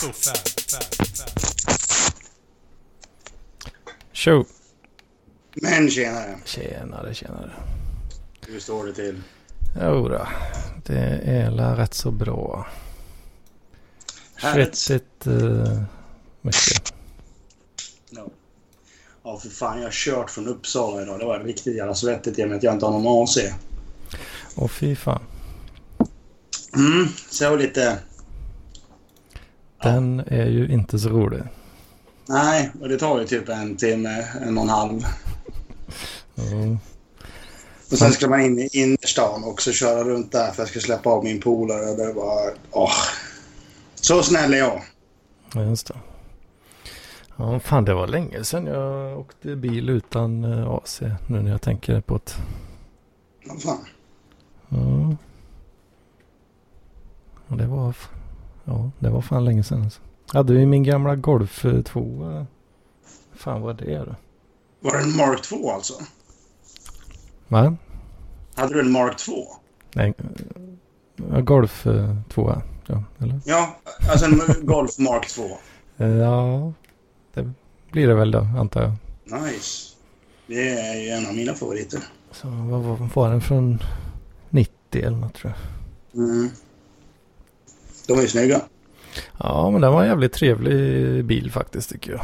halvgetto. 0.00 0.30
Tjo! 4.12 4.44
Men 5.54 5.90
tjenare, 5.90 6.38
Tjenare, 6.44 7.14
tjenare. 7.14 7.50
hur 8.46 8.60
står 8.60 8.86
det 8.86 8.92
till? 8.92 9.22
Jodå, 9.80 10.26
det 10.86 11.20
är 11.24 11.50
la 11.50 11.76
rätt 11.76 11.94
så 11.94 12.10
bra. 12.10 12.66
Härligt. 14.34 14.76
Svettigt 14.76 15.26
uh, 15.26 15.82
mycket. 16.40 16.94
Ja. 18.10 18.26
Ja, 19.24 19.38
för 19.38 19.48
fan. 19.48 19.78
Jag 19.78 19.84
har 19.86 19.92
kört 19.92 20.30
från 20.30 20.48
Uppsala 20.48 21.02
idag. 21.02 21.18
Det 21.18 21.24
var 21.24 21.40
riktigt 21.40 21.76
jävla 21.76 21.94
svettigt 21.94 22.38
i 22.38 22.44
och 22.44 22.48
med 22.48 22.56
att 22.56 22.62
jag 22.62 22.74
inte 22.74 22.86
har 22.86 22.92
någon 22.92 23.24
AC. 23.24 23.38
Och 24.54 24.70
fy 24.70 24.96
fan. 24.96 25.22
Mm, 26.76 27.08
så 27.30 27.44
jag 27.44 27.50
var 27.50 27.58
lite... 27.58 27.98
Den 29.82 30.22
är 30.26 30.46
ju 30.46 30.68
inte 30.68 30.98
så 30.98 31.08
rolig. 31.08 31.42
Nej, 32.26 32.70
och 32.80 32.88
det 32.88 32.98
tar 32.98 33.20
ju 33.20 33.26
typ 33.26 33.48
en 33.48 33.76
timme, 33.76 34.24
en 34.42 34.58
och 34.58 34.64
en 34.64 34.70
halv. 34.70 35.04
Mm. 36.52 36.78
Och 37.90 37.98
sen 37.98 38.12
ska 38.12 38.28
man 38.28 38.40
in 38.40 38.58
i 38.58 38.68
innerstan 38.72 39.44
också 39.44 39.72
köra 39.72 40.04
runt 40.04 40.32
där 40.32 40.44
för 40.44 40.50
att 40.50 40.58
jag 40.58 40.68
ska 40.68 40.80
släppa 40.80 41.10
av 41.10 41.24
min 41.24 41.40
polare. 41.40 41.96
Det 41.96 42.12
var... 42.12 42.54
Åh. 42.70 42.92
Så 43.94 44.22
snäll 44.22 44.54
är 44.54 44.58
jag. 44.58 44.82
Ja, 45.54 45.62
just 45.62 45.86
det. 45.86 45.94
Ja, 47.36 47.60
fan 47.60 47.84
det 47.84 47.94
var 47.94 48.06
länge 48.06 48.44
sedan 48.44 48.66
jag 48.66 49.18
åkte 49.18 49.56
bil 49.56 49.88
utan 49.88 50.44
eh, 50.44 50.70
AC. 50.70 51.00
Nu 51.26 51.42
när 51.42 51.50
jag 51.50 51.62
tänker 51.62 52.00
på 52.00 52.20
det. 52.24 52.32
Vad 53.46 53.62
fan. 53.62 53.84
Ja. 54.68 55.16
Och 57.46 57.56
det 57.56 57.66
var... 57.66 57.94
Ja, 58.64 58.90
det 58.98 59.10
var 59.10 59.20
fan 59.20 59.44
länge 59.44 59.62
sedan 59.62 59.82
alltså. 59.82 60.00
Jag 60.32 60.38
hade 60.38 60.52
ju 60.54 60.66
min 60.66 60.82
gamla 60.82 61.16
Golf 61.16 61.64
2. 61.84 62.46
Fan 63.34 63.60
vad 63.60 63.76
det 63.76 63.94
är 63.94 64.06
då? 64.06 64.14
Var 64.80 64.92
det 64.92 65.02
en 65.02 65.16
Mark 65.16 65.42
2 65.42 65.70
alltså? 65.70 65.94
Va? 67.48 67.76
Hade 68.54 68.74
du 68.74 68.80
en 68.80 68.92
Mark 68.92 69.16
2? 69.16 69.32
Nej. 69.94 70.14
ja, 71.30 71.40
Golf 71.40 71.86
2. 72.28 72.62
Ja, 72.86 73.02
eller? 73.18 73.40
Ja, 73.44 73.76
alltså 74.10 74.26
en 74.26 74.66
Golf 74.66 74.98
Mark 74.98 75.28
2. 75.28 75.42
Eh, 75.98 76.08
Ja, 76.08 76.72
det 77.34 77.50
blir 77.92 78.08
det 78.08 78.14
väl 78.14 78.30
då 78.30 78.38
antar 78.58 78.82
jag. 78.82 78.92
Nice. 79.42 79.96
Det 80.46 80.68
är 80.78 80.94
ju 81.00 81.08
en 81.08 81.26
av 81.26 81.34
mina 81.34 81.54
favoriter. 81.54 82.00
Så 82.30 82.48
vad 82.48 82.80
var, 82.82 83.08
var 83.14 83.30
den 83.30 83.40
från 83.40 83.78
90 84.50 84.72
eller 84.92 85.16
något 85.16 85.34
tror 85.34 85.52
jag. 86.12 86.24
Mm. 86.24 86.48
De 88.10 88.18
är 88.18 88.22
ju 88.22 88.28
snygga. 88.28 88.60
Ja, 89.38 89.70
men 89.70 89.80
den 89.80 89.92
var 89.92 90.02
en 90.02 90.08
jävligt 90.08 90.32
trevlig 90.32 91.24
bil 91.24 91.50
faktiskt 91.50 91.90
tycker 91.90 92.10
jag. 92.10 92.20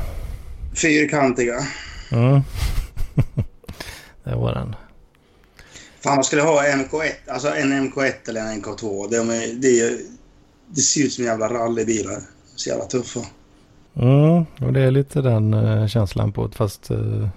Fyrkantiga. 0.75 1.67
Mm. 2.13 2.41
det 4.25 4.35
var 4.35 4.55
den. 4.55 4.75
Fan, 6.01 6.15
man 6.15 6.25
skulle 6.25 6.43
ha 6.43 6.63
MK1. 6.63 7.11
Alltså 7.29 7.49
en 7.49 7.73
MK1 7.73 8.13
eller 8.29 8.41
en 8.41 8.63
MK2. 8.63 9.11
De 9.11 9.31
är, 9.31 9.55
det, 9.55 9.81
är, 9.81 9.99
det 10.67 10.81
ser 10.81 11.05
ut 11.05 11.13
som 11.13 11.25
jävla 11.25 11.49
rallybilar. 11.49 12.21
Så 12.57 12.69
jävla 12.69 12.85
tuffa. 12.85 13.21
Mm, 13.95 14.45
och 14.61 14.73
det 14.73 14.81
är 14.81 14.91
lite 14.91 15.21
den 15.21 15.55
eh, 15.55 15.87
känslan 15.87 16.33
på 16.33 16.47
det. 16.47 16.57
Fast 16.57 16.91
eh, 16.91 17.29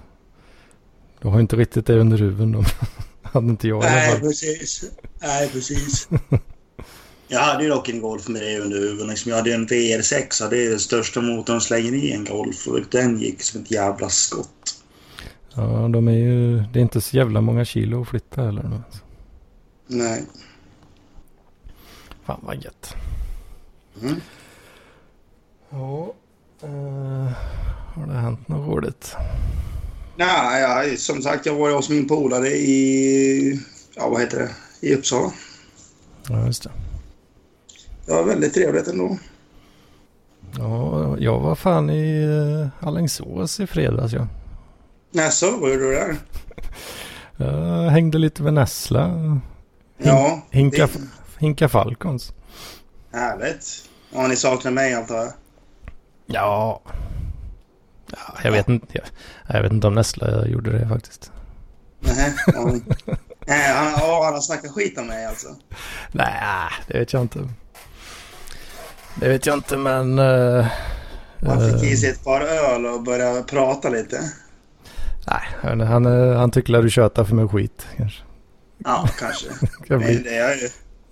du 1.22 1.28
har 1.28 1.39
inte 1.39 1.56
riktigt 1.56 1.86
det 1.86 2.00
under 2.00 2.17
huven 2.17 2.52
då. 2.52 2.63
Hade 3.22 3.47
inte 3.47 3.67
jag 3.67 3.84
Nej, 3.84 4.19
precis. 4.19 4.91
Nej, 5.22 5.50
precis. 5.50 6.07
Jag 7.31 7.40
hade 7.40 7.63
ju 7.63 7.69
dock 7.69 7.90
en 7.90 8.01
Golf 8.01 8.28
med 8.28 8.41
det 8.41 8.59
under 8.59 8.78
huven. 8.78 9.07
Liksom. 9.07 9.29
Jag 9.29 9.38
hade 9.38 9.53
en 9.53 9.67
VR6. 9.67 10.50
Det 10.50 10.66
är 10.66 10.69
den 10.69 10.79
största 10.79 11.22
motorn 11.22 11.62
slänger 11.62 11.94
i 11.94 12.12
en 12.12 12.25
Golf. 12.25 12.67
Och 12.67 12.79
den 12.91 13.19
gick 13.19 13.41
som 13.41 13.62
ett 13.62 13.72
jävla 13.72 14.09
skott. 14.09 14.84
Ja, 15.56 15.90
de 15.94 16.07
är 16.07 16.12
ju, 16.17 16.59
det 16.59 16.79
är 16.79 16.81
inte 16.81 17.01
så 17.01 17.17
jävla 17.17 17.41
många 17.41 17.66
kilo 17.66 18.01
att 18.01 18.07
flytta 18.07 18.41
heller. 18.41 18.63
nu. 18.63 18.81
Nej. 19.88 20.23
Fan 22.25 22.40
vad 22.44 22.63
gött. 22.63 22.95
Mm. 24.01 24.16
Ja, 25.69 26.13
eh, 26.63 27.31
har 27.96 28.07
det 28.07 28.13
hänt 28.13 28.47
något 28.47 28.67
roligt? 28.67 29.16
Nej, 30.16 30.61
ja, 30.61 30.97
som 30.97 31.22
sagt, 31.22 31.46
jag 31.46 31.56
var 31.56 31.69
ju 31.69 31.75
hos 31.75 31.90
min 31.90 32.07
polare 32.07 32.47
i... 32.47 33.59
Ja, 33.96 34.09
vad 34.09 34.22
heter 34.22 34.40
det? 34.40 34.50
I 34.88 34.96
Uppsala. 34.96 35.31
Ja, 36.29 36.46
just 36.46 36.63
det. 36.63 36.72
Det 38.09 38.16
var 38.16 38.24
väldigt 38.24 38.53
trevligt 38.53 38.88
ändå. 38.88 39.18
Ja, 40.58 41.18
jag 41.20 41.40
var 41.40 41.56
fan 41.56 41.90
i 41.90 42.25
uh, 42.25 42.68
Alingsås 42.80 43.59
i 43.59 43.68
fredags 43.68 44.14
ja. 44.14 44.28
Nässå, 45.12 45.58
vad 45.62 45.70
gjorde 45.72 45.84
du 45.84 45.92
där? 45.92 46.16
Jag 47.46 47.90
hängde 47.90 48.18
lite 48.18 48.44
med 48.44 48.53
Nessla. 48.53 49.12
Ja, 49.97 50.42
Hinka, 50.50 50.88
det- 50.88 51.00
Hinka 51.38 51.70
Falcons. 51.70 52.34
Härligt. 53.14 53.90
Ja, 54.14 54.28
ni 54.28 54.36
saknar 54.36 54.72
mig 54.72 54.94
antar 54.94 55.16
jag. 55.16 55.34
Ja. 56.26 56.81
ja 58.12 58.18
jag, 58.44 58.52
vet 58.52 58.70
inte, 58.70 58.88
jag, 58.91 59.06
jag 59.56 59.64
vet 59.64 59.72
inte 59.72 59.88
om 59.88 59.96
Nessla 59.96 60.47
gjorde 60.47 60.80
det 60.80 60.88
faktiskt. 60.88 61.31
Nej, 62.00 62.34
ja. 62.47 62.59
Han, 63.47 63.91
ja, 64.00 64.22
han 64.26 64.34
har 64.34 64.41
snackat 64.41 64.72
skit 64.72 64.97
om 64.97 65.08
mig 65.08 65.26
alltså. 65.26 65.47
Nej, 66.12 66.72
det 66.88 67.00
vet 67.00 67.14
jag 67.14 67.22
inte. 67.22 67.50
Det 69.16 69.30
vet 69.30 69.46
jag 69.46 69.58
inte 69.58 69.78
men... 69.78 70.20
Uh, 70.20 70.66
Han 71.47 71.72
fick 71.72 71.92
i 71.92 71.97
sig 71.97 72.09
ett 72.09 72.24
par 72.24 72.42
öl 72.42 72.86
och 72.86 73.03
började 73.03 73.44
prata 73.44 73.90
lite. 73.90 74.31
Nej, 75.28 75.42
han, 75.62 75.81
han, 75.81 76.06
eh, 76.06 76.47
tycker 76.50 76.74
att 76.74 76.84
du 76.84 76.90
tjötar 76.90 77.24
för 77.24 77.36
mycket 77.36 77.52
skit 77.52 77.88
kanske. 77.97 78.22
Ja, 78.78 79.09
kanske. 79.20 79.47
Kan 79.88 80.00
bli, 80.00 80.16
det 80.16 80.36
är 80.36 80.58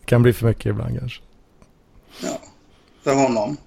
kan 0.07 0.21
bli 0.21 0.33
för 0.33 0.47
mycket 0.47 0.65
ibland 0.65 0.99
kanske. 0.99 1.21
Ja, 2.23 2.39
för 3.03 3.13
honom. 3.13 3.57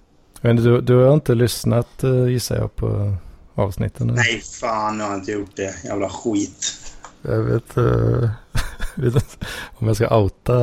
Men 0.40 0.56
du, 0.56 0.80
du 0.80 0.96
har 0.96 1.14
inte 1.14 1.34
lyssnat 1.34 2.04
eh, 2.04 2.28
gissar 2.28 2.56
jag 2.56 2.76
på 2.76 3.16
avsnitten? 3.54 4.10
eller? 4.10 4.18
Nej, 4.18 4.40
fan, 4.40 4.98
nu 4.98 5.04
har 5.04 5.10
jag 5.10 5.20
inte 5.20 5.32
gjort 5.32 5.56
det. 5.56 5.74
Jävla 5.84 6.08
skit. 6.08 6.74
Jag 7.22 7.42
vet, 7.42 7.76
eh, 7.76 8.30
vet 8.94 9.14
inte 9.14 9.46
om 9.74 9.86
jag 9.86 9.96
ska 9.96 10.18
outa 10.18 10.58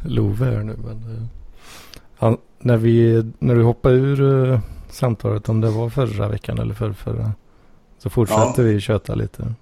Love 0.00 0.44
här 0.44 0.62
nu. 0.62 0.76
Men, 0.76 1.16
eh, 1.16 1.24
han, 2.16 2.36
när, 2.62 2.76
vi, 2.76 3.24
när 3.38 3.54
du 3.54 3.62
hoppade 3.62 3.94
ur 3.94 4.50
eh, 4.52 4.60
samtalet, 4.90 5.48
om 5.48 5.60
det 5.60 5.70
var 5.70 5.90
förra 5.90 6.28
veckan 6.28 6.58
eller 6.58 6.74
förra, 6.74 6.94
förra 6.94 7.32
så 7.98 8.10
fortsatte 8.10 8.62
vi 8.62 8.80
köta 8.80 9.14
lite. 9.14 9.54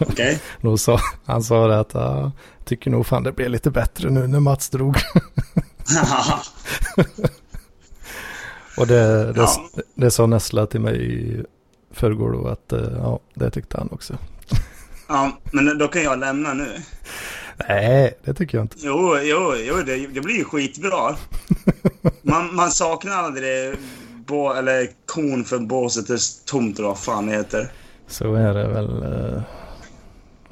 Okej? 0.00 0.40
Sa, 0.78 0.98
han 1.24 1.42
sa 1.42 1.66
det 1.66 1.80
att 1.80 1.94
ah, 1.94 2.32
tycker 2.64 2.90
nog 2.90 3.06
fan 3.06 3.22
det 3.22 3.32
blev 3.32 3.50
lite 3.50 3.70
bättre 3.70 4.10
nu 4.10 4.26
när 4.26 4.40
Mats 4.40 4.70
drog. 4.70 4.96
Och 8.78 8.86
det, 8.86 9.32
det, 9.32 9.40
Ja. 9.40 9.68
det 9.94 10.10
sa 10.10 10.26
Nessla 10.26 10.66
till 10.66 10.80
mig 10.80 11.14
i 11.14 11.44
förrgår 11.90 12.32
då 12.32 12.48
att 12.48 12.72
eh, 12.72 12.92
ja, 12.98 13.20
det 13.34 13.50
tyckte 13.50 13.78
han 13.78 13.88
också. 13.92 14.14
ja, 15.08 15.38
men 15.52 15.78
då 15.78 15.88
kan 15.88 16.02
jag 16.02 16.18
lämna 16.18 16.54
nu. 16.54 16.68
Nej, 17.68 18.18
det 18.24 18.34
tycker 18.34 18.58
jag 18.58 18.64
inte. 18.64 18.76
Jo, 18.80 19.18
jo, 19.22 19.54
jo 19.56 19.76
det, 19.76 20.06
det 20.06 20.20
blir 20.20 20.36
ju 20.36 20.44
skitbra. 20.44 21.16
Man, 22.22 22.54
man 22.54 22.70
saknar 22.70 23.12
aldrig 23.12 23.76
bo, 24.26 24.52
eller 24.52 24.88
kon 25.06 25.44
för 25.44 25.58
båset 25.58 26.10
är 26.10 26.18
tomt 26.46 26.78
eller 26.78 26.88
vad 26.88 26.98
fan 26.98 27.26
det 27.26 27.32
heter. 27.32 27.72
Så 28.06 28.34
är 28.34 28.54
det 28.54 28.68
väl 28.68 29.02
eh, 29.02 29.42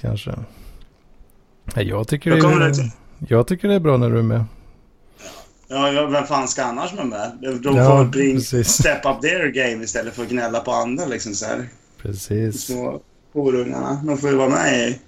kanske. 0.01 0.35
Jag 1.75 2.09
tycker, 2.09 2.31
det 2.31 2.37
är, 2.37 2.91
jag 3.29 3.47
tycker 3.47 3.69
det 3.69 3.75
är 3.75 3.81
bra 3.81 3.97
när 3.97 4.11
du 4.11 4.19
är 4.19 4.23
med. 4.23 4.45
Ja, 5.69 5.93
ja, 5.93 6.07
vem 6.07 6.27
fan 6.27 6.49
ska 6.49 6.65
annars 6.65 6.93
vara 6.93 7.05
med? 7.05 7.39
De, 7.41 7.63
de 7.63 7.77
Ja, 7.77 7.99
får 7.99 8.05
bring, 8.05 8.41
step 8.65 9.07
up 9.07 9.21
their 9.23 9.47
game 9.49 9.85
istället 9.85 10.15
för 10.15 10.23
att 10.23 10.29
gnälla 10.29 10.61
på 10.61 10.73
andra 10.73 11.05
liksom 11.07 11.35
så 11.35 11.47
här. 11.47 11.69
Precis. 12.03 12.67
Små 12.67 13.01
horungarna. 13.33 14.03
De 14.07 14.19
får 14.19 14.31
ju 14.31 14.37
vara 14.37 14.49
med 14.49 14.89
i 14.89 14.99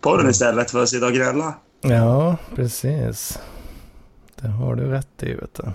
podden 0.00 0.30
istället 0.30 0.70
för 0.70 0.82
att 0.82 0.88
sitta 0.88 1.06
och 1.06 1.12
gnälla. 1.12 1.54
Ja, 1.80 2.36
precis. 2.54 3.38
Det 4.40 4.48
har 4.48 4.74
du 4.74 4.84
rätt 4.86 5.22
i, 5.22 5.34
vet 5.34 5.54
du. 5.54 5.72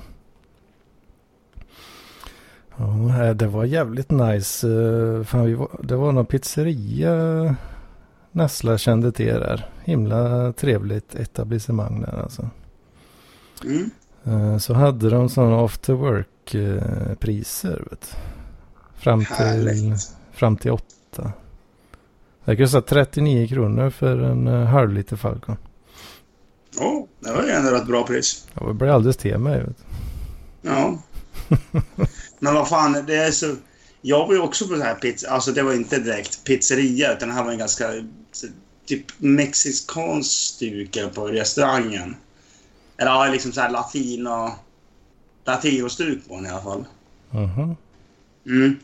Ja, 2.78 3.24
eh, 3.24 3.34
det 3.34 3.48
var 3.48 3.64
jävligt 3.66 4.12
nice. 4.12 4.68
eh, 4.70 5.24
Fan, 5.24 5.46
vi 5.46 5.54
var, 5.54 5.70
det 5.84 5.96
var 5.96 6.12
någon 6.12 6.26
pizzeria 6.26 7.56
Nessla 8.32 8.78
kände 8.78 9.12
till 9.12 9.26
där. 9.34 9.70
Himla 9.84 10.54
trevligt 10.54 11.16
etablissemang 11.16 12.02
där 12.02 12.22
alltså. 12.24 12.50
Mm. 13.66 13.90
Eh, 14.24 14.58
Så 14.58 14.74
hade 14.74 15.10
de 15.10 15.30
sådana 15.30 15.66
after 15.66 15.94
work 15.94 16.56
priser 17.20 17.84
vet 17.90 18.02
du. 18.02 18.18
Fram 19.02 19.26
till, 19.26 19.36
Härligt. 19.36 20.16
fram 20.32 20.58
till 20.58 20.72
åtta. 20.72 21.32
Det 22.46 22.56
kostar 22.56 22.82
39 22.82 23.48
kronor 23.48 23.90
för 23.90 24.18
en 24.18 24.48
eh, 24.48 24.66
halv 24.66 24.94
liter 24.94 25.16
Falcon. 25.16 25.58
Åh, 26.78 27.06
det 27.20 27.32
var 27.32 27.44
ju 27.44 27.50
ändå 27.50 27.76
ett 27.76 27.88
bra 27.88 28.08
pris. 28.08 28.48
Jag 28.54 28.76
blir 28.76 28.88
alldeles 28.88 29.18
till 29.18 29.38
mig. 29.38 29.66
Ja. 30.62 30.98
Men 32.40 32.54
vad 32.54 32.70
fan, 32.70 33.04
det 33.08 33.16
är 33.16 33.32
så... 33.32 33.56
Jag 34.02 34.28
var 34.28 34.34
ju 34.34 34.40
också 34.40 34.68
på 34.68 34.76
så 34.76 34.84
här 34.84 34.96
pizza... 34.96 35.30
Alltså 35.30 35.52
det 35.52 35.64
var 35.64 35.74
inte 35.74 36.00
direkt 36.00 36.44
pizzeria, 36.44 37.14
utan 37.14 37.30
det 37.30 37.36
här 37.36 37.44
var 37.44 37.52
en 37.52 37.58
ganska 37.58 37.90
typ 38.86 39.06
mexikansk 39.18 40.32
stuka 40.32 41.10
på 41.10 41.28
restaurangen. 41.28 42.16
Eller 42.98 43.12
ja, 43.12 43.28
liksom 43.28 43.52
så 43.52 43.62
här 43.62 43.70
latino... 43.70 44.52
Latino-stuk 45.46 46.28
på 46.28 46.36
den 46.36 46.46
i 46.46 46.50
alla 46.50 46.62
fall. 46.62 46.86
Mhm. 47.32 47.76
Mm. 48.46 48.76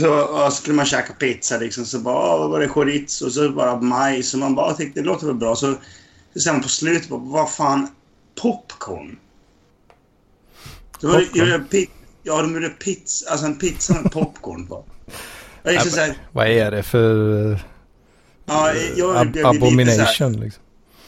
Så 0.00 0.50
skulle 0.50 0.76
man 0.76 0.86
käka 0.86 1.12
pizza 1.12 1.56
liksom, 1.58 1.84
så 1.84 1.98
bara 1.98 2.36
"Åh, 2.36 2.50
var 2.50 2.60
det 2.60 2.68
chorizo 2.68 3.26
och 3.26 3.32
så 3.32 3.50
bara 3.50 3.80
majs 3.80 4.34
och 4.34 4.40
man 4.40 4.54
bara 4.54 4.74
tyckte 4.74 5.00
det 5.00 5.06
låter 5.06 5.26
väl 5.26 5.34
bra. 5.36 5.56
Så, 5.56 5.74
sen 6.42 6.60
på 6.62 6.68
slutet 6.68 7.08
bara, 7.08 7.20
vad 7.20 7.50
fan, 7.52 7.88
popcorn? 8.42 9.18
Så 11.00 11.08
var 11.08 11.18
det, 11.18 11.24
Popcorn? 11.26 11.48
jag, 11.48 11.70
pi, 11.70 11.90
ja, 12.22 12.42
de 12.42 12.54
gjorde 12.54 12.68
pizza, 12.68 13.30
alltså 13.30 13.46
en 13.46 13.58
pizza 13.58 14.00
med 14.02 14.12
popcorn 14.12 14.66
på. 14.66 14.84
Jag 15.62 15.72
liksom 15.72 15.90
så 15.90 16.00
här, 16.00 16.14
Vad 16.32 16.46
är 16.48 16.70
det 16.70 16.82
för 16.82 17.58
ja, 18.46 18.72
jag 18.96 19.16
ab- 19.16 19.32
blev 19.32 19.34
lite 19.34 19.40
så 19.42 19.46
här, 19.46 19.56
abomination 19.56 20.32
liksom? 20.32 20.62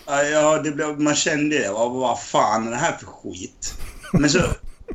Ja, 0.06 0.22
Ja, 0.22 0.58
det 0.62 0.70
blev, 0.70 1.00
man 1.00 1.14
kände 1.14 1.58
det. 1.58 1.70
Vad, 1.72 1.92
vad 1.92 2.20
fan 2.22 2.66
är 2.66 2.70
det 2.70 2.76
här 2.76 2.92
för 2.96 3.06
skit? 3.06 3.74
Men 4.12 4.30
så, 4.30 4.38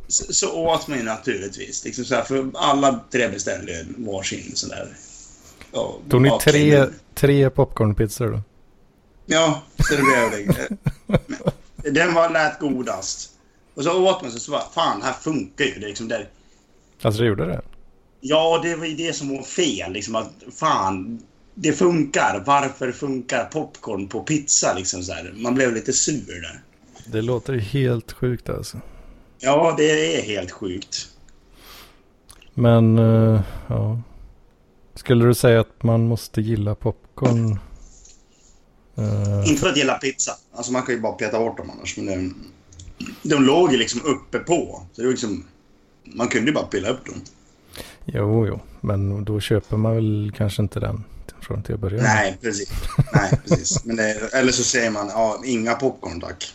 så, 0.08 0.52
åt 0.52 0.88
man 0.88 0.98
ju 0.98 1.04
naturligtvis. 1.04 1.84
Liksom 1.84 2.04
så 2.04 2.14
här, 2.14 2.22
för 2.22 2.50
alla 2.54 3.00
tre 3.10 3.28
beställde 3.28 3.72
ju 3.72 3.84
varsin 3.96 4.52
sån 4.54 4.70
där. 4.70 4.88
Ja, 5.72 5.98
Tog 6.10 6.22
ni 6.22 6.30
tre, 6.40 6.86
tre 7.14 7.50
popcornpizzor 7.50 8.30
då? 8.30 8.42
Ja, 9.26 9.62
så 9.78 9.94
det 9.94 10.02
blev 10.02 10.30
det. 10.46 11.90
Den 11.90 12.14
var 12.14 12.30
lät 12.30 12.60
godast. 12.60 13.30
Och 13.74 13.84
så 13.84 14.02
åt 14.02 14.22
man 14.22 14.30
så, 14.30 14.38
så 14.38 14.50
bara, 14.50 14.68
fan, 14.74 15.02
här 15.02 15.12
funkar 15.12 15.64
ju. 15.64 15.74
Det 15.74 15.86
liksom 15.86 16.08
där. 16.08 16.28
Alltså 17.02 17.22
det 17.22 17.28
gjorde 17.28 17.46
det? 17.46 17.60
Ja, 18.20 18.60
det 18.62 18.76
var 18.76 18.86
ju 18.86 18.94
det 18.94 19.12
som 19.12 19.36
var 19.36 19.42
fel. 19.42 19.92
Liksom 19.92 20.14
att, 20.14 20.32
fan, 20.56 21.22
det 21.54 21.72
funkar. 21.72 22.42
Varför 22.46 22.92
funkar 22.92 23.44
popcorn 23.44 24.08
på 24.08 24.22
pizza? 24.22 24.74
Liksom 24.74 25.02
så 25.02 25.12
här. 25.12 25.32
Man 25.36 25.54
blev 25.54 25.74
lite 25.74 25.92
sur 25.92 26.40
där. 26.40 26.62
Det 27.06 27.22
låter 27.22 27.54
helt 27.54 28.12
sjukt 28.12 28.48
alltså. 28.48 28.80
Ja, 29.44 29.74
det 29.76 30.16
är 30.16 30.22
helt 30.22 30.50
sjukt. 30.50 31.08
Men 32.54 32.98
eh, 32.98 33.40
ja. 33.66 34.00
Skulle 34.94 35.24
du 35.24 35.34
säga 35.34 35.60
att 35.60 35.82
man 35.82 36.06
måste 36.08 36.40
gilla 36.40 36.74
popcorn? 36.74 37.58
Eh, 38.96 39.48
Inte 39.48 39.60
för 39.60 39.68
att 39.68 39.76
gilla 39.76 39.94
pizza. 39.94 40.32
Alltså 40.54 40.72
man 40.72 40.82
kan 40.82 40.94
ju 40.94 41.00
bara 41.00 41.12
peta 41.12 41.38
bort 41.38 41.56
dem 41.56 41.70
annars. 41.70 41.96
Men 41.96 42.06
de, 42.06 42.34
de 43.22 43.42
låg 43.42 43.72
ju 43.72 43.78
liksom 43.78 44.00
uppe 44.04 44.38
på. 44.38 44.82
Så 44.92 45.00
det 45.00 45.06
var 45.06 45.10
liksom, 45.12 45.44
man 46.04 46.28
kunde 46.28 46.46
ju 46.50 46.54
bara 46.54 46.66
pilla 46.66 46.88
upp 46.88 47.06
dem. 47.06 47.20
jo, 48.04 48.46
jo. 48.46 48.60
Men 48.80 49.24
då 49.24 49.40
köper 49.40 49.76
man 49.76 49.94
väl 49.94 50.32
kanske 50.36 50.62
inte 50.62 50.80
den 50.80 51.04
från 51.40 51.62
till 51.62 51.74
att 51.74 51.80
börja 51.80 51.96
med. 52.02 52.04
Nej, 52.04 52.38
precis. 52.40 52.70
Nej, 53.14 53.40
precis. 53.46 53.84
Men 53.84 53.96
det, 53.96 54.34
eller 54.34 54.52
så 54.52 54.62
säger 54.64 54.90
man, 54.90 55.08
ja, 55.08 55.42
inga 55.44 55.74
popcorn 55.74 56.20
tack. 56.20 56.52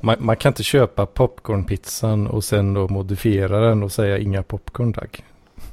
Man, 0.00 0.16
man 0.20 0.36
kan 0.36 0.50
inte 0.50 0.62
köpa 0.62 1.06
popcornpizzan 1.06 2.26
och 2.26 2.44
sen 2.44 2.74
då 2.74 2.88
modifiera 2.88 3.68
den 3.68 3.82
och 3.82 3.92
säga 3.92 4.18
inga 4.18 4.42
popcorn 4.42 4.92
tack. 4.92 5.24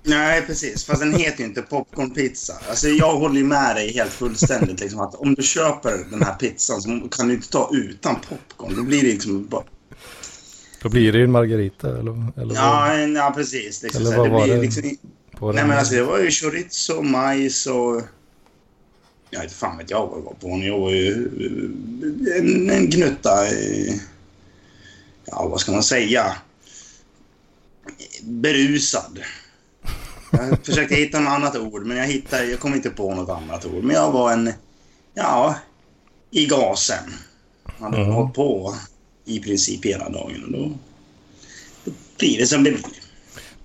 Nej, 0.03 0.41
precis. 0.41 0.85
Fast 0.85 1.01
den 1.01 1.13
heter 1.13 1.39
ju 1.39 1.45
inte 1.45 1.61
popcornpizza. 1.61 2.53
Alltså 2.69 2.87
jag 2.87 3.15
håller 3.15 3.35
ju 3.35 3.43
med 3.43 3.75
dig 3.75 3.93
helt 3.93 4.11
fullständigt. 4.11 4.79
Liksom, 4.79 4.99
att 4.99 5.15
om 5.15 5.33
du 5.35 5.43
köper 5.43 5.97
den 6.11 6.23
här 6.23 6.33
pizzan 6.33 6.81
så 6.81 7.07
kan 7.11 7.27
du 7.27 7.33
inte 7.33 7.49
ta 7.49 7.69
utan 7.73 8.15
popcorn. 8.29 8.75
Då 8.75 8.83
blir 8.83 9.01
det 9.01 9.07
liksom 9.07 9.47
bara... 9.47 9.63
Då 10.81 10.89
blir 10.89 11.11
det 11.11 11.17
ju 11.17 11.23
en 11.23 11.31
margarita 11.31 11.99
eller, 11.99 12.41
eller 12.41 12.55
Ja, 12.55 12.97
ja 12.97 13.33
precis. 13.35 13.83
Liksom, 13.83 14.01
Eller 14.01 14.17
vad 14.17 14.25
det 14.27 14.31
var 14.31 14.43
blir 14.43 14.55
det? 14.55 14.61
liksom... 14.61 14.83
Nej 15.41 15.67
men 15.67 15.71
alltså 15.71 15.95
det 15.95 16.03
var 16.03 16.19
ju 16.19 16.31
chorizo, 16.31 17.01
majs 17.01 17.67
och... 17.67 18.01
Jag 19.29 19.41
vet 19.41 19.51
fan 19.51 19.77
vet 19.77 19.91
jag 19.91 20.07
vad 20.07 20.19
det 20.19 20.25
var 20.25 20.33
på. 20.33 20.65
Jag 20.65 20.79
var 20.79 20.91
ju 20.91 21.29
en, 22.37 22.69
en 22.69 22.89
gnutta... 22.89 23.29
Ja, 25.25 25.47
vad 25.47 25.59
ska 25.59 25.71
man 25.71 25.83
säga? 25.83 26.35
Berusad. 28.23 29.19
Jag 30.31 30.57
försökte 30.65 30.95
hitta 30.95 31.19
något 31.19 31.29
annat 31.31 31.55
ord, 31.55 31.85
men 31.85 31.97
jag 31.97 32.05
hittade, 32.07 32.45
jag 32.45 32.59
kom 32.59 32.73
inte 32.73 32.89
på 32.89 33.15
något 33.15 33.29
annat 33.29 33.65
ord. 33.65 33.83
Men 33.83 33.95
jag 33.95 34.11
var 34.11 34.31
en... 34.33 34.53
Ja, 35.13 35.55
i 36.31 36.45
gasen. 36.45 37.13
Hade 37.79 37.97
Mhm. 37.97 38.11
hållit 38.13 38.33
på 38.33 38.75
i 39.25 39.39
princip 39.39 39.85
hela 39.85 40.09
dagen. 40.09 40.43
Och 40.45 40.51
då, 40.51 40.77
då 41.85 41.91
blir 42.17 42.37
det 42.37 42.47
som 42.47 42.63
det 42.63 42.71
blir. 42.71 42.85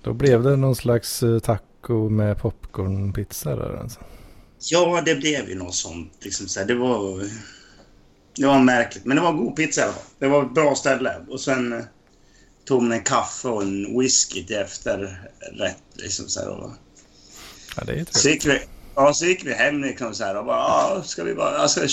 Då 0.03 0.13
blev 0.13 0.43
det 0.43 0.55
någon 0.55 0.75
slags 0.75 1.23
eh, 1.23 1.39
taco 1.39 2.09
med 2.09 2.37
popcornpizza 2.41 3.55
där 3.55 3.77
alltså. 3.81 3.99
Ja, 4.71 5.01
det 5.05 5.15
blev 5.15 5.49
ju 5.49 5.55
något 5.55 5.75
sånt. 5.75 6.13
Liksom, 6.21 6.47
så 6.47 6.59
här, 6.59 6.67
det, 6.67 6.75
var, 6.75 7.23
det 8.39 8.47
var 8.47 8.59
märkligt, 8.59 9.05
men 9.05 9.17
det 9.17 9.23
var 9.23 9.33
god 9.33 9.55
pizza 9.55 9.81
i 9.81 9.83
alla 9.83 9.93
fall. 9.93 10.03
Det 10.19 10.27
var 10.27 10.43
ett 10.43 10.53
bra 10.53 10.75
ställe. 10.75 11.15
Och 11.29 11.39
sen 11.41 11.73
eh, 11.73 11.79
tog 12.65 12.81
man 12.81 12.91
en 12.91 13.03
kaffe 13.03 13.47
och 13.47 13.61
en 13.61 13.99
whisky 13.99 14.45
till 14.45 14.55
efterrätt. 14.55 15.83
Liksom, 15.93 16.29
så 16.29 16.39
här, 16.39 16.49
och, 16.49 16.71
Ja, 17.75 17.83
det 17.85 17.93
är 17.93 18.05
så, 18.05 18.19
trevligt. 18.19 18.45
gick 18.45 18.53
vi, 18.53 18.59
ja, 18.95 19.13
så 19.13 19.25
gick 19.25 19.45
vi 19.45 19.53
hem 19.53 19.81
liksom, 19.81 20.13
så 20.13 20.23
här, 20.23 20.37
och 20.37 20.45
bara, 20.45 20.57
ja, 20.57 21.03
ska 21.05 21.23
vi 21.23 21.33
bara... 21.35 21.57
Alltså, 21.57 21.87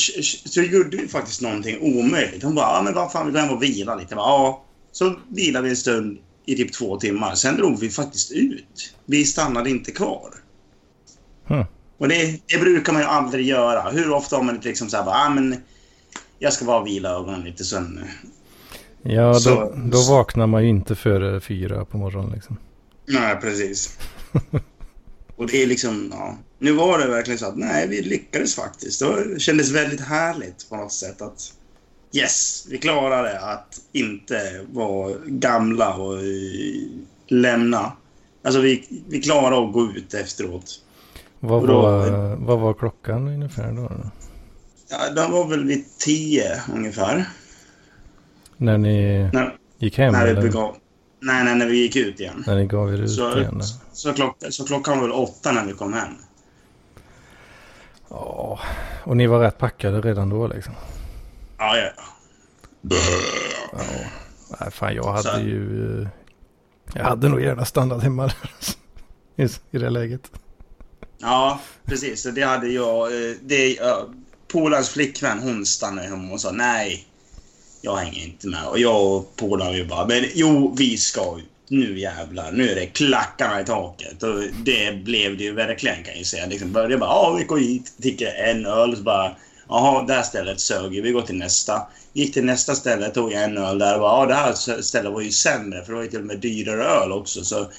så 0.45 0.63
gjorde 0.63 0.97
vi 0.97 1.09
faktiskt 1.09 1.41
någonting 1.41 1.81
omöjligt. 1.81 2.43
Hon 2.43 2.55
bara, 2.55 2.77
ja, 2.77 2.83
men 2.83 2.95
vad 2.95 3.13
fan, 3.13 3.27
vi 3.27 3.33
går 3.33 3.41
hem 3.41 3.51
och 3.51 3.63
vila 3.63 3.95
lite. 3.95 4.15
Ja, 4.15 4.65
så 4.93 5.15
vilade 5.29 5.65
vi 5.65 5.71
en 5.71 5.77
stund 5.77 6.19
i 6.47 6.57
typ 6.57 6.73
två 6.73 6.97
timmar. 6.97 7.35
Sen 7.35 7.57
drog 7.57 7.81
vi 7.81 7.91
faktiskt 7.91 8.33
ut. 8.33 8.95
Vi 9.07 9.25
stannade 9.25 9.71
inte 9.71 9.93
kvar. 9.93 10.31
Hmm. 11.47 11.65
Och 11.99 12.09
det, 12.09 12.41
det 12.47 12.59
brukar 12.59 12.93
man 12.93 13.03
ju 13.03 13.09
aldrig 13.09 13.47
göra. 13.47 13.91
Hur 13.91 14.11
ofta 14.13 14.37
har 14.37 14.43
man 14.43 14.55
inte 14.55 14.69
liksom 14.69 14.91
så 14.91 14.97
här 14.97 15.05
bara, 15.05 15.17
ah, 15.17 15.29
men 15.29 15.63
jag 16.38 16.53
ska 16.53 16.65
bara 16.65 16.85
vila 16.85 17.11
ögonen 17.11 17.41
lite 17.41 17.65
sen. 17.65 18.05
Ja, 19.03 19.33
då, 19.33 19.38
Så- 19.41 19.73
då 19.85 20.03
vaknar 20.03 20.47
man 20.47 20.62
ju 20.62 20.69
inte 20.69 20.94
före 20.94 21.41
fyra 21.41 21.85
på 21.85 21.99
morgonen 21.99 22.31
liksom. 22.35 22.56
Nej, 23.06 23.37
precis. 23.41 23.99
Och 25.37 25.47
det 25.47 25.62
är 25.62 25.66
liksom, 25.66 26.09
ja. 26.14 26.37
Nu 26.59 26.73
var 26.73 26.99
det 26.99 27.07
verkligen 27.09 27.38
så 27.38 27.47
att 27.47 27.57
nej, 27.57 27.88
vi 27.88 28.02
lyckades 28.02 28.55
faktiskt. 28.55 29.00
Det 29.00 29.40
kändes 29.40 29.71
väldigt 29.71 30.00
härligt 30.00 30.69
på 30.71 30.76
något 30.76 30.93
sätt 30.93 31.23
att 31.23 31.52
yes, 32.12 32.66
vi 32.71 32.78
klarade 32.78 33.40
att 33.40 33.81
inte 33.93 34.64
vara 34.73 35.12
gamla 35.26 35.95
och 35.97 36.19
eh, 36.19 36.23
lämna. 37.28 37.93
Alltså 38.45 38.61
vi, 38.61 39.02
vi 39.09 39.21
klarade 39.23 39.66
att 39.66 39.73
gå 39.73 39.85
ut 39.97 40.14
efteråt. 40.14 40.81
Vad, 41.40 41.66
då- 41.69 41.83
var, 41.83 42.37
vad 42.37 42.59
var 42.61 42.75
klockan 42.75 43.28
ungefär 43.28 43.73
då? 43.73 43.90
Ja, 44.88 45.11
den 45.11 45.33
var 45.33 45.47
väl 45.47 45.64
vid 45.64 45.99
tio 45.99 46.62
ungefär. 46.75 47.25
När 48.57 48.78
ni 48.78 49.28
När, 49.33 49.57
gick 49.78 49.99
hem? 49.99 50.12
när 50.12 50.26
vi 50.26 50.35
begav... 50.35 50.76
Nej, 51.21 51.45
nej, 51.45 51.55
när 51.55 51.66
vi 51.66 51.76
gick 51.76 51.97
ut 51.97 52.21
igen. 52.21 52.45
när 52.47 52.57
ni 52.57 52.66
gav 52.66 52.95
er 52.95 52.99
ut 53.02 53.11
Så, 53.11 53.38
igen? 53.38 53.62
så, 53.93 54.12
klock, 54.12 54.37
så 54.50 54.64
klockan 54.66 54.99
var 54.99 55.02
väl 55.07 55.12
åtta 55.16 55.52
när 55.52 55.64
vi 55.66 55.73
kom 55.73 55.93
hem. 55.93 56.12
Ja, 58.11 58.59
och 59.05 59.16
ni 59.16 59.26
var 59.26 59.40
rätt 59.40 59.59
packade 59.59 60.00
redan 60.00 60.28
då 60.28 60.47
liksom? 60.47 60.75
Ja, 61.59 61.76
ja. 61.76 61.90
Ja. 62.83 63.78
Nej, 64.61 64.71
fan 64.71 64.95
jag 64.95 65.05
hade 65.12 65.23
Så- 65.23 65.40
ju... 65.40 66.02
eh, 66.02 66.09
Jag 66.95 67.05
hade 67.05 67.28
nog 67.28 67.40
gärna 67.43 67.64
stannat 67.64 68.02
hemma 68.02 68.31
i, 69.37 69.43
i 69.71 69.78
det 69.78 69.90
läget. 69.90 70.31
Ja, 71.19 71.61
precis. 71.85 72.23
Så 72.23 72.31
det 72.31 72.43
hade 72.43 72.69
jag. 72.69 73.07
eh, 73.07 73.37
Det, 73.43 73.78
ja, 74.57 74.61
Polans 74.61 74.89
flickvän, 74.89 75.39
hon 75.39 75.67
stannade 75.67 76.09
hemma 76.09 76.33
och 76.33 76.41
sa 76.41 76.51
nej. 76.51 77.05
Jag 77.83 77.97
hänger 77.97 78.25
inte 78.25 78.49
med. 78.49 78.67
Och 78.67 78.79
jag 78.79 79.07
och 79.07 79.37
polaren 79.37 79.75
vi 79.75 79.85
bara, 79.85 80.07
men 80.07 80.25
jo, 80.35 80.75
vi 80.79 80.97
ska 80.97 81.39
ut. 81.39 81.45
Nu 81.69 81.99
jävlar, 81.99 82.53
nu 82.53 82.71
är 82.71 82.75
det 82.75 82.87
klackarna 82.87 83.61
i 83.61 83.65
taket. 83.65 84.23
Och 84.23 84.43
det 84.65 85.05
blev 85.05 85.37
det 85.37 85.45
ju 85.45 85.53
verkligen 85.53 85.97
kan 85.97 86.07
jag 86.07 86.19
ju 86.19 86.25
säga. 86.25 86.47
Liksom 86.47 86.73
började 86.73 86.99
bara, 86.99 87.11
ja 87.11 87.37
vi 87.39 87.45
går 87.45 87.59
hit, 87.59 87.93
dricker 87.97 88.35
en 88.35 88.67
öl. 88.67 88.97
Så 88.97 89.03
bara, 89.03 89.37
jaha, 89.69 90.03
det 90.03 90.15
här 90.15 90.23
stället 90.23 90.61
sög. 90.61 91.03
Vi 91.03 91.11
går 91.11 91.23
till 91.23 91.37
nästa. 91.37 91.83
Gick 92.13 92.35
till 92.35 92.45
nästa 92.45 92.75
ställe, 92.75 93.11
tog 93.11 93.33
en 93.33 93.59
öl 93.59 93.79
där 93.79 93.95
och 93.95 94.01
bara, 94.01 94.21
ja 94.21 94.27
det 94.27 94.35
här 94.35 94.83
stället 94.83 95.13
var 95.13 95.21
ju 95.21 95.31
sämre. 95.31 95.85
För 95.85 95.93
det 95.93 95.97
var 95.97 96.03
ju 96.03 96.11
till 96.11 96.21
och 96.21 96.27
med 96.27 96.39
dyrare 96.39 96.85
öl 96.85 97.13
också. 97.13 97.45
Så 97.45 97.71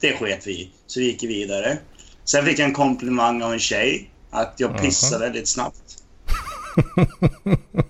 det 0.00 0.12
sket 0.12 0.46
vi 0.46 0.52
i. 0.52 0.70
Så 0.86 1.00
vi 1.00 1.06
gick 1.06 1.22
vidare. 1.22 1.78
Sen 2.24 2.44
fick 2.44 2.58
jag 2.58 2.68
en 2.68 2.74
komplimang 2.74 3.42
av 3.42 3.52
en 3.52 3.58
tjej. 3.58 4.10
Att 4.30 4.54
jag 4.56 4.80
pissade 4.80 5.32
lite 5.32 5.46
snabbt. 5.46 5.79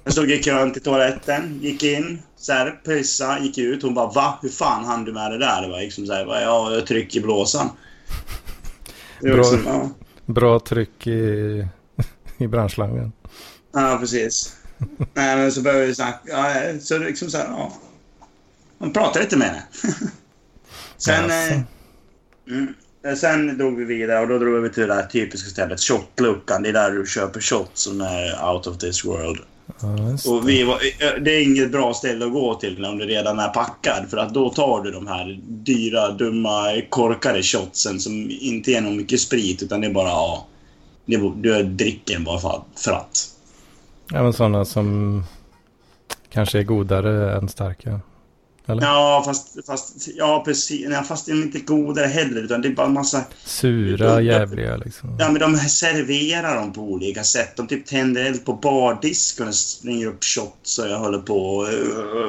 Jag 0.04 0.12
stod 0.12 0.30
i 0.30 0.42
kön 0.42 0.72
till 0.72 0.82
toaletten, 0.82 1.58
gick 1.62 1.82
in, 1.82 2.22
så 2.36 2.52
här, 2.52 2.70
pissa, 2.70 3.38
gick 3.38 3.58
ut. 3.58 3.82
Hon 3.82 3.94
bara 3.94 4.10
va? 4.10 4.38
Hur 4.42 4.48
fan 4.48 4.84
hann 4.84 5.04
du 5.04 5.12
med 5.12 5.30
det 5.30 5.38
där? 5.38 5.62
Det 5.62 5.68
var 5.68 5.80
liksom 5.80 6.06
så 6.06 6.12
här, 6.12 6.26
ja, 6.26 6.72
jag 6.72 6.86
tryck 6.86 7.16
i 7.16 7.20
blåsan. 7.20 7.70
Bra. 9.22 9.36
liksom, 9.36 9.62
ja. 9.66 9.90
Bra 10.26 10.60
tryck 10.60 11.06
i, 11.06 11.66
i 12.38 12.46
branschslangen. 12.46 13.12
ja, 13.72 13.96
precis. 14.00 14.56
Nej, 15.14 15.36
men 15.36 15.52
så 15.52 15.62
började 15.62 15.86
vi 15.86 15.94
snacka. 15.94 16.20
Ja, 16.26 16.80
så 16.80 16.98
liksom 16.98 17.30
så 17.30 17.38
här, 17.38 17.46
ja. 17.48 17.72
Man 18.78 18.92
pratade 18.92 19.24
lite 19.24 19.36
med 19.36 19.48
henne. 19.48 19.62
Sen, 20.96 21.30
eh, 21.30 21.60
mm, 22.48 22.68
eh, 22.68 22.74
sen 23.16 23.58
drog 23.58 23.76
vi 23.76 23.84
vidare 23.84 24.20
och 24.20 24.28
då 24.28 24.38
drog 24.38 24.62
vi 24.62 24.70
till 24.70 24.88
det 24.88 24.94
där 24.94 25.02
typiska 25.02 25.50
stället, 25.50 25.80
shotluckan. 25.80 26.62
Det 26.62 26.68
är 26.68 26.72
där 26.72 26.90
du 26.90 27.06
köper 27.06 27.40
shots 27.40 27.82
som 27.82 28.00
är 28.00 28.52
out 28.52 28.66
of 28.66 28.78
this 28.78 29.04
world. 29.04 29.38
Ja, 29.80 30.30
Och 30.30 30.48
vi 30.48 30.64
var, 30.64 30.74
eh, 30.74 31.22
det 31.22 31.30
är 31.30 31.42
inget 31.42 31.72
bra 31.72 31.94
ställe 31.94 32.26
att 32.26 32.32
gå 32.32 32.54
till 32.54 32.84
om 32.84 32.98
du 32.98 33.04
redan 33.06 33.38
är 33.38 33.48
packad. 33.48 34.10
För 34.10 34.16
att 34.16 34.34
då 34.34 34.50
tar 34.50 34.82
du 34.82 34.90
de 34.90 35.06
här 35.06 35.40
dyra, 35.42 36.10
dumma, 36.10 36.82
korkade 36.88 37.42
shotsen 37.42 38.00
som 38.00 38.30
inte 38.30 38.72
är 38.72 38.80
någon 38.80 38.96
mycket 38.96 39.20
sprit 39.20 39.62
utan 39.62 39.80
det 39.80 39.86
är 39.86 39.92
bara, 39.92 40.08
ja. 40.08 40.46
Du 41.06 41.62
dricker 41.62 42.14
den 42.14 42.24
bara 42.24 42.38
för, 42.38 42.62
för 42.76 42.92
att. 42.92 43.28
Ja, 44.12 44.22
men 44.22 44.32
sådana 44.32 44.64
som 44.64 45.22
kanske 46.30 46.58
är 46.58 46.62
godare 46.62 47.36
än 47.36 47.48
starka. 47.48 48.00
Eller? 48.70 48.82
Ja, 48.82 49.22
fast, 49.26 49.66
fast, 49.66 50.08
ja, 50.16 50.42
precis. 50.44 50.88
Nej, 50.88 51.04
fast 51.04 51.26
de 51.26 51.32
är 51.32 51.36
inte 51.42 51.58
godare 51.60 52.06
heller. 52.06 52.42
Utan 52.42 52.62
det 52.62 52.68
är 52.68 52.72
bara 52.72 52.86
en 52.86 52.92
massa... 52.92 53.24
Sura, 53.44 54.20
jävliga 54.20 54.76
liksom. 54.76 55.16
Ja, 55.18 55.30
men 55.30 55.40
de 55.40 55.56
serverar 55.58 56.56
dem 56.56 56.72
på 56.72 56.80
olika 56.80 57.24
sätt. 57.24 57.56
De 57.56 57.66
typ 57.66 57.86
tänder 57.86 58.24
eld 58.24 58.44
på 58.44 58.52
bardisken 58.52 59.48
och 59.48 59.54
slänger 59.54 60.06
upp 60.06 60.24
shots 60.24 60.78
och 60.78 60.88
jag 60.88 60.98
håller 60.98 61.18
på 61.18 61.56
och, 61.56 61.66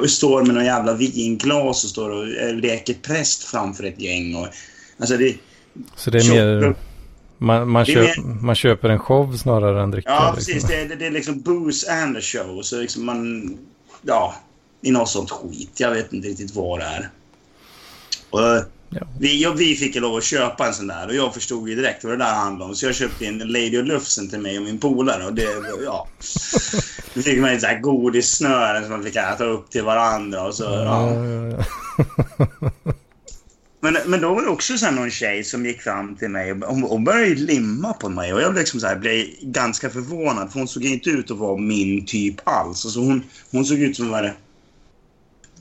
och 0.01 0.09
står 0.09 0.45
med 0.45 0.55
någon 0.55 0.65
jävla 0.65 0.93
vinglas 0.93 1.83
och 1.83 1.89
står 1.89 2.09
och 2.09 2.27
eh, 2.27 2.55
leker 2.55 2.93
präst 2.93 3.43
framför 3.43 3.83
ett 3.83 4.01
gäng. 4.01 4.35
Och, 4.35 4.47
alltså 4.99 5.17
det... 5.17 5.35
Så 5.95 6.09
det 6.09 6.19
är 6.19 6.31
mer... 6.33 6.75
Man, 7.37 7.69
man, 7.69 7.85
Det 7.85 7.93
är 7.93 8.05
köp, 8.13 8.25
man 8.41 8.55
köper 8.55 8.89
en 8.89 8.99
show 8.99 9.37
snarare 9.37 9.83
än 9.83 9.91
dricka. 9.91 10.09
Ja, 10.09 10.33
liksom. 10.35 10.53
precis. 10.53 10.69
Det, 10.69 10.81
är- 10.81 10.95
det 10.95 11.05
är 11.05 11.11
liksom 11.11 11.41
booze 11.41 11.91
and 11.93 12.17
a 12.17 12.21
show. 12.21 12.61
Så 12.61 12.81
liksom 12.81 13.05
man... 13.05 13.53
Ja, 14.01 14.35
i 14.81 14.91
något 14.91 15.09
sånt 15.09 15.31
skit. 15.31 15.71
Jag 15.79 15.91
vet 15.91 16.13
inte 16.13 16.27
riktigt 16.27 16.55
vad 16.55 16.79
det 16.79 16.85
är. 16.85 17.09
Och, 18.29 18.65
Ja. 18.93 19.07
vi, 19.19 19.41
ja, 19.41 19.51
vi 19.51 19.75
fick 19.75 19.95
lov 19.95 20.15
att 20.17 20.23
köpa 20.23 20.67
en 20.67 20.73
sån 20.73 20.87
där 20.87 21.07
och 21.07 21.15
jag 21.15 21.33
förstod 21.33 21.69
ju 21.69 21.75
direkt 21.75 22.03
vad 22.03 22.13
det 22.13 22.17
där 22.17 22.33
handlade 22.33 22.69
om. 22.69 22.75
Så 22.75 22.85
jag 22.85 22.95
köpte 22.95 23.25
en 23.25 23.37
Lady 23.37 23.81
of 23.81 23.87
Lufsen 23.87 24.29
till 24.29 24.39
mig 24.39 24.57
och 24.57 24.63
min 24.63 24.77
polare 24.77 25.25
och 25.25 25.33
det, 25.33 25.47
ja. 25.85 26.07
Då 27.13 27.21
fick 27.21 27.39
man 27.39 27.49
ett 27.49 27.61
så 27.61 27.67
här 27.67 27.79
godissnöre 27.79 28.81
som 28.81 28.91
man 28.91 29.03
fick 29.03 29.15
äta 29.15 29.43
upp 29.43 29.69
till 29.69 29.83
varandra 29.83 30.43
och 30.43 30.55
så, 30.55 30.63
ja. 30.63 31.13
Ja. 31.13 32.71
Men, 33.83 33.97
men 34.05 34.21
då 34.21 34.33
var 34.33 34.41
det 34.41 34.47
också 34.47 34.77
så 34.77 34.91
någon 34.91 35.11
tjej 35.11 35.43
som 35.43 35.65
gick 35.65 35.81
fram 35.81 36.15
till 36.15 36.29
mig 36.29 36.51
och 36.51 36.57
hon, 36.59 36.83
hon 36.83 37.03
började 37.03 37.35
limma 37.35 37.93
på 37.93 38.09
mig 38.09 38.33
och 38.33 38.41
jag 38.41 38.51
blev 38.51 38.61
liksom 38.61 38.79
så 38.79 38.87
här, 38.87 38.95
blev 38.95 39.25
ganska 39.41 39.89
förvånad 39.89 40.51
för 40.51 40.59
hon 40.59 40.67
såg 40.67 40.85
inte 40.85 41.09
ut 41.09 41.31
att 41.31 41.37
vara 41.37 41.57
min 41.57 42.05
typ 42.05 42.35
alls. 42.43 42.85
Alltså 42.85 42.99
hon, 42.99 43.23
hon 43.51 43.65
såg 43.65 43.79
ut 43.79 43.95
som 43.95 44.09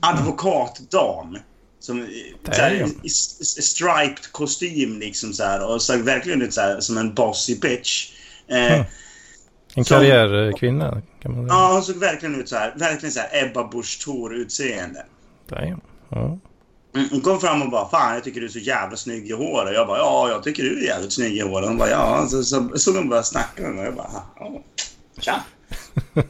en 0.03 0.09
advokatdam. 0.09 1.37
Som 1.79 2.07
så 2.45 2.51
här, 2.51 2.79
Damn. 2.79 2.89
i, 2.89 3.05
i 3.05 3.09
striped 3.61 4.31
kostym 4.31 4.99
liksom 4.99 5.33
så 5.33 5.43
här 5.43 5.65
och 5.73 5.81
såg 5.81 5.99
verkligen 5.99 6.41
ut 6.41 6.53
så 6.53 6.61
här, 6.61 6.79
som 6.79 6.97
en 6.97 7.13
bossy 7.13 7.59
bitch. 7.59 8.11
Eh, 8.47 8.73
Mm. 8.73 8.85
En 9.75 9.83
karriärkvinna 9.83 11.01
kan 11.21 11.35
man 11.35 11.47
säga. 11.47 11.59
Ja, 11.59 11.73
hon 11.73 11.83
såg 11.83 11.95
verkligen 11.95 12.35
ut 12.41 12.49
så 12.49 12.55
här, 12.55 12.73
verkligen 12.77 13.13
så 13.13 13.19
här 13.19 13.43
Ebba 13.45 13.67
Busch 13.67 14.01
Thor 14.05 14.35
utseende. 14.35 15.05
Damn. 15.49 15.81
Ja. 16.09 16.37
Mm, 16.95 17.07
Hon 17.11 17.21
kom 17.21 17.39
fram 17.39 17.61
och 17.61 17.69
bara 17.71 17.89
Fan, 17.89 18.13
jag 18.13 18.23
tycker 18.23 18.39
du 18.39 18.45
är 18.45 18.49
så 18.51 18.59
jävla 18.59 18.97
snygg 18.97 19.29
i 19.29 19.33
håret. 19.33 19.73
Jag 19.73 19.87
bara 19.87 19.97
Ja, 19.97 20.29
jag 20.29 20.43
tycker 20.43 20.63
du 20.63 20.79
är 20.79 20.83
jävligt 20.87 21.13
snygg 21.13 21.37
i 21.37 21.41
håret. 21.41 21.67
Hon 21.67 21.77
bara 21.77 21.89
Ja. 21.89 22.27
Så, 22.29 22.43
så, 22.43 22.69
så 22.75 22.91
de 22.91 23.09
började 23.09 23.27
snacka 23.27 23.61
med 23.63 23.71
mig. 23.75 23.85
Jag 23.85 23.95
bara 23.95 24.09
Ja. 24.39 24.61
Tja. 25.19 25.43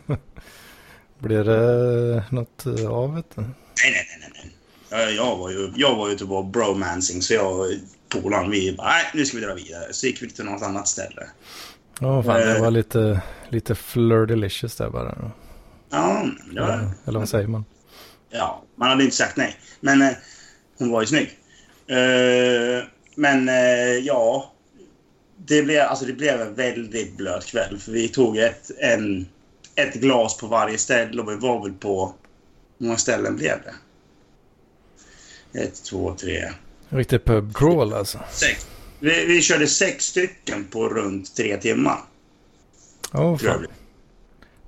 Blir 1.21 1.43
det 1.43 2.23
något 2.29 2.65
eh, 2.65 2.89
av 2.91 3.15
det? 3.15 3.23
Nej, 3.41 3.51
nej, 3.83 4.07
nej, 4.19 4.31
nej. 4.33 4.51
Jag, 4.89 5.13
jag 5.13 5.37
var 5.37 5.49
ju, 5.49 5.73
jag 5.75 5.95
var 5.95 6.07
ju 6.07 6.13
ute 6.13 6.25
på 6.25 6.43
bromancing 6.43 7.21
så 7.21 7.33
jag 7.33 7.59
och 7.59 7.67
polaren 8.09 8.51
vi 8.51 8.75
bara 8.77 8.87
Nej, 8.87 9.05
nu 9.13 9.25
ska 9.25 9.37
vi 9.37 9.43
dra 9.45 9.53
vidare. 9.53 9.93
Så 9.93 10.07
gick 10.07 10.21
vi 10.21 10.29
till 10.29 10.45
något 10.45 10.61
annat 10.61 10.87
ställe. 10.87 11.27
Ja, 11.99 12.23
fan 12.23 12.39
det 12.39 12.55
Eh. 12.55 12.61
var 12.61 12.71
lite, 12.71 13.21
lite 13.49 13.75
flirdelicious 13.75 14.75
där 14.75 14.89
bara. 14.89 15.31
Ja, 15.89 16.25
det 16.53 16.61
var 16.61 16.67
Eller, 16.69 16.89
eller 17.05 17.19
vad 17.19 17.29
säger 17.29 17.47
man? 17.47 17.65
Ja, 18.29 18.63
man 18.75 18.89
hade 18.89 19.03
inte 19.03 19.15
sagt 19.15 19.37
nej. 19.37 19.55
Men 19.79 20.01
eh, 20.01 20.09
hon 20.77 20.91
var 20.91 21.01
ju 21.01 21.07
snygg. 21.07 21.29
Eh, 21.87 22.83
men 23.15 23.49
eh, 23.49 23.97
ja, 24.03 24.51
det 25.37 25.63
blev, 25.63 25.81
alltså, 25.87 26.05
det 26.05 26.13
blev 26.13 26.41
en 26.41 26.53
väldigt 26.55 27.17
blöt 27.17 27.45
kväll. 27.45 27.77
För 27.77 27.91
vi 27.91 28.07
tog 28.07 28.37
ett, 28.37 28.71
en, 28.79 29.27
ett 29.75 29.93
glas 29.93 30.37
på 30.37 30.47
varje 30.47 30.77
ställe 30.77 31.21
och 31.21 31.31
vi 31.31 31.35
var 31.35 31.63
väl 31.63 31.73
på... 31.73 32.13
Hur 32.77 32.87
många 32.87 32.97
ställen 32.97 33.35
blev 33.35 33.57
det? 33.63 33.73
Ett, 35.59 35.83
två, 35.83 36.15
tre, 36.19 36.51
Riktig 36.89 37.25
pub 37.25 37.55
crawl 37.55 37.93
alltså. 37.93 38.19
sex. 38.31 38.67
Vi, 38.99 39.25
vi 39.25 39.41
körde 39.41 39.67
sex 39.67 40.05
stycken 40.05 40.65
på 40.65 40.89
runt 40.89 41.35
tre 41.35 41.57
timmar. 41.57 41.97
Ja, 43.11 43.23
jag. 43.31 43.41
fan. 43.41 43.67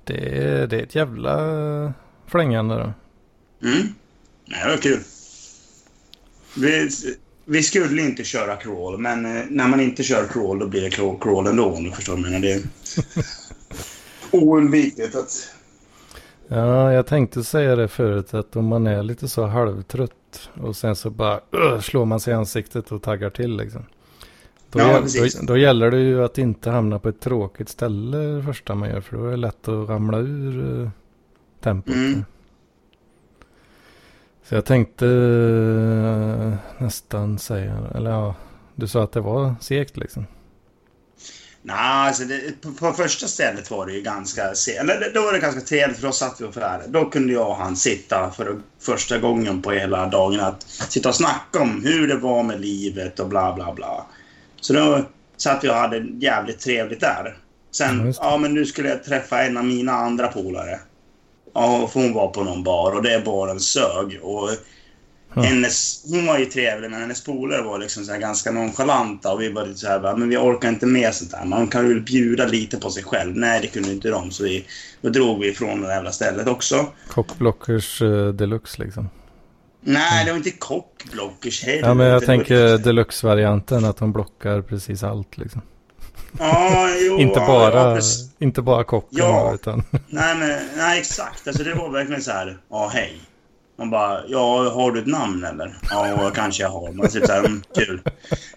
Det, 0.04 0.38
är, 0.38 0.66
det 0.66 0.76
är 0.76 0.82
ett 0.82 0.94
jävla 0.94 1.92
flängande 2.26 2.74
då. 2.74 2.92
Mm. 3.68 3.94
Nej, 4.46 4.60
det 4.64 4.70
var 4.70 4.76
kul. 4.76 5.00
Vi, 6.56 6.90
vi 7.44 7.62
skulle 7.62 8.02
inte 8.02 8.24
köra 8.24 8.56
crawl, 8.56 8.98
men 8.98 9.36
eh, 9.36 9.44
när 9.48 9.68
man 9.68 9.80
inte 9.80 10.02
kör 10.02 10.26
crawl 10.28 10.58
då 10.58 10.66
blir 10.66 10.82
det 10.82 10.90
crawl, 10.90 11.46
ändå 11.46 11.64
om 11.64 11.84
du 11.84 11.90
förstår 11.90 12.12
vad 12.12 12.22
jag 12.22 12.30
menar. 12.30 12.40
Det 12.40 12.62
oundvikligt 14.30 15.16
att... 15.16 15.54
Ja, 16.48 16.92
jag 16.92 17.06
tänkte 17.06 17.44
säga 17.44 17.76
det 17.76 17.88
förut 17.88 18.34
att 18.34 18.56
om 18.56 18.66
man 18.66 18.86
är 18.86 19.02
lite 19.02 19.28
så 19.28 19.46
halvtrött 19.46 20.50
och 20.62 20.76
sen 20.76 20.96
så 20.96 21.10
bara 21.10 21.40
uh, 21.54 21.80
slår 21.80 22.04
man 22.04 22.20
sig 22.20 22.32
i 22.32 22.36
ansiktet 22.36 22.92
och 22.92 23.02
taggar 23.02 23.30
till 23.30 23.56
liksom. 23.56 23.82
Då, 24.70 24.78
Ja, 24.78 25.00
då, 25.00 25.46
då 25.46 25.56
gäller 25.56 25.90
det 25.90 26.00
ju 26.00 26.24
att 26.24 26.38
inte 26.38 26.70
hamna 26.70 26.98
på 26.98 27.08
ett 27.08 27.20
tråkigt 27.20 27.68
ställe 27.68 28.16
det 28.16 28.42
första 28.42 28.74
man 28.74 28.88
gör 28.88 29.00
för 29.00 29.16
då 29.16 29.26
är 29.26 29.30
det 29.30 29.36
lätt 29.36 29.68
att 29.68 29.88
ramla 29.88 30.18
ur 30.18 30.58
uh, 30.58 30.88
tempot. 31.60 31.94
Mm. 31.94 32.24
Så 34.44 34.54
jag 34.54 34.64
tänkte 34.64 35.06
eh, 35.06 36.82
nästan 36.84 37.38
säga, 37.38 37.78
eller 37.94 38.10
ja, 38.10 38.34
du 38.74 38.88
sa 38.88 39.02
att 39.02 39.12
det 39.12 39.20
var 39.20 39.54
segt 39.60 39.96
liksom. 39.96 40.26
Nej, 41.66 41.76
alltså 42.08 42.24
det, 42.24 42.60
på, 42.60 42.72
på 42.72 42.92
första 42.92 43.26
stället 43.26 43.70
var 43.70 43.86
det 43.86 43.92
ju 43.92 44.00
ganska... 44.00 44.42
Eller 44.80 45.10
då 45.14 45.22
var 45.22 45.32
det 45.32 45.38
ganska 45.38 45.60
trevligt 45.60 45.98
för 45.98 46.06
då 46.06 46.12
satt 46.12 46.40
vi 46.40 46.44
och 46.44 46.54
för 46.54 46.82
Då 46.88 47.04
kunde 47.04 47.32
jag 47.32 47.48
och 47.48 47.56
han 47.56 47.76
sitta 47.76 48.30
för 48.30 48.60
första 48.80 49.18
gången 49.18 49.62
på 49.62 49.70
hela 49.70 50.06
dagen 50.06 50.40
att 50.40 50.62
sitta 50.62 51.08
och 51.08 51.14
snacka 51.14 51.60
om 51.60 51.82
hur 51.84 52.08
det 52.08 52.16
var 52.16 52.42
med 52.42 52.60
livet 52.60 53.20
och 53.20 53.28
bla 53.28 53.52
bla 53.52 53.74
bla. 53.74 54.06
Så 54.60 54.72
då 54.72 55.04
satt 55.36 55.64
vi 55.64 55.68
och 55.68 55.74
hade 55.74 56.06
jävligt 56.18 56.60
trevligt 56.60 57.00
där. 57.00 57.24
Ja, 57.24 57.32
Sen, 57.72 58.06
det. 58.06 58.14
ja 58.20 58.36
men 58.38 58.54
nu 58.54 58.66
skulle 58.66 58.88
jag 58.88 59.04
träffa 59.04 59.42
en 59.42 59.56
av 59.56 59.64
mina 59.64 59.92
andra 59.92 60.28
polare. 60.28 60.80
Ja, 61.54 61.88
för 61.92 62.00
hon 62.00 62.12
var 62.12 62.28
på 62.28 62.44
någon 62.44 62.62
bar 62.62 62.92
och 62.92 63.02
det 63.02 63.24
baren 63.24 63.60
sög. 63.60 64.20
Och 64.22 64.50
Ja. 65.34 65.42
hennes, 65.42 66.04
hon 66.08 66.26
var 66.26 66.38
ju 66.38 66.44
trevlig 66.44 66.90
men 66.90 67.00
hennes 67.00 67.24
polare 67.24 67.62
var 67.62 67.78
liksom 67.78 68.04
så 68.04 68.12
här 68.12 68.18
ganska 68.18 68.50
nonchalanta 68.50 69.32
och 69.32 69.40
vi 69.40 69.48
lite 69.48 69.74
så 69.74 69.88
här, 69.88 70.00
bara, 70.00 70.16
men 70.16 70.28
vi 70.28 70.36
orkar 70.36 70.68
inte 70.68 70.86
med 70.86 71.14
sånt 71.14 71.30
där. 71.30 71.44
Man 71.44 71.68
kan 71.68 71.88
väl 71.88 72.00
bjuda 72.00 72.46
lite 72.46 72.76
på 72.76 72.90
sig 72.90 73.02
själv. 73.02 73.36
Nej, 73.36 73.60
det 73.60 73.66
kunde 73.66 73.92
inte 73.92 74.08
de. 74.08 74.30
Så 74.30 74.44
vi, 74.44 74.64
då 75.00 75.08
drog 75.08 75.40
vi 75.40 75.48
ifrån 75.48 75.80
det 75.80 75.94
jävla 75.94 76.12
stället 76.12 76.48
också. 76.48 76.86
Cockblockers 77.08 78.02
uh, 78.02 78.28
deluxe 78.28 78.82
liksom. 78.82 79.08
Nej, 79.80 80.24
det 80.24 80.30
var 80.30 80.36
inte 80.36 80.50
kockblockers 80.50 81.64
heller. 81.64 81.88
Ja 81.88 81.94
men 81.94 82.06
jag 82.06 82.24
tänker 82.26 82.78
deluxe-varianten 82.78 83.84
att 83.84 83.96
de 83.96 84.12
blockar 84.12 84.62
precis 84.62 85.02
allt 85.02 85.38
liksom. 85.38 85.62
Ja, 86.38 86.88
jo, 87.00 87.18
inte, 87.20 87.40
bara, 87.40 87.94
ja, 87.94 88.00
inte 88.38 88.62
bara 88.62 88.84
kocken 88.84 89.18
Ja. 89.18 89.54
utan... 89.54 89.82
Nej, 89.90 90.36
men, 90.38 90.58
nej, 90.76 91.00
exakt. 91.00 91.48
Alltså, 91.48 91.62
det 91.62 91.74
var 91.74 91.90
verkligen 91.90 92.22
så 92.22 92.30
här, 92.30 92.58
ja, 92.70 92.90
hej. 92.94 93.20
Man 93.76 93.90
bara, 93.90 94.20
ja, 94.28 94.70
har 94.70 94.92
du 94.92 95.00
ett 95.00 95.06
namn 95.06 95.44
eller? 95.44 95.78
Ja, 95.90 96.30
kanske 96.34 96.62
jag 96.62 96.70
har. 96.70 96.92
Man 96.92 97.08
typ 97.08 97.26
så 97.26 97.32
här, 97.32 97.38
mm, 97.38 97.62
kul. 97.74 98.00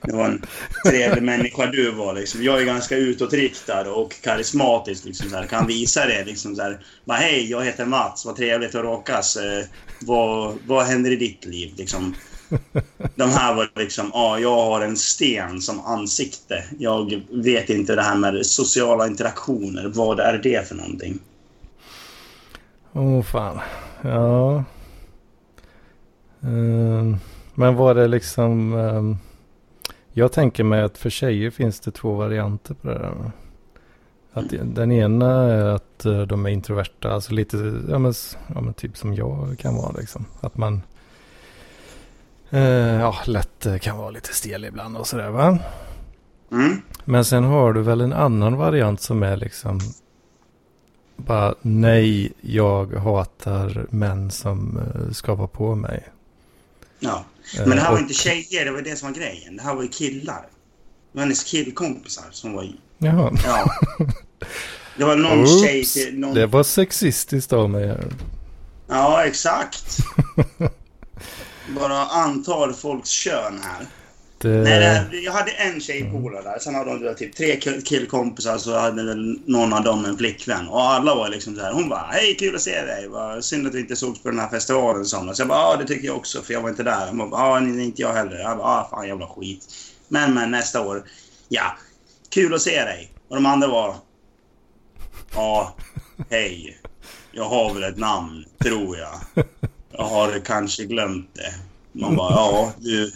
Det 0.02 0.16
var 0.16 0.26
en 0.26 0.42
trevlig 0.90 1.24
människa 1.24 1.66
du 1.66 1.92
var 1.92 2.14
liksom. 2.14 2.44
Jag 2.44 2.62
är 2.62 2.66
ganska 2.66 2.96
utåtriktad 2.96 3.92
och 3.92 4.22
karismatisk 4.22 5.06
liksom 5.06 5.30
så 5.30 5.36
här. 5.36 5.46
Kan 5.46 5.68
visa 5.68 6.06
det 6.06 6.26
liksom 6.26 6.56
så 6.56 6.62
här. 6.62 6.80
Bara, 7.06 7.18
hej, 7.18 7.52
jag 7.52 7.66
heter 7.66 7.86
Mats. 7.86 8.26
Vad 8.26 8.36
trevligt 8.36 8.76
att 8.76 8.84
råkas. 8.84 9.36
Eh, 9.36 9.66
vad, 10.02 10.58
vad 10.68 10.86
händer 10.86 11.12
i 11.12 11.16
ditt 11.16 11.46
liv 11.46 11.74
liksom? 11.78 12.16
De 13.16 13.30
här 13.30 13.56
var 13.56 13.70
liksom, 13.76 14.12
ja, 14.14 14.40
jag 14.40 14.56
har 14.56 14.82
en 14.82 14.98
sten 14.98 15.62
som 15.62 15.80
ansikte. 15.86 16.64
Jag 16.80 17.22
vet 17.32 17.70
inte 17.70 17.96
det 17.96 18.02
här 18.02 18.16
med 18.16 18.46
sociala 18.46 19.08
interaktioner. 19.08 19.92
Vad 19.96 20.20
är 20.20 20.38
det 20.38 20.68
för 20.68 20.76
någonting? 20.76 21.20
Åh 22.94 23.24
fan. 23.24 23.60
Ja. 24.02 24.64
Ehm, 26.42 27.18
men 27.56 27.76
var 27.76 27.96
det 27.96 28.08
liksom... 28.08 28.74
ehm, 28.74 29.18
jag 30.12 30.32
tänker 30.32 30.64
mig 30.64 30.82
att 30.82 30.98
för 30.98 31.10
tjejer 31.10 31.50
finns 31.50 31.80
det 31.80 31.92
två 31.92 32.16
varianter 32.16 32.74
på 32.74 32.88
det 32.88 32.94
där. 32.94 33.32
Att 34.34 34.54
den 34.64 34.92
ena 34.92 35.32
är 35.44 35.66
att 35.66 36.06
eh, 36.06 36.22
de 36.22 36.46
är 36.46 36.50
introverta, 36.50 37.12
alltså 37.12 37.34
lite, 37.34 37.58
ja 37.90 38.00
men, 38.00 38.14
ja 38.56 38.62
men 38.62 38.74
typ 38.74 38.98
som 38.98 39.14
jag 39.14 39.56
kan 39.60 39.76
vara 39.76 39.92
liksom. 39.92 40.26
Att 40.42 40.58
man 40.58 40.82
Eh, 42.50 43.00
ja, 43.00 43.16
lätt 43.26 43.66
eh, 43.66 43.78
kan 43.78 43.98
vara 43.98 44.10
lite 44.10 44.34
stel 44.34 44.66
ibland 44.66 44.98
och 44.98 45.08
sådär 45.08 45.30
va. 45.30 45.60
Mm. 46.52 46.82
Men 47.06 47.26
sen 47.26 47.44
har 47.44 47.74
du 47.74 47.82
väl 47.82 48.02
en 48.02 48.14
annan 48.14 48.58
variant 48.58 49.02
som 49.02 49.24
är 49.24 49.38
liksom 49.38 49.80
bara 51.16 51.56
nej, 51.62 52.34
jag 52.42 52.94
hatar 52.94 53.86
män 53.90 54.32
som 54.32 54.80
eh, 54.80 55.12
ska 55.12 55.36
vara 55.36 55.48
på 55.48 55.76
mig. 55.76 56.04
Ja. 57.00 57.26
Men 57.58 57.70
det 57.70 57.76
här 57.76 57.86
Eh, 57.86 57.92
var 57.92 57.94
och- 57.94 58.00
inte 58.02 58.14
tjejer, 58.14 58.66
det 58.66 58.72
var 58.72 58.82
det 58.82 58.96
som 58.96 59.08
var 59.12 59.16
grejen. 59.16 59.58
Det 59.58 59.64
här 59.64 59.76
var 59.76 59.84
ju 59.84 59.90
killar. 59.90 60.42
Det 60.42 61.18
var 61.18 61.22
hennes 61.22 61.44
killkompisar 61.44 62.26
som 62.32 62.54
var 62.54 62.64
i. 62.64 62.76
Jaha. 62.98 63.32
Ja. 63.46 63.72
Det 64.98 65.04
var 65.06 65.16
någon 65.16 65.40
Oops, 65.42 65.62
tjej 65.62 65.86
till 65.86 66.20
någon... 66.20 66.34
Det 66.34 66.46
var 66.46 66.64
sexistiskt 66.64 67.54
av 67.54 67.70
mig. 67.70 67.88
här. 67.88 68.14
Ja, 68.88 69.24
exakt. 69.26 69.98
Bara 71.80 72.06
antar 72.06 72.74
folks 72.74 73.10
kön 73.10 73.62
här. 73.64 73.86
Det, 74.40 74.50
Nej, 74.50 75.24
jag 75.26 75.32
hade 75.32 75.52
en 75.52 75.82
tjejpolare 75.82 76.44
där. 76.44 76.60
Sen 76.60 76.76
hade 76.76 77.00
de 77.00 77.16
typ 77.16 77.36
tre 77.36 77.60
kill- 77.60 77.82
killkompisar 77.82 78.58
så 78.58 78.78
hade 78.78 79.16
någon 79.46 79.74
av 79.74 79.84
dem 79.84 80.06
en 80.06 80.18
flickvän. 80.18 80.68
Och 80.68 80.82
alla 80.82 81.16
var 81.16 81.30
liksom 81.30 81.56
så 81.56 81.62
här. 81.62 81.74
Hon 81.74 81.90
bara 81.90 82.10
hej 82.12 82.36
kul 82.36 82.56
att 82.56 82.62
se 82.62 82.86
dig. 82.86 83.08
Vad 83.08 83.46
synd 83.46 83.68
att 83.68 83.76
vi 83.76 83.80
inte 83.80 83.96
sågs 83.96 84.24
på 84.24 84.30
den 84.30 84.40
här 84.40 84.50
festivalen 84.50 85.02
i 85.02 85.06
somras. 85.06 85.40
Jag 85.40 85.48
bara 85.48 85.60
ja 85.60 85.78
det 85.78 85.86
tycker 85.88 86.08
jag 86.08 86.18
också 86.18 86.42
för 86.42 86.54
jag 86.54 86.62
var 86.62 86.70
inte 86.70 86.84
där. 86.84 87.08
Hon 87.08 87.30
bara 87.30 87.42
ja 87.42 87.60
inte 87.60 88.02
jag 88.02 88.14
heller. 88.14 88.40
Jag 88.40 88.58
bara 88.58 88.68
ah, 88.68 88.88
fan 88.90 89.08
jävla 89.08 89.28
skit. 89.28 89.68
Men 90.08 90.34
men 90.34 90.52
nästa 90.52 90.82
år. 90.82 91.04
Ja, 91.50 91.78
kul 92.30 92.54
att 92.54 92.62
se 92.62 92.84
dig. 92.84 93.12
Och 93.30 93.36
de 93.36 93.46
andra 93.46 93.68
var 93.68 93.96
ja, 95.34 95.76
hej. 96.30 96.78
Jag 97.32 97.44
har 97.44 97.74
väl 97.74 97.84
ett 97.84 97.98
namn, 97.98 98.46
tror 98.64 98.98
jag. 98.98 99.46
Jag 99.92 100.04
har 100.04 100.40
kanske 100.46 100.84
glömt 100.86 101.30
det. 101.34 101.54
Man 101.92 102.16
bara 102.16 102.32
ja 102.32 102.74
du 102.78 103.12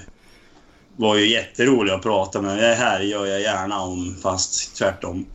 var 1.01 1.15
ju 1.15 1.29
jätterolig 1.31 1.91
att 1.93 2.01
prata 2.01 2.41
med. 2.41 2.58
Det 2.58 2.75
här 2.75 3.00
gör 3.00 3.25
jag 3.25 3.41
gärna 3.41 3.81
om, 3.81 4.15
fast 4.22 4.75
tvärtom. 4.75 5.25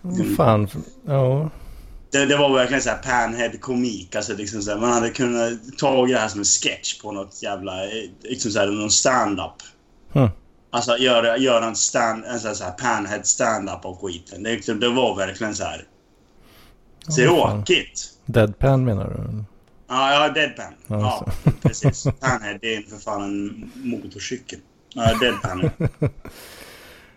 Vad 0.00 0.36
fan, 0.36 0.68
ja. 1.06 1.50
Det, 2.12 2.26
det 2.26 2.36
var 2.36 2.54
verkligen 2.54 2.82
så 2.82 2.90
här 2.90 2.98
panhead-komik. 2.98 4.16
Alltså 4.16 4.34
liksom 4.34 4.62
så 4.62 4.70
här, 4.70 4.78
man 4.78 4.92
hade 4.92 5.10
kunnat 5.10 5.52
ta 5.78 6.06
det 6.06 6.18
här 6.18 6.28
som 6.28 6.40
en 6.40 6.44
sketch 6.44 7.00
på 7.02 7.12
något 7.12 7.42
jävla... 7.42 7.84
eh, 7.84 7.90
Liksom 8.22 8.50
så 8.50 8.58
här, 8.58 8.66
någon 8.66 8.90
stand-up. 8.90 9.52
Hm. 10.12 10.28
Alltså 10.70 10.96
göra, 10.98 11.36
göra 11.36 11.64
en, 11.66 11.76
stand, 11.76 12.24
en 12.24 12.30
här, 12.30 12.54
så 12.54 12.64
här 12.64 12.72
panhead 12.72 13.22
stand-up 13.24 13.84
av 13.84 13.96
skiten. 13.96 14.42
Det, 14.42 14.50
liksom- 14.52 14.80
det 14.80 14.88
var 14.88 15.16
verkligen 15.16 15.54
så 15.54 15.64
här... 15.64 15.84
Tråkigt. 17.16 18.08
Deadpan 18.26 18.84
menar 18.84 19.04
du? 19.04 19.44
Ja, 19.88 20.12
ja, 20.12 20.28
deadpan. 20.32 20.72
Ja, 20.86 21.26
Ja, 21.44 21.50
precis. 21.62 22.02
Panhead, 22.20 22.58
det 22.60 22.74
är 22.76 22.82
för 22.82 22.96
fan 22.96 23.22
en 23.22 23.70
motorcykel. 23.74 24.58
Ja, 24.94 25.14
deadpan. 25.20 25.70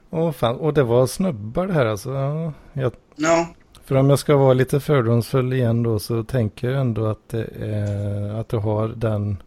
Åh 0.09 0.31
fan, 0.31 0.55
och 0.55 0.73
det 0.73 0.83
var 0.83 1.07
snubbar 1.07 1.67
det 1.67 1.73
här 1.73 1.85
alltså. 1.85 2.11
Ja, 2.13 2.53
jag, 2.73 2.91
Ja, 3.15 3.47
för 3.83 3.95
om 3.95 4.09
jag 4.09 4.19
ska 4.19 4.35
vara 4.37 4.53
lite 4.53 4.79
fördomsfull 4.79 5.53
igen 5.53 5.83
då 5.83 5.99
så 5.99 6.23
tänker 6.23 6.69
jag 6.69 6.81
ändå 6.81 7.05
att 7.05 7.29
det 7.29 7.47
är, 7.61 8.39
att 8.39 8.49
du 8.49 8.57
har 8.57 8.87
den 8.87 9.43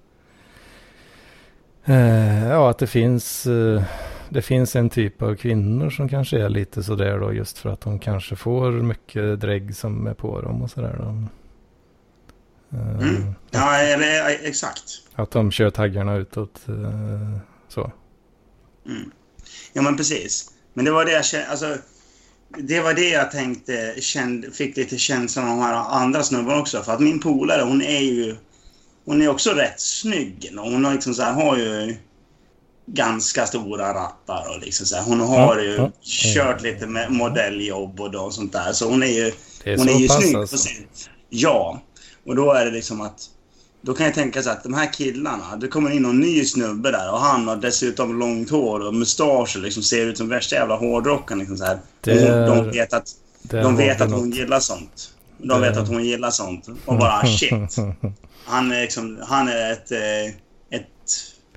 eh, 1.85 2.49
ja 2.49 2.71
att 2.71 2.79
det 2.79 2.87
finns 2.87 3.47
eh, 3.47 3.83
det 4.29 4.43
finns 4.43 4.77
en 4.77 4.91
typ 4.91 5.23
av 5.23 5.35
kvinnor 5.37 5.91
som 5.91 6.09
kanske 6.09 6.43
är 6.43 6.49
lite 6.49 6.83
sådär 6.83 7.19
då 7.19 7.33
just 7.33 7.59
för 7.59 7.71
att 7.71 7.81
de 7.81 7.99
kanske 7.99 8.37
får 8.37 8.71
mycket 8.71 9.41
drägg 9.41 9.77
som 9.77 10.07
är 10.07 10.15
på 10.15 10.41
dem 10.41 10.63
och 10.63 10.71
sådär 10.71 10.97
då. 10.99 11.05
Eh, 11.05 11.17
Mm. 12.99 13.35
ja 13.51 13.77
eller, 13.79 14.47
exakt. 14.49 14.83
Att 15.15 15.31
de 15.31 15.51
kör 15.51 15.71
taggarna 15.71 16.15
utåt 16.17 16.61
så. 17.69 17.93
Mm. 18.89 19.11
Ja, 19.73 19.83
men 19.83 19.97
precis. 19.97 20.51
Men 20.75 20.85
det 20.85 20.91
var 20.91 21.05
det 21.05 21.13
jag 21.13 21.25
kände, 21.25 21.47
alltså, 21.49 21.77
Det 22.59 22.81
var 22.81 22.95
det 22.95 23.09
jag 23.09 23.31
tänkte, 23.31 23.95
kände, 23.99 24.51
fick 24.51 24.77
lite 24.77 24.99
känslan 24.99 25.45
av 25.49 25.57
de 25.57 25.63
här 25.63 25.75
andra 25.75 26.23
snubbarna 26.23 26.61
också. 26.61 26.83
För 26.83 26.93
att 26.93 27.01
min 27.01 27.21
polare, 27.21 27.63
hon 27.63 27.83
är 27.83 28.01
ju... 28.01 28.37
Hon 29.05 29.23
är 29.23 29.29
också 29.29 29.51
rätt 29.51 29.81
snygg. 29.81 30.55
Och 30.59 30.71
hon 30.71 30.85
har 30.85 30.93
liksom 30.93 31.15
så 31.15 31.23
här, 31.23 31.33
har 31.33 31.57
ju 31.57 31.97
ganska 32.87 33.47
stora 33.47 33.95
rattar 33.95 34.55
och 34.57 34.61
liksom 34.61 34.87
så 34.87 34.97
här, 34.97 35.03
Hon 35.03 35.21
har 35.21 35.57
Ja, 35.57 35.63
ju 35.63 35.75
ja. 35.75 35.91
kört 36.03 36.63
lite 36.63 36.87
med 36.87 37.13
modelljobb 37.13 38.01
och 38.01 38.11
då, 38.11 38.31
sånt 38.31 38.53
där. 38.53 38.73
Så 38.73 38.89
hon 38.91 39.03
är 39.03 39.07
ju, 39.07 39.33
är 39.65 39.79
hon 39.79 39.89
är 39.89 39.99
ju 39.99 40.09
snygg 40.09 40.37
alltså. 40.37 40.57
på 40.57 40.59
sitt... 40.63 41.11
Ja. 41.29 41.83
Och 42.27 42.37
då 42.37 42.53
är 42.53 42.65
det 42.65 42.71
liksom 42.71 43.01
att... 43.01 43.21
Då 43.81 43.95
kan 43.95 44.07
jag 44.07 44.15
tänka 44.15 44.43
så 44.43 44.51
att 44.51 44.63
de 44.63 44.75
här 44.75 44.93
killarna, 44.93 45.57
det 45.57 45.69
kommer 45.69 45.91
in 45.91 46.03
någon 46.03 46.21
ny 46.21 46.45
snubbe 46.45 46.91
där 46.91 47.13
och 47.13 47.19
han 47.21 47.49
har 47.49 47.57
dessutom 47.57 48.19
långt 48.19 48.51
hår 48.51 48.87
och 48.87 48.95
mustasch 48.95 49.57
och 49.57 49.63
liksom 49.63 49.83
ser 49.83 50.07
ut 50.07 50.19
som 50.19 50.29
värsta 50.29 50.57
jävla 50.57 50.77
hårdrockaren. 50.77 51.39
Liksom 51.39 51.57
så 51.57 51.65
här. 51.65 51.79
Det 52.01 52.13
Och 52.13 52.19
är- 52.19 52.47
de 52.47 52.71
vet 52.71 52.93
att, 52.93 53.07
de 53.43 53.77
vet 53.77 54.01
att 54.01 54.11
hon 54.11 54.29
något. 54.29 54.39
gillar 54.39 54.61
sånt. 54.61 55.11
De 55.39 55.61
vet 55.61 55.77
att 55.77 55.89
hon 55.89 56.05
gillar 56.05 56.31
sånt. 56.31 56.67
Och 56.85 56.99
bara 56.99 57.27
shit. 57.27 57.77
Han 58.49 58.73
är 58.73 58.81
liksom, 58.81 59.19
han 59.29 59.49
är 59.49 59.73
ett, 59.73 59.93
eh, 59.93 60.27
ett, 60.79 60.87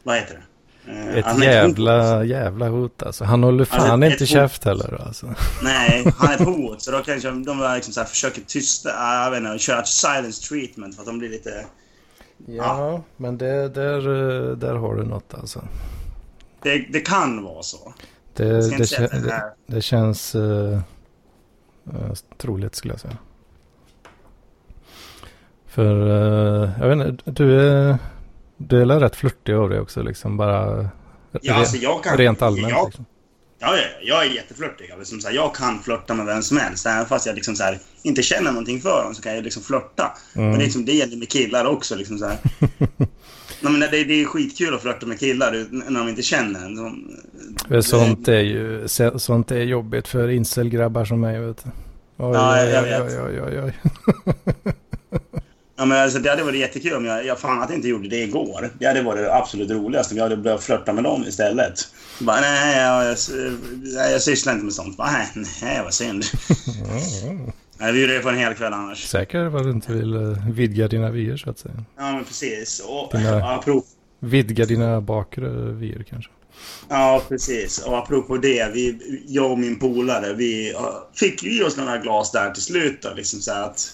vad 0.04 0.16
heter 0.16 0.34
det? 0.34 0.92
Eh, 0.92 1.16
Ett 1.18 1.26
han 1.26 1.42
jävla, 1.42 2.24
jävla 2.24 2.68
hot 2.70 3.04
alltså. 3.04 3.24
Han 3.24 3.44
håller 3.44 3.60
Alltså, 3.64 3.76
fan 3.88 4.04
ett 4.04 4.12
inte 4.12 4.24
hot. 4.24 4.30
käft 4.30 4.64
heller 4.64 5.02
alltså. 5.08 5.26
Nej, 5.64 6.14
han 6.18 6.30
är 6.32 6.36
ett 6.36 6.42
hot. 6.46 6.82
Så 6.82 6.92
då 6.92 7.00
kanske 7.04 7.30
de 7.32 7.44
bara 7.60 7.76
liksom 7.76 7.94
så 7.94 8.00
här 8.00 8.08
försöker 8.08 8.42
tysta, 8.42 8.90
äh, 8.90 9.24
jag 9.24 9.32
vet 9.32 9.40
inte, 9.40 9.60
köra 9.60 9.86
silence 9.86 10.48
treatment 10.50 10.96
för 10.96 11.02
att 11.02 11.08
de 11.08 11.20
blir 11.20 11.30
lite... 11.30 11.66
Ja, 12.46 13.02
men 13.18 13.38
det, 13.38 13.70
där, 13.70 13.98
eh, 13.98 14.58
där 14.58 14.76
har 14.76 14.96
du 14.96 15.04
något 15.04 15.34
alltså. 15.34 15.62
Det, 16.62 16.86
det 16.90 17.00
kan 17.00 17.44
vara 17.44 17.64
så. 17.64 17.94
Det, 18.34 18.44
det, 18.44 18.66
inte 18.66 18.88
säga 18.88 19.06
att 19.06 19.14
kä- 19.14 19.22
det 19.22 19.54
det, 19.66 19.82
känns 19.82 20.36
uh, 20.36 20.80
uh, 21.94 22.14
troligt 22.38 22.76
skulle 22.76 22.94
jag 22.94 23.02
säga. 23.02 23.18
För 25.66 25.96
uh, 26.08 26.70
jag 26.80 26.88
vet 26.96 27.08
inte, 27.08 27.32
du 27.32 27.62
är, 27.62 27.98
du 28.58 28.82
är 28.82 28.86
rätt 28.86 29.16
flörtig 29.16 29.54
av 29.54 29.70
dig 29.70 29.80
också 29.80 30.02
liksom 30.02 30.38
bara 30.38 30.90
Ja, 31.42 31.54
alltså 31.54 31.78
jag 31.78 32.04
kan... 32.04 32.18
rent 32.18 32.42
allmänt. 32.42 32.70
Jag, 32.70 32.86
Liksom. 32.86 33.06
Ja, 33.60 33.78
ja, 33.78 33.84
jag 34.02 34.26
är 34.26 34.30
jätteflörtig. 34.30 34.92
Alltså, 34.92 35.06
som 35.06 35.22
så 35.22 35.28
här, 35.28 35.36
jag 35.36 35.56
kan 35.56 35.84
flörta 35.84 36.14
med 36.14 36.26
vem 36.26 36.42
som 36.42 36.58
helst. 36.58 36.86
Även 36.86 37.06
fast 37.06 37.26
jag 37.26 37.36
liksom 37.36 37.56
så 37.56 37.64
här, 37.64 37.80
inte 38.04 38.24
känner 38.24 38.52
någonting 38.52 38.82
för 38.82 39.04
dem 39.04 39.16
så 39.16 39.22
kan 39.22 39.36
jag 39.36 39.44
liksom 39.44 39.64
flörta. 39.64 40.18
Mm. 40.36 40.50
Men 40.50 40.58
det, 40.60 40.64
är 40.64 40.66
liksom, 40.66 40.86
det 40.86 40.94
gäller 40.94 41.18
med 41.18 41.30
killar 41.30 41.66
också. 41.66 41.96
Liksom 41.96 42.18
så 42.18 42.26
här. 42.26 42.38
Nej, 43.62 43.72
men 43.72 43.80
det, 43.80 43.88
det 44.04 44.22
är 44.22 44.26
skitkul 44.26 44.74
att 44.76 44.82
flörta 44.82 45.06
med 45.06 45.20
killar 45.20 45.66
när 45.72 46.00
de 46.00 46.10
inte 46.10 46.22
känner 46.22 46.66
en. 46.66 46.76
De, 46.76 47.82
sånt 47.82 48.28
är 48.28 48.40
ju 48.40 48.88
så- 48.88 49.20
sånt 49.20 49.52
är 49.52 49.60
jobbigt 49.64 50.08
för 50.08 50.30
incelgrabbar 50.30 51.06
som 51.06 51.22
mig 51.22 51.40
vet 51.40 51.64
du. 51.64 51.70
Oj, 52.18 52.34
Ja, 52.34 52.64
oj, 52.64 52.70
jag 52.70 52.84
oj, 52.84 52.90
vet. 52.90 53.20
oj, 53.20 53.42
oj, 53.42 53.62
oj. 54.26 54.74
Ja, 55.80 55.86
men 55.86 55.98
alltså, 56.04 56.20
det 56.20 56.30
hade 56.30 56.44
varit 56.44 56.60
jättekul 56.60 56.94
om 56.94 57.06
jag, 57.06 57.26
jag 57.26 57.40
fan 57.40 57.62
att 57.62 57.70
jag 57.70 57.78
inte 57.78 57.88
gjorde 57.88 58.10
det 58.10 58.24
igår. 58.24 58.70
Det 58.80 58.86
hade 58.86 59.02
varit 59.02 59.22
det 59.24 59.36
absolut 59.36 59.72
roligaste 59.72 60.14
om 60.14 60.18
jag 60.18 60.24
hade 60.26 60.38
börjat 60.38 60.64
flörta 60.64 60.94
med 60.94 61.04
dem 61.04 61.24
istället. 61.28 61.74
Bara, 62.20 62.42
nej, 62.42 62.78
jag, 62.78 63.06
jag, 63.06 63.18
nej, 63.84 64.12
jag 64.12 64.22
sysslar 64.22 64.54
inte 64.54 64.66
med 64.66 64.74
sånt. 64.74 64.98
Bara, 64.98 65.12
nej, 65.12 65.28
nej, 65.62 65.82
vad 65.84 65.94
synd. 65.94 66.24
Nej, 67.82 67.94
vi 67.94 68.02
gjorde 68.02 68.14
det 68.14 68.20
på 68.20 68.30
en 68.30 68.38
hel 68.38 68.54
kväll 68.54 68.74
annars. 68.74 69.04
Säker 69.08 69.46
vad 69.46 69.64
du 69.66 69.72
inte 69.72 69.94
vill 69.94 70.16
eh, 70.16 70.50
vidga 70.52 70.88
dina 70.88 71.12
vyer 71.12 71.38
så 71.38 71.50
att 71.50 71.60
säga. 71.60 71.84
Ja, 71.98 72.12
men 72.12 72.24
precis. 72.26 72.80
Och, 72.88 73.12
Dina- 73.18 73.56
apropå, 73.56 73.84
Vidga 74.20 74.66
dina 74.66 75.02
bakre 75.02 75.50
vyer 75.72 76.04
kanske. 76.10 76.32
ja, 76.90 77.22
precis. 77.30 77.80
Och 77.80 77.98
apropå 77.98 78.38
det, 78.38 78.72
vi, 78.74 79.00
jag 79.28 79.52
och 79.52 79.60
min 79.60 79.80
polare, 79.80 80.34
vi 80.34 80.74
fick 81.14 81.44
ju 81.44 81.64
oss 81.64 81.78
några 81.78 81.98
glas 81.98 82.32
där 82.32 82.52
till 82.52 82.64
slut. 82.64 83.02
Då, 83.02 83.10
liksom 83.16 83.40
så 83.40 83.52
att, 83.52 83.94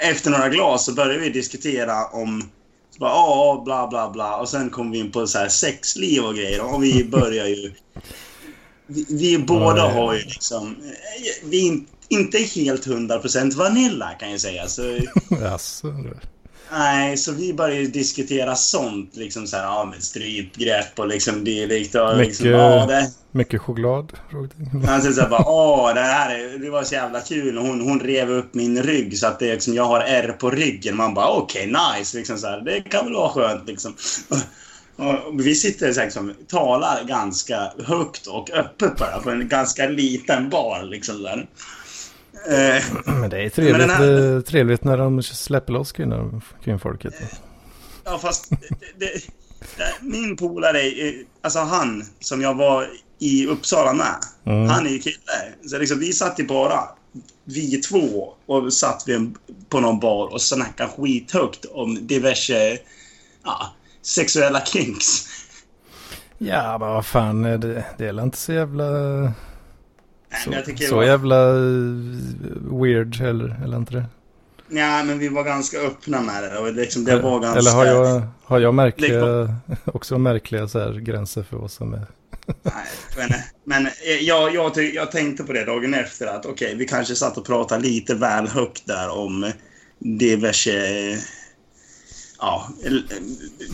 efter 0.00 0.30
några 0.30 0.48
glas 0.48 0.84
så 0.84 0.92
började 0.92 1.18
vi 1.18 1.28
diskutera 1.30 2.04
om 2.06 2.50
så 2.90 2.98
bara, 2.98 3.10
ja, 3.10 3.62
bla 3.64 3.86
bla 3.88 4.10
bla. 4.10 4.36
Och 4.36 4.48
sen 4.48 4.70
kom 4.70 4.90
vi 4.90 4.98
in 4.98 5.12
på 5.12 5.26
så 5.26 5.38
här 5.38 5.48
sexliv 5.48 6.24
och 6.24 6.34
grejer. 6.34 6.74
Och 6.74 6.84
vi 6.84 7.04
börjar 7.04 7.46
ju... 7.46 7.72
Vi, 8.86 9.06
vi 9.08 9.38
båda 9.38 9.76
Ja, 9.78 9.88
har 9.90 10.14
ju 10.14 10.22
liksom... 10.22 10.76
Vi 11.44 11.62
är 11.62 11.66
in- 11.72 11.86
inte 12.08 12.38
helt 12.38 12.86
100% 12.86 13.54
vanilla 13.56 14.10
kan 14.20 14.30
jag 14.30 14.40
säga. 14.40 14.68
Så, 14.68 14.82
Jaså, 15.40 15.88
du. 15.90 16.16
Nej, 16.72 17.16
så 17.16 17.32
vi 17.32 17.54
började 17.54 17.86
diskutera 17.86 18.56
sånt. 18.56 19.16
Liksom 19.16 19.46
så 19.46 19.56
här, 19.56 19.64
ja, 19.64 19.84
med 19.84 20.02
strypgrepp 20.02 20.98
och 20.98 21.08
liksom 21.08 21.44
dylikt. 21.44 21.94
Och 21.94 22.16
Mycket- 22.16 22.26
liksom, 22.26 22.48
ja, 22.48 22.86
det, 22.86 23.10
Mycket 23.32 23.60
choklad? 23.60 24.12
Han 24.86 25.02
så 25.02 25.20
här 25.20 25.28
bara, 25.28 25.48
åh, 25.48 25.94
det 25.94 26.00
här 26.00 26.38
är, 26.38 26.58
det 26.58 26.70
var 26.70 26.82
så 26.82 26.94
jävla 26.94 27.20
kul. 27.20 27.58
Och 27.58 27.66
hon, 27.66 27.80
hon 27.80 28.00
rev 28.00 28.30
upp 28.30 28.54
min 28.54 28.82
rygg 28.82 29.18
så 29.18 29.26
att 29.26 29.38
det 29.38 29.52
liksom, 29.52 29.74
jag 29.74 29.84
har 29.84 30.00
ärr 30.00 30.28
på 30.32 30.50
ryggen. 30.50 30.96
Man 30.96 31.14
bara, 31.14 31.28
okej, 31.28 31.66
nice. 31.66 32.16
Liksom 32.18 32.38
så 32.38 32.46
här, 32.46 32.60
det 32.60 32.80
kan 32.80 33.04
väl 33.04 33.14
vara 33.14 33.28
skönt 33.28 33.68
liksom. 33.68 33.96
Och, 34.96 35.26
och 35.26 35.46
vi 35.46 35.54
sitter 35.54 35.86
här, 35.94 36.04
liksom, 36.04 36.34
talar 36.48 37.04
ganska 37.04 37.72
högt 37.84 38.26
och 38.26 38.50
öppet 38.50 38.96
bara 38.96 39.18
på 39.20 39.30
en 39.30 39.48
ganska 39.48 39.86
liten 39.88 40.50
bar. 40.50 40.82
Liksom 40.82 41.22
där. 41.22 41.46
Eh, 42.48 42.84
Men 43.04 43.30
det 43.30 43.42
är 43.42 43.50
trevligt, 43.50 43.90
här- 43.90 44.34
eh, 44.36 44.40
trevligt 44.40 44.84
när 44.84 44.96
de 44.98 45.22
släpper 45.22 45.72
loss 45.72 45.92
kvinnor, 45.92 46.42
kvinnfolket. 46.64 47.14
ja, 48.04 48.18
fast 48.18 48.50
det, 48.50 48.58
det, 48.98 49.22
Min 50.00 50.36
polare, 50.36 50.78
alltså 51.42 51.58
han 51.58 52.04
som 52.20 52.40
jag 52.42 52.54
var 52.54 52.88
i 53.18 53.46
Uppsala 53.46 53.92
med. 53.92 54.16
Mm. 54.46 54.68
Han 54.68 54.86
är 54.86 54.90
ju 54.90 54.98
kille. 54.98 55.16
Så 55.66 55.78
liksom, 55.78 55.98
vi 55.98 56.12
satt 56.12 56.40
ju 56.40 56.46
bara, 56.46 56.80
vi 57.44 57.76
två, 57.76 58.34
och 58.46 58.72
satt 58.72 59.08
en, 59.08 59.34
på 59.68 59.80
någon 59.80 60.00
bar 60.00 60.32
och 60.32 60.42
snackade 60.42 60.90
skithögt 60.90 61.64
om 61.64 62.06
diverse 62.06 62.78
ja, 63.44 63.72
sexuella 64.02 64.60
kinks. 64.64 65.26
Ja, 66.38 66.78
men 66.78 66.88
vad 66.88 67.06
fan, 67.06 67.42
det, 67.42 67.84
det 67.98 68.06
är 68.06 68.22
inte 68.22 68.36
så 68.38 68.52
jävla... 68.52 68.84
Nej, 70.46 70.64
Så, 70.78 70.86
så 70.86 70.96
var- 70.96 71.04
jävla 71.04 71.48
eh, 71.48 72.80
weird 72.80 73.20
eller, 73.20 73.64
eller 73.64 73.76
inte 73.76 73.94
det? 73.94 74.04
Ja, 74.68 75.04
men 75.04 75.18
vi 75.18 75.28
var 75.28 75.44
ganska 75.44 75.78
öppna 75.78 76.20
med 76.20 76.42
det. 76.42 76.58
Och 76.58 76.72
liksom, 76.72 77.04
det 77.04 77.20
var 77.20 77.40
ganska... 77.40 77.58
Eller 77.58 77.70
har 77.70 77.86
jag, 77.86 78.22
har 78.44 78.60
jag 78.60 78.74
märkliga, 78.74 79.56
också 79.84 80.18
märkliga 80.18 80.68
så 80.68 80.78
här 80.78 80.92
gränser 80.92 81.42
för 81.42 81.56
vad 81.56 81.70
som 81.70 81.94
är... 81.94 82.06
Nej, 82.62 82.72
men, 83.16 83.30
men 83.64 83.86
eh, 83.86 84.20
jag, 84.20 84.54
jag, 84.54 84.94
jag 84.94 85.10
tänkte 85.12 85.44
på 85.44 85.52
det 85.52 85.64
dagen 85.64 85.94
efter 85.94 86.26
att 86.26 86.46
okej, 86.46 86.74
vi 86.74 86.86
kanske 86.86 87.14
satt 87.14 87.36
och 87.36 87.46
pratade 87.46 87.82
lite 87.82 88.14
väl 88.14 88.48
högt 88.48 88.86
där 88.86 89.08
om 89.18 89.52
diverse 89.98 91.18
ja, 92.38 92.68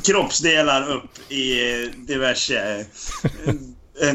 kroppsdelar 0.06 0.90
upp 0.90 1.32
i 1.32 1.54
diverse 1.96 2.58
eh, 4.02 4.14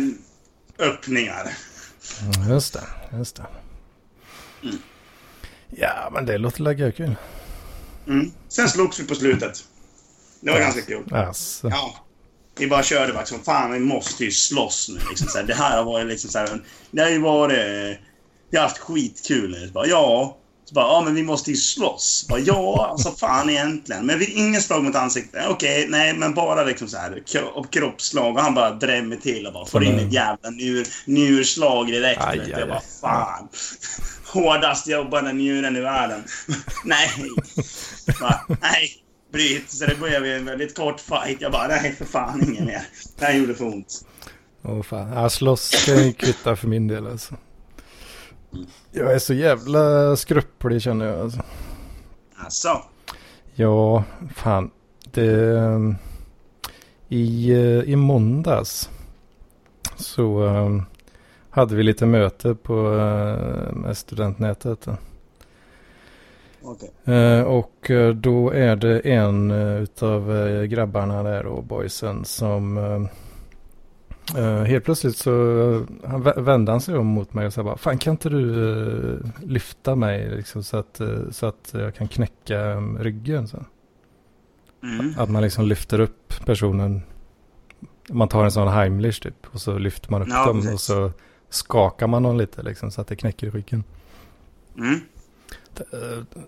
öppningar. 0.79 1.53
Mm, 2.21 2.49
Just 2.49 2.73
det, 2.73 2.83
just 3.17 3.35
det. 3.35 3.45
Mm. 4.63 4.75
Ja, 5.69 6.09
men 6.13 6.25
det 6.25 6.37
låter 6.37 6.61
lägga 6.61 6.91
kul. 6.91 7.15
Mm. 8.07 8.31
Sen 8.49 8.69
slogs 8.69 8.99
vi 8.99 9.03
på 9.07 9.15
slutet. 9.15 9.63
Det 10.41 10.51
var 10.51 10.59
ganska 10.59 10.81
kul. 10.81 11.13
Alltså. 11.13 11.67
Ja. 11.69 11.95
Vi 12.57 12.67
bara 12.67 12.83
körde 12.83 13.13
bara 13.13 13.19
liksom, 13.19 13.39
fan 13.43 13.71
vi 13.71 13.79
måste 13.79 14.23
ju 14.25 14.31
slåss 14.31 14.89
nu. 14.89 14.99
Liksom, 15.09 15.27
så 15.27 15.37
här, 15.37 15.45
det 15.45 15.53
här 15.53 15.77
har 15.77 15.83
varit 15.83 16.07
liksom 16.07 16.29
så 16.29 16.39
här, 16.39 16.61
det 16.91 17.01
har 17.01 17.09
ju 17.09 17.19
varit, 17.19 17.97
vi 18.49 18.57
har 18.57 18.63
haft 18.63 18.77
skitkul 18.77 19.71
bara, 19.73 19.87
ja. 19.87 20.37
Så 20.65 20.73
bara, 20.73 20.85
ja 20.85 21.01
men 21.01 21.15
vi 21.15 21.23
måste 21.23 21.51
ju 21.51 21.57
slåss. 21.57 22.25
Bara, 22.29 22.39
ja, 22.39 22.87
alltså 22.91 23.11
fan 23.11 23.49
egentligen. 23.49 24.05
Men 24.05 24.19
vi, 24.19 24.25
ingen 24.25 24.61
slag 24.61 24.83
mot 24.83 24.95
ansiktet. 24.95 25.43
Okej, 25.49 25.87
nej 25.89 26.13
men 26.13 26.33
bara 26.33 26.63
liksom 26.63 26.87
så 26.87 26.97
här 26.97 27.23
kroppsslag. 27.71 28.35
Och 28.35 28.41
han 28.41 28.53
bara 28.53 28.71
drämmer 28.71 29.15
till 29.15 29.47
och 29.47 29.53
bara 29.53 29.65
får 29.65 29.83
in 29.83 29.99
ett 29.99 30.13
jävla 30.13 30.49
njur, 30.49 30.87
njurslag 31.05 31.87
direkt. 31.87 32.21
Aj, 32.21 32.39
aj, 32.39 32.49
jag 32.49 32.67
bara, 32.67 32.81
fan. 33.01 33.47
Hårdast 34.33 34.87
jobbande 34.87 35.33
njuren 35.33 35.75
i 35.75 35.81
världen. 35.81 36.23
nej. 36.85 37.09
Bara, 38.19 38.45
nej. 38.61 38.89
Bryt. 39.33 39.71
Så 39.71 39.85
det 39.85 39.95
blev 39.95 40.25
en 40.25 40.45
väldigt 40.45 40.75
kort 40.75 40.99
fight. 40.99 41.41
Jag 41.41 41.51
bara, 41.51 41.67
nej 41.67 41.95
för 41.97 42.05
fan 42.05 42.49
ingen 42.49 42.65
mer. 42.65 42.81
Det 43.19 43.25
här 43.25 43.33
gjorde 43.33 43.55
för 43.55 43.65
ont. 43.65 44.05
Åh 44.63 44.81
fan, 44.81 45.11
ja, 45.13 45.29
slåss 45.29 45.85
kan 45.85 46.03
ju 46.05 46.13
kvitta 46.13 46.55
för 46.55 46.67
min 46.67 46.87
del 46.87 47.07
alltså. 47.07 47.35
Jag 48.91 49.13
är 49.13 49.19
så 49.19 49.33
jävla 49.33 50.15
skrupplig 50.15 50.81
känner 50.81 51.05
jag 51.05 51.19
alltså. 51.19 51.41
Alltså. 52.35 52.81
Ja, 53.55 54.03
fan. 54.35 54.71
Det, 55.11 55.95
i, 57.07 57.51
eh, 57.51 57.79
I 57.79 57.95
måndags 57.95 58.89
så 59.95 60.43
ehm, 60.43 60.83
hade 61.49 61.75
vi 61.75 61.83
lite 61.83 62.05
möte 62.05 62.55
på 62.55 62.73
med 63.73 63.97
studentnätet. 63.97 64.87
Eh, 67.05 67.41
och 67.41 67.91
då 68.15 68.51
är 68.51 68.75
det 68.75 68.99
en 68.99 69.51
uh, 69.51 69.83
utav 69.83 70.31
grabbarna 70.65 71.23
där 71.23 71.45
och 71.45 71.63
boysen 71.63 72.25
som 72.25 72.77
eh, 74.37 74.63
helt 74.63 74.85
plötsligt 74.85 75.17
så 75.17 75.31
uh, 75.31 75.83
han 76.07 76.23
vä- 76.23 76.41
vände 76.41 76.71
han 76.71 76.81
sig 76.81 76.97
om 76.97 77.07
mot 77.07 77.33
mig 77.33 77.45
och 77.47 77.53
sa 77.53 77.63
bara 77.63 77.77
Fan 77.77 77.97
kan 77.97 78.11
inte 78.11 78.29
du 78.29 78.71
eh, 79.13 79.19
lyfta 79.43 79.95
mig 79.95 80.29
liksom, 80.35 80.63
så, 80.63 80.77
att, 80.77 80.99
eh, 80.99 81.29
så 81.31 81.45
att 81.45 81.69
jag 81.73 81.95
kan 81.95 82.07
knäcka 82.07 82.73
um, 82.73 82.97
ryggen? 82.99 83.47
Så. 83.47 83.65
Mm. 84.83 85.13
Att 85.17 85.29
man 85.29 85.41
liksom 85.41 85.65
lyfter 85.65 85.99
upp 85.99 86.45
personen. 86.45 87.01
Man 88.09 88.27
tar 88.27 88.43
en 88.43 88.51
sån 88.51 88.67
Heimlich 88.67 89.19
typ 89.19 89.47
och 89.51 89.61
så 89.61 89.77
lyfter 89.77 90.11
man 90.11 90.21
upp 90.21 90.27
Ja, 90.31 90.45
dem 90.45 90.61
precis. 90.61 90.73
och 90.73 90.79
så 90.79 91.11
skakar 91.49 92.07
man 92.07 92.23
dem 92.23 92.37
lite 92.37 92.63
liksom 92.63 92.91
så 92.91 93.01
att 93.01 93.07
det 93.07 93.15
knäcker 93.15 93.51
ryggen. 93.51 93.83
Mm. 94.77 94.99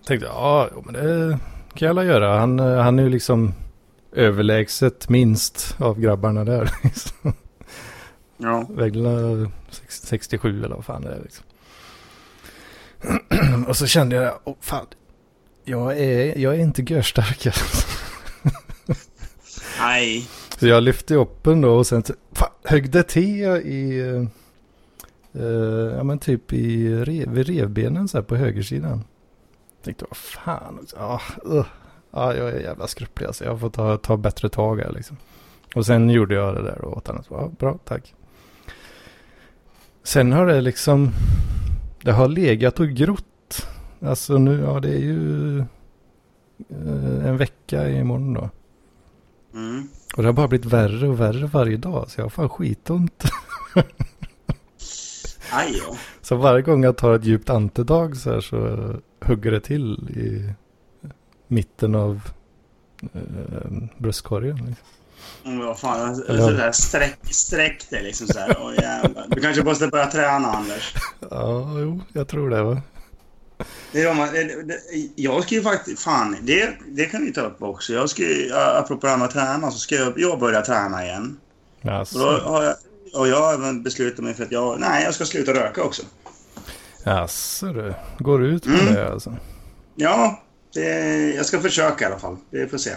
Tänkte 0.05 0.25
ja, 0.27 0.69
men 0.85 0.93
det 0.93 1.39
kan 1.73 1.85
jag 1.85 1.89
alla 1.89 2.03
göra. 2.03 2.39
Han, 2.39 2.59
han 2.59 2.99
är 2.99 3.03
ju 3.03 3.09
liksom 3.09 3.53
överlägset 4.11 5.09
minst 5.09 5.75
av 5.79 5.99
grabbarna 5.99 6.43
där. 6.43 6.69
liksom. 6.83 7.33
Ja. 8.37 8.67
Sex- 9.69 10.01
67 10.07 10.63
eller 10.63 10.75
vad 10.75 10.85
fan 10.85 11.01
det 11.01 11.13
är 11.13 11.21
liksom. 11.21 11.45
Och 13.67 13.77
så 13.77 13.87
kände 13.87 14.15
jag, 14.15 14.39
oh, 14.43 14.55
fan, 14.59 14.85
jag 15.63 15.99
är, 15.99 16.37
jag 16.37 16.55
är 16.55 16.59
inte 16.59 16.81
görstark. 16.81 17.45
alltså. 17.45 17.87
Nej. 19.79 20.27
Så 20.57 20.67
jag 20.67 20.83
lyfte 20.83 21.15
upp 21.15 21.43
den 21.43 21.61
då 21.61 21.75
och 21.75 21.87
sen 21.87 22.03
fan, 22.31 22.49
högg 22.63 23.07
till 23.07 23.43
i, 23.45 23.99
eh, 25.33 25.43
ja 25.97 26.03
men 26.03 26.19
typ 26.19 26.53
i 26.53 26.95
rev, 26.95 27.29
vid 27.29 27.47
revbenen 27.47 28.07
så 28.07 28.17
här 28.17 28.23
på 28.23 28.35
högersidan. 28.35 29.03
Tänkte 29.83 30.05
vad 30.09 30.17
fan, 30.17 30.87
ja, 30.95 31.21
uh, 31.45 31.65
ja 32.11 32.35
jag 32.35 32.49
är 32.49 32.59
jävla 32.59 32.87
skrupplig 32.87 33.27
alltså. 33.27 33.45
Jag 33.45 33.59
får 33.59 33.69
ta, 33.69 33.97
ta 33.97 34.17
bättre 34.17 34.49
tag 34.49 34.79
här 34.79 34.91
liksom. 34.91 35.17
Och 35.75 35.85
sen 35.85 36.09
gjorde 36.09 36.35
jag 36.35 36.55
det 36.55 36.61
där 36.61 36.81
och 36.81 36.97
åt 36.97 37.07
honom. 37.07 37.23
Ja, 37.29 37.51
bra, 37.59 37.79
tack. 37.85 38.13
Sen 40.07 40.31
har 40.31 40.45
det 40.45 40.61
liksom, 40.61 41.11
det 42.01 42.11
har 42.11 42.27
legat 42.27 42.79
och 42.79 42.89
grott. 42.89 43.67
Alltså 44.01 44.37
nu, 44.37 44.59
ja 44.59 44.79
det 44.79 44.89
är 44.89 44.99
ju 44.99 45.59
eh, 46.69 47.25
en 47.25 47.37
vecka 47.37 47.89
imorgon 47.89 48.33
då. 48.33 48.49
Mm. 49.53 49.87
Och 50.15 50.23
det 50.23 50.27
har 50.27 50.33
bara 50.33 50.47
blivit 50.47 50.65
värre 50.65 51.07
och 51.07 51.19
värre 51.19 51.45
varje 51.45 51.77
dag. 51.77 52.09
Så 52.09 52.19
jag 52.19 52.25
har 52.25 52.29
fan 52.29 52.49
skitont. 52.49 53.23
Aj 55.51 55.81
då. 55.87 55.97
Så 56.21 56.35
varje 56.35 56.61
gång 56.61 56.83
jag 56.83 56.97
tar 56.97 57.13
ett 57.15 57.25
djupt 57.25 57.49
andetag 57.49 58.17
så 58.17 58.31
här 58.31 58.41
så 58.41 58.93
hugger 59.25 59.51
det 59.51 59.61
till 59.61 60.09
i 60.09 60.53
mitten 61.47 61.95
av 61.95 62.21
eh, 63.01 63.71
bröstkorgen. 63.97 64.55
Liksom. 64.55 64.96
Mm, 65.47 65.65
vad 65.65 65.79
fan, 65.79 66.09
alltså, 66.09 66.37
sådär, 66.37 66.71
sträck, 66.71 67.17
sträck 67.31 67.89
dig 67.89 68.03
liksom 68.03 68.27
såhär. 68.27 68.57
Åh 68.61 68.73
jävlar. 68.81 69.25
Du 69.29 69.41
kanske 69.41 69.63
måste 69.63 69.87
börja 69.87 70.11
träna 70.11 70.47
Anders. 70.51 70.93
Ja, 71.29 71.79
jo, 71.79 72.01
jag 72.13 72.27
tror 72.27 72.49
det 72.49 72.63
va. 72.63 72.81
Det 73.91 74.01
är 74.01 74.13
man, 74.13 74.27
det, 74.33 74.63
det, 74.63 74.79
jag 75.15 75.43
ska 75.43 75.55
ju 75.55 75.61
faktiskt, 75.61 76.03
fan, 76.03 76.37
det, 76.41 76.69
det 76.87 77.05
kan 77.05 77.25
vi 77.25 77.33
ta 77.33 77.41
upp 77.41 77.61
också. 77.63 77.93
Jag 77.93 78.09
ska 78.09 78.21
ju, 78.21 78.53
apropå 78.53 79.05
det 79.07 79.09
här 79.11 79.17
med 79.17 79.25
att 79.25 79.33
träna, 79.33 79.71
så 79.71 79.79
ska 79.79 79.95
jag, 79.95 80.13
jag 80.19 80.39
börja 80.39 80.61
träna 80.61 81.05
igen. 81.05 81.37
Och, 81.81 81.87
då 81.87 81.91
Alltså, 81.93 82.19
har 82.19 82.63
jag, 82.63 82.75
och 83.15 83.27
jag 83.27 83.41
har 83.41 83.53
även 83.53 83.83
beslutat 83.83 84.19
mig 84.23 84.33
för 84.33 84.43
att 84.43 84.51
jag, 84.51 84.79
nej, 84.79 85.03
jag 85.03 85.13
ska 85.13 85.25
sluta 85.25 85.53
röka 85.53 85.83
också. 85.83 86.03
alltså 87.03 87.65
du. 87.73 87.93
Går 88.19 88.45
ut 88.45 88.65
med 88.65 88.79
Mm. 88.81 88.93
det 88.93 89.11
alltså. 89.11 89.35
Ja, 89.95 90.43
det, 90.73 90.89
jag 91.35 91.45
ska 91.45 91.59
försöka 91.59 92.05
i 92.05 92.07
alla 92.07 92.19
fall. 92.19 92.37
Det 92.51 92.67
får 92.67 92.77
se. 92.77 92.91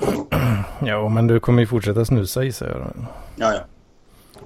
Ja, 0.86 1.08
men 1.08 1.26
du 1.26 1.40
kommer 1.40 1.60
ju 1.60 1.66
fortsätta 1.66 2.04
snusa 2.04 2.44
i 2.44 2.52
sig. 2.52 2.68
då. 2.68 2.86
Ja, 3.36 3.52
ja. 3.54 3.60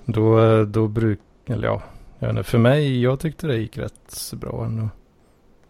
Då, 0.05 0.65
då 0.65 0.89
bruk, 0.89 1.21
eller 1.47 1.69
ja, 1.69 1.83
jag 2.19 2.29
vet 2.29 2.37
inte, 2.37 2.51
för 2.51 2.59
mig, 2.59 3.03
jag 3.03 3.21
tyckte 3.21 3.47
det 3.47 3.57
gick 3.57 3.79
rätt 3.79 4.33
bra 4.33 4.65
ändå. 4.65 4.89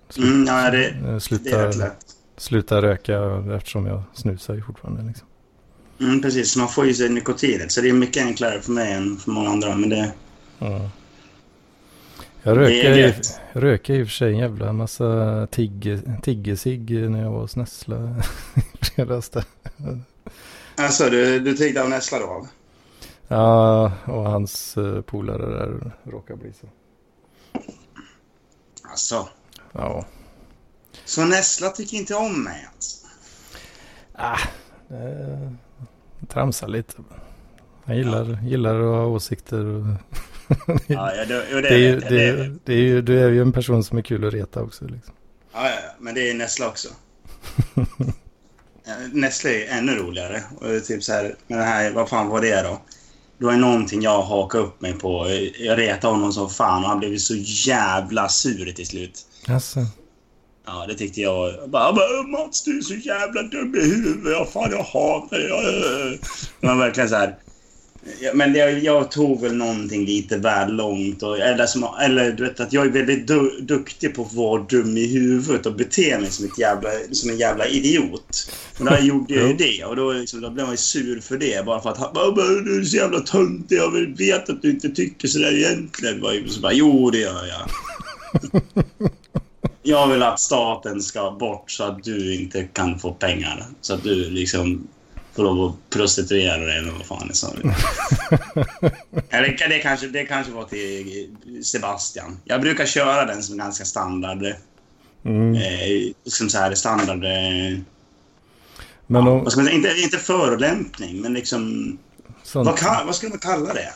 Slut- 0.09 0.27
Mm, 0.29 0.44
ja 0.47 0.70
det, 0.70 0.88
eh, 0.88 1.03
det 1.03 1.09
är 1.14 1.18
sluta, 1.18 1.68
rätt 1.68 1.77
lätt. 1.77 1.97
sluta 2.37 2.83
röka 2.83 3.42
eftersom 3.57 3.87
jag 3.87 4.03
snusar 4.14 4.55
ju 4.55 4.62
fortfarande. 4.62 5.03
Liksom. 5.03 5.27
Mm, 6.01 6.23
precis, 6.23 6.57
man 6.57 6.68
får 6.68 6.87
ju 6.87 6.94
sig 6.94 7.09
nikotinet. 7.09 7.73
Så 7.73 7.81
det 7.81 7.88
är 7.88 7.92
mycket 7.92 8.23
enklare 8.27 8.61
för 8.61 8.73
mig 8.73 8.92
än 8.92 9.16
för 9.16 9.31
många 9.31 9.51
andra. 9.51 9.77
Men 9.77 9.88
det, 9.88 10.12
Ja. 10.59 10.81
Jag 12.46 12.57
röker, 12.57 12.98
i, 12.98 13.14
röker 13.52 13.94
i 13.94 14.02
och 14.02 14.07
för 14.07 14.12
sig 14.14 14.33
en 14.33 14.38
jävla 14.38 14.72
massa 14.72 15.46
tigge, 15.50 16.00
tiggesig 16.22 17.11
när 17.11 17.22
jag 17.22 17.30
var 17.30 17.40
hos 17.40 17.57
Nessla 17.57 18.16
fredags. 18.80 19.28
där. 19.30 19.44
alltså, 20.76 21.11
du, 21.11 21.40
du 21.40 21.54
tyckte 21.54 21.83
av 21.83 21.88
Nessla 21.88 22.18
då? 22.18 22.46
Ja, 23.28 23.92
och 24.07 24.22
hans 24.30 24.76
uh, 24.78 25.00
polare 25.00 25.46
där 25.59 25.92
råkar 26.04 26.37
bli 26.37 26.52
så. 26.52 26.66
Alltså. 28.83 29.28
Ja, 29.72 30.04
Så 31.04 31.24
Nessla 31.24 31.68
tycker 31.68 31.96
inte 31.96 32.14
om 32.14 32.44
mig 32.44 32.68
alltså? 32.74 33.07
ah, 34.14 34.38
eh, 34.90 35.50
tramsar 36.28 36.68
lite. 36.68 36.94
Han 37.85 37.96
gillar, 37.96 38.38
gillar 38.42 38.74
att 38.80 38.96
ha 38.96 39.07
åsikter. 39.07 39.64
Och 39.66 39.85
Ja, 40.87 41.12
det, 41.28 41.35
är 41.35 41.78
ju, 41.78 41.94
vet 41.94 42.02
jag, 42.02 42.12
det, 42.12 42.16
det 42.16 42.28
är- 42.28 42.33
vet 42.37 42.46
jag. 42.46 42.59
det 42.64 42.72
är 42.72 42.76
ju, 42.78 43.02
du 43.02 43.20
är 43.24 43.30
ju 43.30 43.42
en 43.42 43.52
person 43.52 43.85
som 43.85 43.98
är 43.98 44.02
kul 44.02 44.24
att 44.28 44.35
reta 44.35 44.62
också. 44.62 44.85
Liksom. 44.85 45.14
Ja, 45.54 45.68
ja, 45.68 45.76
men 45.98 46.14
det 46.14 46.30
är 46.30 46.35
Nessla 46.35 46.68
också. 46.68 46.88
Nestlé 49.12 49.64
är 49.66 49.78
ännu 49.78 49.94
roligare. 49.94 50.42
Och 50.61 50.85
typ 50.85 51.02
så 51.04 51.12
här, 51.12 51.35
med 51.46 51.59
det 51.59 51.64
här, 51.64 51.90
vad 51.92 52.09
fan 52.09 52.28
var 52.28 52.40
det 52.40 52.62
då? 52.62 52.80
Det 53.38 53.44
var 53.44 53.52
ju 53.52 53.59
någonting 53.59 54.02
jag 54.02 54.22
hakade 54.22 54.64
upp 54.64 54.80
mig 54.80 54.92
på. 54.92 55.26
Jag 55.59 55.78
retade 55.78 56.14
honom 56.14 56.33
som 56.33 56.50
fan 56.50 56.83
och 56.85 56.88
han 56.90 56.98
blev 56.98 57.18
så 57.18 57.35
jävla 57.68 58.28
sur 58.28 58.72
till 58.72 58.87
slut. 58.87 59.20
Alltså. 59.48 59.80
Ja, 60.66 60.87
det 60.88 60.94
tyckte 60.94 61.20
jag. 61.20 61.48
jag 61.54 61.70
bara, 61.70 61.92
bara, 61.92 62.22
Mats, 62.22 62.64
du 62.64 62.78
är 62.78 62.83
så 62.83 62.94
jävla 62.94 63.42
dum 63.42 63.74
i 63.74 63.80
huvudet. 63.80 64.33
Ja, 64.33 64.44
fan, 64.52 64.70
jag 64.70 64.83
hatar 64.83 65.38
dig. 65.38 66.20
Det 66.61 66.66
var 66.66 66.76
verkligen 66.76 67.09
så 67.09 67.16
här. 67.16 67.37
Men 68.35 68.53
det, 68.53 68.71
jag 68.71 69.11
tog 69.11 69.40
väl 69.40 69.55
någonting 69.55 70.07
lite 70.07 70.37
väl 70.37 70.73
långt. 70.73 71.23
Och, 71.23 71.38
eller, 71.38 71.67
som, 71.67 71.87
eller 72.03 72.33
du 72.33 72.45
vet 72.45 72.61
att 72.61 72.73
jag 72.73 72.87
är 72.87 72.90
väldigt 72.90 73.27
du, 73.27 73.61
duktig 73.61 74.14
på 74.14 74.23
att 74.23 74.33
vara 74.33 74.62
dum 74.62 74.97
i 74.97 75.07
huvudet 75.07 75.67
och 75.67 75.75
bete 75.75 76.19
mig 76.21 76.31
som, 76.31 76.45
ett 76.45 76.59
jävla, 76.59 76.90
som 77.12 77.31
en 77.31 77.38
jävla 77.38 77.67
idiot. 77.67 78.51
Och 78.79 78.85
då 78.85 78.97
gjorde 79.01 79.35
jag 79.35 79.49
ju 79.49 79.55
det. 79.55 79.85
Och 79.85 79.97
då, 79.97 80.12
liksom, 80.12 80.40
då 80.40 80.51
blev 80.51 80.67
man 80.67 80.75
ju 80.75 80.79
sur 80.79 81.21
för 81.21 81.37
det. 81.37 81.67
Bara 81.67 81.81
för 81.81 81.90
att 81.90 81.99
han 81.99 82.14
bara, 82.14 82.33
"Bara, 82.33 82.47
du 82.47 82.81
är 82.81 82.85
så 82.85 82.97
jävla 82.97 83.21
töntig. 83.21 83.77
Jag 83.77 84.17
vet 84.19 84.51
att 84.51 84.62
du 84.62 84.71
inte 84.71 84.88
tycker 84.88 85.29
sådär 85.29 85.53
egentligen. 85.53 86.49
Så 86.49 86.61
bara, 86.61 86.73
jo, 86.73 87.11
det 87.11 87.19
gör 87.19 87.47
jag. 87.47 87.71
Jag 89.87 90.09
vill 90.09 90.23
att 90.23 90.40
staten 90.40 91.03
ska 91.03 91.31
bort 91.31 91.71
så 91.71 91.85
att 91.85 92.05
du 92.05 92.35
inte 92.35 92.62
kan 92.62 92.99
få 92.99 93.12
pengar. 93.12 93.64
Så 93.81 93.95
att 93.95 94.03
du 94.03 94.31
liksom 94.31 94.88
lov 95.42 95.64
att 95.64 95.90
prostituera 95.90 96.59
dig 96.59 96.79
eller 96.79 96.92
vad 96.92 97.07
fan 97.07 97.29
det 97.29 97.35
sa. 97.35 97.49
Eller 99.31 99.68
det 99.68 99.79
kanske, 99.79 100.07
det 100.07 100.25
kanske 100.25 100.53
var 100.53 100.64
till 100.64 101.37
Sebastian. 101.64 102.38
Jag 102.44 102.61
brukar 102.61 102.87
köra 102.87 103.25
den 103.25 103.42
som 103.42 103.59
ganska 103.59 103.85
standard. 103.85 104.55
Mm. 105.25 105.55
Eh, 105.55 106.12
som 106.25 106.49
så 106.49 106.59
här 106.59 106.75
standard... 106.75 107.25
Eh, 107.25 107.79
Men 109.07 109.27
ja, 109.27 109.31
om, 109.31 109.42
man 109.42 109.51
säga? 109.51 109.70
Inte, 109.70 109.88
inte 109.88 110.18
förolämpning, 110.18 111.20
men 111.20 111.35
liksom... 111.35 111.99
sån, 112.42 112.64
Vad, 112.66 112.79
kan, 112.79 113.07
vad 113.07 113.16
ska 113.16 113.29
man 113.29 113.38
kalla 113.38 113.75
det? 113.75 113.92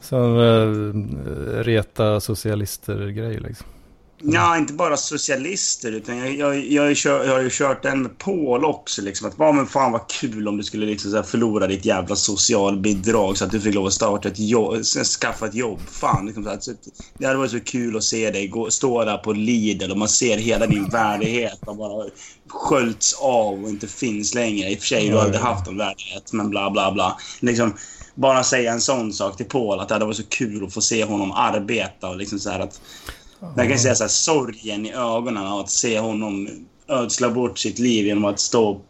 sån 0.00 0.36
uh, 0.38 1.64
reta 1.64 2.20
socialister-grej 2.20 3.40
liksom. 3.40 3.66
Ja, 4.24 4.58
inte 4.58 4.72
bara 4.72 4.96
socialister, 4.96 5.92
utan 5.92 6.18
jag, 6.18 6.34
jag, 6.34 6.64
jag, 6.64 6.82
har 6.82 6.88
ju 6.88 6.94
kört, 6.94 7.26
jag 7.26 7.32
har 7.32 7.40
ju 7.40 7.50
kört 7.50 7.82
den 7.82 8.02
med 8.02 8.18
Paul 8.18 8.64
också. 8.64 9.02
Liksom, 9.02 9.28
att, 9.28 9.38
men 9.38 9.66
fan 9.66 9.92
vad 9.92 10.08
kul 10.08 10.48
om 10.48 10.56
du 10.56 10.64
skulle 10.64 10.86
liksom, 10.86 11.10
så 11.10 11.16
här, 11.16 11.24
förlora 11.24 11.66
ditt 11.66 11.84
jävla 11.84 12.16
socialbidrag 12.16 13.38
så 13.38 13.44
att 13.44 13.50
du 13.50 13.60
fick 13.60 13.74
lov 13.74 13.86
att 13.86 13.92
starta 13.92 14.28
ett 14.28 14.38
jobb, 14.38 14.84
skaffa 15.20 15.46
ett 15.46 15.54
jobb. 15.54 15.88
Fan, 15.88 16.26
liksom, 16.26 16.44
så 16.44 16.50
här, 16.50 16.58
så, 16.60 16.72
det 17.18 17.26
hade 17.26 17.38
varit 17.38 17.50
så 17.50 17.60
kul 17.60 17.96
att 17.96 18.04
se 18.04 18.30
dig 18.30 18.48
gå, 18.48 18.70
stå 18.70 19.04
där 19.04 19.18
på 19.18 19.32
Lidl 19.32 19.90
och 19.90 19.98
man 19.98 20.08
ser 20.08 20.36
hela 20.36 20.66
din 20.66 20.88
värdighet 20.88 21.60
och 21.64 21.76
bara 21.76 22.10
sköljts 22.48 23.14
av 23.14 23.64
och 23.64 23.70
inte 23.70 23.88
finns 23.88 24.34
längre. 24.34 24.70
I 24.70 24.74
och 24.74 24.78
för 24.78 24.86
sig, 24.86 25.08
du 25.08 25.14
har 25.14 25.22
aldrig 25.22 25.42
haft 25.42 25.68
en 25.68 25.78
värdighet, 25.78 26.32
men 26.32 26.50
bla 26.50 26.70
bla 26.70 26.92
bla. 26.92 27.16
Liksom, 27.40 27.74
bara 28.14 28.44
säga 28.44 28.72
en 28.72 28.80
sån 28.80 29.12
sak 29.12 29.36
till 29.36 29.48
Paul, 29.48 29.80
att 29.80 29.88
det 29.88 29.94
hade 29.94 30.04
varit 30.04 30.16
så 30.16 30.28
kul 30.28 30.64
att 30.64 30.74
få 30.74 30.80
se 30.80 31.04
honom 31.04 31.32
arbeta 31.32 32.08
och 32.08 32.16
liksom 32.16 32.38
så 32.38 32.50
här 32.50 32.60
att 32.60 32.80
jag 33.56 33.68
kan 33.68 33.78
säga 33.78 33.94
så 33.94 34.04
här, 34.04 34.08
sorgen 34.08 34.86
i 34.86 34.92
ögonen 34.92 35.46
av 35.46 35.60
att 35.60 35.70
se 35.70 35.98
honom 35.98 36.48
ödsla 36.88 37.30
bort 37.30 37.58
sitt 37.58 37.78
liv 37.78 38.06
genom 38.06 38.24
att 38.24 38.40
stå 38.40 38.80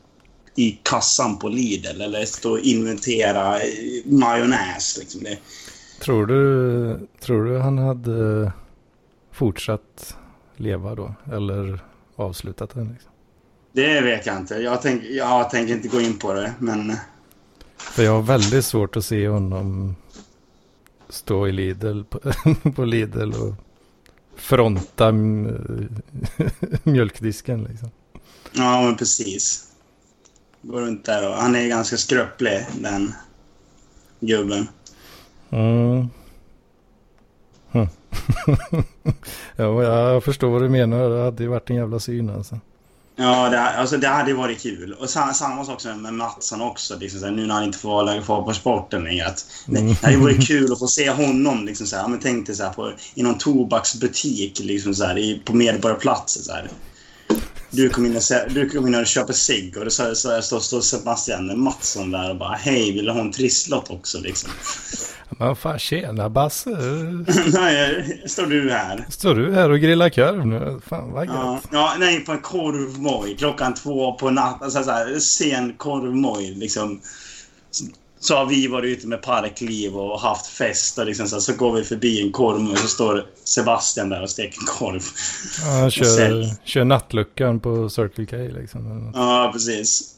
i 0.55 0.79
kassan 0.83 1.39
på 1.39 1.49
Lidl 1.49 2.01
eller 2.01 2.25
stå 2.25 2.51
och 2.51 2.59
inventera 2.59 3.61
eh, 3.61 3.67
majonnäs. 4.05 4.99
Liksom 4.99 5.23
det. 5.23 5.39
Tror 6.01 6.27
du, 6.27 7.09
tror 7.21 7.45
du 7.45 7.59
han 7.59 7.79
hade 7.79 8.53
fortsatt 9.33 10.17
leva 10.57 10.95
då? 10.95 11.15
Eller 11.33 11.81
avslutat 12.17 12.75
den? 12.75 12.89
Liksom? 12.89 13.13
det 13.73 14.01
vet 14.01 14.27
jag 14.27 14.37
inte. 14.37 14.55
Jag, 14.55 14.83
tänk, 14.83 15.05
jag 15.05 15.51
tänker 15.51 15.75
inte 15.75 15.89
gå 15.89 16.01
in 16.01 16.19
på 16.19 16.33
det, 16.33 16.55
men... 16.59 16.97
För 17.77 18.03
jag 18.03 18.13
har 18.13 18.23
väldigt 18.23 18.65
svårt 18.65 18.97
att 18.97 19.05
se 19.05 19.29
honom 19.29 19.97
stå 21.09 21.49
i 21.49 21.53
Lidl 21.53 22.03
på, 22.03 22.21
på 22.75 22.85
Lidl 22.85 23.33
och 23.33 23.55
fronta 24.43 25.13
mjölkdisken 26.83 27.65
liksom. 27.65 27.91
Ja, 28.53 28.83
men 28.83 28.97
precis. 28.97 29.69
Går 30.63 30.81
runt 30.81 31.05
där 31.05 31.29
och 31.29 31.35
han 31.35 31.57
är 31.57 31.69
ganska 31.69 31.97
skröplig, 31.97 32.67
den 32.81 33.13
gubben. 34.21 34.69
Mm. 35.51 36.09
Hm. 37.71 37.87
ja, 39.57 39.83
jag 39.83 40.25
förstår 40.25 40.51
vad 40.51 40.63
du 40.63 40.69
menar. 40.69 41.11
Det 41.11 41.23
hade 41.23 41.43
ju 41.43 41.49
varit 41.49 41.71
en 41.71 41.77
jävla 41.77 41.99
syn 41.99 42.31
alltså. 42.31 42.61
Ja, 43.17 43.49
det, 43.49 43.61
alltså, 43.61 43.97
det 43.97 44.09
hade 44.09 44.35
varit 44.35 44.63
kul. 44.63 44.93
Och 44.93 45.11
samma, 45.11 45.35
samma 45.35 45.65
sak 45.65 45.85
med 45.85 46.15
Mattsson 46.15 46.61
också. 46.61 46.99
Liksom, 46.99 47.21
så 47.21 47.27
här, 47.27 47.33
nu 47.33 47.47
när 47.47 47.55
han 47.55 47.65
inte 47.65 47.79
får 47.79 47.89
vara 47.89 48.23
kvar 48.23 48.43
på 48.43 48.53
sporten 48.53 49.05
längre. 49.05 49.27
Att, 49.27 49.47
det, 49.67 49.81
det 49.81 49.93
hade 50.03 50.15
ju 50.15 50.21
varit 50.21 50.47
kul 50.47 50.73
att 50.73 50.79
få 50.79 50.87
se 50.87 51.11
honom. 51.11 51.67
Liksom, 51.67 51.87
så 51.87 51.97
här, 51.97 52.09
men 52.09 52.19
tänk 52.19 52.47
dig 52.47 52.57
så 52.57 52.63
här, 52.63 52.71
på, 52.71 52.93
i 53.15 53.23
någon 53.23 53.39
tobaksbutik 53.39 54.61
liksom, 54.61 54.95
så 54.95 55.05
här, 55.05 55.19
i, 55.19 55.43
på 55.45 55.57
Medborgarplatsen. 55.57 56.69
Du 57.75 57.89
kom 57.91 58.07
in 58.07 58.17
och, 58.17 58.23
du 58.55 58.69
kom 58.69 58.87
in 58.87 58.95
och 58.95 59.07
köper 59.07 59.33
cigg 59.33 59.77
och 59.77 59.85
då 59.85 59.91
så, 59.91 60.15
så, 60.15 60.43
står 60.43 60.61
står 60.61 60.81
Sebastian 60.81 61.61
Mattsson 61.61 62.11
där 62.11 62.31
och 62.31 62.37
bara 62.37 62.55
Hej, 62.55 62.93
vill 62.93 63.05
du 63.05 63.13
ha 63.13 63.21
en 63.21 63.33
trisslott 63.33 63.91
också? 63.91 64.21
Liksom. 64.21 64.51
Men 65.39 65.57
fan 65.57 65.79
tjena 65.79 66.31
Basse. 66.31 66.71
nej, 67.53 68.23
står 68.27 68.47
du 68.47 68.71
här? 68.71 69.07
Står 69.09 69.35
du 69.35 69.53
här 69.53 69.71
och 69.71 69.81
grillar 69.81 70.09
korv 70.09 70.47
nu? 70.47 70.81
Fan 70.87 71.13
vad 71.13 71.27
gött. 71.27 71.35
Ja, 71.35 71.61
ja, 71.71 71.95
nej, 71.99 72.21
på 72.21 72.33
en 72.33 72.41
korvmoj 72.41 73.37
klockan 73.37 73.75
två 73.75 74.13
på 74.13 74.31
natten. 74.31 74.65
Alltså, 74.65 74.83
så 74.83 74.91
här, 74.91 75.19
sen 75.19 75.73
korvmoj 75.73 76.55
liksom. 76.55 77.01
Så, 78.23 78.37
har 78.37 78.47
vi 78.47 78.67
varit 78.67 78.99
ute 78.99 79.07
med 79.07 79.23
parkliv 79.23 79.97
och 79.97 80.21
haft 80.21 80.47
fest 80.47 80.99
och 80.99 81.07
liksom, 81.07 81.29
så, 81.29 81.41
så 81.41 81.55
går 81.55 81.73
vi 81.73 81.85
förbi 81.85 82.23
en 82.23 82.33
korvmoj 82.33 82.73
och 82.73 82.79
så 82.79 82.89
står 82.89 83.27
Sebastian 83.45 84.09
där 84.09 84.23
och 84.23 84.31
steker 84.31 84.61
korv. 84.67 85.03
Ja, 85.63 85.71
han 85.71 85.91
kör, 85.91 86.65
kör 86.65 86.85
nattluckan 86.85 87.61
på 87.61 87.89
Circle 87.89 88.27
K 88.27 88.37
liksom. 88.37 89.13
Ja, 89.15 89.51
precis. 89.53 90.15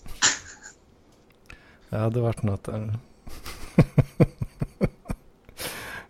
Det 1.91 1.99
hade 1.99 2.21
varit 2.21 2.43
något 2.43 2.65
där. 2.65 2.95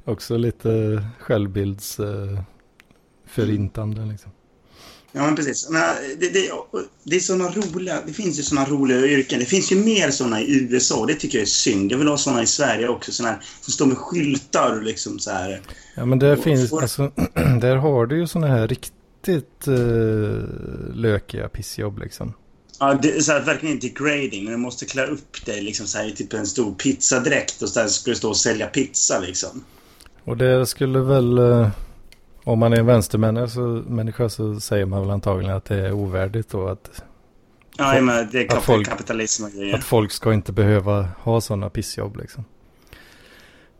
Också 0.04 0.36
lite 0.36 1.04
självbildsförintande 1.18 4.04
liksom. 4.04 4.30
Ja, 5.16 5.22
men 5.26 5.36
precis. 5.36 5.68
Men, 5.70 5.82
det, 6.20 6.28
det, 6.28 6.50
det 7.04 7.16
är 7.16 7.20
såna 7.20 7.48
roliga... 7.48 7.98
Det 8.06 8.12
finns 8.12 8.38
ju 8.38 8.42
såna 8.42 8.64
roliga 8.64 9.06
yrken. 9.06 9.38
Det 9.40 9.44
finns 9.44 9.72
ju 9.72 9.76
mer 9.76 10.10
såna 10.10 10.40
i 10.40 10.60
USA. 10.60 11.06
Det 11.06 11.14
tycker 11.14 11.38
jag 11.38 11.42
är 11.42 11.46
synd. 11.46 11.92
Jag 11.92 11.98
vill 11.98 12.08
ha 12.08 12.16
såna 12.16 12.42
i 12.42 12.46
Sverige 12.46 12.88
också. 12.88 13.12
Såna 13.12 13.28
här, 13.28 13.38
som 13.60 13.72
står 13.72 13.86
med 13.86 13.96
skyltar 13.98 14.76
och 14.76 14.82
liksom 14.82 15.18
så 15.18 15.30
här. 15.30 15.60
Ja 15.94 16.04
men 16.04 16.18
där 16.18 16.36
finns, 16.36 16.70
får- 16.70 16.82
alltså, 16.82 17.10
där 17.60 17.76
har 17.76 18.06
du 18.06 18.18
ju 18.18 18.26
sådana 18.26 18.46
här 18.54 18.68
riktigt 18.68 19.68
uh, 19.68 20.44
lökiga 20.94 21.48
pissjobb 21.48 21.98
liksom. 21.98 22.32
Ja, 22.80 22.98
det 23.02 23.16
är 23.16 23.20
så 23.20 23.32
här, 23.32 23.40
verkligen 23.44 23.78
degrading. 23.78 24.44
Men 24.44 24.52
du 24.52 24.58
måste 24.58 24.84
klä 24.84 25.06
upp 25.06 25.46
dig 25.46 25.62
liksom 25.62 25.86
så 25.86 25.98
här, 25.98 26.08
i 26.08 26.12
typ 26.12 26.32
en 26.32 26.46
stor 26.46 26.74
pizzadräkt 26.74 27.62
och 27.62 27.68
så 27.68 27.80
där 27.80 27.88
ska 27.88 28.10
du 28.10 28.16
stå 28.16 28.28
och 28.28 28.36
sälja 28.36 28.66
pizza 28.66 29.18
liksom. 29.18 29.64
Och 30.24 30.36
det 30.36 30.66
skulle 30.66 30.98
väl, 30.98 31.38
eh, 31.38 31.68
om 32.44 32.58
man 32.58 32.72
är 32.72 32.76
en 32.78 32.86
vänstermänniska 32.86 33.48
så, 33.48 33.60
människa 33.86 34.28
så 34.28 34.60
säger 34.60 34.86
man 34.86 35.00
väl 35.00 35.10
antagligen 35.10 35.56
att 35.56 35.64
det 35.64 35.76
är 35.86 35.92
ovärdigt 35.92 36.48
då 36.48 36.68
att, 36.68 37.02
Ja, 37.78 38.00
men 38.00 38.28
det 38.32 38.38
är 38.40 38.48
kap- 38.48 38.60
folk- 38.60 38.88
kapitalism 38.88 39.44
och 39.44 39.50
grejer. 39.50 39.74
att 39.74 39.84
folk 39.84 40.12
ska 40.12 40.32
inte 40.32 40.52
behöva 40.52 41.08
ha 41.18 41.40
sådana 41.40 41.70
pissjobb 41.70 42.16
liksom. 42.16 42.44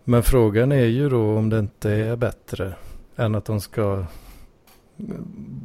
Men 0.05 0.22
frågan 0.22 0.72
är 0.72 0.85
ju 0.85 1.09
då 1.09 1.37
om 1.37 1.50
det 1.50 1.59
inte 1.59 1.90
är 1.90 2.16
bättre 2.16 2.74
än 3.16 3.35
att 3.35 3.44
de 3.44 3.61
ska 3.61 4.07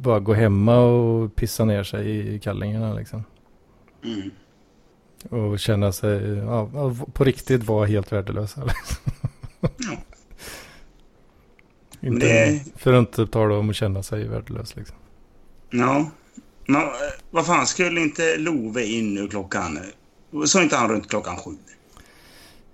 bara 0.02 0.20
gå 0.20 0.34
hemma 0.34 0.78
och 0.78 1.34
pissa 1.36 1.64
ner 1.64 1.82
sig 1.84 2.34
i 2.34 2.38
kallingarna 2.38 2.94
liksom. 2.94 3.24
Mm. 4.04 4.30
Och 5.52 5.58
känna 5.58 5.92
sig, 5.92 6.28
ja, 6.36 6.70
på 7.12 7.24
riktigt 7.24 7.64
vara 7.64 7.86
helt 7.86 8.12
värdelösa. 8.12 8.60
Liksom. 8.64 8.96
Ja. 9.60 9.98
Inte, 12.00 12.26
det- 12.26 12.62
För 12.76 12.92
att 12.92 12.98
inte 12.98 13.26
tala 13.26 13.54
om 13.58 13.70
att 13.70 13.76
känna 13.76 14.02
sig 14.02 14.28
värdelös 14.28 14.76
liksom. 14.76 14.96
Ja. 15.70 16.10
Men, 16.66 16.82
eh, 16.82 16.88
vad 17.30 17.46
fan, 17.46 17.66
skulle 17.66 18.00
inte 18.00 18.36
Love 18.36 18.84
in 18.84 19.14
nu 19.14 19.28
klockan... 19.28 19.78
Så 20.46 20.62
inte 20.62 20.76
han 20.76 20.88
runt 20.90 21.08
klockan 21.10 21.36
sju? 21.36 21.50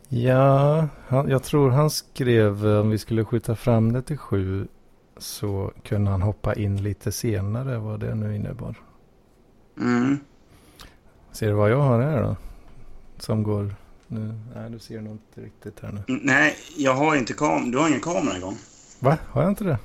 Ja, 0.09 0.89
han, 1.09 1.29
jag 1.29 1.43
tror 1.43 1.71
han 1.71 1.91
skrev 1.91 2.67
eh, 2.67 2.81
om 2.81 2.91
vi 2.91 2.99
skulle 2.99 3.25
skjuta 3.25 3.57
fram 3.57 3.93
det 3.93 4.03
till 4.03 4.19
sju 4.19 4.69
så 5.19 5.73
kunde 5.85 6.11
han 6.11 6.23
hoppa 6.23 6.55
in 6.55 6.83
lite 6.83 7.13
senare 7.13 7.79
vad 7.79 8.01
det 8.01 8.15
nu 8.15 8.37
innebar. 8.37 8.75
Mm. 9.81 10.19
Ser 11.33 11.47
du 11.47 11.53
vad 11.53 11.71
jag 11.71 11.81
har 11.81 12.03
här 12.03 12.23
då? 12.23 12.37
Som 13.19 13.43
går 13.43 13.75
nu? 14.07 14.35
Nej, 14.55 14.71
du 14.71 14.79
ser 14.79 15.01
nog 15.01 15.13
inte 15.13 15.41
riktigt 15.41 15.81
här 15.81 15.93
nu. 15.93 16.21
Nej, 16.23 16.57
jag 16.77 16.95
har 16.95 17.17
inte 17.17 17.33
kam... 17.33 17.71
Du 17.71 17.79
har 17.79 17.89
ingen 17.89 18.01
kamera 18.01 18.37
igång. 18.37 18.57
Va? 19.01 19.19
Har 19.29 19.43
jag 19.43 19.51
inte 19.51 19.65
det? 19.65 19.79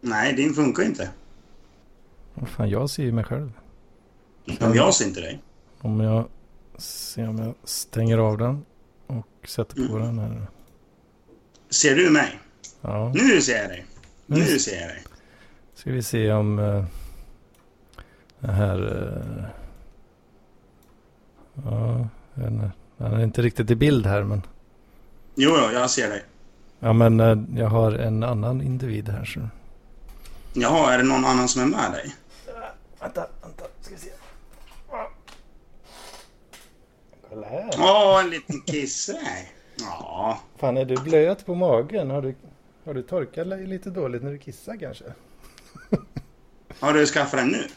Nej, 0.00 0.32
din 0.32 0.54
funkar 0.54 0.82
inte. 0.82 1.10
Vad 2.34 2.48
fan, 2.48 2.68
jag 2.70 2.90
ser 2.90 3.02
ju 3.02 3.12
mig 3.12 3.24
själv. 3.24 3.52
Men 4.60 4.74
jag 4.74 4.94
ser 4.94 5.04
inte 5.06 5.20
dig. 5.20 5.40
Om 5.80 6.00
jag 6.00 6.28
ser 6.78 7.28
om 7.28 7.38
jag 7.38 7.54
stänger 7.64 8.18
av 8.18 8.38
den 8.38 8.64
och 9.06 9.26
sätter 9.48 9.88
på 9.88 9.98
den 9.98 10.18
här. 10.18 10.46
Ser 11.70 11.96
du 11.96 12.10
mig? 12.10 12.38
Ja, 12.80 13.12
Nu 13.14 13.40
ser 13.42 13.56
jag 13.60 13.68
dig. 13.70 13.86
Nu 14.26 14.36
Mm. 14.36 14.58
ser 14.58 14.80
jag 14.80 14.88
dig. 14.88 15.02
ska 15.74 15.90
vi 15.92 16.02
se 16.02 16.32
om 16.32 16.58
uh, 16.58 16.84
det 18.40 18.52
här... 18.52 18.78
eh, 19.36 19.44
ja, 21.64 22.08
den 22.34 22.72
är 22.98 23.22
inte 23.22 23.42
riktigt 23.42 23.70
i 23.70 23.74
bild 23.74 24.06
här 24.06 24.22
men... 24.22 24.42
Jo, 25.34 25.50
jo, 25.58 25.70
jag 25.72 25.90
ser 25.90 26.08
dig. 26.08 26.22
Ja 26.84 26.92
men 26.92 27.20
eh, 27.20 27.38
jag 27.54 27.68
har 27.68 27.92
en 27.92 28.22
annan 28.22 28.62
individ 28.62 29.08
här 29.08 29.24
så... 29.24 29.40
Jaha, 30.52 30.94
är 30.94 30.98
det 30.98 31.04
någon 31.04 31.24
annan 31.24 31.48
som 31.48 31.62
är 31.62 31.66
med 31.66 31.92
dig? 31.92 32.14
Vänta, 33.00 33.26
vänta, 33.42 33.64
ska 33.80 33.94
vi 33.94 34.00
se. 34.00 34.10
Kolla 37.28 37.46
här. 37.46 37.70
Åh, 37.78 38.20
en 38.24 38.30
liten 38.30 38.62
kisse. 38.66 39.18
Ja. 39.78 40.40
Fan, 40.56 40.76
är 40.76 40.84
du 40.84 40.96
blöt 40.96 41.46
på 41.46 41.54
magen? 41.54 42.10
Har 42.10 42.22
du, 42.22 42.34
har 42.84 42.94
du 42.94 43.02
torkat 43.02 43.50
dig 43.50 43.66
lite 43.66 43.90
dåligt 43.90 44.22
när 44.22 44.30
du 44.30 44.38
kissar 44.38 44.76
kanske? 44.76 45.04
Har 46.80 46.92
du 46.92 47.06
skaffat 47.06 47.40
den 47.40 47.48
nu? 47.48 47.68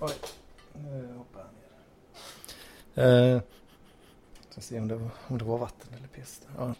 Oj, 0.00 0.14
nu 0.72 1.14
hoppar 1.16 1.44
jag 2.94 3.04
ner. 3.04 3.34
Eh, 3.34 3.40
ska 4.50 4.60
se 4.60 4.80
om 4.80 4.88
det, 4.88 4.96
var, 4.96 5.10
om 5.28 5.38
det 5.38 5.44
var 5.44 5.58
vatten 5.58 5.88
eller 5.98 6.08
piss. 6.08 6.40
Ja. 6.58 6.74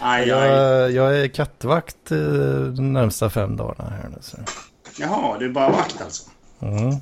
Aj, 0.00 0.30
aj. 0.30 0.50
Jag, 0.50 0.92
jag 0.92 1.18
är 1.18 1.28
kattvakt 1.28 1.96
de 2.76 2.92
närmsta 2.92 3.30
fem 3.30 3.56
dagarna 3.56 3.90
här 3.90 4.08
nu. 4.08 4.18
Så. 4.20 4.36
Jaha, 4.98 5.38
du 5.38 5.46
är 5.46 5.50
bara 5.50 5.70
vakt 5.70 6.02
alltså? 6.02 6.30
Mm. 6.60 6.96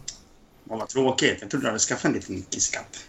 Vad 0.65 0.89
tråkigt. 0.89 1.39
Jag 1.41 1.51
trodde 1.51 1.67
du 1.67 1.69
hade 1.69 1.79
skaffat 1.79 2.05
en 2.05 2.13
liten 2.13 2.43
kisskatt. 2.51 3.05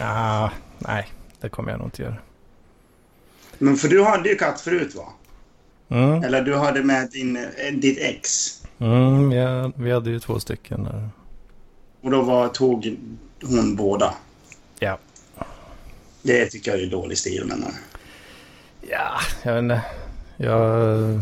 Ah, 0.00 0.50
nej, 0.78 1.08
det 1.40 1.48
kommer 1.48 1.70
jag 1.70 1.78
nog 1.78 1.86
inte 1.86 2.02
göra. 2.02 2.16
Men 3.58 3.76
för 3.76 3.88
du 3.88 4.04
hade 4.04 4.28
ju 4.28 4.36
katt 4.36 4.60
förut 4.60 4.94
va? 4.94 5.12
Mm. 5.88 6.24
Eller 6.24 6.42
du 6.42 6.56
hade 6.56 6.82
med 6.82 7.10
din, 7.10 7.36
eh, 7.36 7.72
ditt 7.72 7.98
ex. 7.98 8.58
Mm, 8.78 9.32
ja, 9.32 9.72
vi 9.76 9.90
hade 9.90 10.10
ju 10.10 10.20
två 10.20 10.40
stycken 10.40 10.84
där. 10.84 11.08
Och 12.02 12.10
då 12.10 12.22
var, 12.22 12.48
tog 12.48 12.96
hon 13.42 13.76
båda. 13.76 14.14
Ja. 14.78 14.98
Det 16.22 16.46
tycker 16.46 16.70
jag 16.70 16.80
är 16.80 16.86
dålig 16.86 17.18
stil 17.18 17.44
men... 17.46 17.64
Ja, 18.90 19.20
jag 19.42 19.54
vet 19.54 19.62
inte. 19.62 19.82
Jag, 20.36 21.20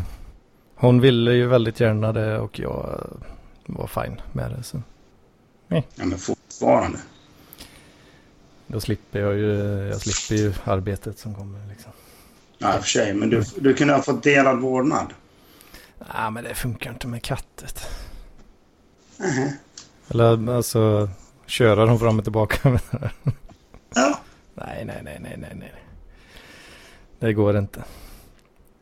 hon 0.74 1.00
ville 1.00 1.32
ju 1.32 1.46
väldigt 1.46 1.80
gärna 1.80 2.12
det 2.12 2.38
och 2.38 2.58
jag 2.58 3.06
var 3.66 3.86
fine 3.86 4.20
med 4.32 4.50
det. 4.50 4.62
Så. 4.62 4.82
Ja 5.68 5.82
men 5.96 6.18
fortfarande. 6.18 6.98
Då 8.66 8.80
slipper 8.80 9.20
jag 9.20 9.34
ju, 9.34 9.52
jag 9.88 10.00
slipper 10.00 10.42
ju 10.42 10.52
arbetet 10.64 11.18
som 11.18 11.34
kommer 11.34 11.66
liksom. 11.68 11.92
Ja, 12.58 12.72
för 12.72 12.88
sig. 12.88 13.14
Men 13.14 13.30
du, 13.30 13.44
du 13.56 13.74
kunde 13.74 13.94
ha 13.94 14.02
fått 14.02 14.22
delad 14.22 14.58
vårdnad. 14.60 15.06
Nej, 15.98 16.30
men 16.30 16.44
det 16.44 16.54
funkar 16.54 16.90
inte 16.90 17.06
med 17.06 17.22
kattet. 17.22 17.86
Mhm. 19.16 19.48
Eller 20.08 20.54
alltså, 20.56 21.08
köra 21.46 21.86
dem 21.86 21.98
fram 21.98 22.18
och 22.18 22.24
tillbaka. 22.24 22.80
Ja. 23.94 24.20
nej, 24.54 24.84
nej, 24.84 25.00
nej, 25.04 25.18
nej, 25.20 25.36
nej, 25.38 25.52
nej. 25.54 25.72
Det 27.20 27.32
går 27.32 27.58
inte. 27.58 27.84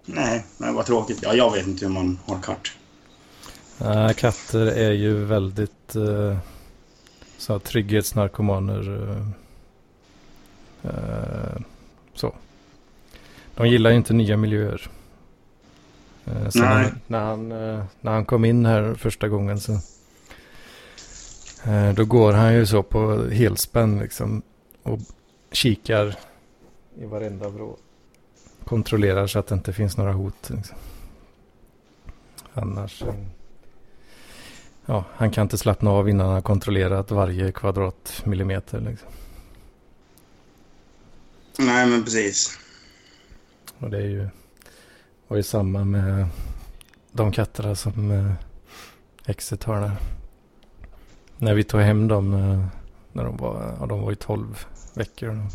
Nej, 0.05 0.45
men 0.57 0.75
vad 0.75 0.87
tråkigt. 0.87 1.19
Ja, 1.23 1.35
jag 1.35 1.53
vet 1.53 1.67
inte 1.67 1.85
hur 1.85 1.93
man 1.93 2.19
har 2.27 2.43
katt. 2.43 2.67
Nej, 3.79 4.15
katter 4.15 4.67
är 4.67 4.93
ju 4.93 5.25
väldigt 5.25 5.97
eh, 5.97 6.39
så 7.39 7.53
här, 7.53 7.59
trygghetsnarkomaner. 7.59 9.09
Eh, 10.83 10.91
eh, 10.91 11.61
så. 12.15 12.35
De 13.55 13.69
gillar 13.69 13.91
ju 13.91 13.97
inte 13.97 14.13
nya 14.13 14.37
miljöer. 14.37 14.91
Eh, 16.25 16.49
så 16.49 16.59
Nej. 16.59 16.93
när, 17.07 17.21
han, 17.21 17.53
eh, 17.53 17.85
när 18.01 18.13
han 18.13 18.25
kom 18.25 18.45
in 18.45 18.67
här 18.67 18.95
första 18.95 19.29
gången 19.29 19.61
så 19.61 19.73
eh, 21.65 21.95
då 21.95 22.05
går 22.05 22.33
han 22.33 22.55
ju 22.55 22.67
så 22.67 22.83
på 22.83 23.29
helspänn 23.33 23.99
liksom 23.99 24.43
och 24.83 24.99
kikar 25.53 26.17
i 27.01 27.07
varenda 27.07 27.49
vrå. 27.49 27.77
Kontrollerar 28.69 29.27
så 29.27 29.39
att 29.39 29.47
det 29.47 29.55
inte 29.55 29.73
finns 29.73 29.97
några 29.97 30.13
hot. 30.13 30.51
Liksom. 30.51 30.77
Annars 32.55 33.03
eh, 33.03 33.15
Ja, 34.91 35.05
han 35.13 35.31
kan 35.31 35.43
inte 35.43 35.59
slappna 35.59 35.91
av 35.91 36.09
innan 36.09 36.27
han 36.27 36.35
har 36.35 36.43
kontrollerat 36.43 37.11
varje 37.11 37.53
kvadratmillimeter. 37.53 38.81
Liksom. 38.81 39.09
Nej, 41.59 41.87
men 41.87 42.05
precis. 42.05 42.59
Och 43.79 43.91
det 43.91 43.97
är 43.97 44.07
ju, 44.07 44.29
var 45.29 45.37
ju 45.37 45.43
samma 45.43 45.85
med 45.85 46.27
de 47.13 47.33
katterna 47.33 47.75
som 47.75 48.11
eh, 48.11 48.33
exet 49.27 49.65
har 49.65 49.81
där. 49.81 49.97
När 51.39 51.55
vi 51.55 51.65
tog 51.65 51.81
hem 51.81 52.09
dem, 52.09 52.35
eh, 52.35 52.67
när 53.13 53.25
de 53.25 53.37
var, 53.37 53.77
ja, 53.81 53.87
de 53.87 54.01
var 54.01 54.11
ju 54.11 54.17
12 54.17 54.67
veckor. 54.95 55.47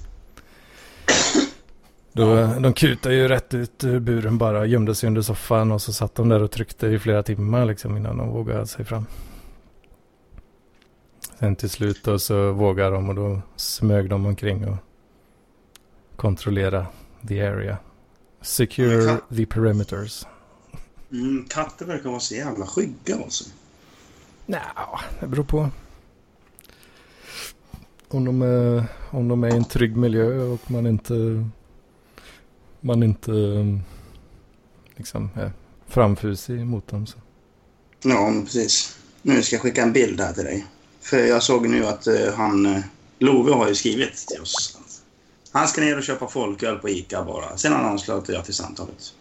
Då, 2.16 2.36
de 2.60 2.74
kutade 2.74 3.16
ju 3.16 3.28
rätt 3.28 3.54
ut 3.54 3.84
ur 3.84 4.00
buren 4.00 4.38
bara, 4.38 4.66
gömde 4.66 4.96
sig 4.96 5.08
under 5.08 5.22
soffan 5.22 5.72
och 5.72 5.82
så 5.82 5.94
satt 5.94 6.16
de 6.16 6.30
där 6.30 6.44
och 6.44 6.52
tryckte 6.52 6.88
i 6.88 7.00
flera 7.00 7.24
timmar 7.24 7.66
liksom 7.66 7.98
innan 7.98 8.18
de 8.18 8.30
vågade 8.30 8.68
sig 8.68 8.86
fram. 8.86 9.06
Sen 11.40 11.56
till 11.56 11.70
slut 11.70 12.04
då 12.04 12.20
så 12.20 12.52
vågade 12.52 12.96
de 12.96 13.10
och 13.10 13.16
då 13.16 13.42
smög 13.56 14.10
de 14.10 14.26
omkring 14.26 14.68
och 14.68 14.78
kontrollera 16.16 16.86
the 17.28 17.42
area. 17.42 17.78
Secure 18.42 19.18
the 19.36 19.46
perimeters. 19.46 20.26
Mm, 21.12 21.46
katter 21.50 21.86
verkar 21.86 22.10
vara 22.10 22.20
så 22.20 22.36
jävla 22.36 22.66
skygga 22.66 23.16
alltså. 23.24 23.44
Nja, 24.46 25.00
det 25.20 25.28
beror 25.28 25.44
på. 25.44 25.70
Om 28.08 28.26
de, 28.26 28.42
är, 28.42 28.86
om 29.10 29.28
de 29.28 29.44
är 29.44 29.54
i 29.54 29.58
en 29.58 29.66
trygg 29.66 29.98
miljö 29.98 30.44
och 30.44 30.72
man 30.72 30.88
inte 30.88 31.14
man 32.84 33.04
inte 33.04 33.32
um, 33.32 33.82
liksom 34.96 35.30
är 35.36 35.52
framfusig 35.88 36.66
mot 36.66 36.88
dem. 36.88 37.08
Så. 37.08 37.18
Ja, 38.04 38.34
precis. 38.44 38.98
Nu 39.22 39.42
ska 39.42 39.56
jag 39.56 39.62
skicka 39.62 39.84
en 39.84 39.94
bild 39.94 40.22
här 40.22 40.34
till 40.34 40.44
dig. 40.44 40.66
För 41.02 41.18
jag 41.18 41.44
såg 41.44 41.70
nu 41.70 41.86
att 41.86 42.08
eh, 42.08 42.34
han... 42.36 42.66
Uh, 42.66 42.80
Love 43.20 43.54
har 43.54 43.68
ju 43.68 43.76
skrivit 43.76 44.28
till 44.28 44.42
oss. 44.42 44.78
Han 45.52 45.68
ska 45.68 45.82
ner 45.82 45.98
och 45.98 46.04
köpa 46.04 46.28
folköl 46.28 46.80
på 46.80 46.90
Ica 46.90 47.24
bara. 47.24 47.58
Sen 47.58 47.74
ansluter 47.74 48.34
jag 48.34 48.46
till 48.46 48.54
samtalet. 48.54 49.14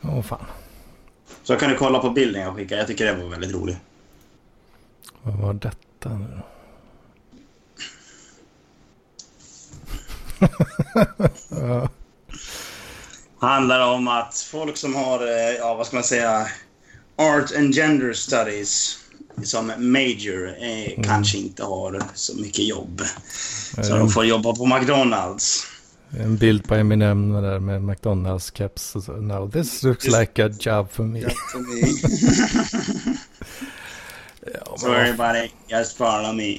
Åh 0.00 0.22
fan, 0.22 0.46
Så 1.42 1.56
kan 1.56 1.70
du 1.70 1.76
kolla 1.76 1.98
på 1.98 2.10
bilden 2.10 2.42
jag 2.42 2.56
skickade. 2.56 2.80
Jag 2.80 2.88
tycker 2.88 3.06
det 3.06 3.22
var 3.22 3.30
väldigt 3.30 3.52
roligt. 3.52 3.76
vad 5.22 5.34
var 5.34 5.54
detta 5.54 6.08
nu 6.08 6.26
då? 6.36 6.42
ja, 11.48 11.88
handlar 13.46 13.86
om 13.94 14.08
att 14.08 14.34
folk 14.50 14.76
som 14.76 14.94
har, 14.94 15.20
eh, 15.26 15.54
ja 15.58 15.74
vad 15.74 15.86
ska 15.86 15.96
man 15.96 16.04
säga, 16.04 16.46
Art 17.16 17.56
and 17.56 17.74
Gender 17.74 18.12
Studies 18.12 18.98
som 19.44 19.66
major 19.78 20.48
eh, 20.48 21.02
kanske 21.04 21.38
inte 21.38 21.64
har 21.64 22.02
så 22.14 22.36
mycket 22.40 22.64
jobb. 22.68 23.02
Så 23.82 23.92
eh, 23.92 23.98
de 23.98 24.08
får 24.10 24.24
jobba 24.24 24.54
på 24.54 24.66
McDonalds. 24.66 25.66
en 26.20 26.36
bild 26.36 26.68
på 26.68 26.74
Eminem 26.74 27.32
där 27.32 27.58
med 27.58 27.82
McDonalds 27.82 28.50
så. 28.50 29.12
Now 29.12 29.50
this 29.50 29.82
looks 29.82 30.04
Just- 30.04 30.18
like 30.20 30.44
a 30.44 30.50
job 30.60 30.90
for 30.92 31.02
me. 31.02 31.20
Ja, 34.54 34.76
so 34.76 34.86
men, 34.88 34.96
vad, 34.96 35.00
everybody 35.02 35.50
just 35.68 35.96
follow 35.96 36.34
me. 36.34 36.58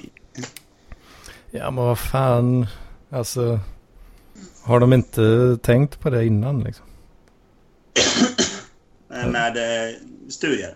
ja, 1.52 1.72
men 1.72 1.84
vad 1.84 2.00
fan. 2.00 2.68
Alltså, 3.12 3.60
har 4.64 4.80
de 4.80 4.94
inte 4.94 5.58
tänkt 5.62 6.00
på 6.00 6.10
det 6.10 6.26
innan 6.26 6.60
liksom? 6.64 6.86
Med 9.32 9.58
eh, 9.58 9.96
studier. 10.30 10.76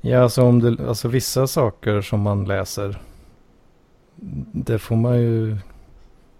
Ja, 0.00 0.22
alltså, 0.22 0.42
om 0.42 0.60
det, 0.60 0.88
alltså 0.88 1.08
vissa 1.08 1.46
saker 1.46 2.00
som 2.00 2.20
man 2.20 2.44
läser. 2.44 3.00
Det 4.52 4.78
får 4.78 4.96
man 4.96 5.20
ju. 5.20 5.56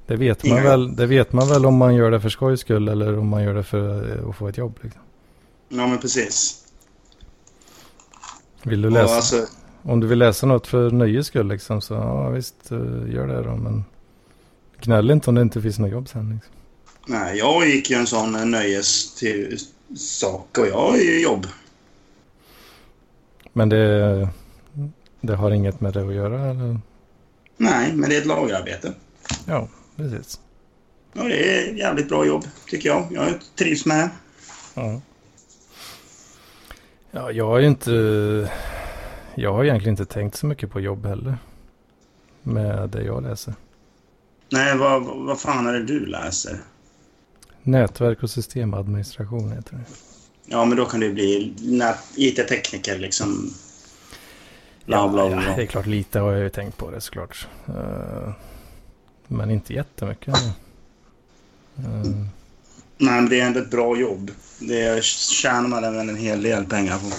Det 0.06 0.16
vet 0.16 0.44
man, 0.44 0.58
Inga- 0.58 0.62
väl, 0.62 0.96
det 0.96 1.06
vet 1.06 1.32
man 1.32 1.48
väl 1.48 1.66
om 1.66 1.76
man 1.76 1.94
gör 1.94 2.10
det 2.10 2.20
för 2.20 2.28
skojs 2.28 2.60
skull 2.60 2.88
eller 2.88 3.18
om 3.18 3.28
man 3.28 3.42
gör 3.42 3.54
det 3.54 3.62
för 3.62 4.18
eh, 4.18 4.28
att 4.28 4.36
få 4.36 4.48
ett 4.48 4.56
jobb. 4.58 4.78
Liksom. 4.82 5.02
Ja 5.68 5.86
men 5.86 5.98
precis. 5.98 6.60
Vill 8.62 8.82
du 8.82 8.90
läsa? 8.90 9.14
alltså, 9.14 9.46
Om 9.82 10.00
du 10.00 10.06
vill 10.06 10.18
läsa 10.18 10.46
något 10.46 10.66
för 10.66 10.90
nöjes 10.90 11.26
skull 11.26 11.48
liksom, 11.48 11.80
så 11.80 11.94
ja, 11.94 12.28
visst 12.28 12.72
eh, 12.72 12.78
gör 13.14 13.26
det 13.26 13.42
då. 13.42 13.56
Men 13.56 13.84
gnäll 14.80 15.10
inte 15.10 15.30
om 15.30 15.34
det 15.34 15.42
inte 15.42 15.62
finns 15.62 15.78
något 15.78 15.90
jobb 15.90 16.08
sen. 16.08 16.30
Liksom. 16.34 16.53
Nej, 17.06 17.38
jag 17.38 17.68
gick 17.68 17.90
ju 17.90 17.96
en 17.96 18.06
sån 18.06 18.50
nöjes 18.50 19.14
till 19.14 19.58
sak 19.96 20.58
och 20.58 20.66
jag 20.66 20.78
har 20.78 20.96
ju 20.96 21.22
jobb. 21.22 21.46
Men 23.52 23.68
det, 23.68 24.28
det 25.20 25.36
har 25.36 25.50
inget 25.50 25.80
med 25.80 25.92
det 25.92 26.06
att 26.06 26.14
göra 26.14 26.50
eller? 26.50 26.80
Nej, 27.56 27.92
men 27.92 28.10
det 28.10 28.16
är 28.16 28.20
ett 28.20 28.26
lagerarbete. 28.26 28.92
Ja, 29.46 29.68
precis. 29.96 30.40
Och 31.12 31.28
det 31.28 31.58
är 31.58 31.70
ett 31.70 31.78
jävligt 31.78 32.08
bra 32.08 32.26
jobb, 32.26 32.44
tycker 32.66 32.88
jag. 32.88 33.06
Jag 33.10 33.34
trivs 33.56 33.86
med 33.86 33.98
det. 33.98 34.10
Ja. 34.74 35.00
Ja, 37.10 37.30
jag 37.30 37.46
har 37.46 37.58
ju 37.58 37.66
inte... 37.66 37.90
Jag 39.34 39.52
har 39.52 39.64
egentligen 39.64 39.92
inte 39.92 40.04
tänkt 40.14 40.36
så 40.36 40.46
mycket 40.46 40.70
på 40.70 40.80
jobb 40.80 41.06
heller. 41.06 41.38
Med 42.42 42.90
det 42.90 43.02
jag 43.02 43.22
läser. 43.22 43.54
Nej, 44.48 44.78
vad, 44.78 45.02
vad 45.02 45.40
fan 45.40 45.66
är 45.66 45.72
det 45.72 45.84
du 45.84 46.06
läser? 46.06 46.60
Nätverk 47.64 48.22
och 48.22 48.30
systemadministration 48.30 49.52
heter 49.52 49.74
det. 49.74 49.84
Ja, 50.46 50.64
men 50.64 50.76
då 50.76 50.84
kan 50.84 51.00
du 51.00 51.12
bli 51.12 51.54
IT-tekniker 52.16 52.98
liksom. 52.98 53.50
Bla, 54.86 55.08
bla, 55.08 55.28
bla. 55.28 55.44
Ja, 55.44 55.56
det 55.56 55.62
är 55.62 55.66
klart, 55.66 55.86
lite 55.86 56.18
har 56.18 56.32
jag 56.32 56.42
ju 56.42 56.48
tänkt 56.48 56.76
på 56.76 56.90
det 56.90 57.00
såklart. 57.00 57.48
Uh, 57.68 58.32
men 59.28 59.50
inte 59.50 59.72
jättemycket. 59.72 60.34
Uh. 61.78 62.26
Nej, 62.98 63.20
men 63.20 63.28
det 63.28 63.40
är 63.40 63.46
ändå 63.46 63.60
ett 63.60 63.70
bra 63.70 63.96
jobb. 63.96 64.30
Det 64.60 65.04
tjänar 65.04 65.68
man 65.68 65.84
även 65.84 66.08
en 66.08 66.16
hel 66.16 66.42
del 66.42 66.64
pengar 66.64 66.98
på. 66.98 67.10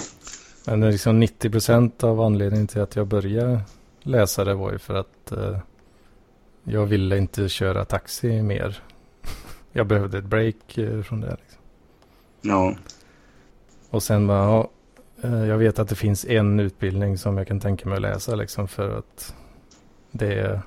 Men 0.64 0.80
det 0.80 0.86
är 0.86 0.92
liksom 0.92 1.20
90 1.20 1.50
procent 1.50 2.04
av 2.04 2.20
anledningen 2.20 2.66
till 2.66 2.80
att 2.80 2.96
jag 2.96 3.06
började 3.06 3.60
läsa 4.02 4.44
det 4.44 4.54
var 4.54 4.72
ju 4.72 4.78
för 4.78 4.94
att 4.94 5.32
uh, 5.32 5.58
jag 6.64 6.86
ville 6.86 7.18
inte 7.18 7.48
köra 7.48 7.84
taxi 7.84 8.42
mer. 8.42 8.82
Jag 9.76 9.86
behövde 9.86 10.18
ett 10.18 10.24
break 10.24 10.78
uh, 10.78 11.02
från 11.02 11.20
det. 11.20 11.36
Liksom. 11.40 11.60
Ja. 12.40 12.74
Och 13.90 14.02
sen 14.02 14.26
bara, 14.26 14.46
ja, 14.46 14.70
jag 15.46 15.58
vet 15.58 15.78
att 15.78 15.88
det 15.88 15.94
finns 15.94 16.24
en 16.24 16.60
utbildning 16.60 17.18
som 17.18 17.38
jag 17.38 17.46
kan 17.46 17.60
tänka 17.60 17.88
mig 17.88 17.96
att 17.96 18.02
läsa 18.02 18.34
liksom 18.34 18.68
för 18.68 18.98
att 18.98 19.34
det 20.10 20.34
är, 20.34 20.60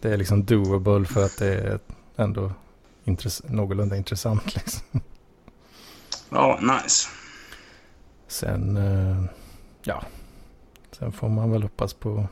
det 0.00 0.12
är 0.12 0.16
liksom 0.16 0.44
doable 0.44 1.04
för 1.04 1.24
att 1.24 1.38
det 1.38 1.54
är 1.54 1.78
ändå 2.16 2.52
intress 3.04 3.42
någorlunda 3.48 3.96
intressant 3.96 4.54
liksom. 4.54 5.00
Ja, 6.30 6.58
nice. 6.62 7.08
Sen, 8.26 8.78
ja, 9.82 10.02
sen 10.92 11.12
får 11.12 11.28
man 11.28 11.50
väl 11.50 11.62
hoppas 11.62 11.94
på 11.94 12.26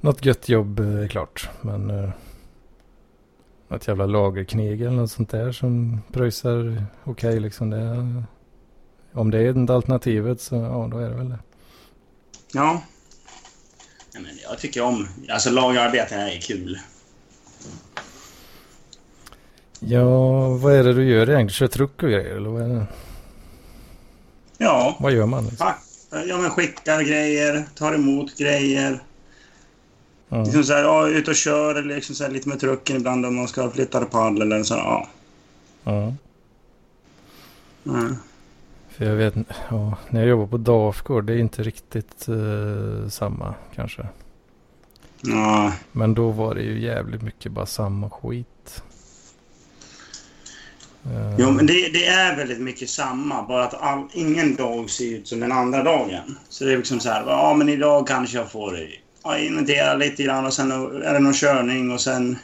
något 0.00 0.24
gött 0.24 0.48
jobb 0.48 0.80
är 0.80 1.08
klart. 1.08 1.48
Men 1.60 2.12
något 3.70 3.88
jävla 3.88 4.06
lagerkneg 4.06 4.80
eller 4.80 4.90
något 4.90 5.10
sånt 5.10 5.30
där 5.30 5.52
som 5.52 6.02
pröjsar 6.12 6.84
okej 7.04 7.28
okay, 7.28 7.40
liksom. 7.40 7.70
Det, 7.70 8.22
om 9.12 9.30
det 9.30 9.38
är 9.38 9.52
det 9.52 9.74
alternativet 9.74 10.40
så 10.40 10.54
ja, 10.54 10.88
då 10.92 10.98
är 10.98 11.08
det 11.08 11.16
väl 11.16 11.28
det. 11.28 11.38
Ja. 12.52 12.82
men 14.12 14.38
jag 14.42 14.58
tycker 14.58 14.82
om, 14.82 15.08
alltså 15.28 15.50
lagerarbete 15.50 16.14
är 16.14 16.40
kul. 16.40 16.78
Ja, 19.80 20.48
vad 20.48 20.74
är 20.74 20.84
det 20.84 20.92
du 20.92 21.04
gör 21.04 21.30
egentligen? 21.30 21.48
Kör 21.48 21.66
truck 21.66 22.02
och 22.02 22.08
grejer 22.08 22.36
eller 22.36 22.50
vad 22.50 22.62
är 22.62 22.68
det? 22.68 22.86
Ja. 24.58 24.96
Vad 25.00 25.12
gör 25.12 25.26
man? 25.26 25.44
Liksom? 25.44 25.72
Ja, 26.10 26.36
men 26.38 26.50
skickar 26.50 27.02
grejer, 27.02 27.64
tar 27.74 27.94
emot 27.94 28.38
grejer. 28.38 29.00
Mm. 30.30 30.44
Liksom 30.44 30.64
så 30.64 30.72
här, 30.72 30.82
ja, 30.82 31.08
ut 31.08 31.28
och 31.28 31.36
kör 31.36 31.74
eller 31.74 31.94
liksom 31.94 32.14
så 32.14 32.24
här, 32.24 32.30
lite 32.30 32.48
med 32.48 32.60
trucken 32.60 32.96
ibland 32.96 33.26
om 33.26 33.36
man 33.36 33.48
ska 33.48 33.70
flytta 33.70 34.04
paddel 34.04 34.42
eller 34.42 34.62
så. 34.62 34.74
Ja. 34.74 35.08
Ja. 35.84 36.14
Mm. 37.86 38.16
För 38.88 39.04
jag 39.04 39.16
vet, 39.16 39.34
ja, 39.70 39.96
när 40.10 40.20
jag 40.20 40.28
jobbar 40.28 40.46
på 40.46 40.56
Dafgård, 40.56 41.24
det 41.24 41.32
är 41.32 41.38
inte 41.38 41.62
riktigt 41.62 42.28
uh, 42.28 43.08
samma 43.08 43.54
kanske. 43.74 44.06
Ja. 45.22 45.72
Men 45.92 46.14
då 46.14 46.30
var 46.30 46.54
det 46.54 46.62
ju 46.62 46.80
jävligt 46.80 47.22
mycket 47.22 47.52
bara 47.52 47.66
samma 47.66 48.10
skit. 48.10 48.82
Uh. 51.06 51.36
Jo, 51.38 51.50
men 51.50 51.66
det, 51.66 51.88
det, 51.92 52.06
är 52.06 52.36
väldigt 52.36 52.60
mycket 52.60 52.90
samma. 52.90 53.42
Bara 53.42 53.64
att 53.64 53.74
all, 53.74 54.08
ingen 54.12 54.56
dag 54.56 54.90
ser 54.90 55.14
ut 55.14 55.28
som 55.28 55.40
den 55.40 55.52
andra 55.52 55.82
dagen. 55.82 56.38
Så 56.48 56.64
det 56.64 56.72
är 56.72 56.76
liksom 56.76 57.00
så 57.00 57.08
här, 57.08 57.24
ja 57.26 57.54
men 57.54 57.68
idag 57.68 58.06
kanske 58.06 58.38
jag 58.38 58.50
får 58.50 58.76
ja, 59.22 59.38
inventera 59.38 59.94
lite 59.94 60.22
grann 60.22 60.46
och 60.46 60.52
sen 60.52 60.70
är 61.02 61.12
det 61.12 61.18
någon 61.18 61.34
körning 61.34 61.90
och 61.92 62.00
sen 62.00 62.38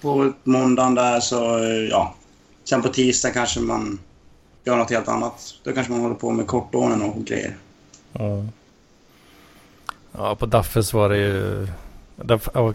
på 0.00 0.32
måndagen 0.44 0.94
där 0.94 1.20
så, 1.20 1.58
ja. 1.90 2.14
Sen 2.64 2.82
på 2.82 2.88
tisdag 2.88 3.30
kanske 3.30 3.60
man 3.60 3.98
gör 4.64 4.76
något 4.76 4.90
helt 4.90 5.08
annat. 5.08 5.54
Då 5.62 5.72
kanske 5.72 5.92
man 5.92 6.02
håller 6.02 6.14
på 6.14 6.30
med 6.30 6.46
kortånen 6.46 7.02
och 7.02 7.24
grejer. 7.24 7.56
Ja. 8.12 8.44
Ja, 10.12 10.34
på 10.34 10.46
Daffes 10.46 10.92
var 10.92 11.08
det 11.08 11.16
ju... 11.16 11.68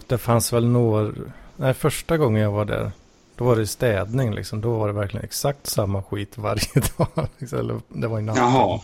Det, 0.08 0.18
fanns 0.18 0.52
väl 0.52 0.66
några... 0.68 1.12
Nej, 1.56 1.74
första 1.74 2.16
gången 2.16 2.42
jag 2.42 2.50
var 2.50 2.64
där. 2.64 2.90
Då 3.36 3.44
var 3.44 3.56
det 3.56 3.66
städning 3.66 4.34
liksom. 4.34 4.60
Då 4.60 4.78
var 4.78 4.86
det 4.86 4.92
verkligen 4.92 5.24
exakt 5.24 5.66
samma 5.66 6.02
skit 6.02 6.38
varje 6.38 6.66
dag. 6.96 7.28
Liksom. 7.38 7.82
Det 7.88 8.08
var 8.08 8.18
i 8.18 8.22
natt. 8.22 8.36
Jaha. 8.36 8.80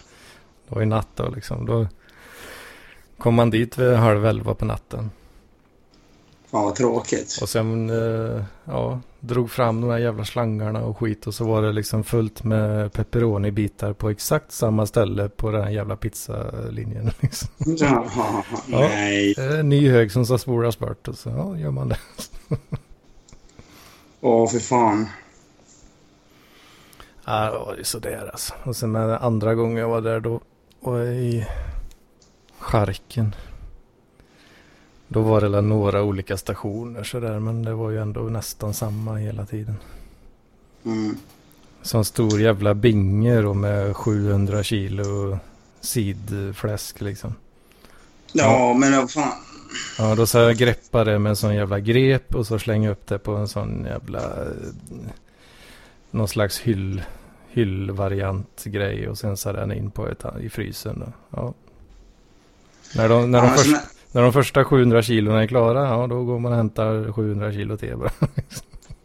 Det 0.68 0.74
var 0.74 0.82
i 0.82 0.86
natt 0.86 1.08
då 1.14 1.28
liksom. 1.28 1.66
Då 1.66 1.86
kom 3.20 3.34
man 3.34 3.50
dit 3.50 3.78
vid 3.78 3.96
halv 3.96 4.26
elva 4.26 4.54
på 4.54 4.64
natten. 4.64 5.10
Fan 6.50 6.64
vad 6.64 6.74
tråkigt. 6.74 7.38
Och 7.42 7.48
sen 7.48 7.90
eh, 7.90 8.44
ja, 8.64 9.00
drog 9.20 9.50
fram 9.50 9.80
de 9.80 9.90
här 9.90 9.98
jävla 9.98 10.24
slangarna 10.24 10.84
och 10.84 10.98
skit. 10.98 11.26
Och 11.26 11.34
så 11.34 11.44
var 11.44 11.62
det 11.62 11.72
liksom 11.72 12.04
fullt 12.04 12.44
med 12.44 12.92
pepperoni-bitar 12.92 13.92
på 13.92 14.10
exakt 14.10 14.52
samma 14.52 14.86
ställe 14.86 15.28
på 15.28 15.50
den 15.50 15.62
här 15.62 15.70
jävla 15.70 15.96
pizzalinjen. 15.96 17.10
Liksom. 17.20 17.48
Ja, 17.58 18.44
nej. 18.66 19.34
Ja, 19.36 19.42
en 19.42 19.68
ny 19.68 19.90
hög 19.90 20.12
som 20.12 20.26
ska 20.26 20.38
spolas 20.38 20.78
bort 20.78 21.08
och 21.08 21.18
så 21.18 21.28
ja, 21.28 21.56
gör 21.56 21.70
man 21.70 21.88
det. 21.88 21.98
Åh, 24.20 24.50
för 24.50 24.58
fan. 24.58 25.08
Ja, 27.24 27.44
det 27.44 27.58
var 27.58 27.76
ju 27.78 27.84
sådär 27.84 28.30
alltså. 28.32 28.54
Och 28.64 28.76
sen 28.76 28.96
andra 28.96 29.54
gången 29.54 29.76
jag 29.76 29.88
var 29.88 30.00
där 30.00 30.20
då 30.20 30.40
var 30.80 30.98
jag 30.98 31.14
i 31.14 31.46
Charken. 32.60 33.34
Då 35.08 35.20
var 35.20 35.40
det 35.40 35.60
några 35.60 36.02
olika 36.02 36.36
stationer 36.36 37.02
sådär 37.02 37.38
men 37.38 37.62
det 37.62 37.74
var 37.74 37.90
ju 37.90 37.98
ändå 37.98 38.20
nästan 38.20 38.74
samma 38.74 39.16
hela 39.16 39.46
tiden. 39.46 39.76
Mm. 40.84 41.16
Sån 41.82 42.04
stor 42.04 42.40
jävla 42.40 42.74
binge 42.74 43.42
då 43.42 43.54
med 43.54 43.96
700 43.96 44.62
kilo 44.62 45.38
sidfläsk 45.80 47.00
liksom. 47.00 47.34
Ja, 48.32 48.68
ja. 48.68 48.74
men 48.74 48.96
vad 48.96 49.10
fan. 49.10 49.32
Ja, 49.98 50.14
då 50.14 50.26
så 50.26 50.38
jag 50.38 50.56
greppa 50.56 51.04
det 51.04 51.18
med 51.18 51.30
en 51.30 51.36
sån 51.36 51.54
jävla 51.54 51.80
grep 51.80 52.34
och 52.34 52.46
så 52.46 52.58
slänga 52.58 52.90
upp 52.90 53.06
det 53.06 53.18
på 53.18 53.36
en 53.36 53.48
sån 53.48 53.84
jävla... 53.84 54.20
Någon 56.10 56.28
slags 56.28 56.60
hyll, 56.60 57.02
hyllvariant 57.48 58.64
grej 58.64 59.08
och 59.08 59.18
sen 59.18 59.36
så 59.36 59.52
den 59.52 59.72
in 59.72 59.90
på 59.90 60.08
ett, 60.08 60.24
i 60.40 60.48
frysen. 60.48 60.98
Då. 61.06 61.12
Ja. 61.30 61.54
När 62.94 63.08
de, 63.08 63.30
när, 63.30 63.38
ja, 63.38 63.44
de 63.44 63.56
först, 63.56 63.74
är... 63.74 63.80
när 64.12 64.22
de 64.22 64.32
första 64.32 64.64
700 64.64 65.02
kilona 65.02 65.42
är 65.42 65.46
klara, 65.46 65.88
ja 65.88 66.06
då 66.06 66.24
går 66.24 66.38
man 66.38 66.52
och 66.52 66.58
hämtar 66.58 67.12
700 67.12 67.52
kilo 67.52 67.76
till 67.76 67.96
bara. 67.96 68.10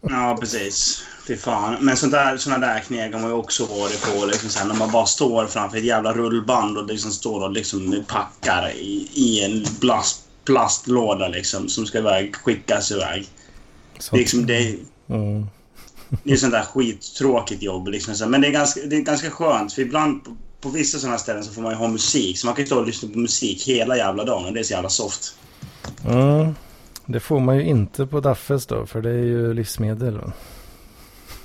ja, 0.00 0.36
precis. 0.40 1.04
Fy 1.26 1.36
fan. 1.36 1.76
Men 1.80 1.96
sådana 1.96 2.30
där, 2.30 2.36
såna 2.36 2.58
där 2.58 2.80
kneg 2.80 3.12
har 3.12 3.20
man 3.20 3.30
ju 3.30 3.36
också 3.36 3.66
varit 3.66 4.06
på. 4.06 4.26
Liksom, 4.26 4.50
sen, 4.50 4.68
när 4.68 4.74
man 4.74 4.90
bara 4.90 5.06
står 5.06 5.46
framför 5.46 5.78
ett 5.78 5.84
jävla 5.84 6.12
rullband 6.12 6.78
och 6.78 6.86
liksom 6.86 7.10
står 7.10 7.44
och 7.44 7.52
liksom 7.52 8.04
packar 8.08 8.70
i, 8.70 9.08
i 9.14 9.44
en 9.44 9.64
plast, 9.80 10.22
plastlåda 10.44 11.28
liksom, 11.28 11.68
som 11.68 11.86
ska 11.86 11.98
iväg, 11.98 12.36
skickas 12.36 12.92
iväg. 12.92 13.28
Så. 13.98 14.16
Liksom, 14.16 14.46
det, 14.46 14.78
mm. 15.08 15.46
det 16.22 16.32
är 16.32 16.36
sånt 16.36 16.52
där 16.52 16.62
skittråkigt 16.62 17.62
jobb. 17.62 17.88
Liksom, 17.88 18.30
men 18.30 18.40
det 18.40 18.46
är, 18.46 18.52
ganska, 18.52 18.80
det 18.80 18.96
är 18.96 19.00
ganska 19.00 19.30
skönt, 19.30 19.72
för 19.72 19.82
ibland 19.82 20.20
på 20.60 20.68
vissa 20.68 20.98
sådana 20.98 21.18
ställen 21.18 21.44
så 21.44 21.52
får 21.52 21.62
man 21.62 21.72
ju 21.72 21.78
ha 21.78 21.88
musik. 21.88 22.38
Så 22.38 22.46
man 22.46 22.54
kan 22.54 22.62
ju 22.62 22.66
stå 22.66 22.78
och 22.78 22.86
lyssna 22.86 23.08
på 23.12 23.18
musik 23.18 23.68
hela 23.68 23.96
jävla 23.96 24.24
dagen. 24.24 24.54
Det 24.54 24.60
är 24.60 24.64
så 24.64 24.72
jävla 24.72 24.88
soft. 24.88 25.38
Mm. 26.04 26.54
Det 27.06 27.20
får 27.20 27.40
man 27.40 27.56
ju 27.56 27.62
inte 27.62 28.06
på 28.06 28.20
Daffes 28.20 28.66
då. 28.66 28.86
För 28.86 29.02
det 29.02 29.10
är 29.10 29.24
ju 29.24 29.54
livsmedel. 29.54 30.20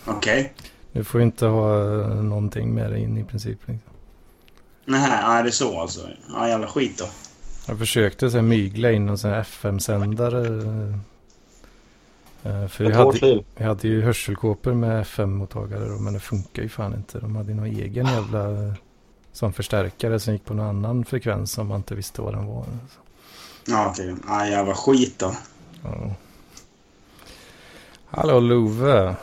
Okej. 0.05 0.39
Okay. 0.39 0.49
Du 0.91 1.03
får 1.03 1.22
inte 1.22 1.45
ha 1.45 1.84
någonting 2.07 2.74
med 2.74 2.91
dig 2.91 3.01
in 3.01 3.18
i 3.18 3.24
princip. 3.24 3.59
Liksom. 3.66 3.91
Nej, 4.86 5.43
det 5.43 5.49
är 5.49 5.51
så 5.51 5.80
alltså. 5.80 6.07
Ja, 6.34 6.47
jävla 6.47 6.68
skit 6.68 6.97
då. 6.97 7.05
Jag 7.68 7.80
försökte 7.80 8.32
så 8.32 8.41
mygla 8.41 8.91
in 8.91 9.09
en 9.09 9.18
sån 9.18 9.32
här 9.32 9.39
FM-sändare. 9.39 10.47
Eh, 12.43 12.68
för 12.68 12.84
jag 12.84 12.95
hade, 12.95 13.43
jag 13.57 13.68
hade 13.68 13.88
ju 13.88 14.01
hörselkåpor 14.01 14.74
med 14.74 15.01
FM-mottagare 15.01 15.89
men 15.99 16.14
det 16.14 16.20
funkar 16.20 16.64
ju 16.64 16.70
fan 16.70 16.93
inte. 16.93 17.20
De 17.20 17.36
hade 17.36 17.49
ju 17.49 17.55
någon 17.55 17.66
egen 17.66 18.05
jävla 18.05 18.76
som 19.34 19.53
förstärkare 19.53 20.19
som 20.19 20.34
gick 20.34 20.45
på 20.45 20.53
någon 20.53 20.67
annan 20.67 21.05
frekvens 21.05 21.51
som 21.51 21.67
man 21.67 21.77
inte 21.77 21.95
visste 21.95 22.21
vad 22.21 22.34
den 22.34 22.45
var. 22.45 22.65
Ja, 23.65 23.89
okej. 23.89 24.13
Okay. 24.13 24.25
Ah, 24.27 24.45
jävla 24.45 24.75
skit 24.75 25.19
då. 25.19 25.36
Ja. 25.84 26.13
Hallå 28.05 28.39
Love. 28.39 29.15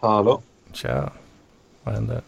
Hallå. 0.00 0.42
Tja. 0.72 1.12
Vad 1.82 1.94
händer? 1.94 2.22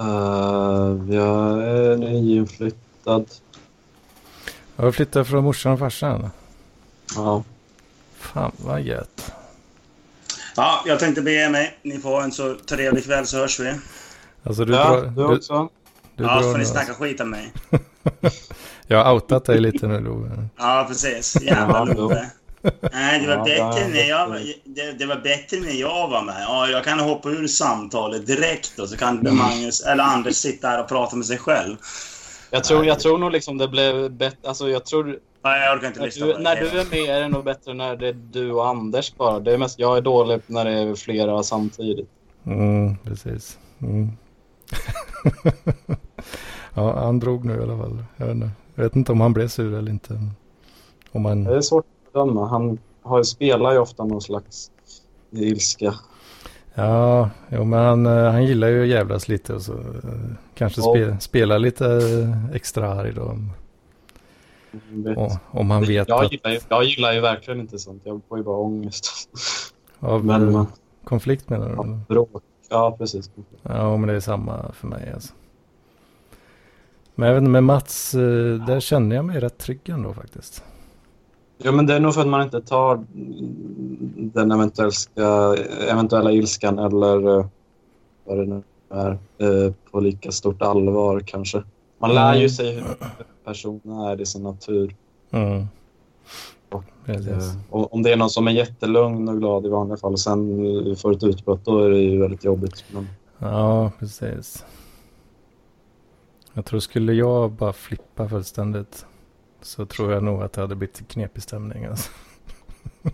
Uh, 0.00 1.14
jag 1.14 1.62
är 1.62 1.96
nyinflyttad. 1.96 3.30
Jag 4.76 4.84
har 4.84 4.92
flyttat 4.92 5.28
från 5.28 5.44
morsan 5.44 5.72
och 5.72 5.78
farsan. 5.78 6.30
Ja. 7.14 7.44
Fan 8.16 8.52
vad 8.56 8.82
gött. 8.82 9.32
Ja, 10.56 10.82
jag 10.86 10.98
tänkte 10.98 11.22
bege 11.22 11.48
mig. 11.50 11.78
Ni 11.82 11.98
får 11.98 12.22
en 12.22 12.32
så 12.32 12.54
trevlig 12.54 13.04
kväll 13.04 13.26
så 13.26 13.36
hörs 13.36 13.60
vi. 13.60 13.74
Alltså 14.44 14.64
du 14.64 14.72
ja, 14.72 14.90
drar... 14.90 15.06
du 15.06 15.24
också. 15.36 15.68
Du, 16.16 16.24
Ja, 16.24 16.28
drar 16.34 16.42
så 16.42 16.50
får 16.52 16.58
ni 16.58 16.64
snacka 16.64 16.86
alltså. 16.88 17.02
skit 17.04 17.20
om 17.20 17.30
mig. 17.30 17.52
Jag 18.86 19.04
har 19.04 19.14
outat 19.14 19.44
dig 19.44 19.60
lite 19.60 19.86
nu 19.86 20.00
Love. 20.00 20.48
Ja, 20.56 20.84
precis. 20.88 21.36
Jävla 21.42 21.78
Ja, 21.78 21.84
Love. 21.84 22.26
Nej, 22.92 23.20
det 23.20 23.26
var, 23.26 23.34
Ja, 23.36 23.44
bättre 23.44 23.84
det- 23.84 23.88
när 23.92 24.08
jag, 24.08 24.28
var- 24.28 24.40
det, 24.64 24.92
det 24.98 25.06
var 25.06 25.16
bättre 25.16 25.56
när 25.60 25.80
jag 25.80 26.08
var 26.08 26.22
med. 26.22 26.42
Ja, 26.48 26.68
jag 26.68 26.84
kan 26.84 27.00
hoppa 27.00 27.28
ur 27.30 27.46
samtalet 27.46 28.26
direkt 28.26 28.78
och 28.78 28.88
så 28.88 28.96
kan 28.96 29.36
Magnus 29.36 29.80
eller 29.86 30.04
Anders 30.04 30.34
sitta 30.34 30.68
här 30.68 30.80
och 30.82 30.88
prata 30.88 31.16
med 31.16 31.26
sig 31.26 31.38
själv. 31.38 31.76
Jag 32.50 32.64
tror, 32.64 32.84
jag 32.86 33.00
tror 33.00 33.18
nog 33.18 33.32
liksom 33.32 33.58
det 33.58 33.68
blev 33.68 34.10
bättre. 34.10 34.48
Alltså 34.48 34.68
jag 34.68 34.84
tror... 34.86 35.18
Nej, 35.44 35.62
jag 35.64 35.76
orkar 35.76 35.86
inte 35.86 35.98
När 36.00 36.06
lyssna 36.06 36.26
du, 36.26 36.38
när 36.38 36.56
du 36.56 36.66
är 36.68 36.84
med 36.90 37.16
är 37.16 37.20
det 37.20 37.28
nog 37.28 37.44
bättre 37.44 37.74
när 37.74 37.96
det 37.96 38.08
är 38.08 38.12
du 38.12 38.52
och 38.52 38.68
Anders 38.68 39.14
bara. 39.16 39.40
Det 39.40 39.52
är 39.52 39.58
mest, 39.58 39.78
jag 39.78 39.96
är 39.96 40.00
dålig 40.00 40.40
när 40.46 40.64
det 40.64 40.70
är 40.70 40.94
flera 40.94 41.42
samtidigt. 41.42 42.08
Mm, 42.46 42.96
precis. 43.04 43.58
Mm. 43.82 44.10
ja, 46.74 47.04
han 47.04 47.18
drog 47.18 47.44
nu 47.44 47.54
i 47.60 47.62
alla 47.62 47.76
fall. 47.78 48.04
Jag 48.16 48.26
vet, 48.26 48.34
inte. 48.34 48.50
jag 48.74 48.84
vet 48.84 48.96
inte 48.96 49.12
om 49.12 49.20
han 49.20 49.32
blev 49.32 49.48
sur 49.48 49.74
eller 49.74 49.90
inte. 49.90 50.20
Om 51.12 51.24
han... 51.24 51.44
Det 51.44 51.56
är 51.56 51.60
svårt 51.60 51.84
att 52.06 52.12
bedöma. 52.12 52.48
Han 52.48 52.78
har 53.02 53.22
spelar 53.22 53.72
ju 53.72 53.78
ofta 53.78 54.04
någon 54.04 54.20
slags 54.22 54.70
ilska. 55.30 55.94
Ja, 56.74 57.30
jo, 57.48 57.64
men 57.64 57.78
han, 57.84 58.06
eh, 58.06 58.30
han 58.30 58.44
gillar 58.44 58.68
ju 58.68 58.82
att 58.82 58.88
jävlas 58.88 59.28
lite 59.28 59.54
och 59.54 59.62
så 59.62 59.72
eh, 59.72 59.78
kanske 60.54 60.80
Ja. 60.80 60.94
spe, 60.94 61.20
spela 61.20 61.58
lite 61.58 62.00
extra 62.54 62.92
arg 62.94 63.12
då. 63.12 63.22
Om, 63.22 63.50
Vet. 64.88 65.18
om- 65.50 65.70
han 65.70 65.84
vet 65.84 66.08
jag, 66.08 66.32
gillar 66.32 66.50
ju, 66.50 66.60
jag 66.68 66.84
gillar 66.84 67.12
ju 67.12 67.20
verkligen 67.20 67.60
inte 67.60 67.78
sånt. 67.78 68.02
Jag 68.04 68.20
får 68.28 68.38
ju 68.38 68.44
bara 68.44 68.56
ångest. 68.56 69.06
av 70.00 70.24
Men, 70.24 70.66
konflikt 71.04 71.48
menar 71.48 71.68
du? 71.68 71.74
ja, 71.74 71.98
bråk. 72.08 72.42
Ja, 72.68 72.96
precis. 72.98 73.30
Ja, 73.62 73.96
men 73.96 74.08
det 74.08 74.14
är 74.14 74.20
samma 74.20 74.72
för 74.72 74.86
mig 74.86 75.10
alltså. 75.14 75.32
Men 77.14 77.28
jag 77.28 77.34
vet 77.34 77.40
inte, 77.40 77.50
med 77.50 77.64
Mats, 77.64 78.14
eh, 78.14 78.54
där 78.66 78.80
känner 78.80 79.16
jag 79.16 79.24
mig 79.24 79.40
rätt 79.40 79.58
trygg 79.58 79.88
ändå 79.88 80.14
faktiskt. 80.14 80.64
Ja, 81.58 81.72
men 81.72 81.86
det 81.86 81.94
är 81.94 82.00
nog 82.00 82.14
för 82.14 82.20
att 82.20 82.26
man 82.26 82.42
inte 82.42 82.60
tar 82.60 83.04
den 84.34 84.52
eventuella, 84.52 85.56
eventuella 85.90 86.32
ilskan 86.32 86.78
eller 86.78 87.38
eh, 87.38 87.46
vad 88.24 88.38
det 88.38 88.44
nu 88.46 88.62
är 88.90 89.10
eh, 89.38 89.72
på 89.90 90.00
lika 90.00 90.32
stort 90.32 90.62
allvar 90.62 91.20
kanske. 91.20 91.62
Man 91.98 92.14
lär 92.14 92.32
ju 92.34 92.38
Mm. 92.38 92.48
sig 92.48 92.74
hur 92.74 92.84
personen 93.44 93.98
är 94.00 94.20
i 94.20 94.26
sin 94.26 94.42
natur. 94.42 94.94
Mm. 95.30 95.66
Precis. 97.06 97.28
Eh, 97.28 97.60
och 97.70 97.94
om 97.94 98.02
det 98.02 98.12
är 98.12 98.16
någon 98.16 98.30
som 98.30 98.48
är 98.48 98.52
jättelugn 98.52 99.28
och 99.28 99.38
glad 99.38 99.66
i 99.66 99.68
vanliga 99.68 99.96
fall 99.96 100.12
och 100.12 100.20
sen 100.20 100.96
får 100.96 101.12
ett 101.12 101.22
utbrott, 101.22 101.64
då 101.64 101.78
är 101.78 101.90
det 101.90 101.98
ju 101.98 102.20
väldigt 102.20 102.44
jobbigt. 102.44 102.84
Men, 102.90 103.08
Ja, 103.38 103.92
precis. 103.98 104.64
Jag 106.52 106.64
tror 106.64 106.80
skulle 106.80 107.12
jag 107.12 107.50
bara 107.52 107.72
flippa 107.72 108.28
fullständigt 108.28 109.06
så 109.62 109.86
tror 109.86 110.12
jag 110.12 110.22
nog 110.22 110.42
att 110.42 110.52
det 110.52 110.60
hade 110.60 110.74
blivit 110.74 111.08
knepig 111.08 111.42
stämning. 111.42 111.84
Alltså. 111.84 112.10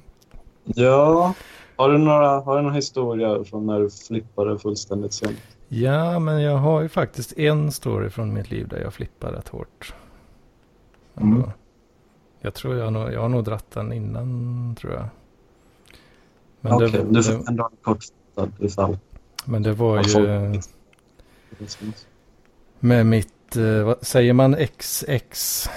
ja, 0.64 1.34
har 1.76 1.88
du, 1.88 1.98
några, 1.98 2.40
har 2.40 2.56
du 2.56 2.62
några 2.62 2.74
historier 2.74 3.44
från 3.44 3.66
när 3.66 3.80
du 3.80 3.90
flippade 3.90 4.58
fullständigt 4.58 5.12
sen? 5.12 5.36
Ja, 5.68 6.18
men 6.18 6.42
jag 6.42 6.56
har 6.56 6.82
ju 6.82 6.88
faktiskt 6.88 7.38
en 7.38 7.72
story 7.72 8.10
från 8.10 8.34
mitt 8.34 8.50
liv 8.50 8.68
där 8.68 8.80
jag 8.80 8.94
flippar 8.94 9.32
rätt 9.32 9.48
hårt. 9.48 9.94
Mm. 11.16 11.50
Jag 12.40 12.54
tror 12.54 12.76
jag, 12.76 12.84
har 12.84 12.90
nog, 12.90 13.12
jag 13.12 13.20
har 13.20 13.28
nog 13.28 13.44
dratt 13.44 13.70
den 13.70 13.92
innan, 13.92 14.74
tror 14.80 14.92
jag. 14.92 15.04
Men, 16.60 16.72
Okej, 16.72 16.90
det, 16.90 17.04
du 17.10 17.22
får 17.22 17.48
ändå 17.48 17.64
en 17.64 17.76
kortfattad 17.82 18.52
ifall. 18.58 18.98
men 19.44 19.62
det 19.62 19.72
var 19.72 20.02
ju 20.08 20.60
med 22.80 23.06
mitt, 23.06 23.56
eh, 23.56 23.82
vad 23.84 24.06
säger 24.06 24.32
man 24.32 24.56
XX? 24.78 25.68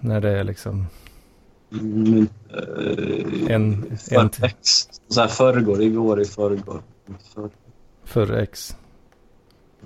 När 0.00 0.20
det 0.20 0.30
är 0.30 0.44
liksom 0.44 0.86
Mm, 1.80 2.28
eh, 2.50 3.54
En- 3.54 3.96
för, 3.98 4.16
en- 4.16 4.30
ex, 4.42 4.88
så 5.08 5.20
här 5.20 5.28
förrgår, 5.28 5.82
igår 5.82 6.20
i 6.20 6.24
förrgår. 6.24 6.82
För, 7.34 7.50
för 8.04 8.32
X. 8.32 8.76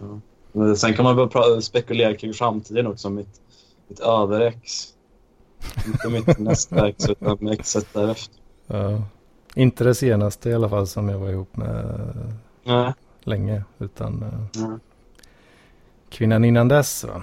ja. 0.01 0.21
Men 0.53 0.77
sen 0.77 0.95
kan 0.95 1.05
man 1.05 1.17
börja 1.17 1.61
spekulera 1.61 2.15
kring 2.15 2.33
framtiden 2.35 2.87
också. 2.87 3.11
Mitt, 3.11 3.41
mitt 3.89 4.01
överex. 4.01 4.95
Inte 5.87 6.09
mitt 6.09 6.39
nästa 6.39 6.89
ex 6.89 7.09
utan 7.09 7.49
exet 7.49 7.87
därefter. 7.93 8.41
Ja. 8.67 9.03
Inte 9.55 9.85
det 9.85 9.95
senaste 9.95 10.51
i 10.51 10.55
alla 10.55 10.69
fall 10.69 10.87
som 10.87 11.09
jag 11.09 11.19
var 11.19 11.31
ihop 11.31 11.57
med 11.57 12.09
Nej. 12.65 12.95
länge. 13.21 13.65
Utan 13.79 14.23
eh, 14.23 14.63
nej. 14.67 14.79
kvinnan 16.09 16.45
innan 16.45 16.69
dess. 16.69 17.05
Va? 17.05 17.23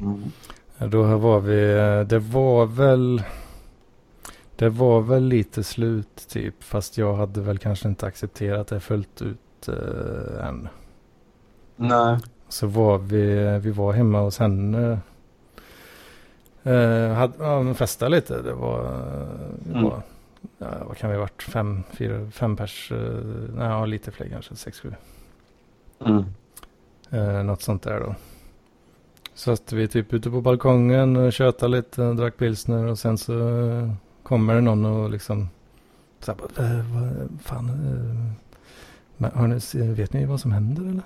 Mm. 0.00 0.32
Då 0.78 1.02
var 1.02 1.40
vi, 1.40 1.72
eh, 1.72 2.00
det 2.00 2.18
var 2.18 2.66
väl, 2.66 3.22
det 4.56 4.68
var 4.68 5.00
väl 5.00 5.24
lite 5.24 5.64
slut 5.64 6.26
typ. 6.28 6.64
Fast 6.64 6.98
jag 6.98 7.14
hade 7.14 7.40
väl 7.40 7.58
kanske 7.58 7.88
inte 7.88 8.06
accepterat 8.06 8.68
det 8.68 8.80
fullt 8.80 9.22
ut 9.22 9.68
eh, 9.68 10.46
än. 10.46 10.68
Nej. 11.76 12.18
Så 12.48 12.66
var 12.66 12.98
vi, 12.98 13.58
vi 13.58 13.70
var 13.70 13.92
hemma 13.92 14.20
hos 14.20 14.38
henne. 14.38 14.98
Eh, 16.62 17.12
hade, 17.12 17.32
ja, 17.38 17.62
men 17.62 17.74
festade 17.74 18.10
lite. 18.10 18.42
Det 18.42 18.52
var, 18.54 18.84
eh, 18.84 19.70
Mm. 19.72 19.84
var 19.84 20.02
ja, 20.58 20.66
vad 20.86 20.96
kan 20.96 21.10
vi 21.10 21.16
ha 21.16 21.20
varit? 21.20 21.42
Fem, 21.42 21.82
fyra, 21.90 22.30
fem 22.30 22.56
pers? 22.56 22.92
Eh, 22.92 23.22
nej, 23.54 23.88
lite 23.88 24.10
fler 24.10 24.28
kanske. 24.28 24.56
Sex, 24.56 24.80
sju. 24.80 24.92
Mm. 26.06 26.24
Eh, 27.10 27.42
något 27.42 27.62
sånt 27.62 27.82
där 27.82 28.00
då. 28.00 28.14
Så 29.34 29.50
att 29.52 29.72
vi 29.72 29.88
typ 29.88 30.12
ute 30.12 30.30
på 30.30 30.40
balkongen 30.40 31.16
och 31.16 31.32
tjötade 31.32 31.76
lite, 31.76 32.12
drack 32.12 32.36
pilsner 32.36 32.86
och 32.86 32.98
sen 32.98 33.18
så 33.18 33.32
kommer 34.22 34.54
det 34.54 34.60
någon 34.60 34.84
och 34.86 35.10
liksom 35.10 35.48
så 36.20 36.32
här, 36.32 36.38
bara, 36.38 36.66
eh, 36.66 36.84
vad 36.94 37.28
fan, 37.42 37.66
men 39.16 39.30
har 39.32 39.46
ni, 39.46 39.92
vet 39.94 40.12
ni 40.12 40.24
vad 40.26 40.40
som 40.40 40.52
händer 40.52 40.82
eller? 40.82 41.02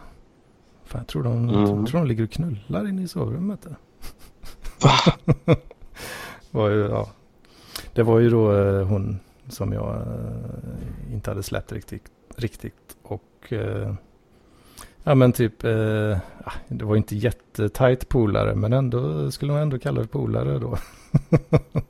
Fan, 0.85 0.99
jag 1.01 1.07
tror 1.07 1.23
de, 1.23 1.49
Mm. 1.49 1.87
tror 1.87 2.01
de 2.01 2.07
ligger 2.07 2.25
och 2.25 2.31
knullar 2.31 2.89
inne 2.89 3.03
i 3.03 3.09
sovrummet. 3.09 3.63
Där. 3.63 3.77
Va? 4.83 4.93
var 6.51 6.69
ju, 6.71 6.89
ja. 6.89 7.09
Det 7.93 8.03
var 8.03 8.19
ju 8.19 8.31
då 8.31 8.57
eh, 8.57 8.87
hon 8.87 9.21
som 9.49 9.73
jag 9.73 9.95
eh, 9.95 11.15
inte 11.15 11.31
hade 11.31 11.43
släppt 11.43 11.73
riktigt. 11.73 12.11
riktigt 12.37 12.97
och 13.03 13.53
eh, 13.53 13.95
ja 15.05 15.15
men 15.15 15.33
typ, 15.33 15.63
ja, 16.45 16.53
det 16.69 16.85
var 16.85 16.97
inte 16.97 17.17
jättetajt 17.17 18.09
polare 18.09 18.55
men 18.55 18.73
ändå 18.73 19.31
skulle 19.31 19.53
man 19.53 19.63
ändå 19.63 19.79
kalla 19.79 20.01
det 20.01 20.07
polare 20.07 20.59
då. 20.59 20.79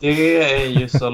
Det 0.00 0.42
är 0.42 0.66
ju 0.66 0.88
så 0.88 1.10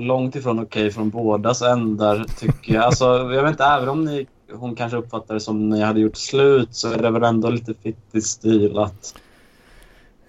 långt 0.00 0.36
ifrån 0.36 0.58
okej 0.58 0.90
från 0.90 1.10
bådas 1.10 1.62
ändar 1.62 2.24
tycker 2.38 2.74
jag. 2.74 2.84
Alltså, 2.84 3.04
jag 3.04 3.42
vet 3.42 3.50
inte, 3.50 3.64
även 3.64 3.88
om 3.88 4.04
ni, 4.04 4.26
hon 4.52 4.74
kanske 4.74 4.98
uppfattar 4.98 5.34
det 5.34 5.40
som 5.40 5.68
ni 5.68 5.82
hade 5.82 6.00
gjort 6.00 6.16
slut 6.16 6.68
så 6.74 6.92
är 6.92 7.02
det 7.02 7.10
väl 7.10 7.22
ändå 7.22 7.50
lite 7.50 7.74
fitt 7.74 8.08
i 8.12 8.20
stil 8.20 8.78
att... 8.78 9.14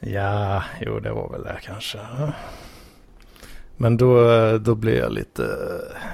Ja, 0.05 0.63
jo 0.81 0.99
det 0.99 1.11
var 1.11 1.29
väl 1.29 1.43
det 1.43 1.59
kanske. 1.63 1.99
Men 3.77 3.97
då, 3.97 4.17
då 4.57 4.75
blev 4.75 4.95
jag 4.95 5.11
lite, 5.11 5.57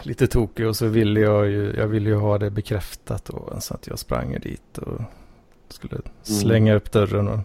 lite 0.03 0.27
tokig 0.27 0.67
och 0.67 0.75
så 0.75 0.87
ville 0.87 1.19
jag 1.19 1.47
ju, 1.49 1.73
jag 1.77 1.87
ville 1.87 2.09
ju 2.09 2.15
ha 2.15 2.37
det 2.37 2.49
bekräftat 2.49 3.25
då. 3.25 3.53
Så 3.59 3.73
att 3.73 3.87
jag 3.87 3.99
sprang 3.99 4.39
dit 4.39 4.77
och 4.77 5.01
skulle 5.69 5.97
slänga 6.21 6.75
upp 6.75 6.91
dörren. 6.91 7.27
Och, 7.27 7.39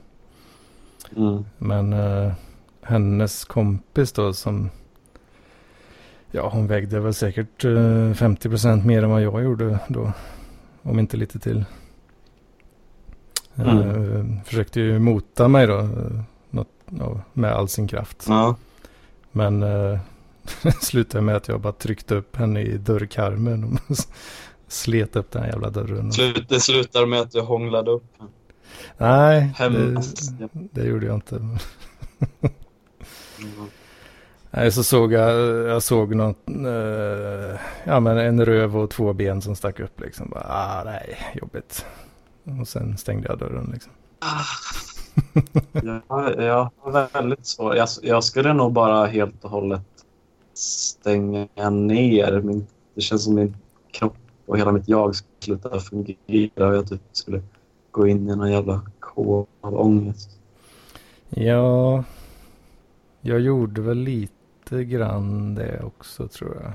Mm. 1.17 1.45
men 1.59 1.93
eh, 1.93 2.33
hennes 2.83 3.45
kompis 3.45 4.13
då 4.13 4.33
som, 4.33 4.71
ja 6.31 6.49
hon 6.49 6.67
vägde 6.67 7.01
väl 7.01 7.15
säkert 7.15 7.65
eh, 7.65 7.71
50% 7.71 8.85
mer 8.85 9.03
än 9.03 9.11
vad 9.11 9.23
jag 9.23 9.43
gjorde 9.43 9.79
då. 9.89 10.13
Om 10.83 10.99
inte 10.99 11.17
lite 11.17 11.39
till. 11.39 11.65
Mm. 13.55 14.41
försökte 14.45 14.81
ju 14.81 14.99
mota 14.99 15.49
mig 15.49 15.67
då. 15.67 15.89
Med 17.33 17.53
all 17.53 17.69
sin 17.69 17.89
kraft. 17.89 18.25
Ja. 18.29 18.57
Men 19.33 19.63
eh, 19.63 19.99
slutade 20.81 21.23
med 21.23 21.37
att 21.37 21.49
jag 21.49 21.61
bara 21.61 21.73
tryckte 21.73 22.15
upp 22.15 22.37
henne 22.37 22.61
i 22.61 22.79
dörrkarmen 22.79 23.65
och 23.65 23.97
slet 24.69 25.17
upp 25.17 25.31
den 25.31 25.43
här 25.43 25.51
jävla 25.51 25.71
dörren. 25.71 26.13
Slut, 26.13 26.49
det 26.49 26.61
slutar 26.61 27.07
med 27.07 27.21
att 27.21 27.33
du 27.33 27.41
hånglade 27.41 27.91
upp 27.91 28.05
Nej, 28.99 29.55
det, 29.59 30.03
det 30.73 30.85
gjorde 30.85 31.07
jag 31.07 31.15
inte. 31.15 31.37
Mm. 31.37 31.59
Nej, 34.51 34.73
så 34.73 34.85
såg 34.85 35.13
jag, 35.13 35.31
jag 35.69 35.83
såg 35.83 36.15
något, 36.15 36.49
eh, 36.49 37.59
ja 37.85 38.01
men 38.01 38.19
en 38.19 38.45
röv 38.45 38.77
och 38.77 38.91
två 38.91 39.13
ben 39.13 39.43
som 39.43 39.57
stack 39.57 39.81
upp 39.81 40.01
liksom. 40.01 40.31
Bara, 40.31 40.47
ah, 40.49 40.83
nej, 40.85 41.19
jobbigt. 41.35 41.87
Och 42.61 42.69
sen 42.69 42.99
stängde 42.99 43.29
jag 43.29 43.39
dörren 43.39 43.71
liksom. 43.73 43.93
Jag, 45.73 46.03
jag 46.43 46.71
har 46.79 47.13
väldigt 47.13 47.47
svårt. 47.47 47.77
Jag, 47.77 47.89
jag 48.03 48.25
skulle 48.25 48.53
nog 48.53 48.73
bara 48.73 49.07
helt 49.07 49.45
och 49.45 49.51
hållet 49.51 49.83
stänga 50.55 51.71
ner. 51.71 52.41
Min, 52.41 52.67
det 52.95 53.01
känns 53.01 53.25
som 53.25 53.35
min 53.35 53.57
kropp 53.91 54.17
och 54.47 54.59
hela 54.59 54.73
mitt 54.73 54.89
jag 54.89 55.15
skulle 55.17 55.31
sluta 55.41 55.81
fungera 55.81 56.69
och 56.69 56.75
jag 56.75 56.89
typ 56.89 57.01
skulle 57.13 57.43
gå 57.91 58.07
in 58.07 58.31
i 58.31 58.37
någon 58.37 58.53
jävla 58.53 58.81
kår 59.01 59.47
av 59.61 59.81
ångest. 59.81 60.31
Ja, 61.29 62.05
jag 63.21 63.41
gjorde 63.41 63.81
väl 63.81 63.99
lite 63.99 64.85
grann 64.85 65.55
det 65.55 65.83
också 65.83 66.29
tror 66.29 66.57
jag. 66.63 66.73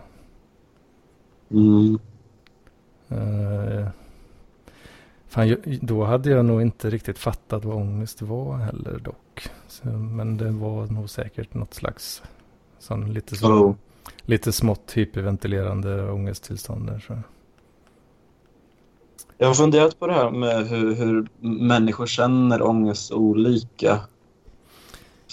Mm. 1.59 1.99
Uh, 3.11 3.87
fan, 5.31 5.55
då 5.81 6.03
hade 6.03 6.29
jag 6.29 6.45
nog 6.45 6.61
inte 6.61 6.89
riktigt 6.89 7.19
fattat 7.19 7.65
vad 7.65 7.75
ångest 7.75 8.21
var 8.21 8.57
heller 8.57 8.99
dock. 8.99 9.49
Så, 9.67 9.87
men 9.87 10.37
det 10.37 10.51
var 10.51 10.85
nog 10.85 11.09
säkert 11.09 11.53
något 11.53 11.73
slags 11.73 12.23
sån 12.79 13.13
lite, 13.13 13.35
så, 13.35 13.47
oh. 13.47 13.75
lite 14.21 14.51
smått 14.51 14.91
hyperventilerande 14.93 16.11
ångesttillstånd. 16.11 17.01
Så. 17.07 17.17
Jag 19.37 19.47
har 19.47 19.53
funderat 19.53 19.99
på 19.99 20.07
det 20.07 20.13
här 20.13 20.31
med 20.31 20.67
hur, 20.67 20.95
hur 20.95 21.27
människor 21.39 22.05
känner 22.05 22.61
ångest 22.61 23.11
olika. 23.11 23.99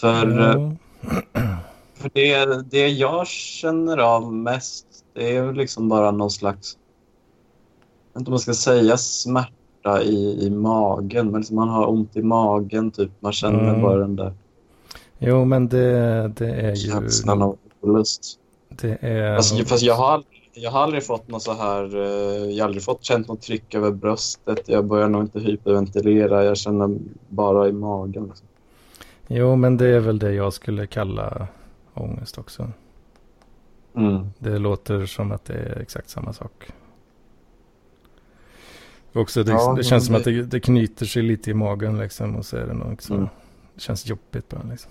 För, 0.00 0.38
ja. 0.40 0.72
för 1.94 2.10
det, 2.12 2.62
det 2.70 2.88
jag 2.88 3.26
känner 3.26 3.98
av 3.98 4.32
mest 4.32 4.86
det 5.18 5.36
är 5.36 5.52
liksom 5.52 5.88
bara 5.88 6.10
någon 6.10 6.30
slags, 6.30 6.78
jag 8.12 8.18
vet 8.18 8.20
inte 8.20 8.28
om 8.28 8.32
man 8.32 8.40
ska 8.40 8.54
säga 8.54 8.96
smärta 8.96 9.57
i, 10.02 10.46
i 10.46 10.50
magen, 10.50 11.30
men 11.30 11.40
liksom 11.40 11.56
man 11.56 11.68
har 11.68 11.90
ont 11.90 12.16
i 12.16 12.22
magen 12.22 12.90
typ. 12.90 13.10
Man 13.20 13.32
känner 13.32 13.68
mm. 13.68 13.82
bara 13.82 13.96
den 13.96 14.16
där. 14.16 14.32
Jo, 15.18 15.44
men 15.44 15.68
det, 15.68 16.28
det 16.36 16.50
är 16.50 16.70
ju... 16.70 16.76
Känslan 16.76 17.42
av 17.42 17.56
olust. 17.80 18.38
Det 18.68 18.98
är... 19.00 19.36
Fast, 19.36 19.68
fast 19.68 19.82
jag 19.82 19.94
har 19.94 20.22
jag 20.60 20.70
har 20.70 20.80
aldrig 20.80 21.06
fått 21.06 21.28
något 21.28 21.42
så 21.42 21.52
här, 21.52 21.96
eh, 21.96 22.50
jag 22.50 22.64
har 22.64 22.64
aldrig 22.64 22.82
fått 22.82 23.04
känt 23.04 23.28
något 23.28 23.42
tryck 23.42 23.74
över 23.74 23.90
bröstet. 23.90 24.68
Jag 24.68 24.84
börjar 24.84 25.08
nog 25.08 25.22
inte 25.22 25.40
hyperventilera, 25.40 26.44
jag 26.44 26.56
känner 26.56 26.98
bara 27.28 27.68
i 27.68 27.72
magen. 27.72 28.26
Liksom. 28.26 28.46
Jo, 29.28 29.56
men 29.56 29.76
det 29.76 29.86
är 29.86 30.00
väl 30.00 30.18
det 30.18 30.32
jag 30.32 30.52
skulle 30.52 30.86
kalla 30.86 31.46
ångest 31.94 32.38
också. 32.38 32.70
Mm. 33.96 34.26
Det 34.38 34.58
låter 34.58 35.06
som 35.06 35.32
att 35.32 35.44
det 35.44 35.54
är 35.54 35.80
exakt 35.80 36.10
samma 36.10 36.32
sak. 36.32 36.68
Också 39.18 39.42
det, 39.42 39.52
ja, 39.52 39.74
det 39.76 39.84
känns 39.84 40.06
som 40.06 40.14
att 40.14 40.24
det, 40.24 40.42
det, 40.42 40.60
knyter 40.60 41.06
sig 41.06 41.22
lite 41.22 41.50
i 41.50 41.54
magen 41.54 41.98
liksom 41.98 42.36
och 42.36 42.46
så 42.46 42.56
är 42.56 42.66
det 42.66 42.72
något 42.72 43.02
så. 43.02 43.14
Mm. 43.14 43.28
Det 43.74 43.80
känns 43.80 44.06
jobbigt 44.06 44.48
bara 44.48 44.62
liksom. 44.70 44.90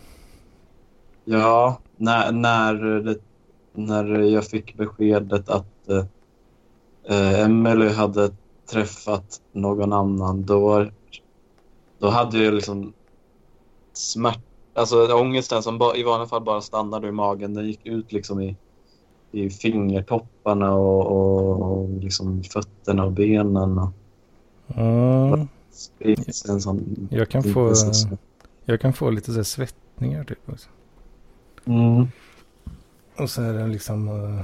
Ja, 1.26 1.80
när, 1.98 2.32
när, 2.32 2.74
det, 2.74 3.18
när 3.74 4.20
jag 4.20 4.46
fick 4.46 4.78
beskedet 4.78 5.50
att 5.50 5.90
äh, 7.10 7.40
Emily 7.42 7.90
hade 7.90 8.32
träffat 8.72 9.42
någon 9.52 9.94
annan 9.94 10.46
då, 10.46 10.86
då 12.00 12.10
hade 12.10 12.44
jag 12.44 12.54
liksom 12.54 12.94
smärta, 13.94 14.42
alltså 14.74 15.14
ångesten 15.14 15.64
som 15.64 15.78
ba, 15.78 15.96
i 15.96 16.04
vanliga 16.04 16.28
fall 16.28 16.44
bara 16.44 16.62
stannade 16.62 17.08
i 17.08 17.12
magen, 17.12 17.54
den 17.54 17.68
gick 17.68 17.86
ut 17.86 18.12
liksom 18.12 18.42
i 18.42 18.56
i 19.32 19.50
fingertopparna 19.50 20.74
och, 20.74 21.06
och, 21.06 21.62
och 21.62 21.90
liksom 21.90 22.44
fötterna 22.44 23.06
och 23.06 23.12
benen. 23.12 23.78
Och, 23.78 23.90
mm. 24.76 25.48
sån 26.60 27.08
jag, 27.12 27.30
kan 27.30 27.44
få, 27.44 27.74
jag 28.66 28.82
kan 28.82 28.94
få 28.94 29.10
lite 29.10 29.34
så 29.34 29.44
svettningar 29.44 30.24
typ 30.24 30.50
också. 30.50 30.70
Mm. 31.66 32.08
Och 33.16 33.30
så 33.30 33.42
är 33.42 33.54
det 33.54 33.68
liksom... 33.68 34.08
Uh, 34.08 34.42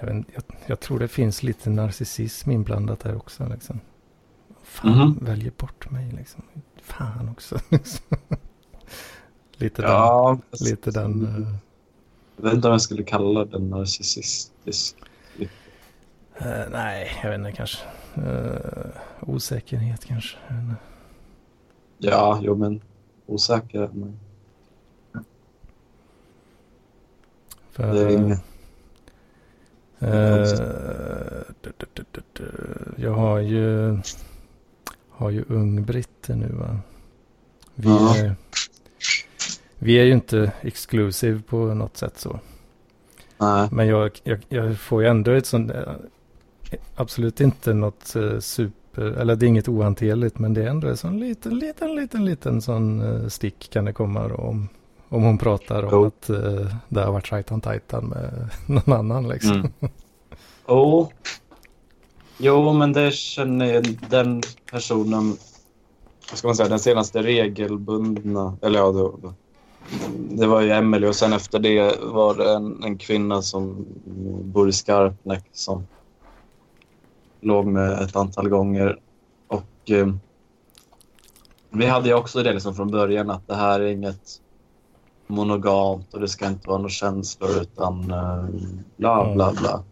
jag, 0.00 0.06
vet, 0.06 0.26
jag, 0.34 0.42
jag, 0.66 0.80
tror 0.80 0.98
det 0.98 1.08
finns 1.08 1.42
lite 1.42 1.70
narcissism 1.70 2.50
inblandat 2.50 3.02
här 3.02 3.16
också. 3.16 3.48
Liksom. 3.48 3.80
Fan, 4.62 4.92
mm. 4.92 5.18
väljer 5.20 5.52
bort 5.56 5.90
mig 5.90 6.12
liksom. 6.12 6.42
Fan 6.82 7.28
också. 7.28 7.58
lite 9.56 9.82
ja, 9.82 10.38
den. 10.50 10.68
Lite 10.68 10.90
den 10.90 11.26
uh, 11.26 11.54
jag 12.36 12.44
vet 12.44 12.54
inte 12.54 12.68
om 12.68 12.72
jag 12.72 12.82
skulle 12.82 13.02
kalla 13.02 13.44
den 13.44 13.70
narcissistisk. 13.70 14.96
Uh, 15.40 16.64
nej, 16.70 17.10
jag 17.22 17.30
vet 17.30 17.38
inte 17.38 17.52
kanske. 17.52 17.78
Uh, 18.18 18.90
osäkerhet 19.20 20.04
kanske. 20.04 20.38
Ja, 21.98 22.40
jo 22.42 22.54
men 22.54 22.80
osäker. 23.26 23.90
Men... 23.92 24.18
För, 27.70 27.94
det 27.94 28.00
är 28.00 28.08
inget. 28.08 28.42
Uh, 30.02 30.62
jag 32.96 33.12
har 33.12 33.38
ju, 33.38 33.98
har 35.10 35.30
ju 35.30 35.44
ung-britter 35.48 36.34
nu 36.34 36.48
va. 36.48 36.78
Vi, 37.74 37.88
ja. 37.88 38.34
Vi 39.78 39.94
är 40.00 40.04
ju 40.04 40.12
inte 40.12 40.52
exklusiv 40.60 41.42
på 41.42 41.56
något 41.56 41.96
sätt 41.96 42.18
så. 42.18 42.40
Nej. 43.38 43.68
Men 43.72 43.86
jag, 43.86 44.20
jag, 44.22 44.46
jag 44.48 44.78
får 44.78 45.02
ju 45.02 45.08
ändå 45.08 45.30
ett 45.30 45.46
sånt, 45.46 45.72
absolut 46.96 47.40
inte 47.40 47.74
något 47.74 48.12
uh, 48.16 48.38
super, 48.38 49.02
eller 49.02 49.36
det 49.36 49.46
är 49.46 49.48
inget 49.48 49.68
ohanterligt, 49.68 50.38
men 50.38 50.54
det 50.54 50.62
är 50.62 50.66
ändå 50.66 50.88
en 50.88 50.96
sån 50.96 51.20
liten, 51.20 51.58
liten, 51.58 51.94
liten, 51.94 52.24
liten 52.24 52.62
sån 52.62 53.00
uh, 53.00 53.28
stick 53.28 53.70
kan 53.70 53.84
det 53.84 53.92
komma 53.92 54.28
då, 54.28 54.34
om, 54.34 54.68
om 55.08 55.22
hon 55.22 55.38
pratar 55.38 55.82
om 55.82 55.94
oh. 55.94 56.06
att 56.06 56.30
uh, 56.30 56.74
det 56.88 57.00
har 57.00 57.12
varit 57.12 57.30
tajtan 57.30 57.60
tajtan 57.60 58.04
med 58.04 58.50
någon 58.66 58.92
annan 58.92 59.28
liksom. 59.28 59.52
Mm. 59.56 59.92
Oh. 60.66 61.08
Jo, 62.38 62.72
men 62.72 62.92
det 62.92 63.12
känner 63.12 63.66
jag, 63.66 63.98
den 64.10 64.42
personen, 64.70 65.36
vad 66.30 66.38
ska 66.38 66.48
man 66.48 66.56
säga, 66.56 66.68
den 66.68 66.78
senaste 66.78 67.22
regelbundna, 67.22 68.56
eller 68.62 68.78
ja, 68.78 68.92
då, 68.92 69.18
då 69.22 69.34
det 70.30 70.46
var 70.46 70.60
ju 70.60 70.70
Emelie 70.70 71.08
och 71.08 71.16
sen 71.16 71.32
efter 71.32 71.58
det 71.58 71.96
var 72.02 72.34
det 72.34 72.52
en, 72.52 72.82
en 72.82 72.98
kvinna 72.98 73.42
som 73.42 73.86
bor 74.42 74.68
i 74.68 74.72
Skarpnäck 74.72 75.44
som 75.52 75.86
låg 77.40 77.66
med 77.66 77.92
ett 77.92 78.16
antal 78.16 78.48
gånger. 78.48 78.98
Och 79.48 79.90
eh, 79.90 80.06
vi 81.70 81.86
hade 81.86 82.08
ju 82.08 82.14
också 82.14 82.42
det 82.42 82.52
liksom 82.52 82.74
från 82.74 82.90
början 82.90 83.30
att 83.30 83.48
det 83.48 83.54
här 83.54 83.80
är 83.80 83.86
inget 83.86 84.40
monogamt 85.26 86.14
och 86.14 86.20
det 86.20 86.28
ska 86.28 86.46
inte 86.46 86.68
vara 86.68 86.78
några 86.78 86.90
känslor 86.90 87.50
utan 87.60 88.10
eh, 88.10 88.44
bla 88.96 89.34
bla 89.34 89.52
bla. 89.52 89.82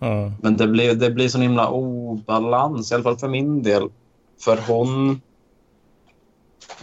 Mm. 0.00 0.32
Men 0.42 0.56
det 0.56 0.66
blir, 0.66 0.94
det 0.94 1.10
blir 1.10 1.28
sån 1.28 1.42
himla 1.42 1.70
obalans, 1.70 2.92
i 2.92 2.94
alla 2.94 3.04
fall 3.04 3.18
för 3.18 3.28
min 3.28 3.62
del. 3.62 3.88
För 4.40 4.58
hon 4.68 5.20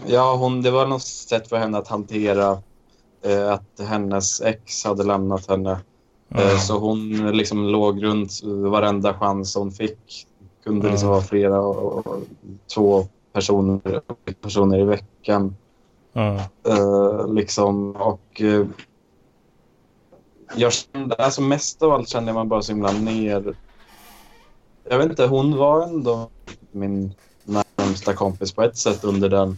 Ja, 0.06 0.36
hon, 0.36 0.62
det 0.62 0.72
var 0.72 0.88
något 0.88 1.04
sätt 1.04 1.50
för 1.50 1.58
henne 1.58 1.78
att 1.78 1.88
hantera 1.88 2.62
eh, 3.22 3.52
att 3.52 3.80
hennes 3.80 4.42
ex 4.42 4.86
hade 4.86 5.04
lämnat 5.04 5.50
henne. 5.50 5.80
Mm. 6.32 6.48
Eh, 6.48 6.58
så 6.58 6.78
hon 6.78 7.32
liksom 7.38 7.68
låg 7.68 8.04
runt 8.04 8.44
varenda 8.44 9.14
chans 9.14 9.56
hon 9.56 9.72
fick. 9.72 10.28
Kunde 10.64 10.90
liksom 10.90 11.10
vara 11.10 11.22
flera 11.22 11.62
och, 11.62 12.08
och, 12.08 12.22
två 12.74 13.08
personer, 13.34 14.02
personer 14.42 14.80
i 14.80 14.84
veckan. 14.84 15.56
Eh, 16.14 17.34
liksom, 17.34 17.92
och 17.92 18.42
eh, 18.42 18.66
jag 20.56 20.74
kände, 20.74 21.16
alltså 21.16 21.42
mest 21.42 21.82
av 21.82 21.92
allt 21.92 22.10
kände 22.10 22.34
man 22.34 22.50
bara 22.50 22.62
så 22.62 22.72
himla 22.72 22.92
ner. 22.92 23.56
Jag 24.90 24.98
vet 24.98 25.10
inte, 25.10 25.26
hon 25.26 25.58
var 25.58 25.84
ändå 25.84 26.30
min 26.72 27.14
närmsta 27.44 28.14
kompis 28.14 28.54
på 28.54 28.64
ett 28.64 28.78
sätt 28.78 29.04
under 29.04 29.30
den 29.30 29.58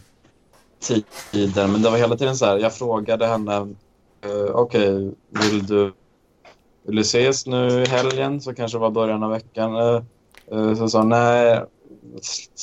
tiden. 0.80 1.72
Men 1.72 1.82
det 1.82 1.90
var 1.90 1.98
hela 1.98 2.16
tiden 2.16 2.36
så 2.36 2.46
här, 2.46 2.58
jag 2.58 2.74
frågade 2.74 3.26
henne, 3.26 3.60
uh, 3.60 4.50
okej, 4.52 4.94
okay, 4.94 5.10
vill 5.28 5.66
du 5.66 5.92
vill 6.84 6.96
du 6.96 7.02
ses 7.02 7.46
nu 7.46 7.82
i 7.82 7.86
helgen? 7.86 8.40
Så 8.40 8.54
kanske 8.54 8.78
det 8.78 8.80
var 8.82 8.90
början 8.90 9.22
av 9.22 9.30
veckan. 9.30 9.76
Uh, 9.76 10.02
uh, 10.52 10.74
så 10.74 10.88
sa 10.88 11.04
nej, 11.04 11.62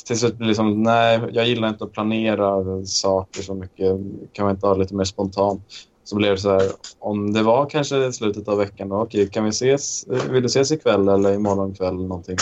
till 0.07 0.19
slut 0.19 0.35
liksom, 0.39 0.83
nej, 0.83 1.21
jag 1.31 1.47
gillar 1.47 1.69
inte 1.69 1.83
att 1.83 1.91
planera 1.91 2.85
saker 2.85 3.41
så 3.41 3.53
mycket. 3.53 3.97
Kan 4.33 4.45
man 4.45 4.55
inte 4.55 4.67
ha 4.67 4.73
lite 4.73 4.95
mer 4.95 5.03
spontant? 5.03 5.61
Så 6.03 6.15
blev 6.15 6.31
det 6.31 6.41
så 6.41 6.51
här, 6.51 6.71
om 6.99 7.33
det 7.33 7.43
var 7.43 7.69
kanske 7.69 8.13
slutet 8.13 8.47
av 8.47 8.57
veckan, 8.57 8.89
då, 8.89 8.95
okej, 8.95 9.29
kan 9.29 9.43
vi 9.43 9.49
ses? 9.49 10.07
Vill 10.29 10.43
du 10.43 10.45
ses 10.45 10.71
ikväll 10.71 11.07
eller 11.07 11.33
imorgon 11.33 11.73
kväll 11.73 11.95
någonting? 11.95 12.37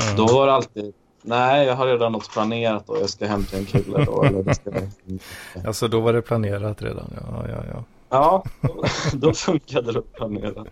Mm. 0.00 0.16
Då 0.16 0.26
var 0.26 0.46
det 0.46 0.52
alltid 0.52 0.94
Nej, 1.22 1.66
jag 1.66 1.76
har 1.76 1.86
redan 1.86 2.12
något 2.12 2.32
planerat 2.32 2.88
och 2.88 2.98
jag 2.98 3.10
ska 3.10 3.26
hämta 3.26 3.56
en 3.56 3.64
kille 3.64 4.04
då. 4.04 4.22
eller 4.22 4.52
ska... 4.52 4.70
Alltså 5.66 5.88
då 5.88 6.00
var 6.00 6.12
det 6.12 6.22
planerat 6.22 6.82
redan, 6.82 7.10
ja, 7.14 7.44
ja, 7.48 7.64
ja. 7.72 7.84
Ja, 8.08 8.44
då, 8.60 8.84
då 9.12 9.34
funkade 9.34 9.92
det 9.92 9.98
att 9.98 10.12
planera. 10.12 10.64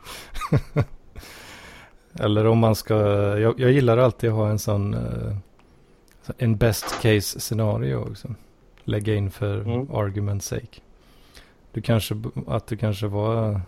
eller 2.15 2.47
om 2.47 2.59
man 2.59 2.75
ska, 2.75 2.95
jag, 3.39 3.61
jag, 3.61 3.73
gillar 3.73 3.99
alltid 3.99 4.31
att 4.31 4.37
ha 4.37 4.49
en 4.49 4.59
sån, 4.59 4.95
eh, 4.95 5.37
En 6.39 6.57
best 6.57 7.03
case 7.03 7.41
scenario 7.41 7.97
också. 7.97 8.35
Lägga 8.85 9.15
in 9.15 9.31
för 9.31 9.61
Mm. 9.61 9.87
argument's 9.87 10.41
sake. 10.41 10.81
Du 11.73 11.83
kanske, 11.83 12.23
att 12.47 12.67
du 12.67 12.77
kanske 12.77 13.07
var 13.07 13.61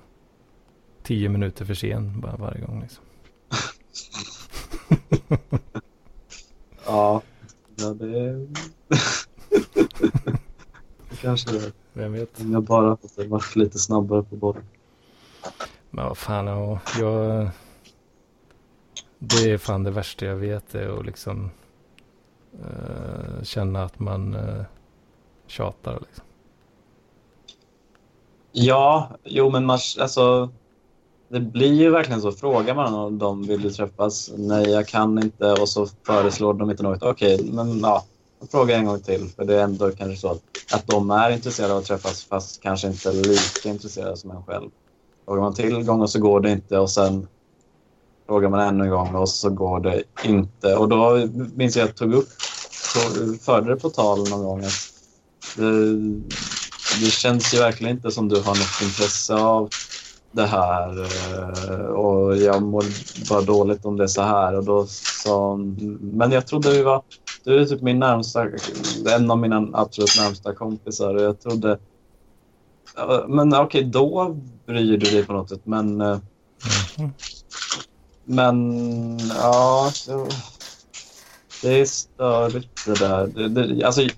tio 1.02 1.28
minuter 1.28 1.64
för 1.64 1.74
sen 1.74 2.20
bara 2.20 2.36
varje 2.36 2.60
gång 2.60 2.80
liksom. 2.80 3.04
Ja, 6.86 7.22
ja 7.76 7.88
det... 7.94 8.32
det 11.10 11.16
kanske 11.20 11.52
det 11.52 11.58
är. 11.66 11.72
Vem 11.98 12.12
vet? 12.12 12.40
Om 12.40 12.52
jag 12.52 12.62
bara 12.62 12.88
hade 12.88 13.28
varit 13.28 13.56
lite 13.56 13.78
snabbare 13.78 14.22
på 14.22 14.36
bollen. 14.36 14.62
Men 15.90 16.04
vad 16.04 16.18
fan, 16.18 16.46
ja, 16.46 16.80
jag... 16.98 17.48
Det 19.18 19.50
är 19.50 19.58
fan 19.58 19.82
det 19.82 19.90
värsta 19.90 20.26
jag 20.26 20.36
vet 20.36 20.74
är 20.74 20.98
att 20.98 21.06
liksom 21.06 21.50
eh, 22.62 23.42
känna 23.42 23.84
att 23.84 23.98
man 23.98 24.34
uh, 24.34 24.62
tjatar 25.46 25.98
liksom. 26.00 26.24
Ja, 28.52 29.08
jo 29.24 29.50
men 29.50 29.66
man, 29.66 29.78
alltså, 30.00 30.50
det 31.28 31.40
blir 31.40 31.72
ju 31.72 31.90
verkligen 31.90 32.20
så. 32.20 32.32
Frågar 32.32 32.74
man 32.74 32.94
om 32.94 33.18
de 33.18 33.42
vill 33.42 33.74
träffas? 33.74 34.30
Nej, 34.36 34.70
jag 34.70 34.88
kan 34.88 35.18
inte. 35.18 35.52
Och 35.52 35.68
så 35.68 35.86
föreslår 35.86 36.54
de 36.54 36.70
inte 36.70 36.82
något. 36.82 37.02
Okej, 37.02 37.50
men 37.52 37.80
ja, 37.80 38.04
jag 38.40 38.50
frågar 38.50 38.78
en 38.78 38.84
gång 38.84 39.00
till. 39.00 39.28
För 39.36 39.44
det 39.44 39.54
är 39.54 39.64
ändå 39.64 39.90
kanske 39.90 40.16
så 40.16 40.28
att, 40.28 40.42
att 40.74 40.86
de 40.86 41.10
är 41.10 41.30
intresserade 41.30 41.72
av 41.72 41.78
att 41.78 41.84
träffas 41.84 42.24
fast 42.24 42.62
kanske 42.62 42.88
inte 42.88 43.12
lika 43.12 43.68
intresserade 43.68 44.16
som 44.16 44.30
en 44.30 44.42
själv. 44.42 44.70
Frågar 45.24 45.42
man 45.42 45.54
till 45.54 45.84
gång 45.84 46.00
och 46.00 46.10
så 46.10 46.20
går 46.20 46.40
det 46.40 46.50
inte 46.50 46.78
och 46.78 46.90
sen 46.90 47.26
frågar 48.26 48.48
man 48.48 48.60
ännu 48.60 48.84
en 48.84 48.90
gång 48.90 49.14
och 49.14 49.28
så 49.28 49.50
går 49.50 49.80
det 49.80 50.02
inte. 50.24 50.76
Och 50.76 50.88
då 50.88 51.28
minns 51.54 51.76
jag 51.76 51.84
att 51.84 51.88
jag 51.88 51.96
tog 51.96 52.14
upp, 52.14 52.28
tog, 52.94 53.40
förde 53.40 53.74
det 53.74 53.80
på 53.80 53.90
tal 53.90 54.18
någon 54.30 54.44
gång 54.44 54.64
att 54.64 54.92
det, 55.56 55.94
det 57.00 57.10
känns 57.10 57.54
ju 57.54 57.58
verkligen 57.58 57.96
inte 57.96 58.10
som 58.10 58.28
du 58.28 58.36
har 58.36 58.54
något 58.54 58.82
intresse 58.82 59.34
av 59.34 59.68
det 60.30 60.46
här 60.46 61.02
eh, 61.02 61.86
och 61.86 62.36
jag 62.36 62.62
mår 62.62 62.84
bara 63.30 63.40
dåligt 63.40 63.84
om 63.84 63.96
det 63.96 64.02
är 64.02 64.08
så 64.08 64.22
här. 64.22 64.54
Och 64.54 64.64
då 64.64 64.86
sa 65.24 65.50
hon, 65.50 65.98
men 66.00 66.32
jag 66.32 66.46
trodde 66.46 66.70
vi 66.70 66.82
var, 66.82 67.02
du 67.48 67.60
är 67.60 67.64
typ 67.66 67.82
min 67.82 67.98
närmsta, 67.98 68.46
en 69.14 69.30
av 69.30 69.38
mina 69.38 69.68
absolut 69.72 70.16
närmsta 70.18 70.54
kompisar 70.54 71.14
och 71.14 71.22
jag 71.22 71.40
trodde, 71.40 71.78
men 73.28 73.54
okej 73.54 73.84
då 73.84 74.36
bryr 74.66 74.96
du 74.96 75.10
dig 75.10 75.24
på 75.24 75.32
något 75.32 75.48
sätt 75.48 75.60
men, 75.64 76.00
eh, 76.00 76.18
Mhm. 76.98 77.12
men 78.24 79.18
ja, 79.28 79.90
så, 79.94 80.28
det 81.62 81.80
är 81.80 81.84
störigt 81.84 82.86
det 82.86 82.98
där. 82.98 83.26
Det, 83.26 83.48
det, 83.48 83.84
alltså, 83.84 84.08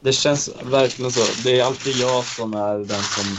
det 0.00 0.12
känns 0.12 0.50
verkligen 0.64 1.10
så. 1.12 1.42
Det 1.44 1.60
är 1.60 1.64
alltid 1.64 1.96
jag 1.96 2.24
som 2.24 2.54
är 2.54 2.78
den 2.78 3.02
som 3.02 3.36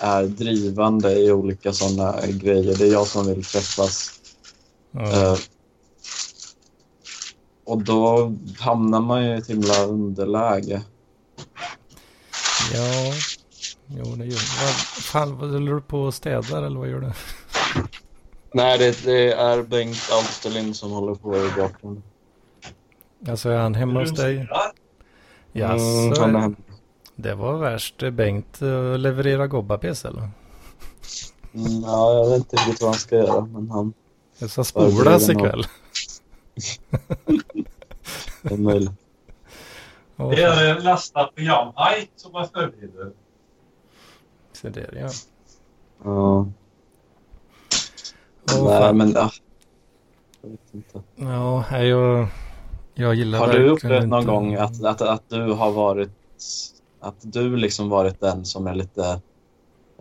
är 0.00 0.24
drivande 0.24 1.12
i 1.12 1.32
olika 1.32 1.72
sådana 1.72 2.26
grejer. 2.26 2.76
Det 2.76 2.84
är 2.84 2.92
jag 2.92 3.06
som 3.06 3.26
vill 3.26 3.44
träffas. 3.44 4.10
Ja. 4.90 5.12
Eh, 5.12 5.38
och 7.64 7.82
då 7.82 8.32
hamnar 8.58 9.00
man 9.00 9.24
ju 9.24 9.30
i 9.30 9.38
ett 9.38 9.46
himla 9.50 9.84
underläge. 9.84 10.82
ja, 12.72 13.12
jo 13.86 14.04
det 14.04 14.24
gör 14.24 14.64
vad, 14.64 14.74
Fan, 15.04 15.38
vad 15.38 15.50
håller 15.50 15.72
du 15.72 15.80
på 15.80 16.00
och 16.02 16.14
städar 16.14 16.62
eller 16.62 16.78
vad 16.78 16.88
gör 16.88 17.00
du? 17.00 17.12
Nej, 18.54 18.78
det, 18.78 19.04
det 19.04 19.32
är 19.32 19.62
Bengt 19.62 20.08
Alsterlind 20.12 20.76
som 20.76 20.90
håller 20.90 21.14
på 21.14 21.36
i 21.36 21.50
bakgrunden. 21.56 22.02
Alltså 23.28 23.48
är 23.48 23.56
han 23.58 23.74
hemma 23.74 24.00
hos 24.00 24.10
dig? 24.10 24.34
Mm, 24.36 24.46
Jaså, 25.52 26.20
han 26.20 26.36
är 26.36 26.40
hemma. 26.40 26.54
det 27.16 27.34
var 27.34 27.58
värst. 27.58 28.02
Bengt 28.12 28.62
uh, 28.62 28.98
levererar 28.98 29.46
gobbapes 29.46 30.04
eller? 30.04 30.30
Mm, 31.54 31.82
ja, 31.82 32.14
jag 32.14 32.28
vet 32.30 32.38
inte 32.38 32.56
riktigt 32.56 32.82
vad 32.82 32.90
han 32.90 32.98
ska 32.98 33.16
göra, 33.16 33.40
men 33.40 33.70
han 33.70 33.92
Jag 34.38 34.50
ska 34.50 34.64
spolas 34.64 35.28
ikväll. 35.28 35.66
det 38.42 38.54
är 38.54 38.58
möjligt. 38.58 38.90
Det 40.16 40.42
är 40.42 40.80
lasta 40.80 41.26
program 41.26 41.72
Aj, 41.76 42.10
som 42.16 42.32
man 42.32 42.48
förbereder. 42.48 43.10
Se 44.52 44.68
där 44.68 44.90
ja. 45.00 45.08
Ja. 46.04 46.46
Åh, 48.58 48.64
Nej, 48.64 48.78
fan. 48.80 48.96
men 48.96 49.12
ja. 49.12 49.30
Jag 50.42 50.50
vet 50.50 50.60
inte. 50.74 51.02
Ja, 51.16 51.64
nej, 51.70 51.88
jag, 51.88 52.26
jag 52.94 53.14
gillar 53.14 53.38
Har 53.38 53.48
du 53.52 53.68
upplevt 53.68 54.08
någon 54.08 54.20
inte- 54.20 54.32
gång 54.32 54.54
att, 54.54 54.84
att, 54.84 55.02
att 55.02 55.28
du 55.28 55.52
har 55.52 55.70
varit 55.72 56.10
att 57.00 57.14
du 57.20 57.56
liksom 57.56 57.88
varit 57.88 58.20
den 58.20 58.44
som 58.44 58.66
är 58.66 58.74
lite 58.74 59.20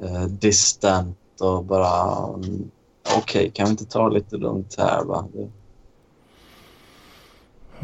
eh, 0.01 0.23
distant 0.23 1.17
och 1.41 1.63
bara 1.63 2.27
mm, 2.33 2.71
okej, 3.17 3.51
kan 3.53 3.65
vi 3.65 3.71
inte 3.71 3.85
ta 3.85 4.09
lite 4.09 4.37
lugnt 4.37 4.75
här 4.77 5.03
va? 5.03 5.27
Det, 5.33 5.49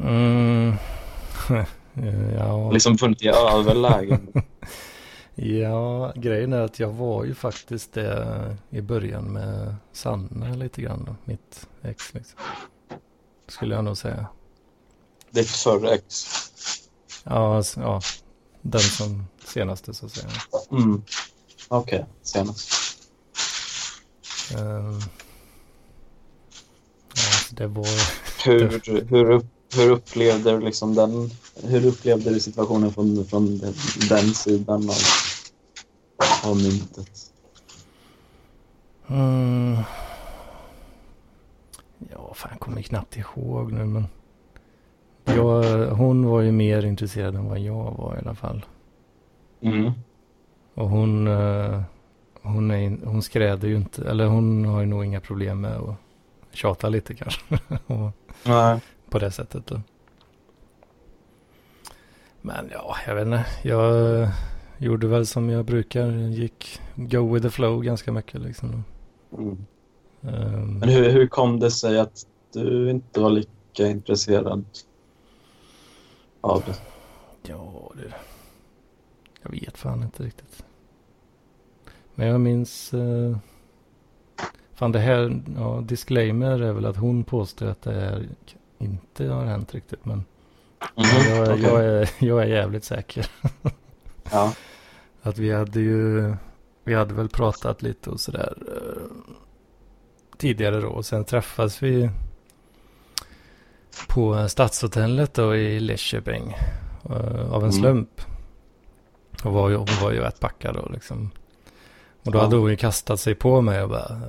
Mm. 0.04 0.76
ja, 2.38 2.72
liksom 2.72 2.98
funnit 2.98 3.22
i 3.22 3.28
överläge. 3.28 4.20
ja, 5.36 6.14
grejen 6.16 6.54
är 6.54 6.62
att 6.62 6.80
jag 6.80 6.90
var 6.90 7.26
ju 7.26 7.36
faktiskt 7.36 7.94
det 7.94 8.58
i 8.70 8.82
början 8.82 9.24
med 9.24 9.76
Sanna 9.92 10.56
lite 10.56 10.82
grann. 10.82 11.04
Då, 11.06 11.16
mitt 11.26 11.68
ex 11.84 12.14
liksom. 12.14 12.40
Skulle 13.48 13.76
jag 13.76 13.84
nog 13.84 13.98
säga. 13.98 14.28
Ditt 15.32 15.50
förra 15.50 15.90
ex. 15.90 16.26
Ja, 17.24 17.64
ja, 17.76 18.02
den 18.62 18.82
som 18.82 19.28
senaste 19.46 19.94
så 19.94 20.06
att 20.06 20.12
säga. 20.12 20.30
Mm. 20.72 21.04
Okej, 21.68 22.06
senast. 22.22 22.74
Ehm, 24.52 25.00
ja, 27.16 27.32
det 27.52 27.68
var... 27.68 27.88
Hur, 28.46 28.82
hur, 29.10 29.32
upp, 29.32 29.46
hur 29.76 29.92
upplevde 29.92 30.52
du 30.52 30.60
liksom 30.60 30.96
den 30.96 31.32
hur 31.64 31.86
upplevde 31.86 32.30
du 32.30 32.40
situationen 32.40 32.92
från, 32.92 33.26
från 33.26 33.58
den, 33.58 33.74
den 34.10 34.34
sidan 34.34 34.90
av, 34.90 34.96
av 36.50 36.56
myntet? 36.56 37.32
Mm. 39.08 39.78
Ja, 42.12 42.34
fan 42.34 42.52
jag 42.52 42.60
kommer 42.60 42.82
knappt 42.82 43.18
ihåg 43.18 43.72
nu 43.72 43.86
men. 43.86 44.08
Jag, 45.26 45.88
hon 45.88 46.26
var 46.26 46.42
ju 46.42 46.52
mer 46.52 46.86
intresserad 46.86 47.36
än 47.36 47.50
vad 47.50 47.60
jag 47.60 47.96
var 47.98 48.16
i 48.16 48.20
alla 48.20 48.36
fall. 48.36 48.66
Mm. 49.62 49.92
Och 50.74 50.90
hon, 50.90 51.28
eh, 51.28 51.82
hon, 52.42 52.72
är, 52.72 53.06
hon 53.06 53.22
skräder 53.22 53.68
ju 53.68 53.76
inte, 53.76 54.10
eller 54.10 54.26
hon 54.26 54.66
har 54.66 54.80
ju 54.80 54.86
nog 54.86 55.06
inga 55.06 55.22
problem 55.22 55.62
med 55.62 55.76
att 55.76 55.96
tjata 56.52 56.90
lite 56.90 57.16
kanske. 57.16 57.42
Och 57.88 58.12
Nej. 58.44 58.80
På 59.10 59.20
det 59.20 59.32
sättet 59.32 59.68
då. 59.68 59.82
Men 62.42 62.70
ja, 62.72 62.96
jag 63.08 63.16
vet 63.16 63.26
inte. 63.26 63.46
Jag 63.64 64.22
eh, 64.22 64.30
gjorde 64.78 65.08
väl 65.08 65.26
som 65.26 65.50
jag 65.50 65.66
brukar. 65.66 66.12
Gick 66.12 66.82
go 66.96 67.34
with 67.34 67.46
the 67.46 67.50
flow 67.50 67.82
ganska 67.84 68.12
mycket 68.12 68.42
liksom. 68.42 68.84
Mm. 69.38 69.66
Ehm, 70.22 70.80
Men 70.80 70.90
hur, 70.90 71.10
hur 71.10 71.28
kom 71.28 71.60
det 71.60 71.72
sig 71.72 72.00
att 72.00 72.28
du 72.54 72.90
inte 72.90 73.20
var 73.20 73.30
lika 73.30 73.88
intresserad 73.88 74.66
av 76.42 76.64
det? 76.66 76.82
Ja, 77.44 77.92
du. 77.96 78.12
Jag 79.42 79.52
vet 79.52 79.78
fan 79.78 80.04
inte 80.04 80.24
riktigt. 80.24 80.66
Men 82.16 82.28
jag 82.28 82.42
minns... 82.42 82.94
Eh, 82.94 83.38
fan 84.74 84.92
det 84.92 85.00
här, 85.00 85.42
ja, 85.58 85.84
disclaimer 85.86 86.62
är 86.62 86.74
väl 86.74 86.86
att 86.86 86.98
hon 86.98 87.24
påstår 87.24 87.66
att 87.66 87.82
det 87.82 87.94
här 87.94 88.28
inte 88.78 89.26
har 89.26 89.46
hänt 89.46 89.74
riktigt. 89.74 90.06
Men 90.06 90.26
jag, 90.96 91.42
Okej. 91.50 91.62
jag, 91.64 91.86
är, 91.86 92.10
jag 92.20 92.42
är 92.42 92.46
jävligt 92.46 92.84
säker. 92.84 93.26
Ja. 94.32 94.54
Att 95.22 95.38
vi 95.38 95.54
hade 95.54 95.80
ju, 95.80 96.34
vi 96.84 96.94
hade 96.94 97.14
väl 97.14 97.30
pratat 97.30 97.82
lite 97.82 98.10
och 98.10 98.20
sådär 98.20 98.58
eh, 98.68 99.02
tidigare 100.38 100.80
då. 100.82 100.88
Och 100.88 101.06
sen 101.06 101.26
träffas 101.26 101.84
vi 101.84 102.10
på 104.08 104.50
Stadshotellet 104.50 105.34
då 105.34 105.56
i 105.56 105.80
Lidköping 105.80 106.56
eh, 107.10 107.52
av 107.54 107.64
en 107.64 107.70
Mm. 107.70 107.72
slump. 107.72 108.22
Och 109.44 109.54
var 109.54 109.70
ju, 109.70 109.76
hon 109.76 109.88
var 110.02 110.12
ju 110.12 110.20
rätt 110.20 110.40
packad 110.40 110.76
då 110.76 110.90
liksom. 110.94 111.32
Och 112.26 112.32
då 112.32 112.40
hade 112.40 112.56
hon 112.56 112.70
ju 112.70 112.76
kastat 112.78 113.20
sig 113.20 113.36
på 113.36 113.62
mig 113.62 113.84
och 113.84 113.90
bara 113.90 114.22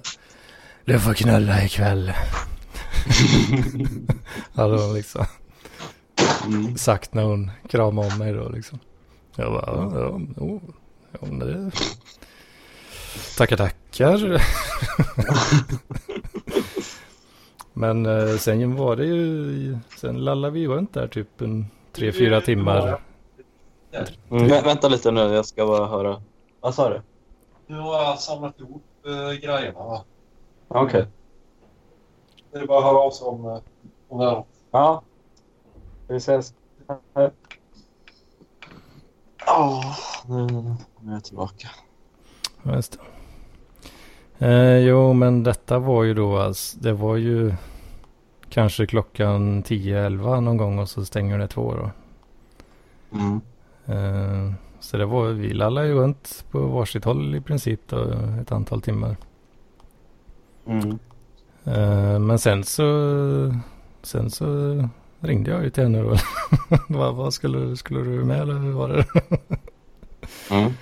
Du 0.85 1.01
får 1.01 1.15
knulla 1.15 1.63
ikväll. 1.65 2.13
hade 4.55 4.83
hon 4.83 4.95
liksom 4.95 5.25
Mm. 6.47 6.77
sagt 6.77 7.15
när 7.15 7.23
hon 7.23 7.51
kramade 7.69 8.09
om 8.13 8.19
mig 8.19 8.33
då 8.33 8.49
liksom. 8.49 8.79
Jag 9.37 9.53
bara, 9.53 9.65
ja, 9.67 10.01
ja, 10.01 10.21
jo, 10.37 10.61
ja 11.13 11.19
men 11.21 11.39
det... 11.39 11.71
Tackar, 13.37 13.57
tackar. 13.57 14.43
Men 17.73 18.07
eh, 18.07 18.37
sen 18.37 18.77
var 18.77 18.97
det 18.97 19.05
ju, 19.07 19.79
sen 19.97 20.25
lallade 20.25 20.53
vi 20.55 20.67
runt 20.67 20.95
där 20.95 21.09
typ 21.09 21.41
en 21.41 21.67
tre, 21.93 22.13
fyra 22.13 22.41
timmar. 22.41 23.01
Mm. 23.93 24.47
Vä- 24.49 24.65
vänta 24.65 24.89
lite 24.89 25.11
nu, 25.11 25.21
jag 25.21 25.47
ska 25.47 25.67
bara 25.67 25.87
höra. 25.87 26.23
Vad 26.61 26.75
sa 26.75 26.89
du? 26.91 27.03
Nu 27.67 27.77
har 27.81 28.17
samlat 28.17 28.61
ihop 28.61 28.83
uh, 29.07 29.33
grejerna. 29.33 29.79
Va? 29.79 30.05
Okej. 30.69 31.07
Det 32.53 32.59
är 32.59 32.67
bara 32.67 32.79
att 32.79 32.85
höra 32.85 32.99
av 32.99 33.11
sig 33.11 33.27
om, 33.27 33.45
eh, 33.47 33.59
om 34.09 34.19
det. 34.19 34.45
Ja. 34.71 35.03
Vi 36.09 36.17
ses. 36.17 36.55
Ja, 39.47 39.83
nu, 40.29 40.47
nu 41.01 41.11
är 41.11 41.13
jag 41.13 41.25
tillbaka. 41.25 41.69
Ja, 42.63 42.75
just 42.75 42.99
det. 44.39 44.47
Eh, 44.47 44.79
jo, 44.79 45.13
men 45.13 45.43
detta 45.43 45.79
var 45.79 46.03
ju 46.05 46.15
då 46.15 46.39
alltså, 46.39 46.79
det 46.79 46.93
var 46.93 47.17
ju 47.17 47.55
kanske 48.49 48.87
klockan 48.87 49.63
10-11 49.63 50.41
någon 50.41 50.57
gång 50.57 50.79
och 50.79 50.89
så 50.89 51.05
stänger 51.05 51.39
det 51.39 51.49
två 51.49 51.75
då. 51.75 51.91
Mm. 53.19 53.41
Eh, 53.87 54.53
så 54.81 54.97
det 54.97 55.07
var, 55.07 55.29
vi 55.29 55.55
lallade 55.55 55.87
ju 55.87 55.95
runt 55.95 56.45
på 56.51 56.61
varsitt 56.61 57.05
håll 57.05 57.35
i 57.35 57.41
princip 57.41 57.81
då, 57.89 58.03
ett 58.41 58.53
antal 58.53 58.83
timmar. 58.83 59.17
Mm. 60.67 60.99
Eh, 61.69 62.19
men 62.19 62.39
sen 62.39 62.65
så, 62.65 63.55
sen 64.03 64.31
så 64.31 64.89
ringde 65.21 65.51
jag 65.51 65.65
ju 65.65 65.71
till 65.71 65.83
henne 65.83 66.03
då. 66.03 66.17
vad, 66.89 67.15
vad 67.15 67.35
skulle, 67.35 67.77
skulle 67.77 68.01
du 68.01 68.25
med 68.25 68.41
eller 68.41 68.55
hur 68.55 68.73
var 68.73 68.89
det? 68.89 69.05
Mm. 70.51 70.73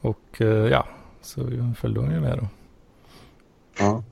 och 0.00 0.40
eh, 0.40 0.46
ja, 0.48 0.86
så 1.20 1.72
följde 1.78 2.00
hon 2.00 2.10
ju 2.10 2.20
med 2.20 2.38
då. 2.38 2.48
Ja. 3.78 4.02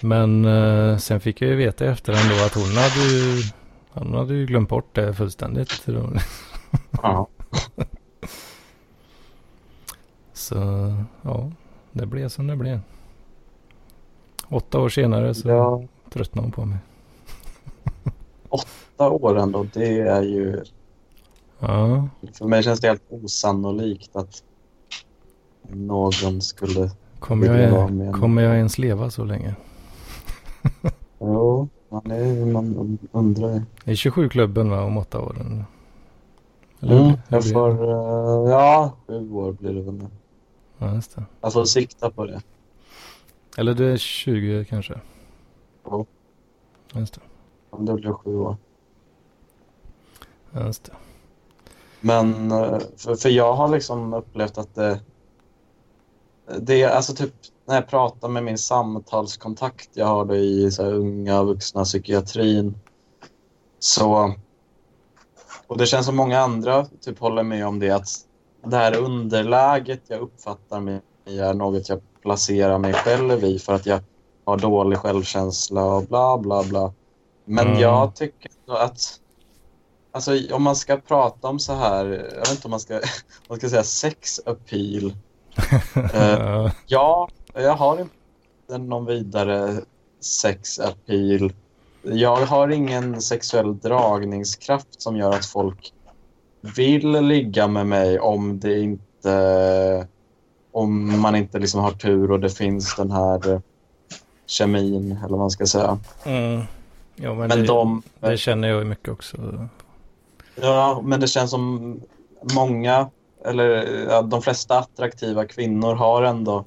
Men 0.00 0.44
eh, 0.44 0.96
sen 0.96 1.20
fick 1.20 1.42
jag 1.42 1.50
ju 1.50 1.56
veta 1.56 1.84
i 1.84 1.88
efterhand 1.88 2.30
då 2.30 2.44
att 2.44 2.54
hon 2.54 2.76
hade 2.76 3.12
ju, 3.12 3.42
hon 3.90 4.14
hade 4.14 4.34
ju 4.34 4.46
glömt 4.46 4.68
bort 4.68 4.94
det 4.94 5.14
fullständigt. 5.14 5.86
Ja. 7.02 7.28
Så 10.32 10.56
ja, 11.22 11.52
det 11.92 12.06
blev 12.06 12.28
som 12.28 12.46
det 12.46 12.56
blev. 12.56 12.80
Åtta 14.50 14.80
år 14.80 14.88
senare 14.88 15.34
så 15.34 15.48
ja. 15.48 15.82
tröttnade 16.12 16.46
hon 16.46 16.52
på 16.52 16.64
mig. 16.64 16.78
Åtta 18.48 19.10
år 19.10 19.38
ändå, 19.38 19.66
det 19.72 20.00
är 20.00 20.22
ju... 20.22 20.62
Ja, 21.58 22.08
För 22.38 22.44
mig 22.44 22.62
känns 22.62 22.80
det 22.80 22.88
helt 22.88 23.02
osannolikt 23.10 24.16
att 24.16 24.42
någon 25.68 26.40
skulle 26.40 26.90
kommer 27.18 27.46
jag, 27.46 27.92
med. 27.92 28.14
kommer 28.14 28.42
jag 28.42 28.56
ens 28.56 28.78
leva 28.78 29.10
så 29.10 29.24
länge? 29.24 29.54
Jo, 31.22 31.68
man, 31.88 32.10
är, 32.10 32.46
man 32.46 32.98
undrar 33.12 33.52
ju. 33.54 33.60
Det 33.84 33.90
är 33.90 33.94
27-klubben 33.94 34.70
va, 34.70 34.82
om 34.84 34.96
åtta 34.96 35.20
år? 35.20 35.36
Eller 35.40 35.64
Mm, 36.82 37.12
jag 37.28 37.50
får... 37.52 37.70
eh, 37.84 38.50
ja, 38.50 38.92
sju 39.06 39.32
år 39.32 39.52
blir 39.52 39.72
det 39.74 39.82
väl 39.82 39.94
nu. 39.94 40.06
Ja, 40.78 40.94
just 40.94 41.16
det. 41.16 41.24
Jag 41.40 41.52
får 41.52 41.64
sikta 41.64 42.10
på 42.10 42.26
det. 42.26 42.42
Eller 43.56 43.74
det 43.74 43.84
är 43.84 43.96
20 43.96 44.64
kanske? 44.64 45.00
Ja. 45.84 46.06
Just 46.92 47.14
det. 47.14 47.20
Om 47.70 47.86
det 47.86 47.94
blir 47.94 48.12
sju 48.12 48.36
år. 48.36 48.56
Just 50.54 50.84
det. 50.84 50.92
Men 52.00 52.50
eh, 52.50 52.78
för, 52.96 53.14
för 53.14 53.28
jag 53.28 53.54
har 53.54 53.68
liksom 53.68 54.14
upplevt 54.14 54.58
att 54.58 54.74
det, 54.74 55.00
det 56.58 56.82
är 56.82 56.88
alltså 56.90 57.14
typ 57.14 57.34
när 57.64 57.74
jag 57.74 57.88
pratar 57.88 58.28
med 58.28 58.44
min 58.44 58.58
samtalskontakt 58.58 59.90
jag 59.92 60.06
har 60.06 60.24
det 60.24 60.36
i 60.36 60.70
så 60.70 60.84
här, 60.84 60.92
unga 60.92 61.42
vuxna 61.42 61.84
psykiatrin 61.84 62.74
så 63.78 64.34
och 65.66 65.78
det 65.78 65.86
känns 65.86 66.06
som 66.06 66.16
många 66.16 66.40
andra 66.40 66.86
typ 67.00 67.18
håller 67.18 67.42
med 67.42 67.66
om 67.66 67.78
det 67.78 67.90
att 67.90 68.08
det 68.64 68.76
här 68.76 68.96
underläget 68.96 70.02
jag 70.06 70.20
uppfattar 70.20 70.80
mig 70.80 71.00
i 71.24 71.38
är 71.38 71.54
något 71.54 71.88
jag 71.88 72.00
placerar 72.22 72.78
mig 72.78 72.92
själv 72.92 73.44
i 73.44 73.58
för 73.58 73.72
att 73.72 73.86
jag 73.86 74.00
har 74.46 74.58
dålig 74.58 74.98
självkänsla 74.98 75.84
och 75.84 76.06
bla 76.06 76.38
bla 76.38 76.64
bla. 76.64 76.94
Men 77.46 77.66
Mm. 77.68 77.80
jag 77.80 78.14
tycker 78.16 78.50
att 78.66 79.20
Alltså 80.12 80.54
om 80.54 80.62
man 80.62 80.76
ska 80.76 80.96
prata 80.96 81.48
om 81.48 81.58
så 81.58 81.72
här, 81.74 82.04
jag 82.06 82.40
vet 82.40 82.50
inte 82.50 82.64
om 82.66 82.70
man 82.70 82.80
ska, 82.80 82.94
om 82.96 83.00
man 83.48 83.58
ska 83.58 83.68
säga 83.68 83.82
sex 83.84 84.40
appeal. 84.46 85.14
Eh, 86.14 86.72
Ja, 86.86 87.28
ja, 87.54 87.60
jag 87.60 87.76
har 87.76 88.00
inte 88.00 88.78
någon 88.78 89.06
vidare 89.06 89.80
sex 90.42 90.78
appeal. 90.78 91.52
Jag 92.02 92.36
har 92.36 92.68
ingen 92.68 93.22
sexuell 93.22 93.78
dragningskraft 93.78 95.02
som 95.02 95.16
gör 95.16 95.30
att 95.30 95.46
folk 95.46 95.92
vill 96.76 97.10
ligga 97.10 97.68
med 97.68 97.86
mig 97.86 98.20
om 98.20 98.60
det 98.60 98.80
inte 98.80 100.08
om 100.72 101.20
man 101.20 101.36
inte 101.36 101.58
liksom 101.58 101.80
har 101.80 101.92
tur 101.92 102.30
och 102.30 102.40
det 102.40 102.50
finns 102.50 102.96
den 102.96 103.10
här 103.10 103.52
eh, 103.52 103.60
kemin 104.46 105.18
eller 105.18 105.28
vad 105.28 105.38
man 105.38 105.50
ska 105.50 105.66
säga. 105.66 105.98
mm. 106.24 106.62
ja 107.16 107.34
men, 107.34 107.48
Men 107.48 107.58
det, 107.58 107.66
de, 107.66 108.02
det 108.20 108.36
känner 108.36 108.68
jag 108.68 108.78
ju 108.78 108.84
mycket 108.84 109.08
också. 109.08 109.68
Ja, 110.54 111.00
men 111.04 111.20
det 111.20 111.28
känns 111.28 111.50
som 111.50 112.00
många, 112.54 113.10
eller 113.44 113.66
ja, 114.10 114.22
de 114.22 114.42
flesta 114.42 114.78
attraktiva 114.78 115.46
kvinnor 115.46 115.94
har 115.94 116.22
ändå 116.22 116.64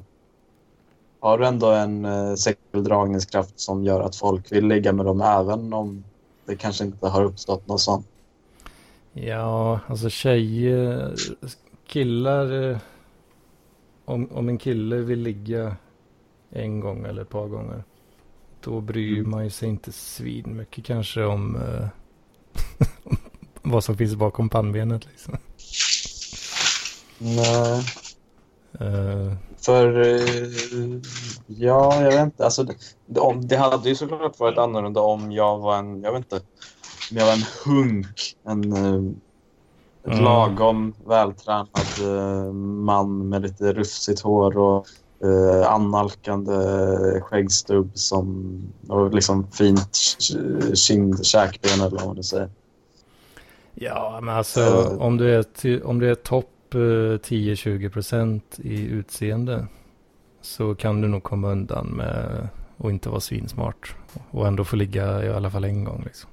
har 1.23 1.39
ändå 1.39 1.71
en 1.71 2.05
eh, 2.05 2.33
sexuell 2.33 2.83
dragningskraft 2.83 3.59
som 3.59 3.83
gör 3.83 4.01
att 4.01 4.15
folk 4.15 4.51
vill 4.51 4.67
ligga 4.67 4.93
med 4.93 5.05
dem 5.05 5.21
även 5.21 5.73
om 5.73 6.03
det 6.45 6.55
kanske 6.55 6.83
inte 6.83 7.07
har 7.07 7.23
uppstått 7.23 7.67
något 7.67 7.81
sånt. 7.81 8.07
Ja, 9.13 9.79
alltså 9.87 10.09
tjejer, 10.09 11.13
killar. 11.87 12.79
Om, 14.05 14.29
om 14.31 14.49
en 14.49 14.57
kille 14.57 14.95
vill 14.97 15.19
ligga 15.19 15.75
en 16.49 16.79
gång 16.79 17.05
eller 17.05 17.21
ett 17.21 17.29
par 17.29 17.47
gånger. 17.47 17.83
Då 18.63 18.81
bryr 18.81 19.17
Mm. 19.17 19.31
man 19.31 19.43
ju 19.43 19.49
sig 19.49 19.69
inte 19.69 19.91
svin 19.91 20.57
mycket 20.57 20.85
kanske 20.85 21.23
om 21.23 21.55
eh, 21.55 21.87
vad 23.61 23.83
som 23.83 23.97
finns 23.97 24.15
bakom 24.15 24.49
pannbenet 24.49 25.05
liksom. 25.05 25.37
Nej. 27.17 27.83
Eh, 28.79 29.33
För, 29.65 30.01
eh, 30.01 31.01
ja, 31.47 32.01
jag 32.01 32.11
vet 32.11 32.21
inte. 32.21 32.45
Alltså, 32.45 32.63
det, 32.63 32.75
det, 33.05 33.19
om, 33.19 33.47
det 33.47 33.57
hade 33.57 33.89
ju 33.89 33.95
såklart 33.95 34.39
varit 34.39 34.57
annorlunda 34.57 35.01
om 35.01 35.31
jag 35.31 35.59
var 35.59 35.77
en, 35.77 36.01
jag 36.03 36.11
vet 36.11 36.19
inte, 36.19 36.35
om 37.11 37.17
jag 37.17 37.25
var 37.25 37.33
en 37.33 37.45
hunk. 37.65 38.35
En, 38.43 38.73
eh, 38.73 39.13
ett 40.05 40.11
Mm. 40.13 40.23
lagom 40.23 40.93
vältränad 41.05 41.69
eh, 42.01 42.53
man 42.53 43.29
med 43.29 43.41
lite 43.41 43.73
rufsigt 43.73 44.21
hår 44.21 44.57
och 44.57 44.87
eh, 45.23 45.71
annalkande 45.73 46.53
skäggstubb 47.21 47.91
som, 47.93 48.57
och 48.87 49.13
liksom 49.13 49.47
fint 49.51 49.89
kind, 50.75 51.25
käkben 51.25 51.81
eller 51.81 51.97
vad 51.97 52.05
man 52.05 52.15
nu 52.15 52.23
säger. 52.23 52.49
ja, 53.73 54.19
men 54.21 54.35
alltså 54.35 54.59
Eh. 54.61 54.97
om 55.01 55.17
du 55.17 55.35
är, 55.35 55.45
om 55.85 55.99
du 55.99 56.11
är 56.11 56.15
topp 56.15 56.73
eh, 56.73 56.77
10-20% 56.77 58.41
i 58.61 58.81
utseende 58.85 59.67
så 60.41 60.75
kan 60.75 61.01
du 61.01 61.07
nog 61.07 61.23
komma 61.23 61.51
undan 61.51 61.87
med 61.87 62.47
att 62.77 62.89
inte 62.89 63.09
vara 63.09 63.19
svinsmart 63.19 63.95
och 64.31 64.47
ändå 64.47 64.63
få 64.63 64.75
ligga 64.75 65.25
i 65.25 65.29
alla 65.29 65.49
fall 65.49 65.63
en 65.63 65.83
gång 65.83 66.01
liksom. 66.05 66.29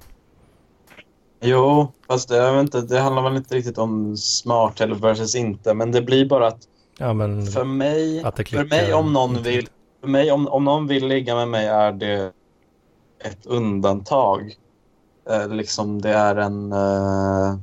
Jo, 1.43 1.91
fast 2.07 2.29
det, 2.29 2.35
jag 2.35 2.53
vet 2.53 2.61
inte, 2.61 2.81
det 2.81 2.99
handlar 2.99 3.23
väl 3.23 3.35
inte 3.35 3.55
riktigt 3.55 3.77
om 3.77 4.17
smart 4.17 4.81
eller 4.81 4.95
versus 4.95 5.35
inte, 5.35 5.73
men 5.73 5.91
det 5.91 6.01
blir 6.01 6.25
bara 6.25 6.47
att 6.47 6.67
Ja, 6.97 7.13
men 7.13 7.45
För 7.45 7.63
mig, 7.63 8.23
Att 8.23 8.49
för 8.49 8.69
mig 8.69 8.93
om 8.93 9.13
någon 9.13 9.43
vill, 9.43 9.67
för 10.01 10.07
mig 10.07 10.31
om, 10.31 10.47
om 10.47 10.63
någon 10.63 10.87
vill 10.87 11.07
ligga 11.07 11.35
med 11.35 11.47
mig 11.47 11.67
är 11.67 11.91
det 11.91 12.31
ett 13.19 13.45
undantag. 13.45 14.55
Eh, 15.29 15.47
liksom 15.47 16.01
det 16.01 16.09
är 16.09 16.35
en 16.35 16.71
eh, 16.71 17.55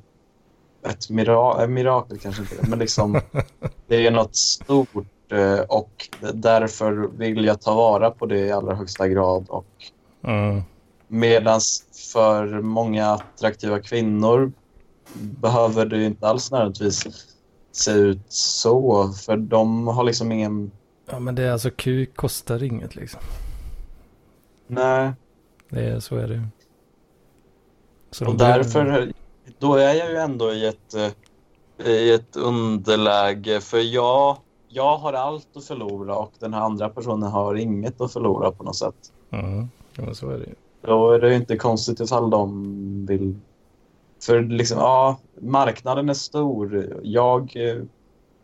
ett 0.90 1.10
mira 1.10 1.66
mirakel 1.66 2.18
kanske 2.18 2.42
inte, 2.42 2.68
men 2.68 2.78
liksom 2.78 3.20
det 3.86 4.06
är 4.06 4.10
något 4.10 4.36
stort 4.36 5.32
eh, 5.32 5.60
och 5.60 6.08
därför 6.34 7.10
vill 7.18 7.44
jag 7.44 7.60
ta 7.60 7.74
vara 7.74 8.10
på 8.10 8.26
det 8.26 8.38
i 8.38 8.52
allra 8.52 8.74
högsta 8.74 9.08
grad 9.08 9.46
och 9.48 9.66
mm, 10.24 10.62
Medan 11.08 11.60
för 12.12 12.60
många 12.60 13.06
attraktiva 13.06 13.80
kvinnor 13.80 14.52
behöver 15.14 15.86
det 15.86 16.04
inte 16.04 16.28
alls 16.28 16.50
nödvändigtvis 16.50 17.06
se 17.72 17.90
ut 17.90 18.32
så. 18.32 19.08
För 19.12 19.36
de 19.36 19.86
har 19.86 20.04
liksom 20.04 20.32
ingen... 20.32 20.70
ja, 21.10 21.18
men 21.18 21.34
det 21.34 21.42
är 21.42 21.52
alltså 21.52 21.70
kuk 21.70 22.16
kostar 22.16 22.62
inget 22.62 22.96
liksom. 22.96 23.20
Nej. 24.66 25.12
Det 25.68 25.84
är, 25.84 26.00
så 26.00 26.16
är 26.16 26.28
det. 26.28 26.48
Så 28.10 28.26
Och 28.26 28.36
de 28.36 28.44
därför, 28.44 29.12
då 29.58 29.74
är 29.74 29.94
jag 29.94 30.10
ju 30.10 30.16
ändå 30.16 30.52
i 30.52 30.66
ett, 30.66 30.94
eh, 30.94 31.86
i 31.86 32.12
ett 32.12 32.36
underläge. 32.36 33.60
För 33.60 33.94
jag, 33.94 34.36
jag 34.68 34.98
har 34.98 35.12
allt 35.12 35.56
att 35.56 35.64
förlora 35.64 36.16
och 36.16 36.32
den 36.38 36.54
här 36.54 36.60
andra 36.60 36.88
personen 36.88 37.30
har 37.30 37.54
inget 37.54 38.00
att 38.00 38.12
förlora 38.12 38.52
på 38.52 38.64
något 38.64 38.76
sätt. 38.76 39.12
Mm, 39.30 39.68
ja, 39.96 40.02
men 40.04 40.14
så 40.14 40.30
är 40.30 40.38
det 40.38 40.44
ju. 40.44 40.54
Då 40.80 41.12
är 41.12 41.18
det 41.18 41.34
inte 41.34 41.56
konstigt 41.56 42.00
ifall 42.00 42.30
de 42.30 43.06
vill... 43.06 43.34
För 44.22 44.40
liksom, 44.40 44.78
ja, 44.78 45.18
marknaden 45.40 46.08
är 46.08 46.14
stor. 46.14 46.96
Jag, 47.02 47.52
eh, 47.56 47.82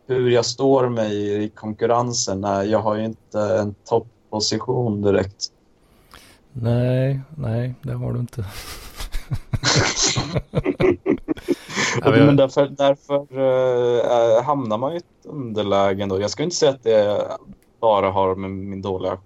hur 0.06 0.30
jag 0.30 0.44
står 0.44 0.88
mig 0.88 1.44
i 1.44 1.48
konkurrensen, 1.48 2.40
nej, 2.40 2.70
jag 2.70 2.78
har 2.78 2.96
ju 2.96 3.04
inte 3.04 3.40
en 3.40 3.74
toppposition 3.84 5.02
direkt. 5.02 5.52
Nej, 6.52 7.20
nej, 7.36 7.74
det 7.82 7.92
har 7.92 8.12
du 8.12 8.20
inte. 8.20 8.44
Men 12.04 12.36
därför, 12.36 12.66
därför 12.66 13.38
uh, 13.38 14.42
hamnar 14.42 14.78
man 14.78 14.92
i 14.92 14.96
ett 14.96 15.04
underläge 15.24 16.06
då. 16.06 16.20
Jag 16.20 16.30
skulle 16.30 16.44
inte 16.44 16.56
säga 16.56 16.72
att 16.72 16.82
det 16.82 17.28
bara 17.80 18.10
har 18.10 18.34
med 18.34 18.50
min 18.50 18.82
dåliga 18.82 19.18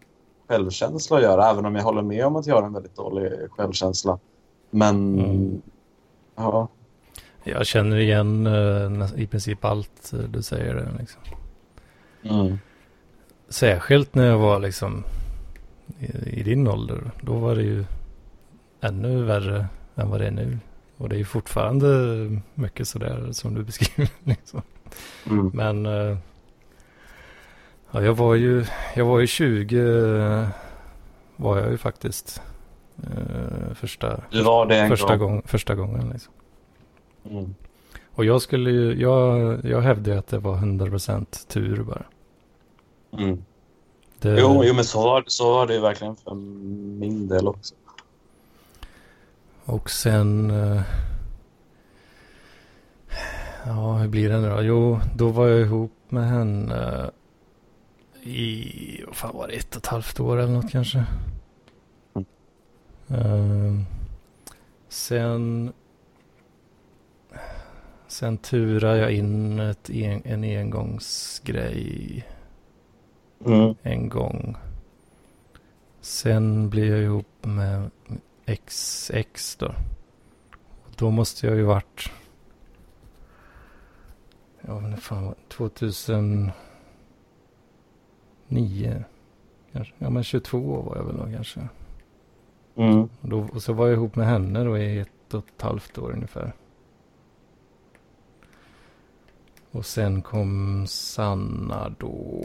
självkänsla 0.49 1.17
att 1.17 1.23
göra, 1.23 1.51
även 1.51 1.67
om 1.67 1.75
jag 1.77 1.83
håller 1.83 2.03
med 2.03 2.27
om 2.27 2.37
att 2.37 2.47
jag 2.47 2.55
har 2.55 2.63
en 2.63 2.73
väldigt 2.73 2.97
dålig 2.97 3.33
självkänsla. 3.51 4.19
Men, 4.71 5.19
Mm. 5.19 5.63
ja. 6.37 6.69
Jag 7.45 7.67
känner 7.67 7.97
igen 7.97 8.43
nä- 8.45 9.11
i 9.17 9.27
princip 9.27 9.65
allt 9.65 10.13
du 10.29 10.43
säger. 10.43 10.89
Liksom. 10.99 11.21
Mm. 12.23 12.59
Särskilt 13.49 14.15
när 14.15 14.25
jag 14.27 14.39
var 14.39 14.59
liksom 14.59 15.05
i, 15.99 16.41
i 16.41 16.43
din 16.43 16.69
ålder. 16.69 17.11
Då 17.21 17.33
var 17.39 17.55
det 17.55 17.63
ju 17.63 17.85
ännu 18.81 19.23
värre 19.23 19.67
än 19.97 20.11
vad 20.11 20.21
det 20.21 20.27
är 20.27 20.31
nu. 20.31 20.59
Och 20.97 21.09
det 21.09 21.17
är 21.17 21.19
ju 21.19 21.25
fortfarande 21.25 21.89
mycket 22.55 22.89
sådär 22.89 23.29
som 23.33 23.55
du 23.55 23.63
beskriver. 23.65 24.11
Liksom. 24.25 24.63
Mm. 25.31 25.51
Men 25.55 25.87
eh, 25.87 26.17
ja, 27.91 28.03
jag 28.03 28.15
var 28.15 28.35
ju, 28.35 28.65
jag 28.97 29.05
var 29.05 29.21
ju 29.21 29.27
20 29.27 29.79
eh, 29.79 30.49
var 31.37 31.59
jag 31.59 31.71
ju 31.71 31.79
faktiskt. 31.79 32.43
Eh, 33.03 33.75
första 33.75 34.21
Du 34.31 34.43
var 34.43 34.67
det 34.67 34.77
en 34.77 34.89
första, 34.89 35.17
gång. 35.17 35.31
gång, 35.33 35.43
första 35.47 35.75
gången. 35.75 36.11
Liksom. 36.13 36.33
Mm. 37.31 37.55
Och 38.15 38.25
jag 38.25 38.43
skulle 38.43 38.71
ju, 38.71 39.01
jag, 39.01 39.59
jag 39.65 39.81
hävdade 39.81 40.19
att 40.19 40.27
det 40.27 40.39
var 40.39 40.57
100% 40.57 41.47
tur 41.49 41.83
bara. 41.83 42.03
Mm. 43.19 43.45
Det, 44.21 44.41
Jo, 44.41 44.63
jo, 44.65 44.75
men 44.75 44.85
så 44.85 45.03
var, 45.03 45.25
så 45.27 45.53
var 45.53 45.67
det 45.67 45.75
ju 45.75 45.81
verkligen 45.81 46.17
för 46.17 46.35
min 47.01 47.29
del 47.29 47.49
också. 47.49 47.75
Och 49.65 49.91
sen... 49.91 50.51
eh, 50.51 50.83
Ja, 53.67 53.93
hur 53.97 54.09
blir 54.09 54.29
det 54.29 54.41
nu 54.41 54.49
då? 54.51 54.63
Jo, 54.63 55.01
då 55.17 55.29
var 55.29 55.47
jag 55.47 55.61
ihop 55.61 55.93
med 56.09 56.29
henne 56.29 57.11
i, 58.23 59.05
vad 59.07 59.17
fan 59.17 59.37
var 59.37 59.49
det, 59.49 59.55
ett 59.55 59.77
och 59.77 59.83
ett 59.83 59.87
halvt 59.87 60.21
år 60.21 60.37
eller 60.37 60.53
något 60.53 60.71
kanske. 60.71 61.05
Uh, 63.11 63.83
sen 64.89 65.73
sen 68.09 68.39
turar 68.39 68.97
jag 68.97 69.13
in 69.13 69.61
ett, 69.61 69.91
en, 69.91 70.23
en 70.25 70.45
engångsgrej 70.45 72.27
mm. 73.47 73.75
en 73.83 74.09
gång. 74.09 74.57
Sen 76.01 76.71
blir 76.71 76.91
jag 76.91 77.03
ihop 77.03 77.45
med 77.45 77.91
XX 78.67 79.57
då. 79.57 79.75
Då 80.97 81.11
måste 81.11 81.47
jag 81.47 81.57
ju 81.57 81.63
varit, 81.63 82.11
ja 84.61 84.81
men 84.81 84.97
fan 84.97 85.35
2000 85.49 86.51
nio, 88.49 89.05
kanske. 89.73 89.95
Ja 89.99 90.11
men 90.11 90.25
22 90.25 90.83
var 90.83 90.97
jag 90.97 91.05
väl 91.05 91.17
då 91.17 91.37
kanske. 91.37 91.69
Mm. 92.77 93.03
Och, 93.21 93.29
då, 93.29 93.47
och 93.53 93.63
så 93.63 93.73
var 93.73 93.87
jag 93.87 93.95
ihop 93.95 94.17
med 94.17 94.27
henne 94.27 94.65
då 94.65 94.79
i 94.79 94.99
ett 94.99 95.35
och 95.35 95.45
ett 95.57 95.63
halvt 95.63 95.99
år 95.99 96.13
ungefär. 96.13 96.53
Och 99.71 99.87
sen 99.87 100.23
kom 100.23 100.85
Sanna 100.87 101.95
då 101.99 102.45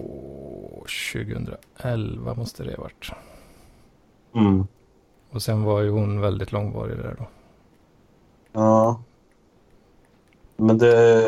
2011 1.13 2.33
måste 2.33 2.63
det 2.63 2.75
ha 2.75 2.83
varit. 2.83 3.11
Mm. 4.35 4.67
Och 5.29 5.41
sen 5.41 5.63
var 5.63 5.81
ju 5.81 5.89
hon 5.89 6.21
väldigt 6.21 6.51
långvarig 6.51 6.97
där 6.97 7.15
då. 7.19 7.27
Ja. 8.51 9.01
Men 10.57 10.77
det, 10.77 11.23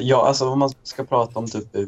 ja 0.00 0.26
alltså 0.26 0.48
om 0.48 0.58
man 0.58 0.70
ska 0.82 1.04
prata 1.04 1.38
om 1.38 1.46
typ 1.46 1.76
eh, 1.76 1.82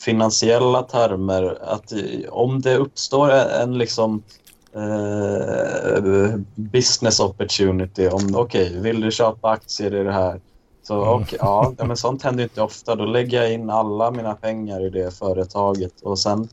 finansiella 0.00 0.82
termer, 0.82 1.58
att 1.62 1.92
om 2.28 2.60
det 2.60 2.76
uppstår 2.76 3.30
en 3.30 3.78
liksom 3.78 4.22
eh, 4.74 6.34
business 6.54 7.20
opportunity, 7.20 8.08
om 8.08 8.34
okej, 8.36 8.80
vill 8.80 9.00
du 9.00 9.10
köpa 9.10 9.50
aktier 9.50 9.94
i 9.94 10.04
det 10.04 10.12
här? 10.12 10.40
Så 10.82 10.94
Mm. 11.02 11.22
okej, 11.22 11.38
ja, 11.42 11.72
men 11.78 11.96
sånt 11.96 12.22
händer 12.22 12.44
inte 12.44 12.62
ofta. 12.62 12.94
Då 12.94 13.04
lägger 13.04 13.42
jag 13.42 13.52
in 13.52 13.70
alla 13.70 14.10
mina 14.10 14.34
pengar 14.34 14.86
i 14.86 14.90
det 14.90 15.18
företaget 15.18 16.00
och 16.00 16.18
sen 16.18 16.48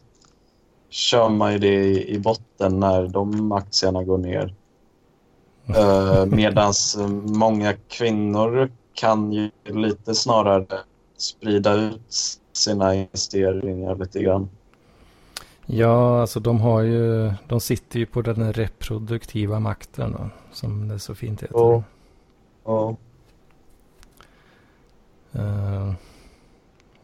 kör 0.89 1.29
man 1.29 1.53
ju 1.53 1.59
det 1.59 1.83
i, 1.85 2.15
i 2.15 2.19
botten 2.19 2.79
när 2.79 3.07
de 3.07 3.51
aktierna 3.51 4.03
går 4.03 4.17
ner. 4.17 4.53
Uh, 5.77 6.25
Medan 6.25 6.73
många 7.23 7.73
kvinnor 7.73 8.71
kan 8.93 9.33
ju 9.33 9.49
lite 9.63 10.15
snarare 10.15 10.65
sprida 11.17 11.73
ut 11.73 12.39
sina 12.57 12.95
investeringar 12.95 13.95
lite 13.95 14.23
grann. 14.23 14.49
Ja, 15.65 16.21
alltså 16.21 16.39
de 16.39 16.61
har 16.61 16.81
ju, 16.81 17.33
de 17.47 17.59
sitter 17.59 17.99
ju 17.99 18.05
på 18.05 18.21
den 18.21 18.53
reproduktiva 18.53 19.59
makten 19.59 20.11
då, 20.11 20.29
som 20.51 20.87
det 20.87 20.99
så 20.99 21.15
fint 21.15 21.43
heter. 21.43 21.55
Ja. 21.55 21.83
Ja. 22.65 22.95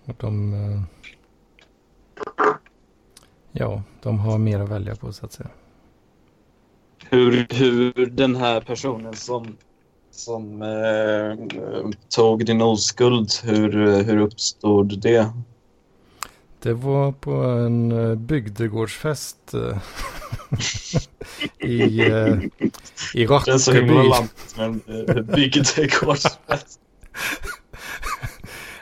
Och 0.05 0.15
de, 0.17 0.53
eh, 0.53 0.81
ja, 3.51 3.83
de 4.01 4.19
har 4.19 4.37
mer 4.37 4.59
att 4.59 4.69
välja 4.69 4.95
på 4.95 5.13
så 5.13 5.25
att 5.25 5.33
säga. 5.33 5.49
Hur, 7.09 7.47
hur 7.49 8.05
den 8.05 8.35
här 8.35 8.61
personen 8.61 9.13
som, 9.13 9.57
som 10.25 10.61
eh, 10.61 11.35
tog 12.15 12.45
din 12.45 12.61
oskuld, 12.61 13.29
hur, 13.43 14.03
hur 14.03 14.17
uppstod 14.17 15.01
det? 15.01 15.29
Det 16.63 16.73
var 16.73 17.11
på 17.11 17.33
en 17.33 17.91
eh, 17.91 18.15
bygdegårdsfest 18.15 19.53
eh, 19.53 19.77
i, 21.59 21.99
eh, 21.99 22.37
i 23.13 23.25
Det 23.25 23.47
är 23.47 23.57
så 23.57 23.71
himla 23.73 23.93
Rackeby. 23.93 24.09
lant 24.09 24.55
med 24.57 24.65
en 24.65 24.81
eh, 25.17 25.23
bygdegårdsfest. 25.23 26.79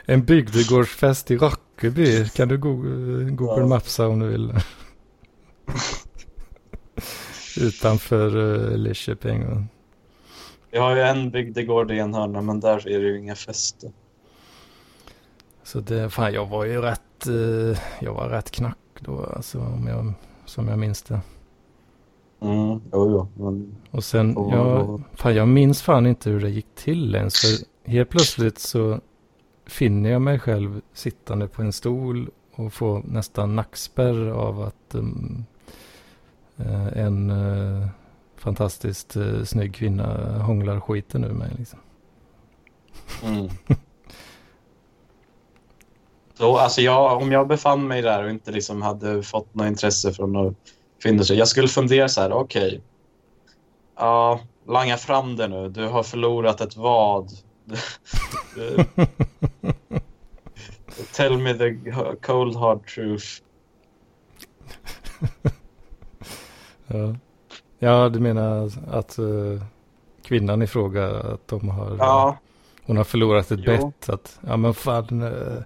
En 0.06 0.24
bygdegårdsfest 0.24 1.30
i 1.30 1.36
Rackeby. 1.36 2.28
Kan 2.28 2.48
du 2.48 2.58
go 2.58 2.72
Google 3.30 3.60
Ja. 3.62 3.66
Mapsa 3.66 4.08
om 4.08 4.18
du 4.18 4.26
vill? 4.28 4.50
Utanför 7.60 8.36
uh, 8.36 8.76
Lidköping. 8.76 9.68
Vi 10.70 10.78
har 10.78 10.96
ju 10.96 11.02
en 11.02 11.30
bygdegård 11.30 11.90
i 11.90 11.98
en 11.98 12.14
hörna, 12.14 12.42
men 12.42 12.60
där 12.60 12.88
är 12.88 12.98
det 13.00 13.06
ju 13.06 13.18
inga 13.18 13.34
fester. 13.34 13.90
Så 15.62 15.80
det, 15.80 16.10
fan 16.10 16.32
jag 16.32 16.46
var 16.46 16.64
ju 16.64 16.80
rätt, 16.80 17.26
eh, 17.26 17.78
jag 18.00 18.14
var 18.14 18.28
rätt 18.28 18.50
knack 18.50 18.78
då 19.00 19.24
alltså 19.24 19.58
om 19.58 19.86
jag, 19.86 20.12
som 20.44 20.68
jag 20.68 20.78
minns 20.78 21.02
det. 21.02 21.20
Mm, 22.40 22.80
jo, 22.92 23.10
jo, 23.10 23.28
men... 23.34 23.76
Och 23.90 24.04
sen, 24.04 24.34
jag, 24.36 25.02
fan 25.14 25.34
jag 25.34 25.48
minns 25.48 25.82
fan 25.82 26.06
inte 26.06 26.30
hur 26.30 26.40
det 26.40 26.50
gick 26.50 26.74
till 26.74 27.14
ens. 27.14 27.34
För 27.40 27.90
helt 27.90 28.08
plötsligt 28.08 28.58
så 28.58 29.00
finner 29.66 30.10
jag 30.10 30.22
mig 30.22 30.38
själv 30.38 30.80
sittande 30.92 31.48
på 31.48 31.62
en 31.62 31.72
stol 31.72 32.30
och 32.54 32.72
får 32.72 33.02
nästan 33.04 33.56
nackspärr 33.56 34.30
av 34.30 34.62
att 34.62 34.94
um, 34.94 35.44
en 36.94 37.30
eh, 37.30 37.88
fantastiskt 38.40 39.16
uh, 39.16 39.44
snygg 39.44 39.74
kvinna 39.74 40.38
hånglar 40.42 40.80
skiten 40.80 41.24
ur 41.24 41.32
mig. 41.32 41.50
Liksom. 41.58 41.78
Mm. 43.24 43.48
Så, 46.34 46.56
alltså 46.56 46.80
jag, 46.80 47.22
om 47.22 47.32
jag 47.32 47.48
befann 47.48 47.88
mig 47.88 48.02
där 48.02 48.24
och 48.24 48.30
inte 48.30 48.50
liksom 48.50 48.82
hade 48.82 49.22
fått 49.22 49.54
något 49.54 49.66
intresse 49.66 50.12
från 50.12 50.32
några 50.32 50.54
kvinnor, 51.02 51.22
så 51.22 51.34
jag 51.34 51.48
skulle 51.48 51.68
fundera 51.68 52.08
så 52.08 52.20
här, 52.20 52.32
okej. 52.32 52.80
ja, 53.96 54.40
langa 54.66 54.96
fram 54.96 55.36
det 55.36 55.48
nu. 55.48 55.68
Du 55.68 55.86
har 55.86 56.02
förlorat 56.02 56.60
ett 56.60 56.76
vad. 56.76 57.30
Tell 61.12 61.38
me 61.38 61.54
the 61.54 61.76
cold 62.22 62.56
hard 62.56 62.86
truth. 62.86 63.26
ja. 66.86 67.14
Ja, 67.80 68.08
du 68.08 68.20
menar 68.20 68.70
att 68.90 69.18
eh, 69.18 69.62
kvinnan 70.22 70.62
i 70.62 70.66
fråga, 70.66 71.06
att 71.20 71.48
de 71.48 71.68
har, 71.68 71.96
Ja, 71.98 72.38
hon 72.86 72.96
har 72.96 73.04
förlorat 73.04 73.50
ett 73.50 73.60
Jo. 73.62 73.72
bett. 73.72 74.08
Att, 74.08 74.38
ja 74.46 74.56
men 74.56 74.74
fan, 74.74 75.22
eh, 75.22 75.62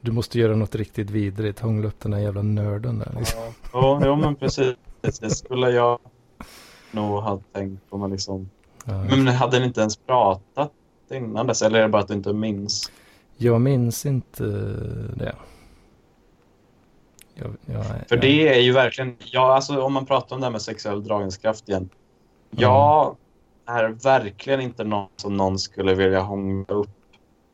du 0.00 0.12
måste 0.12 0.38
göra 0.38 0.56
något 0.56 0.74
riktigt 0.74 1.10
vidrigt. 1.10 1.60
Hångla 1.60 1.88
upp 1.88 2.00
den 2.00 2.12
här 2.12 2.20
jävla 2.20 2.42
nörden 2.42 2.98
där. 2.98 3.12
Liksom. 3.18 3.40
ja. 3.72 4.00
Jo, 4.04 4.16
men 4.16 4.34
precis. 4.36 4.74
Det 5.00 5.30
skulle 5.30 5.70
jag... 5.70 5.98
nog 6.90 7.22
ha 7.22 7.40
tänkt 7.52 7.90
på. 7.90 7.98
Men, 7.98 8.10
liksom... 8.10 8.50
Ja, 8.84 9.04
men 9.04 9.28
hade 9.28 9.58
ni 9.58 9.66
inte 9.66 9.80
ens 9.80 9.96
pratat 9.96 10.70
innan 11.10 11.46
dess? 11.46 11.62
Eller 11.62 11.78
är 11.78 11.82
det 11.82 11.88
bara 11.88 12.02
att 12.02 12.08
du 12.08 12.14
inte 12.14 12.32
minns? 12.32 12.90
Jag 13.36 13.60
minns 13.60 14.06
inte 14.06 14.44
det. 15.16 15.34
Jag, 17.34 17.56
jag, 17.66 17.84
För 18.08 18.16
det 18.16 18.48
är 18.48 18.60
ju 18.60 18.72
verkligen, 18.72 19.16
ja, 19.18 19.54
alltså, 19.54 19.80
om 19.82 19.92
man 19.92 20.06
pratar 20.06 20.36
om 20.36 20.40
det 20.40 20.46
här 20.46 20.52
med 20.52 20.62
sexuell 20.62 21.04
dragningskraft 21.04 21.68
igen. 21.68 21.90
Jag 22.50 23.16
är 23.66 23.88
verkligen 23.88 24.60
inte 24.60 24.84
någon 24.84 25.08
som 25.16 25.36
någon 25.36 25.58
skulle 25.58 25.94
vilja 25.94 26.20
hångla 26.20 26.74
upp 26.74 26.90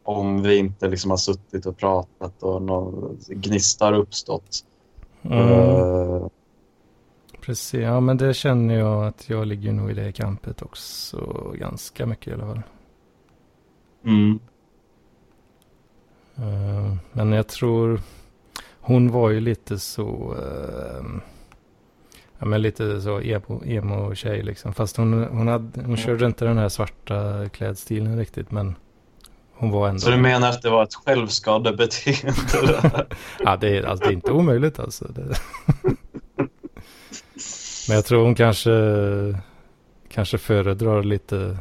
om 0.05 0.43
vi 0.43 0.59
inte 0.59 0.89
liksom 0.89 1.11
har 1.11 1.19
suttit 1.19 1.67
och 1.67 1.77
pratat 1.79 2.43
och 2.43 2.63
någon 2.63 3.19
gnista 3.29 3.85
har 3.85 3.93
uppstått. 3.93 4.65
Mm, 5.23 5.49
Eh, 5.49 6.27
precis, 7.41 7.81
ja 7.81 8.01
men 8.01 8.17
det 8.17 8.35
känner 8.35 8.79
jag 8.79 9.07
att 9.07 9.29
jag 9.31 9.47
ligger 9.47 9.73
nog 9.73 9.91
i 9.91 9.95
det 9.95 10.13
kampet 10.13 10.63
också 10.63 11.19
ganska 11.55 12.07
mycket 12.07 12.29
i 12.29 12.33
alla 12.33 12.47
fall. 12.47 12.63
mm. 14.05 14.41
Eh, 16.37 16.97
Men 17.13 17.33
jag 17.33 17.49
tror 17.49 18.01
hon 18.81 19.13
var 19.13 19.31
ju 19.31 19.41
lite 19.41 19.79
så 19.79 20.35
eh, 20.39 21.05
ja 22.39 22.47
men 22.47 22.63
lite 22.63 23.01
så 23.01 23.21
emo, 23.21 23.63
emo 23.65 24.15
liksom. 24.25 24.73
Fast 24.75 24.97
hon, 24.97 25.25
hon, 25.25 25.49
hade, 25.49 25.83
hon 25.85 25.97
körde 25.97 26.27
inte 26.27 26.45
den 26.45 26.59
här 26.59 26.69
svarta 26.69 27.49
klädstilen 27.49 28.19
riktigt 28.19 28.51
men 28.51 28.75
hon 29.53 29.71
var 29.71 29.89
ändå. 29.89 30.01
Så 30.01 30.11
du 30.11 30.17
menar 30.17 30.51
att 30.51 30.63
det 30.63 30.71
var 30.71 30.83
ett 30.83 30.95
självskadebeteende? 30.95 33.07
Ja 33.45 33.57
det 33.57 33.77
är, 33.77 33.83
alltså, 33.83 34.05
det 34.05 34.11
är 34.11 34.15
inte 34.15 34.33
omöjligt 34.33 34.79
alltså. 34.79 35.07
Men 37.89 37.97
jag 37.97 38.05
tror 38.05 38.25
hon 38.25 38.35
kanske 38.35 38.71
kanske 40.09 40.39
föredrar 40.39 41.03
lite 41.03 41.59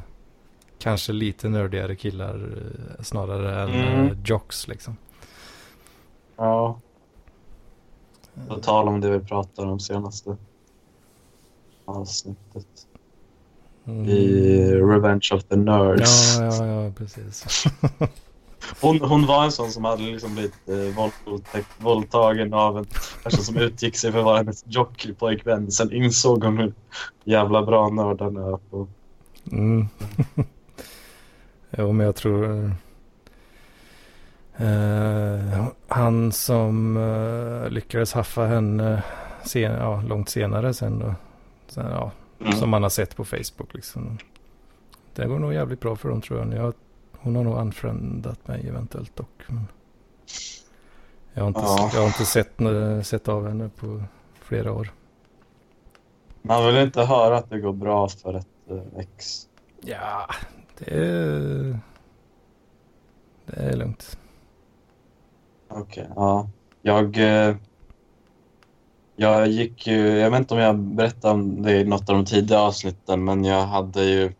kanske 0.80 1.14
lite 1.14 1.50
nördigare 1.50 1.96
killar 1.96 2.36
eh, 2.36 3.04
snarare 3.04 3.62
än 3.62 3.70
Mm. 3.70 4.08
eh, 4.08 4.12
jocks 4.26 4.68
liksom. 4.68 4.98
ja. 6.38 6.80
På 8.48 8.56
tal 8.56 8.88
om 8.88 9.02
det 9.02 9.10
vi 9.10 9.20
pratade 9.20 9.72
om 9.72 9.80
senaste 9.80 10.38
avsnittet. 11.86 12.68
Mm. 13.86 14.10
I 14.10 14.74
Revenge 14.74 15.30
of 15.34 15.44
the 15.44 15.56
Nerds. 15.56 16.38
Ja, 16.40 16.46
ja, 16.46 16.66
ja, 16.66 16.92
precis. 16.92 17.66
Hon, 18.82 19.02
hon 19.02 19.26
var 19.26 19.44
en 19.44 19.52
sån 19.52 19.72
som 19.72 19.86
hade 19.86 20.04
liksom 20.04 20.34
blivit 20.34 20.54
eh, 20.70 21.64
våldtagen 21.78 22.54
av 22.54 22.78
en 22.78 22.86
person 23.24 23.44
som 23.44 23.58
utgick 23.58 23.96
sig 23.96 24.12
för 24.12 24.20
att 24.20 24.26
vara 24.26 24.38
hennes 24.38 24.64
jockeypojkvän. 24.68 25.72
Sen 25.72 25.94
insåg 25.94 26.44
hon 26.44 26.58
hur 26.58 26.74
jävla 27.24 27.66
bra 27.66 27.90
nörden 27.90 28.38
är 28.38 28.58
på. 28.58 28.88
Mm. 29.52 29.88
jo, 31.78 31.92
men 31.92 32.06
jag 32.06 32.16
tror... 32.16 32.72
eh, 34.60 35.68
han 35.88 36.32
som 36.32 36.98
eh, 36.98 37.70
lyckades 37.70 38.14
haffa 38.14 38.46
henne 38.46 39.04
sen, 39.44 39.62
ja, 39.62 40.02
långt 40.02 40.30
senare 40.30 40.74
sen 40.74 41.00
då. 41.00 41.16
Sen, 41.68 41.86
ja, 41.92 42.12
Mm. 42.42 42.52
Som 42.54 42.70
man 42.70 42.84
har 42.84 42.90
sett 42.90 43.16
på 43.16 43.26
Facebook 43.26 43.74
liksom. 43.74 44.18
Det 45.16 45.26
går 45.28 45.40
nog 45.40 45.54
jävligt 45.54 45.80
bra 45.80 45.96
för 45.96 46.10
dem 46.10 46.22
tror 46.22 46.40
jag. 46.40 46.54
jag 46.66 46.74
hon 47.18 47.36
har 47.36 47.44
nog 47.44 47.58
unfriendat 47.58 48.48
mig 48.48 48.68
eventuellt 48.68 49.16
dock. 49.16 49.44
Men 49.48 49.68
jag 51.34 51.42
har 51.44 51.48
inte, 51.48 51.60
Ja. 51.60 51.90
jag 51.94 52.00
har 52.00 52.08
inte 52.08 52.26
sett, 52.26 52.52
sett 53.08 53.28
av 53.28 53.48
henne 53.48 53.70
på 53.80 54.04
flera 54.42 54.74
år. 54.74 54.92
Man 56.42 56.66
vill 56.66 56.78
inte 56.78 57.02
höra 57.04 57.38
att 57.38 57.50
det 57.50 57.60
går 57.60 57.74
bra 57.74 58.10
för 58.10 58.34
ett 58.34 58.48
eh, 58.70 59.00
ex. 59.00 59.48
Ja, 59.82 60.28
det 60.78 60.92
är, 60.98 61.80
det 63.46 63.56
är 63.62 63.76
lugnt. 63.76 64.18
Okej, 65.70 66.10
ja. 66.16 66.50
Jag, 66.82 67.18
eh, 67.18 67.56
jag 69.16 69.48
gick 69.48 69.88
ju, 69.88 70.08
jag 70.08 70.32
vet 70.32 70.40
inte 70.40 70.54
om 70.54 70.60
jag 70.60 70.78
berättade 70.80 71.34
om 71.34 71.62
det 71.62 71.72
i 71.76 71.84
något 71.86 72.10
av 72.10 72.16
de 72.16 72.26
tidiga 72.26 72.60
avsnitten, 72.60 73.24
men 73.24 73.44
jag 73.44 73.66
hade 73.66 74.04
ju 74.04 74.34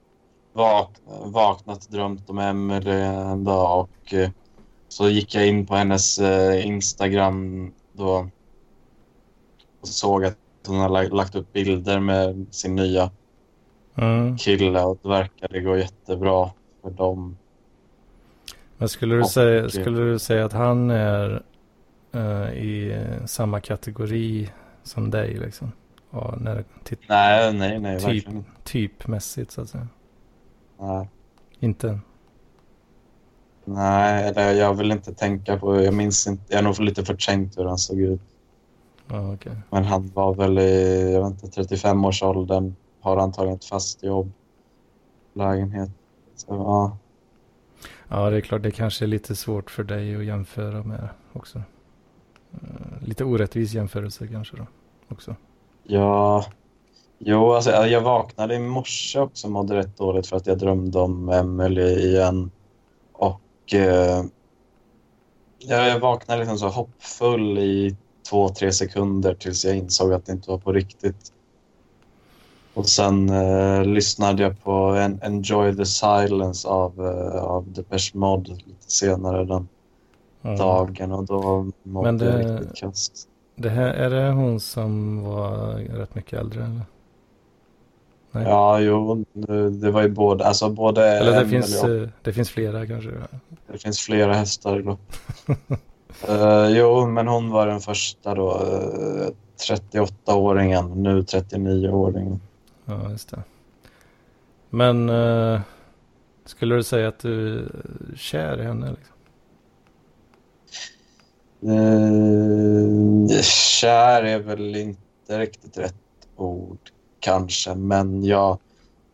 vak, 0.54 0.92
vaknat, 1.26 1.90
drömt 1.90 2.30
om 2.30 2.40
Emelie 2.40 3.06
en 3.06 3.44
dag 3.44 3.80
och 3.82 4.14
eh, 4.14 4.30
så 4.88 5.10
gick 5.10 5.36
jag 5.36 5.48
in 5.48 5.66
på 5.68 5.76
hennes 5.76 6.20
eh, 6.20 6.66
Instagram 6.68 7.72
då 7.94 8.30
och 9.82 9.88
såg 9.88 10.26
att 10.26 10.38
hon 10.68 10.80
har 10.80 10.90
lagt- 10.90 11.14
lagt 11.14 11.36
upp 11.36 11.54
bilder 11.54 12.00
med 12.00 12.48
sin 12.52 12.76
nya 12.76 13.12
Mm. 13.98 14.38
kille 14.38 14.84
och 14.84 15.00
det 15.04 15.10
verkade 15.10 15.62
gå 15.62 15.78
jättebra 15.78 16.50
för 16.82 16.90
dem. 16.90 17.38
Men 18.80 18.90
skulle 18.90 19.16
du, 19.16 19.22
Och- 19.22 19.30
säga, 19.30 19.70
skulle 19.70 20.02
du 20.02 20.20
säga 20.20 20.46
att 20.46 20.54
han 20.54 20.92
är 20.92 21.44
eh, 22.12 22.50
i 22.54 22.98
samma 23.26 23.60
kategori 23.60 24.50
som 24.84 25.12
dig 25.12 25.34
liksom? 25.38 25.72
Ja, 26.12 26.36
när, 26.42 26.64
till, 26.84 26.98
Nej, 27.10 27.54
nej, 27.54 27.80
nej, 27.80 28.00
Typ. 28.00 28.08
verkligen 28.08 28.46
typmässigt 28.64 29.52
så 29.52 29.62
att 29.62 29.70
säga. 29.70 29.88
Nej. 30.80 31.10
Inte? 31.60 32.00
Nej, 33.66 34.28
eller 34.30 34.52
jag 34.54 34.74
vill 34.74 34.92
inte 34.92 35.14
tänka 35.14 35.58
på... 35.58 35.82
Jag 35.82 35.94
minns 35.94 36.28
inte. 36.28 36.44
Jag 36.48 36.60
är 36.60 36.64
nog 36.64 36.80
lite 36.80 37.06
förträngt 37.06 37.58
hur 37.58 37.66
han 37.66 37.78
såg 37.78 38.00
ut. 38.00 38.22
Ja, 39.08 39.34
okej. 39.34 39.56
Men 39.70 39.84
han 39.84 40.12
var 40.14 40.34
väl 40.36 40.60
i 40.60 41.12
jag 41.14 41.30
vet 41.30 41.44
inte, 41.44 41.62
35-årsåldern. 41.62 42.76
Har 43.02 43.18
antagligen 43.18 43.56
ett 43.58 43.66
fast 43.66 44.04
jobb. 44.04 44.32
Lägenhet. 45.34 45.90
Så, 46.36 46.46
ja. 46.50 46.98
Ja, 48.12 48.30
det 48.30 48.38
är 48.38 48.42
klart 48.42 48.64
det 48.64 48.72
kanske 48.72 49.06
är 49.06 49.08
lite 49.08 49.36
svårt 49.36 49.72
för 49.72 49.84
dig 49.84 50.16
att 50.16 50.26
jämföra 50.26 50.84
med 50.84 51.10
också. 51.34 51.62
Eh, 52.52 53.08
lite 53.08 53.24
orättvis 53.24 53.74
jämförelse 53.74 54.28
kanske 54.28 54.58
då 54.58 54.66
också. 55.10 55.36
ja. 55.84 56.46
Jo, 57.22 57.54
alltså, 57.54 57.72
jag 57.72 58.02
vaknade 58.02 58.56
i 58.56 58.60
morse 58.60 59.20
också 59.20 59.48
och 59.48 59.52
mådde 59.54 59.76
rätt 59.76 59.98
dåligt 59.98 60.28
för 60.28 60.38
att 60.38 60.48
jag 60.48 60.58
drömde 60.58 61.00
om 61.00 61.30
Emily 61.30 61.94
igen. 61.94 62.52
Och 63.14 63.74
eh, 63.74 64.24
jag 65.60 66.00
vaknade 66.00 66.40
liksom 66.40 66.58
så 66.58 66.68
hoppfull 66.68 67.58
i 67.58 67.96
två, 68.30 68.50
tre 68.50 68.72
sekunder 68.72 69.34
tills 69.34 69.66
jag 69.66 69.78
insåg 69.78 70.14
att 70.14 70.26
det 70.26 70.32
inte 70.32 70.52
var 70.52 70.58
på 70.58 70.72
riktigt. 70.72 71.34
Och 72.80 72.90
sen 72.90 73.30
eh, 73.30 73.84
lyssnade 73.86 74.44
jag 74.44 74.64
på 74.64 74.72
en 74.74 75.20
Enjoy 75.24 75.76
the 75.76 75.86
Silence 75.86 76.68
av, 76.68 76.94
eh, 77.08 77.44
av 77.44 77.72
Depeche 77.72 78.12
Mode 78.18 78.52
lite 78.52 78.92
senare 78.92 79.46
den 79.46 79.68
Ja. 80.42 80.56
dagen 80.58 81.12
och 81.12 81.26
då 81.26 81.68
mådde 81.84 82.12
Men 82.12 82.18
det- 82.18 82.26
jag 82.42 82.60
riktigt 82.62 82.76
kast. 82.76 83.28
Det 83.56 83.70
här, 83.70 83.88
är 83.88 84.10
det 84.10 84.32
hon 84.32 84.60
som 84.60 85.22
var 85.24 85.74
rätt 85.98 86.16
mycket 86.16 86.40
äldre 86.40 86.64
eller? 86.64 86.82
Nej. 88.32 88.44
Ja, 88.48 88.80
jo, 88.80 89.26
det 89.82 89.92
var 89.92 90.02
ju 90.02 90.10
både, 90.10 90.46
alltså 90.46 90.70
både 90.70 91.08
eller 91.18 91.40
det 91.44 91.48
finns, 91.50 91.84
och 91.84 91.90
eh, 91.90 92.08
det 92.24 92.34
finns 92.34 92.50
flera 92.50 92.88
kanske? 92.88 93.12
Det 93.72 93.78
finns 93.78 94.00
flera 94.00 94.34
hästar 94.34 94.80
i 94.80 94.84
lopp. 94.84 95.00
Eh, 96.28 96.68
jo, 96.70 97.06
men 97.08 97.28
hon 97.28 97.50
var 97.50 97.68
den 97.68 97.80
första 97.80 98.36
då. 98.36 98.52
eh, 98.52 99.30
38-åringen, 99.70 100.96
nu 101.04 101.22
39-åringen. 101.22 102.40
Ja, 102.90 103.12
just 103.12 103.30
det. 103.30 103.44
Men 104.70 105.10
eh, 105.10 105.62
skulle 106.46 106.76
du 106.76 106.84
säga 106.84 107.08
att 107.08 107.20
du 107.20 107.60
är 107.60 108.16
kär 108.16 108.62
i 108.62 108.64
henne? 108.64 108.90
Liksom? 108.90 109.16
Eh, 111.62 113.42
kär 113.42 114.24
är 114.24 114.40
väl 114.40 114.76
inte 114.76 115.40
riktigt 115.40 115.78
rätt 115.78 115.96
ord 116.36 116.80
kanske, 117.20 117.76
men 117.76 118.24
jag, 118.24 118.58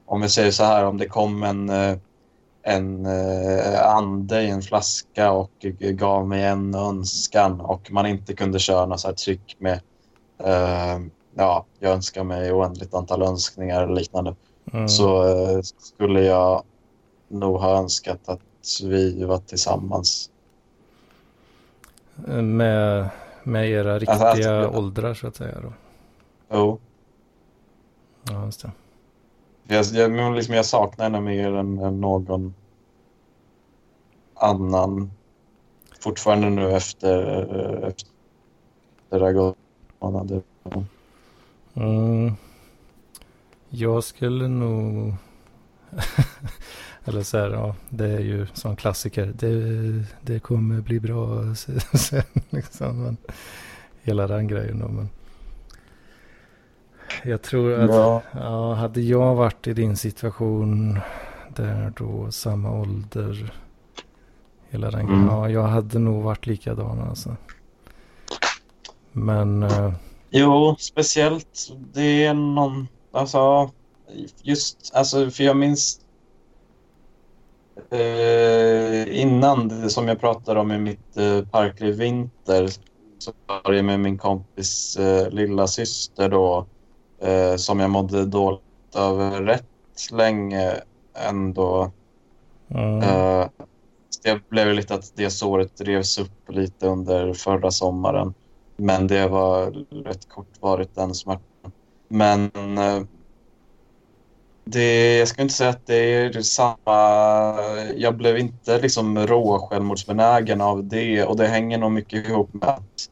om 0.05 0.21
jag 0.21 0.31
säger 0.31 0.51
så 0.51 0.63
här, 0.63 0.85
om 0.85 0.97
det 0.97 1.07
kom 1.07 1.43
en, 1.43 1.69
eh, 1.69 1.97
en 2.63 3.05
eh, 3.05 3.87
ande 3.87 4.41
i 4.41 4.49
en 4.49 4.61
flaska 4.61 5.31
och 5.31 5.51
gav 5.79 6.27
mig 6.27 6.43
en 6.43 6.75
önskan 6.75 7.61
och 7.61 7.91
man 7.91 8.05
inte 8.05 8.33
kunde 8.33 8.59
köra 8.59 8.85
något 8.85 8.99
så 8.99 9.07
här 9.07 9.15
tryck 9.15 9.55
med 9.59 9.79
eh, 10.37 10.99
ja, 11.37 11.65
jag 11.79 11.91
önskar 11.91 12.23
mig 12.23 12.51
oändligt 12.53 12.93
antal 12.93 13.21
önskningar 13.21 13.83
eller 13.83 13.93
liknande. 13.95 14.35
Mm. 14.73 14.87
så 14.89 15.27
eh, 15.27 15.61
skulle 15.61 16.21
jag 16.21 16.63
nog 17.27 17.57
ha 17.59 17.77
önskat 17.77 18.29
att 18.29 18.39
vi 18.83 19.23
var 19.23 19.37
tillsammans. 19.37 20.29
Eh, 22.27 22.41
Med, 22.41 23.09
med 23.43 23.69
era 23.69 23.99
riktiga 23.99 24.15
Alltså, 24.15 24.49
alltså- 24.49 24.79
åldrar 24.79 25.13
så 25.13 25.27
att 25.27 25.35
säga 25.35 25.61
då? 25.61 25.73
Jo. 26.51 26.79
Ja, 28.29 28.45
just 28.45 28.61
det. 28.61 28.71
Jag, 29.67 29.85
jag, 30.17 30.35
liksom 30.35 30.55
jag 30.55 30.65
saknar 30.65 31.05
henne 31.05 31.21
mer 31.21 31.55
än, 31.55 31.79
än 31.79 32.01
någon 32.01 32.53
annan. 34.33 35.11
Fortfarande 35.99 36.49
nu 36.49 36.71
efter, 36.71 37.41
eh, 37.81 37.87
efter 37.87 38.09
det 39.09 39.19
har 39.25 39.31
gått 39.31 39.57
månader. 39.99 40.41
Mm. 41.75 42.33
Jag 43.69 44.03
skulle 44.03 44.47
nog... 44.47 45.13
Eller 47.05 47.23
så 47.23 47.37
här, 47.37 47.49
ja, 47.51 47.75
det 47.89 48.07
är 48.07 48.19
ju 48.19 48.47
som 48.53 48.75
klassiker. 48.75 49.33
Det, 49.35 50.05
det 50.21 50.39
kommer 50.39 50.81
bli 50.81 50.99
bra 50.99 51.55
sen 51.95 52.23
liksom. 52.49 53.03
Men, 53.03 53.17
hela 54.01 54.27
den 54.27 54.47
grejen 54.47 54.79
då. 54.79 54.87
Men 54.87 55.09
jag 57.23 57.41
tror 57.41 57.73
att, 57.73 57.89
Ja. 57.89 58.21
ja, 58.31 58.73
hade 58.73 59.01
jag 59.01 59.35
varit 59.35 59.67
i 59.67 59.73
din 59.73 59.97
situation 59.97 60.99
där 61.55 61.93
då, 61.97 62.31
samma 62.31 62.71
ålder. 62.71 63.53
Hela 64.69 64.91
den 64.91 65.05
grejen. 65.05 65.21
Mm. 65.23 65.35
Ja, 65.35 65.49
jag 65.49 65.63
hade 65.63 65.99
nog 65.99 66.23
varit 66.23 66.45
likadan 66.47 66.99
alltså. 67.01 67.35
Men, 69.11 69.63
eh, 69.63 69.93
Jo, 70.37 70.75
speciellt. 70.79 71.71
Det 71.93 72.25
är 72.25 72.33
någon... 72.33 72.87
Alltså, 73.11 73.71
just... 74.41 74.91
Alltså, 74.93 75.29
för 75.31 75.43
jag 75.43 75.57
minns... 75.57 76.01
Eh, 77.91 79.21
innan, 79.21 79.67
det 79.67 79.89
som 79.89 80.07
jag 80.07 80.19
pratade 80.19 80.59
om 80.59 80.71
i 80.71 80.77
mitt 80.77 81.17
eh, 81.17 81.45
parkliv 81.45 81.95
vinter, 81.95 82.67
så 83.17 83.31
var 83.47 83.71
det 83.73 83.83
med 83.83 83.99
min 83.99 84.17
kompis 84.17 84.97
eh, 84.97 85.29
lilla 85.29 85.67
syster 85.67 86.29
då, 86.29 86.67
eh, 87.21 87.55
som 87.55 87.79
jag 87.79 87.89
mådde 87.89 88.25
dåligt 88.25 88.61
över 88.95 89.41
rätt 89.43 90.11
länge 90.11 90.81
ändå. 91.13 91.91
mm, 92.69 92.99
Eh, 92.99 93.49
det 94.23 94.49
blev 94.49 94.73
lite 94.73 94.95
att 94.95 95.11
det 95.15 95.29
såret 95.29 95.81
revs 95.81 96.19
upp 96.19 96.49
lite 96.49 96.87
under 96.87 97.33
förra 97.33 97.71
sommaren. 97.71 98.33
Men 98.77 99.07
det 99.07 99.27
var 99.27 99.85
rätt 100.03 100.29
kortvarigt 100.29 100.95
den 100.95 101.15
smärtan. 101.15 101.71
Men 102.07 102.51
eh, 102.77 103.03
det, 104.65 105.17
jag 105.17 105.27
ska 105.27 105.41
inte 105.41 105.53
säga 105.53 105.69
att 105.69 105.87
det 105.87 105.95
är 105.95 106.41
samma... 106.41 107.61
Jag 107.95 108.17
blev 108.17 108.37
inte 108.37 108.81
liksom 108.81 109.27
rå 109.27 109.59
självmordsbenägen 109.59 110.61
av 110.61 110.83
det 110.83 111.23
och 111.23 111.37
det 111.37 111.47
hänger 111.47 111.77
nog 111.77 111.91
mycket 111.91 112.27
ihop 112.27 112.53
med 112.53 112.69
att 112.69 113.09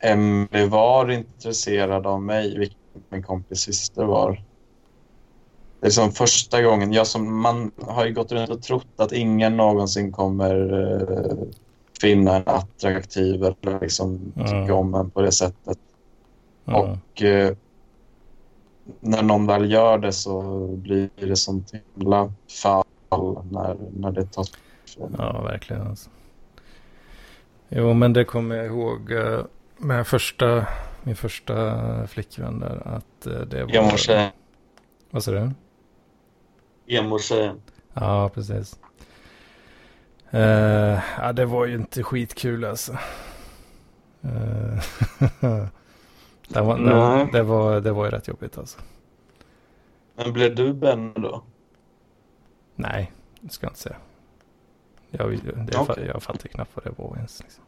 Emily 0.00 0.66
var 0.66 1.10
intresserad 1.10 2.06
av 2.06 2.22
mig, 2.22 2.58
vilket 2.58 2.78
min 3.08 3.22
kompis 3.22 3.60
syster 3.60 4.04
var. 4.04 4.44
Det 5.80 5.86
är 5.86 5.90
som 5.90 6.12
första 6.12 6.62
gången, 6.62 6.92
jag 6.92 7.06
som, 7.06 7.40
man 7.40 7.70
har 7.80 8.06
ju 8.06 8.14
gått 8.14 8.32
runt 8.32 8.50
och 8.50 8.62
trott 8.62 8.86
att 8.96 9.12
ingen 9.12 9.56
någonsin 9.56 10.12
kommer 10.12 10.72
eh, 10.72 11.36
finna 12.00 12.36
en 12.36 12.42
attraktiv 12.46 13.34
eller 13.44 13.80
liksom 13.80 14.32
Mm. 14.36 14.46
tycka 14.46 14.74
om 14.74 14.94
en 14.94 15.10
på 15.10 15.22
det 15.22 15.32
sättet. 15.32 15.78
mm. 16.66 16.80
Och 16.80 17.22
eh, 17.22 17.56
när 19.00 19.22
någon 19.22 19.46
väl 19.46 19.70
gör 19.72 19.98
det 19.98 20.12
så 20.12 20.66
blir 20.66 21.10
det 21.16 21.36
sånt 21.36 21.72
himla 21.94 22.32
fall 22.62 22.84
när, 23.50 23.76
när 23.96 24.12
det 24.12 24.24
tas 24.32 24.52
ifrån. 24.86 25.14
Ja, 25.18 25.42
verkligen. 25.42 25.86
Alltså. 25.86 26.10
Jo, 27.68 27.92
men 27.94 28.12
det 28.12 28.24
kommer 28.24 28.56
jag 28.56 28.66
ihåg 28.66 29.12
eh, 29.12 29.40
med 29.76 30.06
första, 30.06 30.66
min 31.02 31.16
första 31.16 32.06
flickvän 32.06 32.60
där. 32.60 32.82
Att 32.84 33.26
eh, 33.26 33.40
det 33.40 33.64
var... 33.64 33.70
Emo-tjejen. 33.76 34.30
Vad 35.10 35.24
sa 35.24 35.30
du? 35.30 35.50
Emo-tjejen. 36.86 37.60
Ja, 37.94 38.30
precis. 38.34 38.78
Eh, 40.30 41.00
ja, 41.18 41.32
det 41.32 41.44
var 41.46 41.66
ju 41.66 41.74
inte 41.74 42.02
skitkul 42.02 42.64
alltså. 42.64 42.92
Eh, 44.22 44.82
det, 46.48 46.60
var, 46.60 46.78
Nej. 46.78 47.28
det, 47.32 47.42
var, 47.42 47.80
det 47.80 47.92
var 47.92 48.04
ju 48.04 48.10
rätt 48.10 48.28
jobbigt 48.28 48.58
alltså. 48.58 48.78
Men 50.16 50.32
blev 50.32 50.54
du 50.54 50.72
Ben 50.72 51.12
då? 51.12 51.42
Nej, 52.74 53.12
det 53.40 53.52
ska 53.52 53.66
jag 53.66 53.70
inte 53.70 53.80
säga. 53.80 53.96
Jag, 55.10 55.30
det, 55.30 55.72
fa- 55.72 56.06
jag 56.06 56.22
fattar 56.22 56.48
knappt 56.48 56.70
vad 56.74 56.84
det 56.84 56.92
var 57.02 57.16
ens. 57.16 57.40
Liksom. 57.42 57.64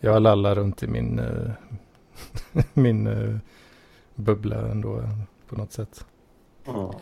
Jag 0.00 0.22
lallar 0.22 0.54
runt 0.54 0.82
i 0.82 0.86
min, 0.86 1.18
eh, 1.18 1.50
min 2.72 3.06
eh, 3.06 3.36
bubbla 4.14 4.56
ändå 4.70 5.02
på 5.48 5.56
något 5.56 5.72
sätt. 5.72 6.06
Ja. 6.64 6.94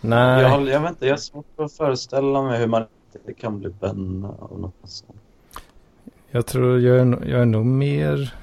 Nej, 0.00 0.42
Jag, 0.42 0.68
jag 0.68 0.80
vet 0.80 0.90
inte, 0.90 1.06
jag 1.06 1.12
har 1.12 1.18
svårt 1.18 1.46
att 1.60 1.72
föreställa 1.72 2.42
mig 2.42 2.58
hur 2.60 2.66
man 2.66 2.86
inte 3.16 3.40
kan 3.40 3.60
bli 3.60 3.70
Ben 3.70 4.24
av 4.24 4.60
något 4.60 4.74
sånt. 4.84 5.20
jag 6.30 6.46
tror 6.46 6.80
jag 6.80 6.98
är, 6.98 7.28
jag 7.28 7.40
är 7.40 7.46
nog 7.46 7.66
mer, 7.66 8.34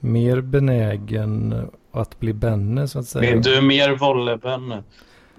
mer 0.00 0.40
benägen 0.40 1.54
att 1.90 2.20
bli 2.20 2.32
Benne 2.32 2.88
så 2.88 2.98
att 2.98 3.06
säga. 3.06 3.30
Men 3.30 3.42
du 3.42 3.54
är 3.54 3.62
mer 3.62 3.96
volley-Ben. 3.96 4.82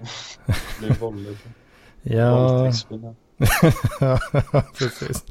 Blir 0.78 1.00
volley 1.00 1.36
Ja, 2.02 2.64
precis. 4.78 5.24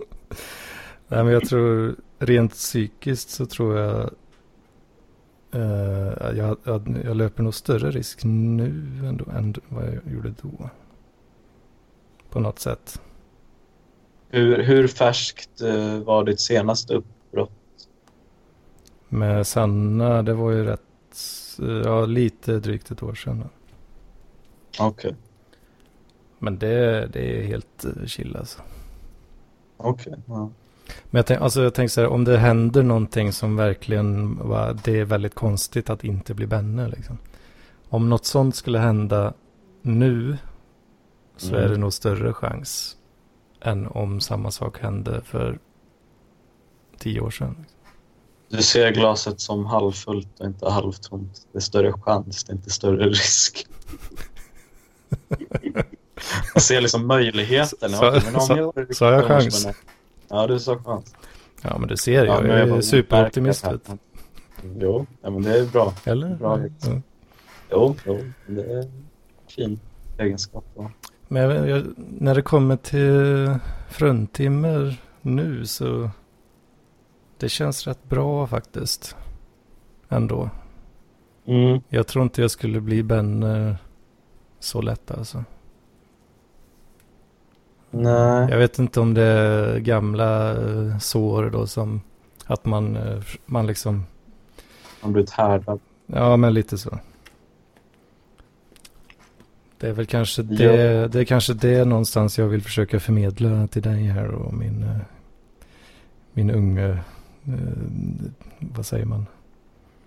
Nej, 1.07 1.23
men 1.23 1.27
jag 1.27 1.49
tror 1.49 1.95
rent 2.19 2.51
psykiskt 2.51 3.29
så 3.29 3.45
tror 3.45 3.77
jag 3.77 4.09
eh, 5.51 6.37
jag, 6.37 6.57
jag, 6.63 7.01
jag 7.03 7.17
löper 7.17 7.43
nog 7.43 7.53
större 7.53 7.91
risk 7.91 8.23
nu 8.23 8.71
ändå 9.05 9.25
än 9.31 9.55
vad 9.69 9.85
jag 9.85 10.13
gjorde 10.13 10.33
då. 10.41 10.69
På 12.35 12.41
något 12.41 12.59
sätt. 12.59 13.01
Hur, 14.29 14.63
hur 14.63 14.87
färskt 14.87 15.61
eh, 15.61 15.99
var 15.99 16.23
ditt 16.23 16.39
senaste 16.39 16.93
uppbrott? 16.93 17.51
Med 19.09 19.47
Sanna, 19.47 20.23
det 20.23 20.33
var 20.33 20.51
ju 20.51 20.63
rätt, 20.63 21.17
ja 21.85 22.05
lite 22.05 22.59
drygt 22.59 22.91
ett 22.91 23.03
år 23.03 23.13
sedan. 23.15 23.49
Okej. 24.79 25.15
Men 26.39 26.59
det, 26.59 27.07
det 27.13 27.39
är 27.39 27.43
helt 27.43 27.85
eh, 27.85 28.05
chill 28.05 28.35
alltså. 28.35 28.61
Okej. 29.77 30.15
ja. 30.25 30.49
Men 31.03 31.19
jag, 31.19 31.25
tänk, 31.25 31.41
alltså 31.41 31.63
jag 31.63 31.73
tänker 31.73 31.91
så 31.91 32.01
här, 32.01 32.07
om 32.07 32.23
det 32.23 32.37
händer 32.37 32.83
någonting 32.83 33.31
som 33.31 33.55
verkligen 33.55 34.37
var, 34.47 34.77
det 34.83 34.99
är 34.99 35.05
väldigt 35.05 35.35
konstigt 35.35 35.89
att 35.89 36.03
inte 36.03 36.33
bli 36.33 36.47
Benne 36.47 36.87
liksom. 36.87 37.17
Om 37.89 38.09
något 38.09 38.25
sånt 38.25 38.55
skulle 38.55 38.79
hända 38.79 39.33
nu 39.81 40.37
så 41.37 41.47
Mm. 41.55 41.63
är 41.63 41.69
det 41.69 41.77
nog 41.77 41.93
större 41.93 42.33
chans 42.33 42.97
än 43.61 43.87
om 43.87 44.19
samma 44.21 44.51
sak 44.51 44.79
hände 44.79 45.21
för 45.25 45.59
tio 46.97 47.21
år 47.21 47.29
sedan. 47.31 47.65
Du 48.49 48.61
ser 48.61 48.91
glaset 48.91 49.39
som 49.39 49.65
halvfullt 49.65 50.39
och 50.39 50.45
inte 50.45 50.69
halvtomt. 50.69 51.47
Det 51.51 51.57
är 51.57 51.61
större 51.61 51.93
chans, 51.93 52.43
det 52.43 52.51
är 52.51 52.55
inte 52.55 52.69
större 52.69 53.09
risk. 53.09 53.67
Jag 56.53 56.63
ser 56.63 56.81
liksom 56.81 57.07
möjligheten. 57.07 57.93
Om 57.93 57.99
så- 58.41 58.57
jag- 58.57 58.73
jag 58.99 59.27
chans. 59.27 59.67
Ja, 60.27 60.47
du 60.47 60.59
sa 60.59 60.77
chans. 60.83 61.15
Ja 61.61 61.77
men 61.77 61.87
du 61.89 61.97
ser, 61.97 62.25
jag 62.25 62.41
men 62.43 62.51
är 62.51 62.69
bara 62.69 62.81
superoptimist. 62.81 63.65
Jo, 64.79 65.05
ja, 65.21 65.29
men 65.29 65.41
det 65.41 65.59
är 65.59 65.65
bra. 65.65 65.93
Eller? 66.03 66.35
Bra, 66.35 66.59
ja. 66.59 67.01
Jo, 67.71 67.95
jo 68.05 68.19
det 68.47 68.61
är 68.63 68.77
en 68.81 69.05
fin 69.47 69.79
egenskap. 70.17 70.65
va? 70.75 70.91
Men 71.27 71.41
jag, 71.41 71.69
jag, 71.69 71.83
när 71.97 72.35
det 72.35 72.41
kommer 72.41 72.75
till 72.77 73.55
fruntimmer 73.89 75.01
nu 75.21 75.65
så 75.65 76.09
det 77.37 77.49
känns 77.49 77.87
rätt 77.87 78.03
bra 78.03 78.47
faktiskt. 78.47 79.15
Ändå. 80.09 80.49
Mm. 81.45 81.81
Jag 81.89 82.07
tror 82.07 82.23
inte 82.23 82.41
jag 82.41 82.51
skulle 82.51 82.81
bli 82.81 83.03
Benne 83.03 83.77
så 84.59 84.81
lätt 84.81 85.11
alltså. 85.11 85.43
Nej. 87.91 88.47
Jag 88.49 88.57
vet 88.57 88.79
inte 88.79 88.99
om 88.99 89.13
det 89.13 89.23
är 89.23 89.79
gamla 89.79 90.51
eh, 90.51 90.97
sår 90.97 91.49
då 91.49 91.67
som 91.67 92.01
att 92.45 92.65
man, 92.65 92.95
eh, 92.95 93.21
man 93.45 93.67
liksom, 93.67 94.05
Man 95.01 95.13
blivit 95.13 95.29
härdad. 95.31 95.79
ja 96.05 96.37
men 96.37 96.53
lite 96.53 96.77
så. 96.77 96.99
Det 99.85 99.89
är 99.89 99.93
väl 99.93 100.05
kanske 100.05 100.43
det, 100.43 101.07
det 101.07 101.19
är 101.19 101.23
kanske 101.23 101.53
det 101.53 101.85
någonstans 101.85 102.37
jag 102.37 102.47
vill 102.47 102.61
försöka 102.61 102.99
förmedla 102.99 103.67
till 103.67 103.81
dig 103.81 104.03
här 104.03 104.27
och 104.27 104.53
min, 104.53 104.83
eh, 104.83 104.97
min 106.33 106.51
unge, 106.51 106.89
eh, 107.45 107.53
vad 108.59 108.85
säger 108.85 109.05
man? 109.05 109.25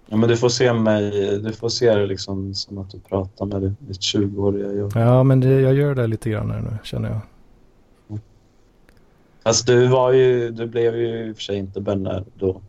Ja, 0.07 0.17
men 0.17 0.29
du 0.29 0.37
får 0.37 0.49
se 0.49 0.73
mig, 0.73 1.11
du 1.39 1.53
får 1.53 1.69
se 1.69 1.95
det 1.95 2.07
liksom 2.07 2.55
som 2.55 2.79
att 2.79 2.91
du 2.91 3.01
pratar 3.01 3.47
med 3.47 3.75
ditt 3.79 4.01
20-åriga 4.01 4.73
jag. 4.73 4.93
Ja 4.95 5.23
men 5.23 5.41
det, 5.41 5.61
jag 5.61 5.75
gör 5.75 5.95
det 5.95 6.07
lite 6.07 6.31
grann 6.31 6.51
här 6.51 6.61
nu 6.61 6.79
känner 6.83 7.09
jag. 7.09 7.21
Fast 9.45 9.67
du 9.67 9.87
var 9.87 10.13
ju, 10.13 10.51
du 10.51 10.67
blev 10.67 10.97
ju 10.97 11.29
i 11.29 11.33
och 11.33 11.37
för 11.37 11.43
sig 11.43 11.57
inte 11.57 11.81
Benne 11.81 12.25
då. 12.35 12.61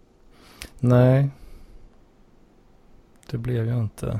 Nej. 0.79 1.29
Det 3.31 3.37
blev 3.37 3.67
jag 3.67 3.79
inte. 3.79 4.19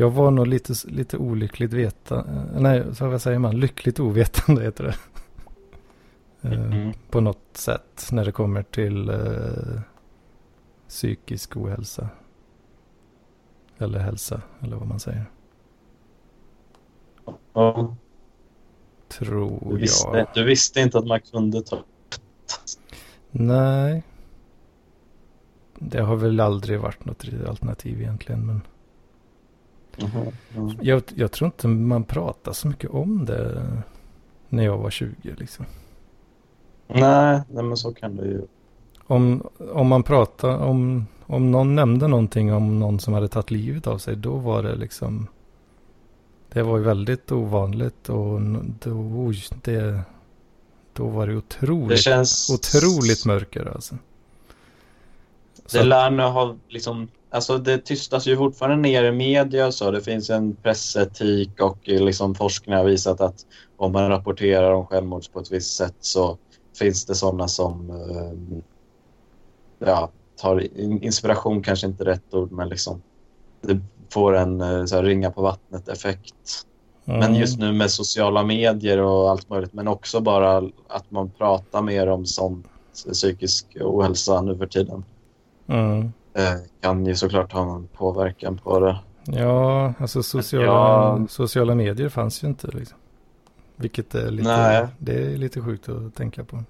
Jag 0.00 0.10
var 0.10 0.30
nog 0.30 0.46
lite, 0.46 0.72
lite 0.84 1.16
olyckligt 1.16 1.72
veta. 1.72 2.16
eh, 2.18 2.60
Nej, 2.60 2.94
så 2.94 3.08
vad 3.08 3.22
säger 3.22 3.38
man? 3.38 3.60
Lyckligt 3.60 4.00
ovetande 4.00 4.62
heter 4.62 4.84
det. 4.84 4.94
Eh, 6.48 6.62
Mm. 6.66 6.92
På 7.10 7.20
något 7.20 7.46
sätt 7.56 8.08
när 8.12 8.24
det 8.24 8.32
kommer 8.32 8.62
till 8.62 9.08
eh, 9.10 9.80
psykisk 10.88 11.56
ohälsa. 11.56 12.08
Eller 13.78 13.98
hälsa, 13.98 14.42
eller 14.60 14.76
vad 14.76 14.88
man 14.88 15.00
säger. 15.00 15.24
Ja, 17.52 17.96
Tror 19.08 19.70
du, 19.70 19.76
visste, 19.76 20.08
jag. 20.18 20.26
du 20.34 20.44
visste 20.44 20.80
inte 20.80 20.98
att 20.98 21.06
man 21.06 21.20
kunde 21.20 21.62
ta... 21.62 21.78
Nej. 23.30 24.02
Det 25.74 26.00
har 26.00 26.16
väl 26.16 26.40
aldrig 26.40 26.80
varit 26.80 27.04
något 27.04 27.24
alternativ 27.48 28.00
egentligen. 28.00 28.46
Men 28.46 28.62
Mm. 30.00 30.76
jag, 30.80 31.02
jag 31.14 31.32
tror 31.32 31.46
inte 31.46 31.68
man 31.68 32.04
pratar 32.04 32.52
så 32.52 32.68
mycket 32.68 32.90
om 32.90 33.24
det 33.24 33.66
när 34.48 34.64
jag 34.64 34.78
var 34.78 34.90
20 34.90 35.34
liksom. 35.38 35.66
Nej, 36.86 37.40
nej, 37.48 37.64
men 37.64 37.76
så 37.76 37.94
kan 37.94 38.16
det 38.16 38.26
ju. 38.26 38.42
Om, 39.06 39.48
om 39.72 39.86
man 39.86 40.02
pratar 40.02 40.56
om, 40.56 41.06
om 41.26 41.50
någon 41.50 41.74
nämnde 41.74 42.08
någonting 42.08 42.52
om 42.52 42.78
någon 42.78 43.00
som 43.00 43.14
hade 43.14 43.28
tagit 43.28 43.50
livet 43.50 43.86
av 43.86 43.98
sig, 43.98 44.16
då 44.16 44.36
var 44.36 44.62
det 44.62 44.74
liksom, 44.76 45.26
det 46.52 46.62
var 46.62 46.78
ju 46.78 46.84
väldigt 46.84 47.32
ovanligt 47.32 48.08
och 48.08 48.40
då, 48.80 49.32
det, 49.62 50.00
då 50.92 51.06
var 51.08 51.26
det 51.26 51.32
Det 51.32 51.38
otroligt, 51.38 52.00
känns... 52.00 52.50
otroligt 52.50 53.26
mörker 53.26 53.72
alltså. 53.74 53.94
Så 55.66 55.78
Det 55.78 55.84
lär 55.84 56.10
nog 56.10 56.26
ha 56.32 56.56
liksom... 56.68 57.08
Alltså 57.30 57.58
det 57.58 57.78
tystas 57.78 58.26
ju 58.26 58.36
fortfarande 58.36 58.76
ner 58.76 59.04
i 59.04 59.12
media 59.12 59.72
så. 59.72 59.90
Det 59.90 60.00
finns 60.00 60.30
en 60.30 60.56
pressetik 60.56 61.60
och 61.60 61.88
eh, 61.88 62.02
liksom 62.04 62.34
forskning 62.34 62.76
har 62.76 62.84
visat 62.84 63.20
att 63.20 63.36
om 63.76 63.92
man 63.92 64.08
rapporterar 64.08 64.72
om 64.72 64.86
självmord 64.86 65.22
på 65.32 65.40
ett 65.40 65.50
visst 65.52 65.76
sätt 65.76 65.96
så 66.00 66.38
finns 66.78 67.06
det 67.06 67.14
sådana 67.14 67.48
som 67.48 67.90
eh, 67.90 68.32
ja, 69.88 70.12
tar 70.42 70.78
in- 70.78 71.02
inspiration, 71.02 71.62
kanske 71.62 71.86
inte 71.86 72.04
rätt 72.04 72.34
ord, 72.34 72.52
men 72.52 72.68
liksom 72.68 73.02
det 73.66 73.80
får 74.12 74.36
en 74.36 74.60
eh, 74.60 74.84
så 74.84 74.96
här, 74.96 75.02
ringa 75.02 75.30
på 75.30 75.42
vattnet-effekt. 75.42 76.34
Men 77.04 77.22
Mm. 77.22 77.34
just 77.34 77.58
nu 77.58 77.72
med 77.72 77.90
sociala 77.90 78.42
medier 78.44 78.98
och 78.98 79.30
allt 79.30 79.48
möjligt, 79.48 79.72
men 79.72 79.88
också 79.88 80.20
bara 80.20 80.56
att 80.88 81.10
man 81.10 81.32
pratar 81.32 81.82
mer 81.82 82.06
om 82.06 82.26
sånt 82.26 82.66
psykisk 83.12 83.76
ohälsa 83.80 84.42
nu 84.42 84.56
för 84.58 84.66
tiden 84.66 85.04
Mm. 85.70 86.12
Eh, 86.38 86.54
kan 86.80 87.06
ju 87.06 87.14
såklart 87.14 87.52
ha 87.52 87.74
en 87.74 87.86
påverkan 87.86 88.58
på 88.58 88.80
det. 88.80 88.98
Ja, 89.24 89.94
alltså 89.98 90.22
sociala, 90.22 90.66
Ja. 90.66 91.26
sociala 91.28 91.74
medier 91.74 92.08
fanns 92.08 92.44
ju 92.44 92.48
inte 92.48 92.66
liksom. 92.66 92.98
Vilket 93.76 94.14
är 94.14 94.30
lite, 94.30 94.48
Nej. 94.48 94.86
det 94.98 95.12
är 95.32 95.36
lite 95.36 95.60
sjukt 95.60 95.88
att 95.88 96.14
tänka 96.14 96.44
på. 96.44 96.64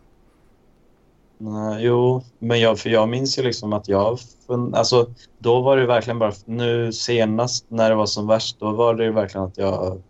Nej, 1.39 1.85
jo, 1.85 2.23
men 2.39 2.61
jag, 2.61 2.79
för 2.79 2.91
jag 2.91 3.09
minns 3.09 3.39
ju 3.39 3.43
liksom 3.43 3.73
att 3.73 3.89
jag... 3.89 4.19
Alltså, 4.73 5.07
då 5.39 5.61
var 5.61 5.77
det 5.77 5.87
verkligen 5.87 6.19
bara... 6.19 6.33
Nu 6.45 6.93
senast 6.93 7.65
när 7.69 7.91
det 7.91 7.97
var 7.97 8.07
som 8.07 8.27
värst, 8.27 8.61
då 8.61 8.73
var 8.73 8.95
det 8.95 9.05
ju 9.05 9.13
verkligen 9.13 9.47
att 9.47 9.59
jag 9.59 10.03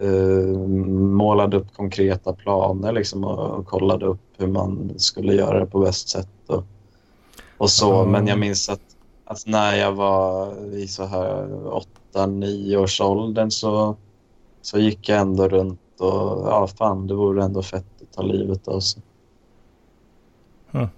eh, 0.00 0.58
målade 0.98 1.56
upp 1.56 1.74
konkreta 1.76 2.32
planer 2.32 2.92
liksom 2.92 3.24
och, 3.24 3.50
och 3.58 3.66
kollade 3.66 4.06
upp 4.06 4.20
hur 4.38 4.46
man 4.46 4.92
skulle 4.96 5.34
göra 5.34 5.60
det 5.60 5.66
på 5.66 5.78
bäst 5.78 6.08
sätt 6.08 6.28
och, 6.46 6.64
och 7.58 7.70
så. 7.70 7.92
Ja. 7.92 8.04
Men 8.04 8.26
jag 8.26 8.38
minns 8.38 8.68
att, 8.68 8.80
att 9.24 9.46
när 9.46 9.74
jag 9.76 9.92
var 9.92 10.56
i 10.74 10.88
så 10.88 11.04
här 11.06 11.66
åtta, 11.74 12.26
nio 12.26 12.76
års 12.76 13.00
åldern 13.00 13.50
så, 13.50 13.96
så 14.62 14.78
gick 14.78 15.08
jag 15.08 15.18
ändå 15.20 15.48
runt 15.48 15.80
och 15.98 16.48
ja, 16.48 16.66
fan, 16.78 17.06
det 17.06 17.14
vore 17.14 17.44
ändå 17.44 17.62
fett 17.62 17.84
att 18.02 18.12
ta 18.12 18.22
livet 18.22 18.68
av 18.68 18.80
sig. 18.80 19.02
Hmm. 20.70 20.88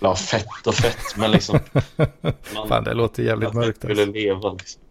Ja, 0.00 0.14
fett 0.14 0.66
och 0.66 0.74
fett, 0.74 1.16
men 1.18 1.30
liksom... 1.30 1.58
man- 2.54 2.68
Fan, 2.68 2.84
det 2.84 2.94
låter 2.94 3.22
jävligt 3.22 3.48
att 3.48 3.54
mörkt. 3.54 3.78
skulle 3.78 3.92
Alltså. 4.02 4.12
leva 4.12 4.52
liksom. 4.52 4.82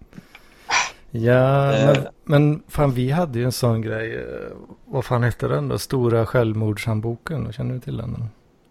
Ja, 1.11 1.73
Eh. 1.73 1.85
men, 1.95 2.07
men 2.23 2.63
fan 2.67 2.91
vi 2.91 3.11
hade 3.11 3.39
ju 3.39 3.45
en 3.45 3.51
sån 3.51 3.81
grej. 3.81 4.15
eh, 4.15 4.51
Vad 4.85 5.05
fan 5.05 5.23
hette 5.23 5.47
den 5.47 5.67
då? 5.67 5.79
Stora 5.79 6.25
självmordshandboken. 6.25 7.53
Känner 7.53 7.73
du 7.73 7.79
till 7.79 7.97
den? 7.97 8.09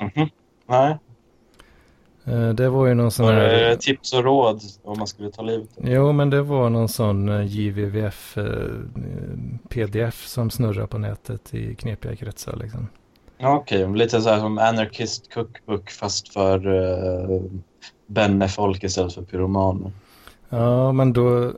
Mhm. 0.00 0.28
Nej, 0.66 0.90
Eh, 0.90 0.96
Det 2.54 2.68
var 2.68 2.86
ju 2.86 2.94
någon 2.94 3.10
sån 3.10 3.26
var 3.26 3.32
det 3.32 3.40
här... 3.40 3.76
tips 3.76 4.12
och 4.14 4.24
råd 4.24 4.60
om 4.84 4.98
man 4.98 5.06
skulle 5.06 5.30
ta 5.30 5.42
livet 5.42 5.68
Jo, 5.76 6.12
men 6.12 6.30
det 6.30 6.42
var 6.42 6.70
någon 6.70 6.88
sån 6.88 7.28
eh, 7.28 7.46
JVVF 7.46 8.38
eh, 8.38 8.44
pdf 9.68 10.26
som 10.26 10.50
snurrar 10.50 10.86
på 10.86 10.98
nätet 10.98 11.54
i 11.54 11.74
knepiga 11.74 12.16
kretsar 12.16 12.56
liksom. 12.56 12.88
Ja, 13.38 13.56
Okej, 13.56 13.88
lite 13.96 14.20
så 14.20 14.28
här 14.30 14.38
som 14.38 14.58
Anarchist 14.58 15.34
Cookbook 15.34 15.90
fast 15.90 16.32
för 16.32 16.66
uh, 16.68 17.42
Benne-folk 18.06 18.84
istället 18.84 19.12
för 19.14 19.22
pyromaner. 19.22 19.92
Ja, 20.48 20.92
men 20.92 21.12
då... 21.12 21.52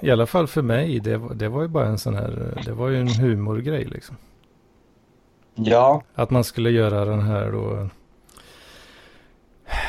I 0.00 0.10
alla 0.10 0.26
fall 0.26 0.46
för 0.46 0.62
mig, 0.62 1.00
det, 1.00 1.16
var- 1.16 1.34
det 1.34 1.48
var 1.48 1.62
ju 1.62 1.68
bara 1.68 1.86
en 1.86 1.98
sån 1.98 2.14
här... 2.14 2.52
eh, 2.56 2.64
Det 2.64 2.72
var 2.72 2.88
ju 2.88 3.00
en 3.00 3.08
humorgrej 3.08 3.84
liksom. 3.84 4.16
Ja, 5.54 6.02
Att 6.14 6.30
man 6.30 6.44
skulle 6.44 6.70
göra 6.70 7.04
den 7.04 7.20
här 7.20 7.52
då... 7.52 7.88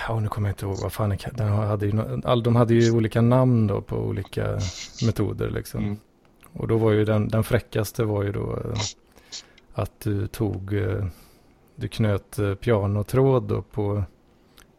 Ja, 0.08 0.20
nu 0.20 0.28
kommer 0.28 0.50
jag 0.50 0.54
inte 0.54 0.66
ihåg 0.66 0.78
vad 0.82 0.94
fan 0.94 1.18
den 1.34 1.48
hade 1.52 1.86
ju, 1.86 2.22
all, 2.24 2.44
De 2.44 2.56
hade 2.56 2.74
ju 2.74 2.92
olika 2.92 3.22
namn 3.22 3.68
då 3.68 3.82
på 3.82 3.96
olika 3.98 4.60
metoder 5.06 5.50
liksom. 5.50 5.84
Mm. 5.84 5.98
Och 6.54 6.68
då 6.68 6.78
var 6.78 6.92
ju 6.92 7.06
den, 7.06 7.28
den 7.28 7.44
fräckaste 7.44 8.04
var 8.04 8.24
ju 8.24 8.32
då 8.32 8.58
eh, 8.66 8.80
att 9.74 10.00
du 10.00 10.28
tog... 10.28 10.74
eh, 10.74 11.06
Du 11.76 11.88
knöt 11.88 12.40
eh, 12.40 12.56
pianotråd 12.56 13.44
då 13.44 13.62
på 13.62 14.04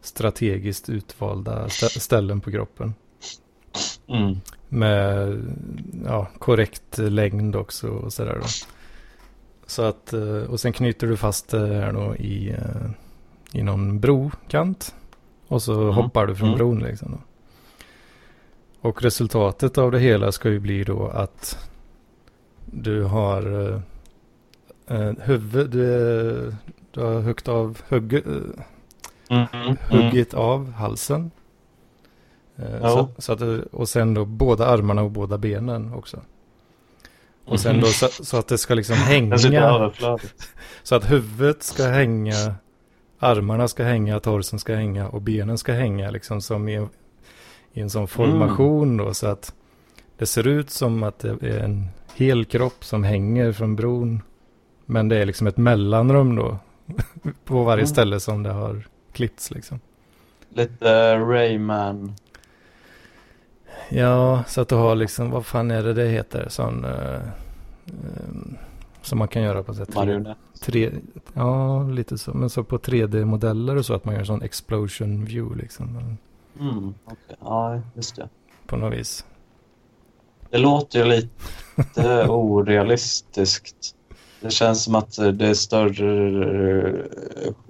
strategiskt 0.01 0.89
utvalda 0.89 1.65
stä- 1.67 1.99
ställen 1.99 2.41
på 2.41 2.51
kroppen. 2.51 2.93
mm. 4.07 4.35
Med 4.69 5.39
ja, 6.05 6.27
korrekt 6.39 6.97
längd 6.97 7.55
också 7.55 7.87
och 7.89 8.13
sådär 8.13 8.37
då. 8.41 8.47
Så 9.67 9.81
att, 9.81 10.13
och 10.49 10.59
sen 10.59 10.73
knyter 10.73 11.07
du 11.07 11.17
fast 11.17 11.49
det 11.49 11.67
här 11.67 11.93
då 11.93 12.15
i, 12.15 12.55
i 13.53 13.63
någon 13.63 13.99
brokant. 13.99 14.95
Och 15.47 15.61
så 15.61 15.81
Mm. 15.81 15.93
hoppar 15.93 16.27
du 16.27 16.35
från 16.35 16.47
Mm. 16.47 16.57
bron 16.57 16.79
liksom. 16.79 17.11
Då. 17.11 17.17
Och 18.89 19.01
resultatet 19.03 19.77
av 19.77 19.91
det 19.91 19.99
hela 19.99 20.31
ska 20.31 20.49
ju 20.49 20.59
bli 20.59 20.83
då 20.83 21.07
att 21.07 21.69
du 22.65 23.03
har 23.03 23.69
eh, 24.87 24.97
eh, 24.97 25.13
huvud, 25.21 25.69
du, 25.69 25.93
är- 25.93 26.55
du 26.91 27.01
har 27.01 27.21
huggit 27.21 27.47
av, 27.47 27.77
hugg, 27.89 28.13
eh, 28.13 28.21
Mm. 29.29 29.47
Mm. 29.53 29.77
huggit 29.89 30.33
av 30.33 30.71
halsen. 30.71 31.31
Eh, 32.55 32.75
Ja. 32.81 32.89
Så, 32.89 33.21
så 33.21 33.33
att, 33.33 33.41
och 33.73 33.89
sen 33.89 34.13
då 34.13 34.25
båda 34.25 34.65
armarna 34.67 35.01
och 35.01 35.11
båda 35.11 35.37
benen 35.37 35.93
också. 35.93 36.19
Och 37.45 37.59
sen 37.59 37.79
då 37.81 37.87
så, 37.87 38.07
så 38.23 38.37
att 38.37 38.47
det 38.47 38.57
ska 38.57 38.73
liksom 38.73 38.95
hänga. 39.11 39.37
Så 40.83 40.95
att 40.95 41.11
huvudet 41.11 41.63
ska 41.63 41.83
hänga, 41.87 42.55
armarna 43.21 43.67
ska 43.67 43.83
hänga, 43.83 44.19
torsen 44.19 44.59
ska 44.59 44.75
hänga 44.75 45.07
och 45.07 45.21
benen 45.21 45.57
ska 45.57 45.73
hänga 45.73 46.11
liksom 46.11 46.41
som 46.41 46.69
i 46.69 46.75
en, 46.75 46.89
i 47.73 47.81
en 47.81 47.89
sån 47.89 48.07
formation 48.07 48.97
då. 48.97 49.13
Så 49.13 49.27
att 49.27 49.53
det 50.17 50.25
ser 50.25 50.47
ut 50.47 50.69
som 50.69 51.03
att 51.03 51.19
det 51.19 51.29
är 51.43 51.59
en 51.59 51.87
hel 52.15 52.45
kropp 52.45 52.83
som 52.85 53.03
hänger 53.03 53.51
från 53.51 53.75
bron. 53.75 54.21
Men 54.85 55.09
det 55.09 55.17
är 55.17 55.25
liksom 55.25 55.47
ett 55.47 55.57
mellanrum 55.57 56.35
då. 56.35 56.57
På 57.45 57.63
varje 57.63 57.81
Mm. 57.81 57.87
ställe 57.87 58.19
som 58.19 58.43
det 58.43 58.49
har 58.51 58.87
klippts 59.13 59.51
liksom. 59.51 59.79
Lite 60.49 61.15
Rayman. 61.17 62.15
Ja, 63.89 64.43
så 64.47 64.61
att 64.61 64.67
du 64.69 64.75
har 64.75 64.95
liksom, 64.95 65.31
vad 65.31 65.45
fan 65.45 65.71
är 65.71 65.83
det 65.83 65.93
det 65.93 66.07
heter? 66.07 66.45
Sån, 66.49 66.85
eh, 66.85 67.15
eh, 67.15 67.21
som 69.01 69.19
man 69.19 69.27
kan 69.27 69.41
göra 69.41 69.63
på 69.63 69.73
sätt. 69.73 69.95
Marionett. 69.95 70.37
Tre, 70.61 70.91
ja, 71.33 71.83
lite 71.83 72.17
så. 72.17 72.33
Men 72.33 72.49
så 72.49 72.63
på 72.63 72.77
3D-modeller 72.77 73.75
och 73.75 73.85
så 73.85 73.93
att 73.93 74.05
man 74.05 74.13
gör 74.13 74.19
en 74.19 74.25
sån 74.25 74.41
explosion 74.41 75.25
view 75.25 75.61
liksom. 75.61 76.17
Mm. 76.59 76.93
okej. 77.05 77.37
Ja, 77.39 77.81
just 77.95 78.15
det. 78.15 78.29
På 78.67 78.75
något 78.75 78.93
vis. 78.93 79.25
Det 80.49 80.57
låter 80.57 80.99
ju 80.99 81.05
lite 81.05 82.27
orealistiskt. 82.29 83.95
Det 84.41 84.51
känns 84.51 84.83
som 84.83 84.95
att 84.95 85.15
det 85.15 85.47
är 85.47 85.53
större 85.53 87.07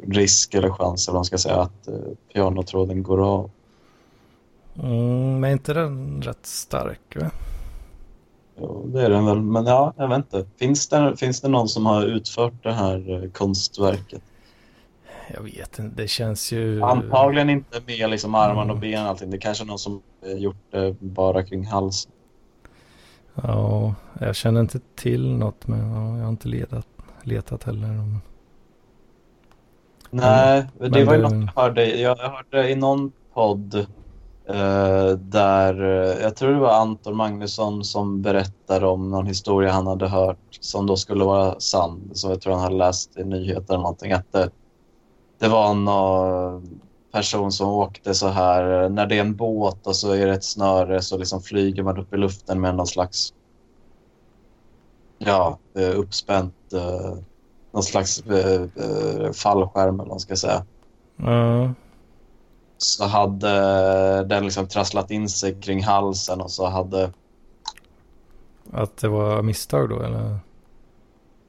risk 0.07 0.53
eller 0.53 0.69
chans, 0.69 1.07
eller 1.07 1.17
man 1.17 1.25
ska 1.25 1.37
säga, 1.37 1.55
att 1.55 1.87
eh, 1.87 1.93
pianotråden 2.33 3.03
går 3.03 3.23
av. 3.23 3.51
Mm, 4.75 5.39
men 5.39 5.43
är 5.43 5.51
inte 5.51 5.73
den 5.73 6.21
rätt 6.21 6.45
stark 6.45 7.15
va? 7.15 7.31
Jo, 8.61 8.85
det 8.93 9.01
är 9.01 9.09
den 9.09 9.25
väl. 9.25 9.41
Men 9.41 9.65
ja, 9.65 9.93
jag 9.97 10.07
vet 10.07 10.17
inte. 10.17 10.45
Finns 10.57 10.87
det, 10.89 11.17
finns 11.17 11.41
det 11.41 11.47
någon 11.49 11.67
som 11.67 11.85
har 11.85 12.03
utfört 12.05 12.53
det 12.63 12.73
här 12.73 13.23
eh, 13.23 13.29
konstverket? 13.31 14.21
Jag 15.33 15.41
vet 15.43 15.79
inte, 15.79 16.01
det 16.01 16.07
känns 16.07 16.51
ju... 16.51 16.81
Antagligen 16.83 17.49
inte 17.49 17.81
med 17.87 18.09
liksom 18.09 18.35
armarna 18.35 18.61
och 18.73 18.77
Mm. 18.77 18.79
benen 18.81 19.03
och 19.03 19.09
allting. 19.09 19.29
Det 19.29 19.37
är 19.37 19.41
kanske 19.41 19.65
någon 19.65 19.79
som 19.79 20.01
eh, 20.25 20.33
gjort 20.37 20.71
det 20.71 20.95
bara 20.99 21.43
kring 21.43 21.65
halsen. 21.65 22.11
Ja, 23.35 23.95
jag 24.19 24.35
känner 24.35 24.61
inte 24.61 24.79
till 24.95 25.29
något 25.37 25.67
men 25.67 25.79
ja, 25.91 26.17
jag 26.17 26.23
har 26.23 26.29
inte 26.29 26.47
letat, 26.47 26.87
letat 27.23 27.63
heller. 27.63 28.15
Nej, 30.09 30.65
det 30.79 30.89
men 30.89 31.05
var 31.05 31.15
ju 31.15 31.21
det- 31.21 31.29
något 31.29 31.51
jag 31.55 31.61
hörde. 31.61 31.85
Jag 31.85 32.15
hörde 32.17 32.69
i 32.69 32.75
någon 32.75 33.11
podd 33.33 33.85
Eh, 34.53 35.17
där, 35.17 35.83
eh, 35.83 36.21
jag 36.21 36.35
tror 36.35 36.53
det 36.53 36.59
var 36.59 36.73
Anton 36.73 37.15
Magnusson 37.15 37.83
som 37.83 38.21
berättade 38.21 38.87
om 38.87 39.09
någon 39.09 39.27
historia 39.27 39.71
han 39.71 39.87
hade 39.87 40.07
hört 40.07 40.57
som 40.59 40.85
då 40.87 40.95
skulle 40.97 41.23
vara 41.23 41.59
sann. 41.59 42.09
Som 42.13 42.29
jag 42.29 42.41
tror 42.41 42.53
han 42.53 42.61
hade 42.61 42.75
läst 42.75 43.17
i 43.17 43.23
nyheter 43.23 43.73
eller 43.73 43.83
någonting. 43.83 44.11
Att 44.11 44.31
det, 44.31 44.49
det 45.39 45.47
var 45.47 45.73
någon 45.73 46.55
eh, 46.55 46.61
person 47.11 47.51
som 47.51 47.69
åkte 47.69 48.13
så 48.13 48.27
här, 48.27 48.89
när 48.89 49.05
det 49.05 49.15
är 49.15 49.21
en 49.21 49.35
båt 49.35 49.87
och 49.87 49.95
så 49.95 50.11
är 50.11 50.27
det 50.27 50.33
ett 50.33 50.43
snöre 50.43 51.01
så 51.01 51.17
liksom 51.17 51.41
flyger 51.41 51.83
man 51.83 51.97
upp 51.97 52.13
i 52.13 52.17
luften 52.17 52.61
med 52.61 52.75
någon 52.75 52.87
slags 52.87 53.33
ja, 55.17 55.57
uppspänt 55.95 56.53
någon 57.71 57.83
slags 57.83 58.23
fallskärm 59.33 59.93
eller 59.93 59.97
vad 59.97 60.07
man 60.07 60.19
ska 60.19 60.35
säga. 60.35 60.65
Mm. 61.19 61.75
Så 62.83 63.05
hade 63.05 63.49
den 64.23 64.43
liksom 64.43 64.67
trasslat 64.67 65.11
in 65.11 65.29
sig 65.29 65.61
kring 65.61 65.83
halsen 65.83 66.41
och 66.41 66.51
så 66.51 66.67
hade... 66.69 67.11
Att 68.71 68.97
det 68.97 69.07
var 69.07 69.41
misstag 69.41 69.89
då 69.89 70.01
eller? 70.01 70.39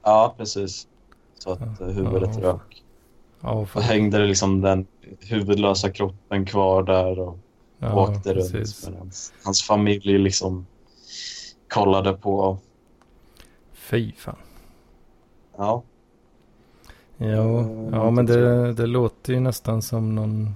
Ja, 0.03 0.33
precis. 0.37 0.87
Så 1.39 1.51
att 1.51 1.59
Ja. 1.79 1.85
eh, 1.87 1.93
huvudet 1.93 2.29
Ja. 2.41 2.49
rök. 2.49 2.83
Ja, 3.41 3.51
Och 3.73 3.81
hängde 3.81 4.17
det 4.17 4.25
liksom 4.25 4.61
den 4.61 4.87
huvudlösa 5.19 5.89
kroppen 5.89 6.45
kvar 6.45 6.83
där 6.83 7.19
och 7.19 7.37
ja 7.79 7.95
åkte 7.95 8.33
runt. 8.33 8.51
precis. 8.51 8.89
Hans, 8.99 9.33
hans 9.43 9.63
familj 9.63 10.17
liksom 10.17 10.65
kollade 11.67 12.13
på. 12.13 12.57
Fy 13.73 14.11
fan. 14.11 14.35
Ja, 15.57 15.83
Ja, 17.17 17.59
Mm, 17.59 17.93
ja 17.93 18.11
men 18.11 18.25
det, 18.25 18.73
det 18.73 18.85
låter 18.87 19.33
ju 19.33 19.39
nästan 19.39 19.81
som 19.81 20.15
någon 20.15 20.55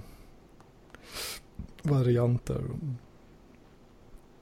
variant 1.82 2.46
där. 2.46 2.62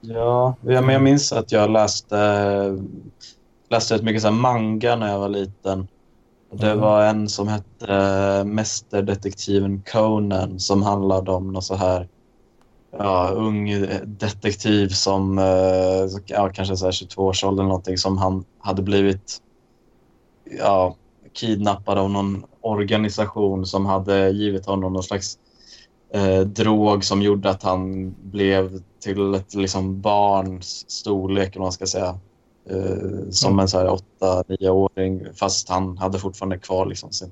ja. 0.01 0.55
ja 0.61 0.81
men 0.81 0.89
jag 0.93 1.03
minns 1.03 1.31
att 1.31 1.51
jag 1.51 1.69
läste, 1.69 2.77
läste 3.69 3.93
rätt 3.95 4.03
mycket 4.03 4.21
så 4.21 4.31
manga 4.31 4.95
när 4.95 5.07
jag 5.11 5.19
var 5.19 5.29
liten. 5.29 5.87
Det 6.51 6.67
Mm. 6.67 6.79
var 6.79 7.03
en 7.03 7.29
som 7.29 7.47
hette 7.47 7.93
eh, 7.93 8.45
Mästerdetektiven 8.45 9.81
Conan 9.91 10.59
som 10.59 10.83
handlade 10.83 11.31
om 11.31 11.53
någon 11.53 11.61
så 11.61 11.75
här 11.75 12.07
ja, 12.91 13.29
ung 13.29 13.85
detektiv 14.05 14.87
som 14.89 15.37
eh, 15.39 16.19
ja, 16.25 16.49
kanske 16.53 16.77
så 16.77 16.85
här 16.85 16.91
22 16.91 17.25
års 17.25 17.43
ålder 17.43 17.63
eller 17.63 17.69
någonting 17.69 17.97
som 17.97 18.17
han 18.17 18.45
hade 18.59 18.81
blivit 18.81 19.41
ja, 20.59 20.95
kidnappad 21.33 21.97
av 21.97 22.09
någon 22.09 22.43
organisation 22.61 23.65
som 23.65 23.85
hade 23.85 24.29
givit 24.29 24.65
honom 24.65 24.93
någon 24.93 25.03
slags 25.03 25.37
eh, 26.09 26.39
drog 26.39 27.03
som 27.03 27.21
gjorde 27.21 27.49
att 27.49 27.63
han 27.63 28.15
blev 28.23 28.81
till 28.99 29.33
ett 29.33 29.53
liksom, 29.53 30.01
barns 30.01 30.89
storlek, 30.89 31.47
eller 31.47 31.59
vad 31.59 31.65
man 31.65 31.71
ska 31.71 31.85
säga. 31.85 32.19
Eh, 32.69 33.29
som 33.29 33.51
Mm. 33.53 33.59
en 33.59 33.67
så 33.67 33.77
här, 33.77 33.89
åtta, 33.89 34.43
nioåring 34.47 35.33
fast 35.33 35.69
han 35.69 35.97
hade 35.97 36.19
fortfarande 36.19 36.57
kvar 36.57 36.85
liksom, 36.85 37.11
sin, 37.11 37.31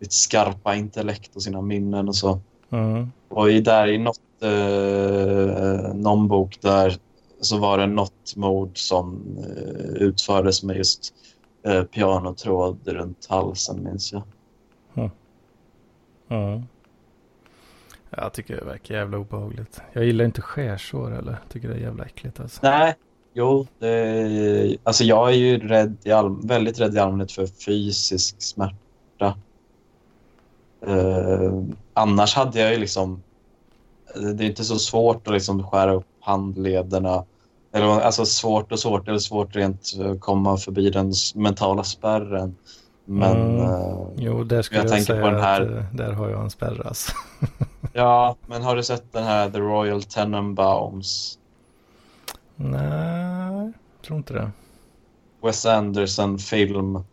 sitt 0.00 0.12
skarpa 0.12 0.74
intellekt 0.74 1.36
och 1.36 1.42
sina 1.42 1.60
minnen 1.60 2.08
och 2.08 2.16
så. 2.16 2.40
Mm. 2.70 3.12
Och 3.28 3.50
i, 3.50 3.60
där 3.60 3.88
i 3.88 3.98
något, 3.98 4.20
eh, 4.40 5.94
någon 5.94 6.28
bok 6.28 6.58
där 6.60 6.96
så 7.40 7.58
var 7.58 7.78
det 7.78 7.86
något 7.86 8.36
mord 8.36 8.78
som 8.78 9.22
eh, 9.38 10.02
utfördes 10.02 10.62
med 10.62 10.76
just 10.76 11.14
eh, 11.66 11.82
pianotråd 11.82 12.88
runt 12.88 13.26
halsen, 13.28 13.84
minns 13.84 14.12
jag. 14.12 14.22
Ja. 14.94 16.60
Jag 18.16 18.32
tycker 18.32 18.56
det 18.56 18.64
verkar 18.64 18.94
jävla 18.94 19.18
obehagligt. 19.18 19.80
Jag 19.92 20.04
gillar 20.04 20.24
inte 20.24 20.42
skärsår 20.42 21.10
heller. 21.10 21.38
Tycker 21.52 21.68
det 21.68 21.74
är 21.74 21.78
jävla 21.78 22.04
äckligt 22.04 22.40
alltså. 22.40 22.60
Nej, 22.62 22.94
jo, 23.32 23.66
det, 23.78 24.76
alltså 24.82 25.04
jag 25.04 25.28
är 25.28 25.34
ju 25.34 25.58
rädd 25.58 25.96
i 26.04 26.12
all, 26.12 26.46
väldigt 26.46 26.80
rädd 26.80 26.94
i 26.94 26.98
allmänhet 26.98 27.32
för 27.32 27.46
fysisk 27.46 28.42
smärta. 28.42 29.38
Eh, 30.86 31.52
annars 31.94 32.34
hade 32.34 32.60
jag 32.60 32.72
ju 32.72 32.78
liksom... 32.78 33.22
Det 34.14 34.44
är 34.44 34.48
inte 34.48 34.64
så 34.64 34.78
svårt 34.78 35.26
att 35.28 35.34
liksom 35.34 35.66
skära 35.68 35.94
upp 35.94 36.06
handlederna. 36.20 37.24
Eller, 37.72 37.86
alltså 37.86 38.26
svårt 38.26 38.72
och 38.72 38.78
svårt, 38.78 39.08
eller 39.08 39.18
svårt 39.18 39.56
rent 39.56 39.92
att 40.00 40.20
komma 40.20 40.56
förbi 40.56 40.90
den 40.90 41.12
mentala 41.34 41.84
spärren. 41.84 42.56
Men 43.04 43.32
Mm. 43.32 43.60
eh, 43.60 44.06
Jo, 44.16 44.44
där 44.44 44.62
skulle 44.62 44.80
Jag 44.80 44.84
jag, 44.84 44.90
tänker 44.92 45.04
säga 45.14 45.22
på 45.24 45.30
den 45.30 45.40
här- 45.40 45.60
att 45.62 45.68
eh, 45.70 45.84
där 45.92 46.12
har 46.12 46.28
jag 46.30 46.42
en 46.42 46.50
spärr 46.50 46.86
alltså. 46.86 47.12
ja, 47.92 48.36
men 48.46 48.62
har 48.62 48.76
du 48.76 48.82
sett 48.82 49.12
den 49.12 49.24
här 49.24 49.50
The 49.50 49.58
Royal 49.58 50.02
Tenenbaums? 50.02 51.38
Nej, 52.56 53.72
tror 54.06 54.18
inte 54.18 54.32
det. 54.34 54.50
Wes 55.42 55.66
Anderson-film. 55.66 57.04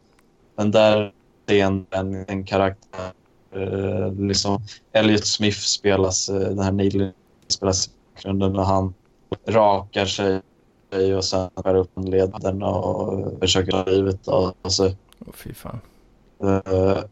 Men 0.55 0.71
där 0.71 1.11
är 1.47 1.65
en, 1.65 1.85
en, 1.89 2.25
en 2.27 2.43
karaktär. 2.43 3.11
Eh, 3.55 4.13
liksom 4.13 4.61
Elliot 4.91 5.25
Smith 5.25 5.57
spelas, 5.59 6.29
eh, 6.29 6.35
den 6.39 6.59
här 6.59 6.71
Neil 6.71 7.11
spelas 7.47 7.87
i 7.87 7.91
bakgrunden 8.15 8.55
och 8.59 8.65
han 8.65 8.93
rakar 9.47 10.05
sig 10.05 10.41
och 11.17 11.25
sen 11.25 11.49
skär 11.55 11.75
upp 11.75 11.91
leden 11.95 12.63
och 12.63 13.23
försöker 13.39 13.71
ta 13.71 13.83
livet 13.83 14.27
av 14.27 14.53
sig. 14.69 14.97
Åh 15.25 15.33
fy 15.33 15.53
fan. 15.53 15.79
Eh, 16.43 17.03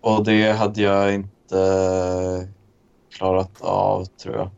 och 0.00 0.24
det 0.24 0.52
hade 0.52 0.82
jag 0.82 1.14
inte 1.14 2.48
klarat 3.10 3.60
av, 3.60 4.04
tror 4.04 4.36
jag. 4.36 4.50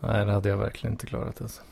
Nej, 0.00 0.26
det 0.26 0.32
hade 0.32 0.48
jag 0.48 0.56
verkligen 0.56 0.94
inte 0.94 1.06
klarat 1.06 1.40
alltså. 1.40 1.62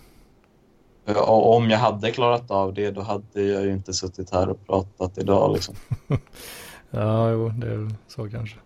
Och 1.07 1.57
om 1.57 1.71
jag 1.71 1.79
hade 1.79 2.11
klarat 2.11 2.51
av 2.51 2.75
det, 2.75 2.91
då 2.91 3.01
hade 3.01 3.43
jag 3.43 3.65
ju 3.65 3.73
inte 3.73 3.93
suttit 3.93 4.31
här 4.31 4.49
och 4.49 4.67
pratat 4.67 5.19
idag. 5.19 5.53
Liksom. 5.53 5.75
Ja, 6.93 7.31
jo, 7.31 7.49
det 7.49 7.67
är 7.67 7.91
så 8.09 8.31
kanske. 8.31 8.59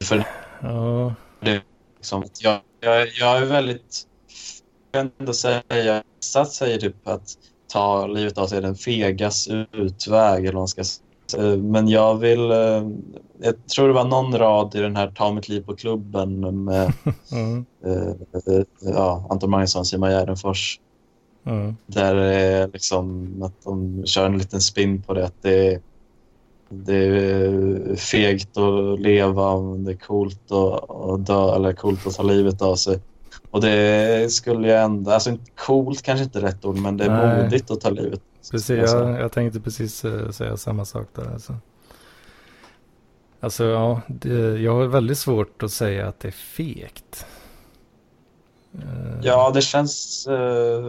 För 0.00 0.24
Ja, 0.60 1.14
liksom, 1.40 2.22
att 2.22 2.42
jag, 2.42 2.60
jag, 2.80 3.08
jag 3.08 3.38
är 3.38 3.46
väldigt... 3.46 4.06
Jag 4.92 5.02
kan 5.02 5.12
ändå 5.18 5.32
säga... 5.32 6.02
Sats 6.20 6.56
säger 6.56 6.78
typ 6.78 7.08
att 7.08 7.38
ta 7.68 8.06
livet 8.06 8.38
av 8.38 8.46
sig 8.46 8.60
den 8.62 8.74
fegas 8.74 9.48
utväg, 9.72 10.44
eller 10.46 10.58
man 10.58 10.68
ska 10.68 10.84
säga. 10.84 11.56
Men 11.56 11.88
jag 11.88 12.14
vill... 12.18 12.50
eh, 12.50 12.88
Jag 13.40 13.66
tror 13.74 13.88
det 13.88 13.94
var 13.94 14.04
någon 14.04 14.38
rad 14.38 14.74
i 14.74 14.80
den 14.80 14.96
här 14.96 15.10
Ta 15.16 15.32
mitt 15.32 15.48
liv 15.48 15.60
på 15.66 15.76
klubben 15.76 16.64
med 16.64 16.92
mm, 17.32 17.66
eh, 17.84 18.08
eh, 18.56 18.62
ja, 18.80 19.26
Anton 19.30 19.50
Magnusson 19.50 19.80
och 19.80 19.86
Simon 19.86 20.10
Gärdenfors. 20.10 20.80
mm, 21.46 21.76
Där 21.86 22.14
är 22.14 22.68
liksom 22.72 23.34
att 23.42 23.64
de 23.64 24.02
kör 24.06 24.26
en 24.26 24.38
liten 24.38 24.60
spin 24.60 25.02
på 25.02 25.14
det. 25.14 25.24
Att 25.26 25.42
det 25.42 25.74
är, 25.74 25.80
det 26.70 26.94
är 26.96 27.96
fegt 27.96 28.56
att 28.56 29.00
leva, 29.00 29.60
men 29.60 29.84
det 29.84 29.92
är 29.92 29.96
coolt 29.96 30.52
att, 30.52 30.90
att 30.90 31.26
dö 31.26 31.54
eller 31.54 31.72
coolt 31.72 32.06
att 32.06 32.14
ta 32.14 32.22
livet 32.22 32.62
av 32.62 32.76
sig. 32.76 33.00
Och 33.50 33.60
det 33.60 34.32
skulle 34.32 34.68
jag 34.68 34.84
ändå... 34.84 35.10
Alltså 35.10 35.36
coolt 35.66 36.02
kanske 36.02 36.24
inte 36.24 36.38
är 36.38 36.42
rätt 36.42 36.64
ord, 36.64 36.76
men 36.78 36.96
det 36.96 37.04
är 37.04 37.26
Nej. 37.26 37.42
modigt 37.44 37.70
att 37.70 37.80
ta 37.80 37.90
livet. 37.90 38.20
precis. 38.50 38.92
Jag, 38.92 39.20
jag 39.20 39.32
tänkte 39.32 39.60
precis 39.60 40.04
eh, 40.04 40.30
säga 40.30 40.56
samma 40.56 40.84
sak 40.84 41.06
där 41.14 41.32
alltså. 41.32 41.54
Alltså, 43.40 43.64
ja, 43.64 44.00
det, 44.06 44.58
jag 44.58 44.74
har 44.74 44.86
väldigt 44.86 45.18
svårt 45.18 45.62
att 45.62 45.70
säga 45.70 46.08
att 46.08 46.20
det 46.20 46.28
är 46.28 46.32
fegt. 46.32 47.26
Eh, 48.74 49.20
Ja, 49.22 49.50
det 49.54 49.62
känns... 49.62 50.26
eh, 50.26 50.84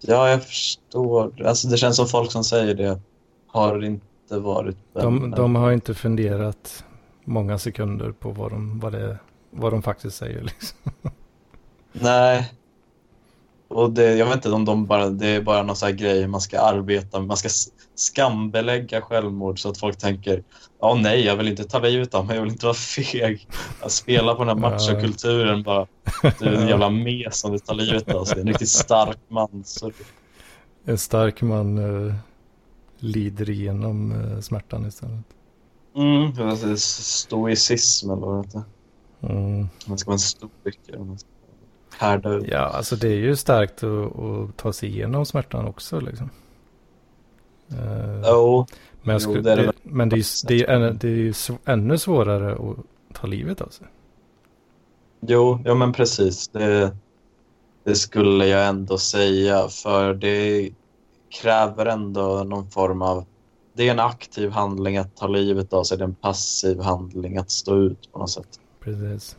ja, 0.00 0.28
jag 0.30 0.44
förstår. 0.44 1.46
Alltså 1.46 1.68
det 1.68 1.76
känns 1.76 1.96
som 1.96 2.06
folk 2.06 2.32
som 2.32 2.44
säger 2.44 2.74
det 2.74 3.00
har 3.46 3.84
inte 3.84 4.38
varit 4.38 4.76
de, 4.92 5.30
de 5.30 5.56
har 5.56 5.72
inte 5.72 5.94
funderat 5.94 6.84
många 7.24 7.58
sekunder 7.58 8.12
på 8.12 8.30
vad 8.30 8.50
de, 8.50 8.80
vad 8.80 8.92
det, 8.92 9.18
vad 9.52 9.72
de 9.72 9.82
faktiskt 9.82 10.16
säger 10.16 10.42
liksom. 10.42 10.78
Nej. 11.92 12.52
Och 13.68 13.90
det, 13.92 14.14
jag 14.14 14.26
vet 14.26 14.34
inte 14.34 14.50
om 14.50 14.64
de 14.64 14.86
bara, 14.86 15.10
det 15.10 15.26
är 15.26 15.42
bara 15.42 15.62
någon 15.62 15.76
sån 15.76 15.96
grej 15.96 16.26
man 16.26 16.40
ska 16.40 16.60
arbeta 16.60 17.18
med. 17.18 17.28
Man 17.28 17.36
ska 17.36 17.48
skambelägga 17.94 19.00
självmord 19.00 19.60
så 19.60 19.68
att 19.68 19.78
folk 19.78 19.98
tänker 19.98 20.42
ja 20.80 20.94
nej, 20.94 21.24
jag 21.24 21.36
vill 21.36 21.48
inte 21.48 21.64
ta 21.64 21.78
livet 21.78 22.14
av 22.14 22.26
mig, 22.26 22.36
jag 22.36 22.42
vill 22.42 22.52
inte 22.52 22.66
vara 22.66 22.74
feg. 22.74 23.48
Att 23.80 23.92
spela 23.92 24.34
på 24.34 24.44
den 24.44 24.48
här 24.48 24.70
machokulturen 24.70 25.62
bara. 25.62 25.86
Du 26.38 26.46
är 26.46 26.52
en 26.52 26.68
jävla 26.68 26.90
mes 26.90 27.36
som 27.40 27.50
vill 27.52 27.60
ta 27.60 27.72
livet 27.72 28.14
av 28.14 28.24
sig. 28.24 28.40
En 28.40 28.46
riktigt 28.46 28.68
stark 28.68 29.18
man. 29.28 29.62
Så, 29.64 29.90
En 30.84 30.98
stark 30.98 31.42
man 31.42 31.78
eh, 32.08 32.14
lider 32.98 33.50
igenom 33.50 34.12
eh, 34.12 34.40
smärtan 34.40 34.86
istället. 34.86 35.24
mm, 35.96 36.76
stoicism 36.76 38.10
eller 38.10 38.26
vad 38.26 38.42
det 38.42 38.46
heter. 38.46 38.62
Mm. 39.22 39.68
Man 39.86 39.98
ska 39.98 40.08
vara 40.10 40.14
en 40.14 40.18
stoiker. 40.18 40.98
Man 40.98 41.18
ska 41.18 41.28
härda 41.98 42.30
ut. 42.32 42.44
Ja, 42.48 42.58
alltså 42.58 42.96
det 42.96 43.08
är 43.08 43.16
ju 43.16 43.36
starkt 43.36 43.82
att, 43.82 44.18
att 44.18 44.56
ta 44.56 44.72
sig 44.72 44.88
igenom 44.88 45.26
smärtan 45.26 45.66
också 45.66 46.00
liksom. 46.00 46.30
Eh, 47.70 48.22
Jo, 48.26 48.66
men, 49.02 49.12
jag 49.12 49.22
jo, 49.22 49.30
skulle, 49.30 49.54
det 49.56 49.62
det 49.66 49.72
men 49.82 50.08
det 50.08 50.16
är 50.16 50.18
ju 50.18 50.24
det 50.48 50.64
är, 50.64 50.68
ännu- 50.76 50.92
det 50.92 51.08
är 51.08 51.16
ju 51.16 51.34
ännu 51.64 51.98
svårare 51.98 52.52
att 52.52 52.76
ta 53.12 53.26
livet 53.26 53.60
av 53.60 53.68
sig. 53.68 53.86
Jo, 55.20 55.60
ja 55.64 55.74
men 55.74 55.92
precis. 55.92 56.48
Det, 56.48 56.96
det 57.84 57.94
skulle 57.94 58.46
jag 58.46 58.68
ändå 58.68 58.98
säga. 58.98 59.68
För 59.68 60.14
det 60.14 60.70
kräver 61.42 61.86
ändå 61.86 62.44
någon 62.44 62.70
form 62.70 63.02
av... 63.02 63.24
Det 63.74 63.88
är 63.88 63.92
en 63.92 64.00
aktiv 64.00 64.50
handling 64.50 64.96
att 64.96 65.16
ta 65.16 65.26
livet 65.26 65.72
av 65.72 65.84
sig. 65.84 65.98
Det 65.98 66.04
är 66.04 66.08
en 66.08 66.14
passiv 66.14 66.80
handling 66.80 67.36
att 67.36 67.50
stå 67.50 67.76
ut 67.76 68.12
på 68.12 68.18
något 68.18 68.30
sätt. 68.30 68.60
Precis. 68.84 69.36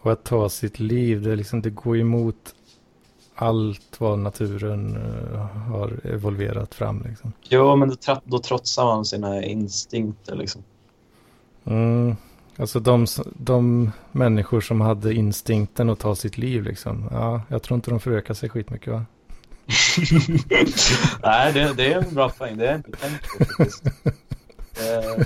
Och 0.00 0.12
att 0.12 0.24
ta 0.24 0.48
sitt 0.48 0.80
liv, 0.80 1.22
det, 1.22 1.36
liksom, 1.36 1.62
det 1.62 1.70
går 1.70 1.98
emot 1.98 2.54
allt 3.34 4.00
vad 4.00 4.18
naturen 4.18 4.96
uh, 4.96 5.38
har 5.40 6.00
evolverat 6.06 6.74
fram. 6.74 7.04
Liksom. 7.08 7.32
Jo, 7.42 7.76
men 7.76 7.88
då, 7.88 8.20
då 8.24 8.38
trotsar 8.38 8.84
man 8.84 9.04
sina 9.04 9.44
instinkter 9.44 10.36
liksom. 10.36 10.62
Mm. 11.64 12.16
Alltså 12.56 12.80
de, 12.80 13.06
de 13.34 13.90
människor 14.12 14.60
som 14.60 14.80
hade 14.80 15.14
instinkten 15.14 15.90
att 15.90 15.98
ta 15.98 16.14
sitt 16.14 16.38
liv 16.38 16.62
liksom. 16.62 17.08
Ja, 17.10 17.42
jag 17.48 17.62
tror 17.62 17.74
inte 17.74 17.90
de 17.90 18.00
förökar 18.00 18.34
sig 18.34 18.48
skitmycket 18.48 18.92
va? 18.92 19.04
Nej, 21.22 21.52
det, 21.52 21.72
det, 21.76 21.92
är 21.92 22.02
en 22.02 22.14
bra 22.14 22.28
poäng. 22.28 22.56
Det 22.56 22.68
är 22.68 22.76
inte 22.76 22.90
tänkt 22.90 23.26
på. 23.28 23.64
Eh, 24.78 25.24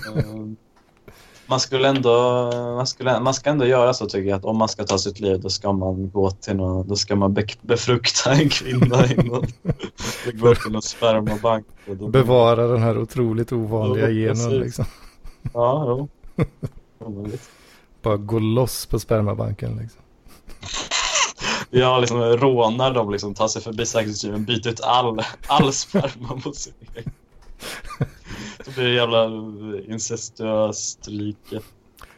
man 1.52 1.60
skulle 1.60 1.88
ändå, 1.88 2.50
man, 2.76 2.86
skulle, 2.86 3.20
man 3.20 3.34
ska 3.34 3.50
ändå 3.50 3.66
göra 3.66 3.94
så 3.94 4.06
tycker 4.06 4.30
jag 4.30 4.36
att 4.36 4.44
om 4.44 4.56
man 4.56 4.68
ska 4.68 4.84
ta 4.84 4.98
sitt 4.98 5.20
liv 5.20 5.40
då 5.40 5.48
ska 5.50 5.72
man 5.72 6.10
gå 6.10 6.30
till 6.30 6.56
någon, 6.56 6.88
då 6.88 6.96
ska 6.96 7.16
man 7.16 7.34
be, 7.34 7.46
befrukta 7.60 8.32
en 8.32 8.48
kvinna 8.48 9.06
innan. 9.06 9.46
gå 10.32 10.54
till 10.54 10.72
någon 10.72 10.82
spermabank. 10.82 11.66
Då, 11.86 12.08
Bevara 12.08 12.66
den 12.66 12.82
här 12.82 12.98
otroligt 12.98 13.52
ovanliga 13.52 14.10
ja, 14.10 14.34
genen 14.34 14.58
liksom. 14.58 14.84
Ja, 15.54 15.84
jo. 15.88 16.08
Bara 18.02 18.16
gå 18.16 18.38
loss 18.38 18.86
på 18.86 18.98
spermabanken 18.98 19.76
liksom. 19.76 20.02
Ja, 21.70 21.98
liksom 21.98 22.20
rånar 22.20 22.94
dem, 22.94 23.10
liksom, 23.10 23.34
tar 23.34 23.48
sig 23.48 23.62
förbi 23.62 23.86
säkerhetssystemet, 23.86 24.40
byter 24.40 24.68
ut 24.68 24.80
all, 24.80 25.22
all 25.46 25.72
sperma 25.72 26.40
mot 26.44 26.56
sin 26.56 26.74
egen. 26.96 27.12
Så 28.64 28.70
blir 28.74 28.84
det 28.84 28.94
jävla 28.94 29.24
incestuöst 29.89 31.09
rike. 31.09 31.60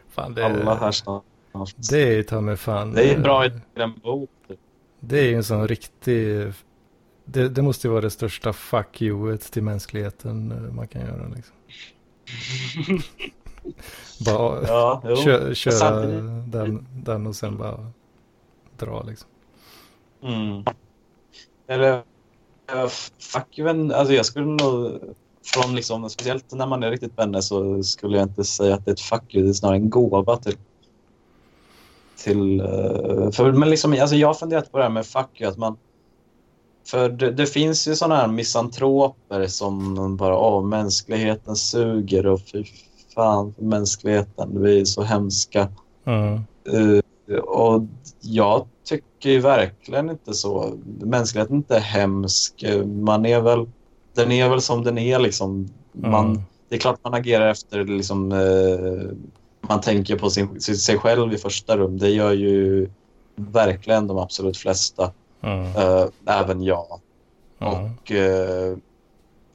Fan, 0.09 0.35
det, 0.35 0.45
Alla 0.47 0.75
här 0.75 0.93
snart. 0.93 1.25
Det 1.91 2.19
är 2.19 2.23
ta 2.23 2.41
mig 2.41 2.57
fan. 2.57 2.93
Det 2.93 3.11
är 3.11 3.21
bra 3.21 3.47
i 3.47 3.51
den 3.75 3.93
boken. 4.03 4.57
Det 5.01 5.19
är 5.19 5.37
en 5.37 5.45
sån 5.45 5.69
riktig... 5.69 6.53
Det, 7.25 7.49
det 7.49 7.62
måste 7.62 7.87
ju 7.87 7.91
vara 7.91 8.01
det 8.01 8.11
största 8.11 8.53
fuck 8.53 9.03
you 9.03 9.37
till 9.37 9.62
mänskligheten 9.62 10.53
eh, 10.53 10.75
man 10.75 10.89
kan 10.89 11.03
göra 11.03 11.29
liksom. 11.29 11.57
bara 14.27 14.66
ja, 14.66 15.03
kö, 15.25 15.55
köra 15.55 16.07
den, 16.47 16.87
den 16.93 17.27
och 17.27 17.37
sen 17.37 17.59
bara 17.59 17.93
dra 18.79 19.03
liksom. 19.03 19.29
Mm. 20.23 20.65
Eller 21.66 22.03
fuck 23.19 23.59
you, 23.59 23.93
alltså 23.95 24.15
jag 24.15 24.27
skulle 24.27 24.47
nog 24.47 25.01
från 25.45 25.75
liksom, 25.75 26.11
speciellt 26.11 26.53
när 26.53 26.66
man 26.66 26.83
är 26.83 26.91
riktigt 26.91 27.19
vänner 27.19 27.41
så 27.41 27.83
skulle 27.83 28.16
jag 28.16 28.29
inte 28.29 28.45
säga 28.45 28.75
att 28.75 28.85
det 28.85 28.91
är 28.91 28.93
ett 28.93 29.01
fuck 29.01 29.35
you, 29.35 29.45
det 29.45 29.51
är 29.51 29.53
snarare 29.53 29.77
en 29.77 29.91
gåva 29.91 30.37
till 30.37 30.57
till... 32.25 32.61
Uh, 32.61 33.31
för, 33.31 33.53
men 33.53 33.71
liksom, 33.71 33.93
alltså 34.01 34.16
jag 34.16 34.29
har 34.29 34.35
funderat 34.35 34.73
på 34.73 34.79
det 34.79 34.85
här 34.85 34.91
med 34.91 35.07
fuck 35.07 35.41
you, 35.41 35.51
att 35.51 35.59
man... 35.59 35.77
För 36.87 37.09
det, 37.09 37.31
det 37.31 37.47
finns 37.47 37.89
ju 37.89 37.95
sådana 37.95 38.16
här 38.16 38.29
misantroper 38.29 39.47
som 39.47 40.16
bara, 40.16 40.39
åh, 40.39 40.65
mänskligheten 40.65 41.57
suger 41.57 42.27
och 42.27 42.41
fy 42.53 42.65
fan 43.15 43.55
mänskligheten, 43.59 44.62
vi 44.62 44.81
är 44.81 44.85
så 44.85 45.03
hemska. 45.03 45.69
Mm. 46.05 46.41
Uh, 46.73 47.01
och 47.39 47.83
jag 48.21 48.66
tycker 48.85 49.31
ju 49.31 49.41
verkligen 49.41 50.11
inte 50.11 50.35
så. 50.35 50.79
Mänskligheten 51.01 51.55
är 51.55 51.59
inte 51.59 51.79
hemsk. 51.79 52.65
Man 52.85 53.27
är 53.27 53.41
väl, 53.41 53.66
den 54.15 54.32
är 54.32 54.49
väl 54.49 54.61
som 54.61 54.85
den 54.85 54.99
är 54.99 55.19
liksom. 55.19 55.69
Man, 55.93 56.27
mm. 56.27 56.43
Det 56.69 56.74
är 56.74 56.81
klart 56.81 57.01
man 57.03 57.15
agerar 57.15 57.49
efter 57.49 57.85
liksom, 57.85 58.32
uh, 58.32 59.12
man 59.61 59.81
tänker 59.81 60.16
på 60.16 60.31
sin, 60.31 60.61
sig 60.61 60.99
själv 60.99 61.32
i 61.32 61.39
första 61.39 61.77
rum. 61.77 61.99
Det 61.99 62.11
gör 62.11 62.32
ju 62.32 62.89
verkligen 63.36 64.07
de 64.07 64.19
absolut 64.19 64.57
flesta. 64.57 65.12
Mm. 65.41 65.77
Uh, 65.77 66.07
även 66.27 66.62
jag. 66.62 67.01
Mm. 67.59 67.74
Och 67.74 68.11
uh, 68.11 68.78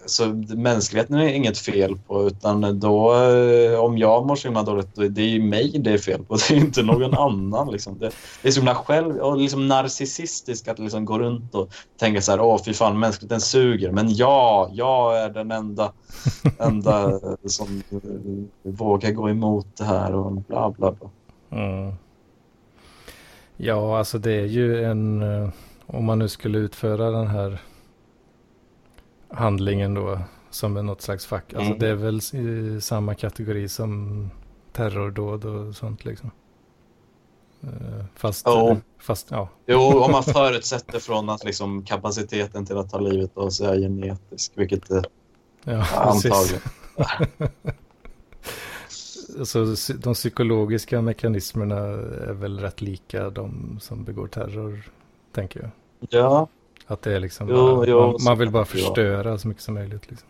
så 0.06 0.26
mänskligheten 0.56 1.16
är 1.16 1.34
inget 1.34 1.58
fel 1.58 1.98
på 2.08 2.28
utan 2.28 2.80
då 2.80 3.14
uh, 3.14 3.80
om 3.80 3.98
jag 3.98 4.28
mår 4.28 4.36
så 4.36 4.48
himla 4.48 4.64
dåligt 4.64 4.96
då, 4.96 5.08
det 5.08 5.22
är 5.22 5.28
ju 5.28 5.44
mig 5.44 5.80
det 5.80 5.92
är 5.92 5.98
fel 5.98 6.24
på. 6.24 6.36
Det 6.50 6.56
är 6.56 6.58
inte 6.58 6.84
någon 6.84 7.14
annan. 7.18 7.72
Liksom. 7.72 8.00
Det, 8.00 8.12
det, 8.42 8.48
är 8.48 8.52
så 8.52 8.60
himla 8.60 8.76
själv 8.76 9.18
och 9.18 9.38
liksom 9.38 9.68
narcissistiskt 9.68 10.68
att 10.68 10.80
liksom 10.80 11.06
gå 11.06 11.20
runt 11.20 11.56
och 11.56 11.70
tänka 11.98 12.22
så 12.22 12.32
här, 12.32 12.42
åh 12.42 12.62
fy 12.66 12.74
fan 12.74 13.00
mänskligheten 13.00 13.42
suger. 13.42 13.92
Men 13.92 14.16
ja, 14.16 14.70
jag 14.74 15.18
är 15.24 15.30
den 15.30 15.52
enda, 15.52 15.92
enda 16.60 17.20
som 17.46 17.84
vågar 18.64 19.12
gå 19.12 19.30
emot 19.30 19.68
det 19.78 19.84
här 19.84 20.16
och 20.16 20.32
bla 20.32 20.70
bla 20.70 20.92
bla. 20.92 21.10
Mm. 21.52 21.94
Ja, 23.58 23.98
alltså 23.98 24.18
det 24.18 24.32
är 24.32 24.46
ju 24.46 24.86
en, 24.86 25.24
om 25.86 26.06
man 26.06 26.20
nu 26.20 26.28
skulle 26.28 26.58
utföra 26.58 27.12
den 27.12 27.28
här 27.28 27.60
handlingen 29.30 29.94
då 29.94 30.20
som 30.50 30.78
är 30.78 30.84
något 30.84 31.02
slags 31.02 31.26
fack. 31.26 31.54
Alltså 31.54 31.66
Mm. 31.68 31.80
det 31.80 31.88
är 31.88 31.96
väl 31.96 32.18
i 32.34 32.82
samma 32.82 33.16
kategori 33.16 33.70
som 33.70 34.30
terrordåd 34.74 35.46
och 35.46 35.76
sånt 35.76 36.06
liksom. 36.06 36.32
Eh, 37.62 38.06
Fast, 38.16 38.44
Jo. 38.48 38.78
fast 39.00 39.28
ja. 39.32 39.50
Jo, 39.66 39.80
om 39.80 40.12
man 40.12 40.24
förutsätter 40.34 41.00
från 41.00 41.30
att 41.30 41.44
liksom 41.44 41.84
kapaciteten 41.86 42.66
till 42.66 42.78
att 42.78 42.90
ta 42.90 43.00
livet 43.00 43.38
av 43.38 43.50
sig 43.50 43.68
är 43.68 43.76
genetisk, 43.80 44.52
vilket 44.56 44.90
ja 44.90 44.98
är 45.64 46.12
precis. 46.12 46.32
antagligen. 46.32 46.62
Psy- 49.44 49.94
de 49.94 50.14
psykologiska 50.14 51.02
mekanismerna 51.02 51.76
är 51.78 52.34
väl 52.34 52.60
rätt 52.60 52.82
lika 52.82 53.30
de 53.30 53.78
som 53.82 54.04
begår 54.04 54.28
terror, 54.28 54.92
tänker 55.34 55.60
jag. 55.62 55.70
Ja, 56.10 56.48
Att 56.90 57.02
det 57.02 57.16
är 57.16 57.20
liksom, 57.20 57.50
Jo, 57.50 57.76
bara, 57.76 57.88
jo, 57.88 58.02
man, 58.02 58.24
man 58.24 58.38
vill 58.38 58.50
bara 58.50 58.66
förstöra 58.66 59.38
så 59.38 59.48
mycket 59.48 59.64
som 59.64 59.74
möjligt. 59.74 60.10
Liksom. 60.10 60.28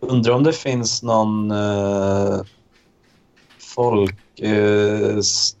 undrar 0.00 0.32
om 0.32 0.42
det 0.42 0.52
finns 0.52 1.02
någon 1.02 1.50
eh, 1.50 2.40
folk... 3.58 4.40
Eh, 4.40 5.16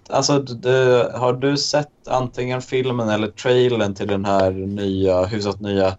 alltså, 0.08 0.38
det, 0.38 1.12
har 1.14 1.32
du 1.32 1.56
sett 1.56 2.08
antingen 2.08 2.62
filmen 2.62 3.08
eller 3.08 3.28
trailern 3.28 3.94
till 3.94 4.08
den 4.08 4.24
här 4.24 4.50
nya, 4.50 5.24
hyfsat 5.24 5.60
nya 5.60 5.96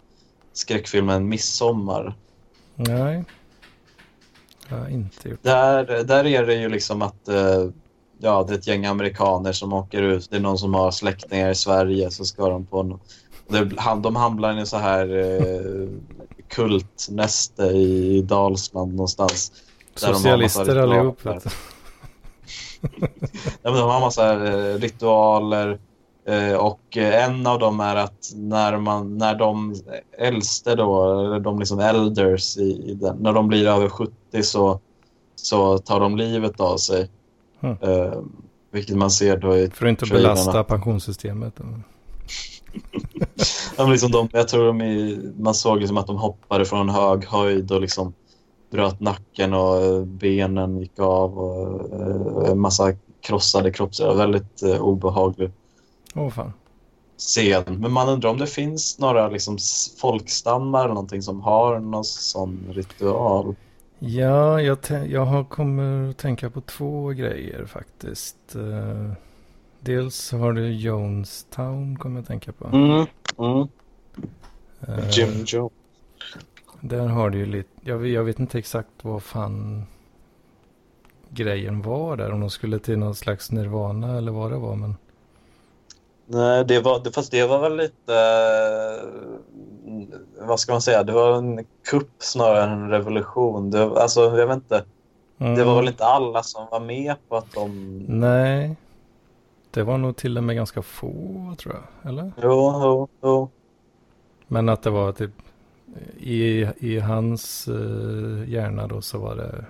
skräckfilmen 0.52 1.28
Midsommar? 1.28 2.14
Nej, 2.74 3.24
jag 4.68 4.76
har 4.78 4.88
inte 4.88 5.28
gjort. 5.28 5.42
Där, 5.42 6.04
där 6.04 6.26
är 6.26 6.46
det 6.46 6.54
ju 6.54 6.68
liksom 6.68 7.02
att 7.02 7.28
eh, 7.28 7.68
ja, 8.18 8.44
det 8.48 8.54
är 8.54 8.58
ett 8.58 8.66
gäng 8.66 8.86
amerikaner 8.86 9.52
som 9.52 9.72
åker 9.72 10.02
ut. 10.02 10.30
Det 10.30 10.36
är 10.36 10.40
någon 10.40 10.58
som 10.58 10.74
har 10.74 10.90
släktingar 10.90 11.50
i 11.50 11.54
Sverige 11.54 12.10
så 12.10 12.24
ska 12.24 12.48
de 12.48 12.66
på 12.66 12.80
en, 12.80 12.98
det, 13.48 13.70
han- 13.76 14.02
De 14.02 14.16
hamnar 14.16 14.54
i 14.56 14.60
en 14.60 14.66
så 14.66 14.76
här 14.76 15.18
eh, 15.18 15.88
kultnäste 16.48 17.62
i 17.62 18.22
Dalsland 18.22 18.92
någonstans. 18.92 19.52
Där 20.00 20.06
de 20.06 20.06
har 20.06 20.14
Socialister 20.14 20.76
allihop. 20.76 21.18
Ja, 23.62 23.70
men 23.70 23.74
de 23.74 23.90
har 23.90 24.00
massa 24.00 24.46
eh, 24.48 24.74
ritualer 24.78 25.78
eh, 26.26 26.52
och 26.52 26.96
eh, 26.96 27.24
en 27.24 27.46
av 27.46 27.58
dem 27.58 27.80
är 27.80 27.96
att 27.96 28.32
när, 28.34 28.76
man, 28.78 29.18
när 29.18 29.34
de 29.34 29.74
äldste 30.18 30.74
då, 30.74 31.38
de 31.38 31.58
liksom 31.58 31.78
elders 31.80 32.56
i, 32.56 32.90
i 32.90 32.94
den, 32.94 33.16
när 33.16 33.32
de 33.32 33.48
blir 33.48 33.66
över 33.68 33.88
70 33.88 34.12
så, 34.42 34.80
så 35.36 35.78
tar 35.78 36.00
de 36.00 36.16
livet 36.16 36.60
av 36.60 36.76
sig. 36.76 37.10
Mm. 37.60 37.76
Eh, 37.80 38.18
vilket 38.70 38.96
man 38.96 39.10
ser 39.10 39.36
då 39.36 39.56
i 39.56 39.70
För 39.70 39.86
att 39.86 39.90
inte 39.90 40.06
belasta 40.14 40.64
pensionssystemet. 40.64 41.54
Men 43.78 43.90
liksom 43.90 44.10
de, 44.10 44.28
jag 44.32 44.48
tror 44.48 44.66
de 44.66 44.80
i, 44.82 45.20
man 45.38 45.54
såg 45.54 45.78
liksom 45.78 45.96
att 45.96 46.06
de 46.06 46.16
hoppade 46.16 46.64
från 46.64 46.88
hög 46.88 47.24
höjd 47.24 47.72
och 47.72 47.80
liksom 47.80 48.12
bröt 48.70 49.00
nacken 49.00 49.54
och 49.54 49.82
eh, 49.82 50.04
benen 50.04 50.78
gick 50.78 50.98
av 50.98 51.38
och 51.38 51.92
eh, 52.00 52.50
en 52.50 52.60
massa 52.60 52.92
krossade 53.20 53.72
kroppsdelar. 53.72 54.14
Väldigt 54.14 54.62
eh, 54.62 54.80
obehaglig 54.80 55.50
Åh 56.14 56.30
fan. 56.30 56.52
scen. 57.18 57.80
Men 57.80 57.92
man 57.92 58.08
undrar 58.08 58.30
om 58.30 58.38
det 58.38 58.46
finns 58.46 58.98
några 58.98 59.28
liksom, 59.28 59.58
folkstammar 60.00 60.84
eller 60.84 60.94
någonting 60.94 61.22
som 61.22 61.40
har 61.40 61.80
någon 61.80 62.04
sån 62.04 62.64
ritual. 62.70 63.54
Ja, 63.98 64.60
jag, 64.60 64.78
jag 65.06 65.24
har 65.24 65.44
kommer 65.44 66.10
att 66.10 66.18
tänka 66.18 66.50
på 66.50 66.60
två 66.60 67.08
grejer 67.08 67.66
faktiskt. 67.66 68.36
Dels 69.80 70.32
har 70.32 70.52
du 70.52 70.72
Jonestown 70.72 71.98
kommer 71.98 72.16
jag 72.16 72.22
att 72.22 72.28
tänka 72.28 72.52
på. 72.52 72.66
Mm. 72.66 73.06
Mm. 73.38 73.68
Eh, 74.88 75.10
Jim 75.10 75.44
Joe. 75.46 75.70
Där 76.80 77.06
har 77.06 77.30
du 77.30 77.38
ju 77.38 77.46
lite, 77.46 77.68
jag, 77.80 78.06
jag 78.06 78.24
vet 78.24 78.38
inte 78.38 78.58
exakt 78.58 78.90
vad 79.02 79.22
fan 79.22 79.86
grejen 81.28 81.82
var 81.82 82.16
där. 82.16 82.32
Om 82.32 82.40
de 82.40 82.50
skulle 82.50 82.78
till 82.78 82.98
någon 82.98 83.14
slags 83.14 83.50
nirvana 83.50 84.18
eller 84.18 84.32
vad 84.32 84.50
det 84.50 84.58
var. 84.58 84.76
Men 84.76 84.96
Nej, 86.26 86.64
det 86.64 86.80
var, 86.80 87.12
fast 87.12 87.30
det 87.30 87.46
var 87.46 87.58
väl 87.58 87.76
lite... 87.76 88.14
eh, 89.86 90.46
vad 90.46 90.60
ska 90.60 90.72
man 90.72 90.82
säga? 90.82 91.02
Det 91.02 91.12
var 91.12 91.38
en 91.38 91.64
kupp 91.90 92.10
snarare 92.18 92.62
än 92.62 92.82
en 92.82 92.90
revolution. 92.90 93.70
Det, 93.70 93.82
alltså, 93.82 94.20
jag 94.20 94.46
vet 94.46 94.56
inte. 94.56 94.84
Det 95.38 95.64
var 95.64 95.76
väl 95.76 95.88
inte 95.88 96.04
alla 96.04 96.42
som 96.42 96.66
var 96.70 96.80
med 96.80 97.14
på 97.28 97.36
att 97.36 97.52
de... 97.54 97.98
Nej. 98.08 98.76
Det 99.70 99.82
var 99.82 99.98
nog 99.98 100.16
till 100.16 100.38
och 100.38 100.44
med 100.44 100.56
ganska 100.56 100.82
få 100.82 101.54
tror 101.58 101.74
jag. 101.74 102.10
Eller? 102.10 102.32
Jo, 102.42 102.80
jo, 102.82 103.08
jo. 103.22 103.48
Men 104.46 104.68
att 104.68 104.82
det 104.82 104.90
var 104.90 105.12
typ 105.12 105.32
i, 106.18 106.66
i 106.78 106.98
hans 106.98 107.68
uh, 107.68 108.50
hjärna 108.50 108.86
då 108.86 109.00
så 109.00 109.18
var 109.18 109.36
det 109.36 109.64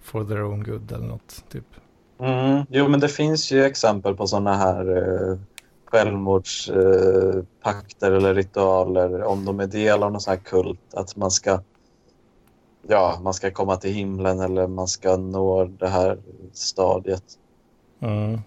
for 0.00 0.24
their 0.24 0.44
own 0.44 0.62
good 0.62 0.92
eller 0.92 1.06
något 1.06 1.44
typ. 1.48 1.64
Mm, 2.18 2.66
jo, 2.68 2.88
men 2.88 3.00
det 3.00 3.08
finns 3.08 3.52
ju 3.52 3.64
exempel 3.64 4.16
på 4.16 4.26
sådana 4.26 4.54
här 4.54 4.96
eh, 4.96 5.38
självmordspakter 5.84 8.12
eller 8.12 8.34
ritualer 8.34 9.22
om 9.22 9.44
de 9.44 9.60
är 9.60 9.66
del 9.66 10.02
av 10.02 10.12
någon 10.12 10.20
sån 10.20 10.30
här 10.30 10.38
kult. 10.38 10.94
Att 10.94 11.16
man 11.16 11.30
ska, 11.30 11.60
ja, 12.88 13.18
man 13.22 13.34
ska 13.34 13.50
komma 13.50 13.76
till 13.76 13.92
himlen 13.92 14.40
eller 14.40 14.66
man 14.66 14.88
ska 14.88 15.16
nå 15.16 15.64
det 15.64 15.88
här 15.88 16.18
stadiet. 16.52 17.24
Mm. 18.00 18.40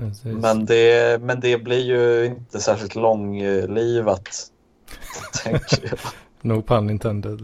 Precis. 0.00 0.24
Men 0.24 0.64
det, 0.66 1.22
men 1.22 1.40
det 1.40 1.58
blir 1.64 1.84
ju 1.84 2.26
inte 2.26 2.60
särskilt 2.60 2.94
långlivat, 2.94 4.28
tänker 5.44 5.88
jag. 5.90 5.98
No 6.42 6.62
pun 6.62 6.90
intended. 6.90 7.40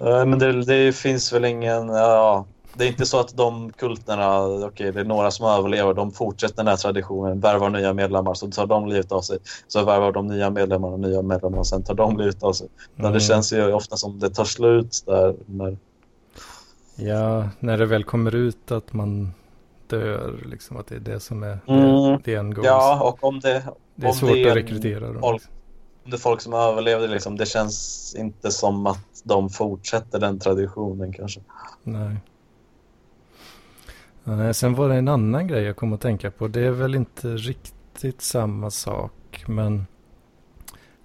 Eh, 0.00 0.24
Men 0.26 0.38
det, 0.38 0.64
det 0.64 0.92
finns 0.96 1.32
väl 1.32 1.44
ingen... 1.44 1.88
Ja, 1.88 2.46
det 2.74 2.84
är 2.84 2.88
inte 2.88 3.06
så 3.06 3.20
att 3.20 3.36
de 3.36 3.72
kulterna, 3.72 4.40
okej 4.66 4.92
det 4.92 5.00
är 5.00 5.04
några 5.04 5.30
som 5.30 5.46
överlever, 5.46 5.94
de 5.94 6.12
fortsätter 6.12 6.56
den 6.56 6.66
här 6.66 6.76
traditionen, 6.76 7.40
värvar 7.40 7.70
nya 7.70 7.92
medlemmar, 7.92 8.34
så 8.34 8.50
tar 8.50 8.66
de 8.66 8.86
livet 8.88 9.12
av 9.12 9.20
sig. 9.20 9.38
Så 9.68 9.84
värvar 9.84 10.12
de 10.12 10.26
nya 10.26 10.50
medlemmar 10.50 10.88
och 10.88 11.00
nya 11.00 11.22
medlemmar 11.22 11.58
och 11.58 11.66
sen 11.66 11.82
tar 11.82 11.94
de 11.94 12.16
livet 12.18 12.42
av 12.42 12.52
sig. 12.52 12.68
Men 12.94 13.04
Mm. 13.06 13.14
det 13.14 13.20
känns 13.20 13.52
ju 13.52 13.72
ofta 13.72 13.96
som 13.96 14.18
det 14.18 14.30
tar 14.30 14.44
slut 14.44 15.02
där. 15.06 15.34
När, 15.46 15.76
Ja, 16.98 17.48
när 17.60 17.78
det 17.78 17.86
väl 17.86 18.04
kommer 18.04 18.34
ut 18.34 18.72
att 18.72 18.92
man 18.92 19.32
dör, 19.88 20.40
liksom 20.46 20.76
att 20.76 20.86
det 20.86 20.94
är 20.94 21.00
det 21.00 21.20
som 21.20 21.42
är 21.42 21.58
Mm. 21.66 21.86
det, 22.12 22.20
det 22.24 22.34
är 22.34 22.38
en 22.38 22.54
goal. 22.54 22.66
ja, 22.66 23.00
och 23.02 23.24
om 23.24 23.40
det, 23.40 23.62
det 23.94 24.06
är 24.06 24.12
svårt 24.12 24.30
det 24.30 24.42
är 24.44 24.50
att 24.50 24.56
rekrytera 24.56 25.06
dem. 25.12 25.20
folk- 25.20 25.34
liksom. 25.42 25.52
om 26.04 26.10
det 26.10 26.16
är 26.16 26.18
folk 26.18 26.40
som 26.40 26.52
överlevde, 26.54 27.06
liksom, 27.06 27.36
det 27.36 27.46
känns 27.46 28.14
inte 28.18 28.50
som 28.50 28.86
att 28.86 29.22
de 29.24 29.50
fortsätter 29.50 30.18
den 30.20 30.38
traditionen 30.38 31.12
kanske. 31.12 31.40
Nej. 31.82 32.16
Nej. 34.24 34.54
Sen 34.54 34.74
var 34.74 34.88
det 34.88 34.94
en 34.94 35.08
annan 35.08 35.46
grej 35.46 35.62
jag 35.62 35.76
kom 35.76 35.92
att 35.92 36.00
tänka 36.00 36.30
på. 36.30 36.48
Det 36.48 36.60
är 36.60 36.70
väl 36.70 36.94
inte 36.94 37.28
riktigt 37.28 38.22
samma 38.22 38.70
sak, 38.70 39.44
men 39.46 39.86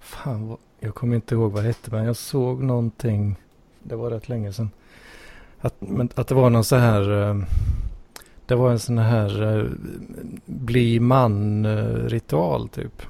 fan, 0.00 0.48
vad, 0.48 0.58
jag 0.80 0.94
kommer 0.94 1.16
inte 1.16 1.34
ihåg 1.34 1.52
vad 1.52 1.62
det 1.62 1.66
hette, 1.66 1.90
men 1.90 2.04
jag 2.04 2.16
såg 2.16 2.62
någonting. 2.62 3.36
Det 3.82 3.96
var 3.96 4.10
rätt 4.10 4.28
länge 4.28 4.52
sedan. 4.52 4.70
Att, 5.60 5.74
men, 5.78 6.08
att 6.14 6.28
det 6.28 6.34
var 6.34 6.50
någon 6.50 6.64
så 6.64 6.76
här. 6.76 7.44
Eh, 8.52 8.56
Det 8.58 8.62
var 8.62 8.70
en 8.70 8.78
sån 8.78 8.98
här 8.98 9.58
eh, 9.58 9.66
bli 10.46 11.00
man-ritual 11.00 12.68
typ. 12.68 13.02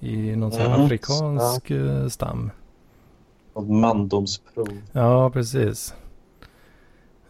I 0.00 0.36
någon 0.36 0.52
sån 0.52 0.60
här 0.60 0.74
Mm, 0.74 0.84
afrikansk 0.86 1.70
eh, 1.70 2.06
stam. 2.08 2.50
Och 3.52 3.64
mandomsprov. 3.64 4.68
Ja, 4.92 5.30
precis. 5.30 5.94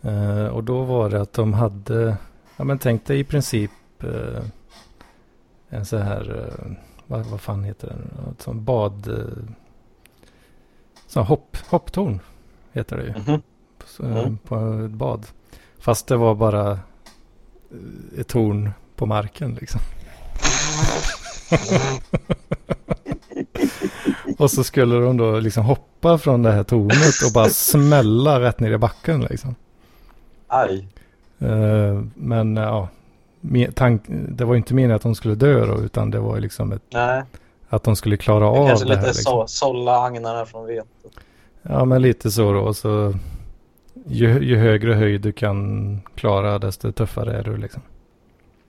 Eh, 0.03 0.47
och 0.47 0.65
då 0.65 0.83
var 0.83 1.11
det 1.11 1.21
att 1.21 1.33
de 1.33 1.53
hade, 1.53 2.17
ja 2.57 2.65
men 2.65 2.79
tänk 2.79 3.07
dig 3.07 3.21
i 3.21 3.25
princip 3.25 3.71
eh, 4.03 4.43
en 5.69 5.85
så 5.87 5.97
här, 5.97 6.39
eh, 6.59 6.73
vad, 7.07 7.27
vad 7.27 7.41
fan 7.41 7.65
heter 7.65 7.89
den, 7.89 8.35
sån 8.39 8.65
bad, 8.65 9.09
eh, 9.09 9.53
sån 11.07 11.25
hopp, 11.27 11.57
hopptorn 11.71 12.21
heter 12.73 12.97
det 12.97 13.05
ju, 13.05 13.15
Mhm. 13.33 13.43
så, 13.87 14.03
Mm. 14.05 14.39
på 14.39 14.57
ett 14.85 14.91
bad. 14.91 15.27
Fast 15.79 16.07
det 16.07 16.17
var 16.17 16.35
bara 16.35 16.71
eh, 16.73 16.79
ett 18.19 18.29
torn 18.29 18.71
på 18.97 19.07
marken 19.07 19.55
liksom. 19.61 19.81
och 24.39 24.51
så 24.51 24.65
skulle 24.65 24.95
de 24.95 25.17
då 25.17 25.41
liksom 25.41 25.65
hoppa 25.65 26.19
från 26.19 26.43
det 26.43 26.53
här 26.53 26.63
tornet 26.63 27.15
och 27.27 27.33
bara 27.35 27.49
smälla 27.49 28.41
rätt 28.41 28.61
ner 28.61 28.71
i 28.71 28.79
backen 28.79 29.21
liksom. 29.21 29.55
Aj. 30.47 30.89
Eh, 31.39 32.03
men 32.15 32.57
ja, 32.57 32.89
det 34.09 34.45
var 34.45 34.55
ju 34.55 34.59
inte 34.59 34.75
meningen 34.75 34.97
att 34.97 35.03
de 35.03 35.15
skulle 35.15 35.35
dö 35.35 35.67
då, 35.67 35.81
utan 35.81 36.11
det 36.11 36.21
var 36.21 36.35
ju 36.35 36.41
liksom 36.41 36.73
ett, 36.73 36.83
Nej, 36.93 37.23
att 37.69 37.83
de 37.83 37.97
skulle 37.97 38.17
klara 38.17 38.41
det 38.41 38.47
av 38.47 38.69
kanske 38.69 38.87
lite 38.87 39.01
här. 39.01 39.07
Liksom. 39.07 39.33
så, 39.33 39.47
sålla 39.47 40.01
agnarna 40.01 40.47
från 40.47 40.67
vetet. 40.67 40.87
Ja, 41.63 41.85
men 41.85 42.03
lite 42.03 42.31
så 42.31 42.53
då. 42.53 42.75
Så, 42.75 43.15
ju, 44.07 44.45
ju 44.45 44.57
högre 44.57 44.95
höjd 44.95 45.21
du 45.21 45.33
kan 45.33 46.01
klara, 46.15 46.59
desto 46.59 46.93
tuffare 46.93 47.39
är 47.39 47.43
du 47.43 47.57
liksom. 47.57 47.83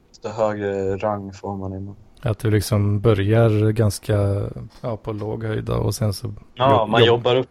Desto 0.10 0.30
högre 0.30 0.98
rang 0.98 1.34
får 1.34 1.58
man 1.58 1.74
innan. 1.74 1.96
Att 2.24 2.40
du 2.40 2.52
liksom 2.52 3.00
börjar 3.00 3.72
ganska 3.72 4.42
ja, 4.82 4.98
på 4.98 5.12
låg 5.14 5.44
höjd 5.44 5.70
och 5.70 5.96
sen 5.96 6.14
så, 6.14 6.34
Ja, 6.56 6.72
jobb- 6.80 6.90
man 6.90 7.02
jobb- 7.02 7.08
jobbar 7.08 7.36
upp 7.36 7.50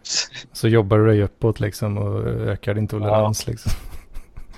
så 0.53 0.67
jobbar 0.67 0.97
du 0.97 1.05
dig 1.07 1.23
uppåt 1.23 1.59
liksom 1.59 1.97
och 1.97 2.23
ökar 2.27 2.73
din 2.73 2.87
tolerans 2.87 3.47
liksom. 3.47 3.71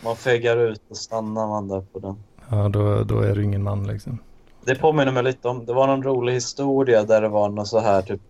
Man 0.03 0.15
fegar 0.15 0.57
ut 0.57 0.81
och 0.89 0.97
stannar 0.97 1.47
man 1.47 1.67
där 1.67 1.81
på 1.81 1.99
den. 1.99 2.15
Ja, 2.49 2.69
då, 2.69 3.03
då 3.03 3.19
är 3.19 3.35
du 3.35 3.43
ingen 3.43 3.63
man 3.63 3.87
liksom. 3.87 4.17
Det 4.65 4.75
påminner 4.75 5.11
mig 5.11 5.23
lite 5.23 5.47
om, 5.47 5.65
det 5.65 5.73
var 5.73 5.87
någon 5.87 6.03
rolig 6.03 6.33
historia 6.33 7.03
där 7.03 7.21
det 7.21 7.29
var 7.29 7.49
någon 7.49 7.65
så 7.65 7.79
här 7.79 8.01
typ 8.01 8.21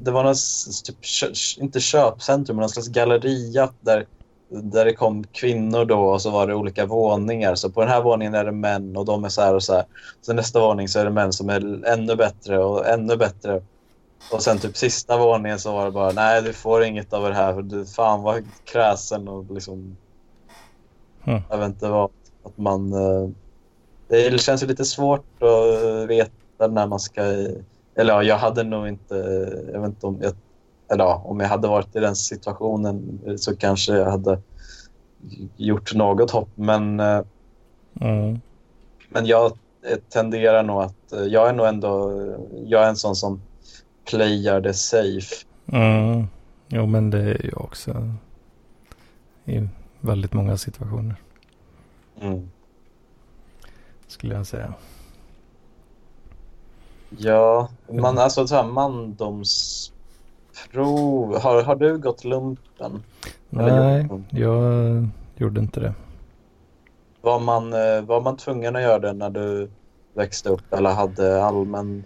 det 0.00 0.10
var 0.10 0.24
någon 0.24 0.34
typ, 0.84 0.96
inte 1.58 1.80
köpcentrum, 1.80 2.56
men 2.56 2.60
någon 2.60 2.70
slags 2.70 2.88
galleria 2.88 3.72
där, 3.80 4.06
där 4.48 4.84
det 4.84 4.92
kom 4.92 5.24
kvinnor 5.24 5.84
då 5.84 6.00
och 6.00 6.22
så 6.22 6.30
var 6.30 6.46
det 6.46 6.54
olika 6.54 6.86
våningar. 6.86 7.54
Så 7.54 7.70
på 7.70 7.80
den 7.80 7.90
här 7.90 8.02
våningen 8.02 8.34
är 8.34 8.44
det 8.44 8.52
män 8.52 8.96
och 8.96 9.04
de 9.04 9.24
är 9.24 9.28
så 9.28 9.42
här 9.42 9.54
och 9.54 9.62
så 9.62 9.74
här. 9.74 9.84
Så 10.20 10.32
nästa 10.32 10.60
våning 10.60 10.88
så 10.88 10.98
är 10.98 11.04
det 11.04 11.10
män 11.10 11.32
som 11.32 11.50
är 11.50 11.84
ännu 11.84 12.16
bättre 12.16 12.58
och 12.64 12.88
ännu 12.88 13.16
bättre. 13.16 13.62
Och 14.32 14.42
sen 14.42 14.58
typ 14.58 14.76
sista 14.76 15.16
våningen 15.16 15.58
så 15.58 15.72
var 15.72 15.84
det 15.84 15.90
bara 15.90 16.12
nej 16.12 16.42
du 16.42 16.52
får 16.52 16.84
inget 16.84 17.12
av 17.12 17.28
det 17.28 17.34
här 17.34 17.54
för 17.54 17.62
du 17.62 17.86
fan 17.86 18.22
vad 18.22 18.44
kräsen 18.64 19.28
och 19.28 19.50
liksom 19.50 19.96
Mm. 21.28 21.42
jag 21.50 21.58
vet 21.58 21.68
inte 21.68 21.88
vad 21.88 22.10
att 22.42 22.58
man 22.58 22.92
eh, 22.92 23.28
det 24.08 24.40
känns 24.40 24.62
ju 24.62 24.66
lite 24.66 24.84
svårt 24.84 25.42
att 25.42 26.08
veta 26.08 26.66
när 26.68 26.86
man 26.86 27.00
ska 27.00 27.22
eller 27.98 28.12
ja, 28.12 28.22
jag 28.22 28.38
hade 28.38 28.62
nog 28.62 28.88
inte 28.88 29.14
jag 29.72 29.80
vet 29.80 29.88
inte 29.88 30.06
om 30.06 30.18
jag 30.20 30.32
eller 30.92 31.04
ja, 31.04 31.22
om 31.24 31.40
jag 31.40 31.48
hade 31.48 31.68
varit 31.68 31.96
i 31.96 32.00
den 32.00 32.16
situationen 32.16 33.20
så 33.38 33.56
kanske 33.56 33.92
jag 33.96 34.10
hade 34.10 34.40
gjort 35.56 35.94
något 35.94 36.30
hopp 36.30 36.48
men 36.54 37.00
eh, 37.00 37.20
Mm. 38.00 38.40
men 39.08 39.26
jag 39.26 39.52
tenderar 40.08 40.62
nog 40.62 40.82
att 40.82 41.12
eh, 41.12 41.22
jag 41.22 41.48
är 41.48 41.52
nog 41.52 41.66
ändå 41.66 42.12
jag 42.66 42.84
är 42.84 42.88
en 42.88 42.96
sån 42.96 43.16
som 43.16 43.40
playar 44.10 44.60
det 44.60 44.74
safe 44.74 45.34
Mm. 45.72 46.26
Jo, 46.68 46.86
men 46.86 47.10
det 47.10 47.18
är 47.20 47.50
jag 47.52 47.60
också. 47.60 48.14
I 49.44 49.68
väldigt 50.00 50.32
många 50.32 50.56
situationer, 50.56 51.16
mm. 52.20 52.50
skulle 54.06 54.34
jag 54.34 54.46
säga. 54.46 54.74
Ja, 57.10 57.68
man, 57.92 58.18
alltså 58.18 58.46
så 58.46 58.54
här 58.54 58.64
mandomsprov. 58.64 59.92
Har, 61.40 61.62
har 61.62 61.76
du 61.76 61.98
gått 61.98 62.24
lumpen? 62.24 63.02
Nej, 63.50 64.08
jag 64.30 65.08
gjorde 65.36 65.60
inte 65.60 65.80
det. 65.80 65.94
Var 67.20 67.40
man, 67.40 67.72
eh, 67.72 68.00
var 68.02 68.20
man 68.20 68.36
tvungen 68.36 68.76
att 68.76 68.82
göra 68.82 68.98
det 68.98 69.12
när 69.12 69.30
du 69.30 69.70
växte 70.14 70.48
upp 70.48 70.72
eller 70.72 70.90
hade 70.90 71.44
allmän... 71.44 72.04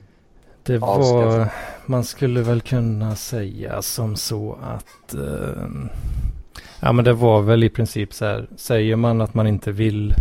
Det 0.62 0.78
var, 0.78 1.48
man 1.86 2.04
skulle 2.04 2.42
väl 2.42 2.60
kunna 2.60 3.16
säga 3.16 3.82
som 3.82 4.16
så 4.16 4.58
att, 4.62 5.14
eh, 5.14 5.62
ja 6.80 6.92
men 6.92 7.04
det 7.04 7.12
var 7.12 7.42
väl 7.42 7.64
i 7.64 7.68
princip 7.68 8.12
så 8.14 8.24
här, 8.24 8.46
säger 8.56 8.96
man 8.96 9.20
att 9.20 9.34
man 9.34 9.46
inte 9.46 9.72
vill 9.72 10.14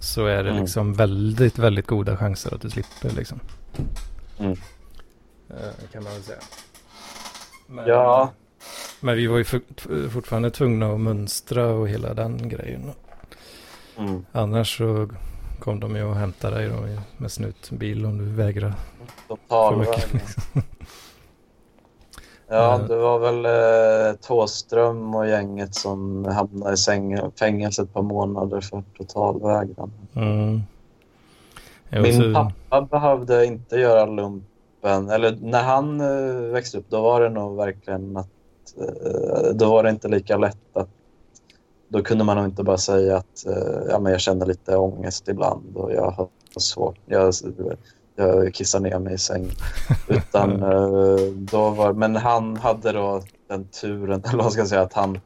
så 0.00 0.26
är 0.26 0.44
det 0.44 0.50
Mm. 0.50 0.60
liksom 0.62 0.92
väldigt, 0.94 1.58
väldigt 1.58 1.86
goda 1.86 2.16
chanser 2.16 2.54
att 2.54 2.60
du 2.60 2.70
slipper 2.70 3.10
liksom. 3.16 3.40
Mm. 4.38 4.52
Eh, 5.50 5.88
kan 5.92 6.02
man 6.04 6.12
väl 6.12 6.22
säga. 6.22 6.38
Men, 7.66 7.86
Ja. 7.88 8.30
Men 9.00 9.16
vi 9.16 9.26
var 9.26 9.38
ju 9.38 9.44
for- 9.44 10.08
fortfarande 10.08 10.50
tvungna 10.50 10.92
att 10.92 11.00
mönstra 11.00 11.66
och 11.66 11.88
hela 11.88 12.14
den 12.14 12.48
grejen. 12.48 12.90
Mm. 13.98 14.26
Annars 14.32 14.78
så 14.78 15.08
kom 15.60 15.80
de 15.80 15.96
ju 15.96 16.02
och 16.04 16.14
hämtade 16.16 16.56
dig 16.56 16.68
då 16.68 17.02
med 17.16 17.32
snutbil 17.32 18.06
om 18.06 18.18
du 18.18 18.24
vägrar 18.24 18.74
Total 19.28 19.72
för 19.74 19.80
mycket. 19.80 20.12
liksom. 20.12 20.42
Ja, 22.48 22.74
Mm. 22.74 22.88
det 22.88 22.96
var 22.96 23.18
väl 23.18 23.44
eh, 23.46 24.16
Tåström 24.20 25.14
och 25.14 25.28
gänget 25.28 25.74
som 25.74 26.24
hamnade 26.24 26.74
i 26.74 27.30
fängelse 27.38 27.82
ett 27.82 27.92
par 27.92 28.02
månader 28.02 28.60
för 28.60 28.82
totalvägran. 28.98 29.92
Mm. 30.14 30.62
Min 32.02 32.22
så- 32.22 32.32
pappa 32.32 32.82
behövde 32.82 33.46
inte 33.46 33.76
göra 33.76 34.06
lumpen. 34.06 35.10
Eller 35.10 35.38
när 35.40 35.62
han 35.62 36.00
eh, 36.00 36.52
växte 36.52 36.78
upp, 36.78 36.86
då 36.88 37.02
var 37.02 37.20
det 37.20 37.28
nog 37.28 37.56
verkligen 37.56 38.16
att... 38.16 38.28
Eh, 38.80 39.54
då 39.54 39.70
var 39.70 39.82
det 39.82 39.90
inte 39.90 40.08
lika 40.08 40.36
lätt 40.36 40.76
att... 40.76 40.88
Då 41.88 42.02
kunde 42.02 42.24
man 42.24 42.36
nog 42.36 42.46
inte 42.46 42.62
bara 42.62 42.78
säga 42.78 43.16
att 43.16 43.46
eh, 43.46 43.82
ja, 43.90 43.98
men 43.98 44.12
jag 44.12 44.20
känner 44.20 44.46
lite 44.46 44.76
ångest 44.76 45.28
ibland 45.28 45.76
och 45.76 45.92
jag 45.92 46.10
har 46.10 46.28
svårt... 46.56 46.96
Jag, 47.06 47.34
jag 48.16 48.54
kissar 48.54 48.80
ner 48.80 48.98
mig 48.98 49.14
i 49.14 49.18
säng. 49.18 49.50
Utan 50.08 50.60
då 51.34 51.70
var... 51.70 51.92
Men 51.92 52.16
han 52.16 52.56
hade 52.56 52.92
då 52.92 53.22
den 53.48 53.64
turen, 53.64 54.22
eller 54.28 54.42
vad 54.42 54.52
ska 54.52 54.66
säga, 54.66 54.82
att 54.82 54.92
han 54.92 55.18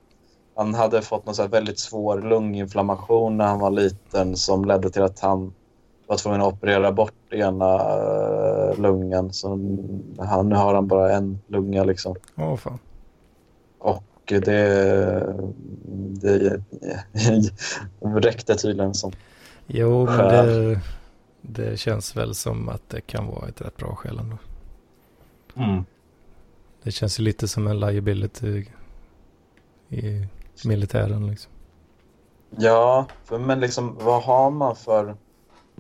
han 0.61 0.75
hade 0.75 1.03
fått 1.03 1.27
någon 1.27 1.51
väldigt 1.51 1.79
svår 1.79 2.21
lunginflammation 2.21 3.37
när 3.37 3.47
han 3.47 3.59
var 3.59 3.71
liten 3.71 4.37
som 4.37 4.65
ledde 4.65 4.91
till 4.91 5.03
att 5.03 5.21
han 5.21 5.53
var 6.11 6.17
tvungen 6.17 6.41
att 6.41 6.53
operera 6.53 6.93
bort 6.93 7.33
ena 7.33 7.75
eh, 7.75 8.81
lungan. 8.81 9.33
Så 9.33 9.49
han, 10.19 10.49
nu 10.49 10.55
har 10.55 10.75
han 10.75 10.87
bara 10.87 11.13
en 11.13 11.41
lunga 11.47 11.85
liksom. 11.85 12.17
Åh 12.37 12.57
fan. 12.57 12.79
Och 13.79 14.03
det, 14.27 14.41
det, 16.21 16.63
räckte 18.01 18.55
tydligen 18.55 18.95
som. 18.95 19.13
Jo, 19.67 20.07
men 20.07 20.19
det, 20.19 20.81
det 21.41 21.77
känns 21.77 22.17
väl 22.17 22.35
som 22.35 22.69
att 22.69 22.89
det 22.89 23.01
kan 23.01 23.27
vara 23.27 23.49
ett 23.49 23.61
rätt 23.61 23.77
bra 23.77 23.95
skäl 23.95 24.19
ändå. 24.19 24.37
Det 26.83 26.91
känns 26.91 27.21
ju 27.21 27.25
lite 27.25 27.49
som 27.49 27.67
en 27.67 27.81
liability 27.81 28.67
i 29.89 30.27
militären 30.65 31.27
liksom. 31.27 31.53
Ja, 32.57 33.07
för, 33.25 33.39
men 33.39 33.61
liksom 33.61 33.97
vad 34.01 34.23
har 34.23 34.51
man 34.51 34.77
för 34.77 35.17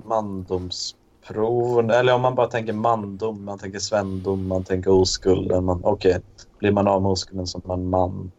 mandomsprov? 0.04 1.90
Eller 1.90 2.14
om 2.14 2.22
man 2.22 2.34
bara 2.34 2.46
tänker 2.46 2.72
mandom, 2.72 3.44
man 3.44 3.58
tänker 3.58 3.78
svendom, 3.78 4.48
man 4.48 4.64
tänker 4.64 4.90
oskulden. 4.90 5.64
Man, 5.64 5.80
Okej, 5.84 6.20
blir 6.58 6.72
man 6.72 6.88
av 6.88 7.02
med 7.02 7.10
oskulden 7.10 7.46
som 7.46 7.62
man 7.64 7.88
man. 7.88 8.32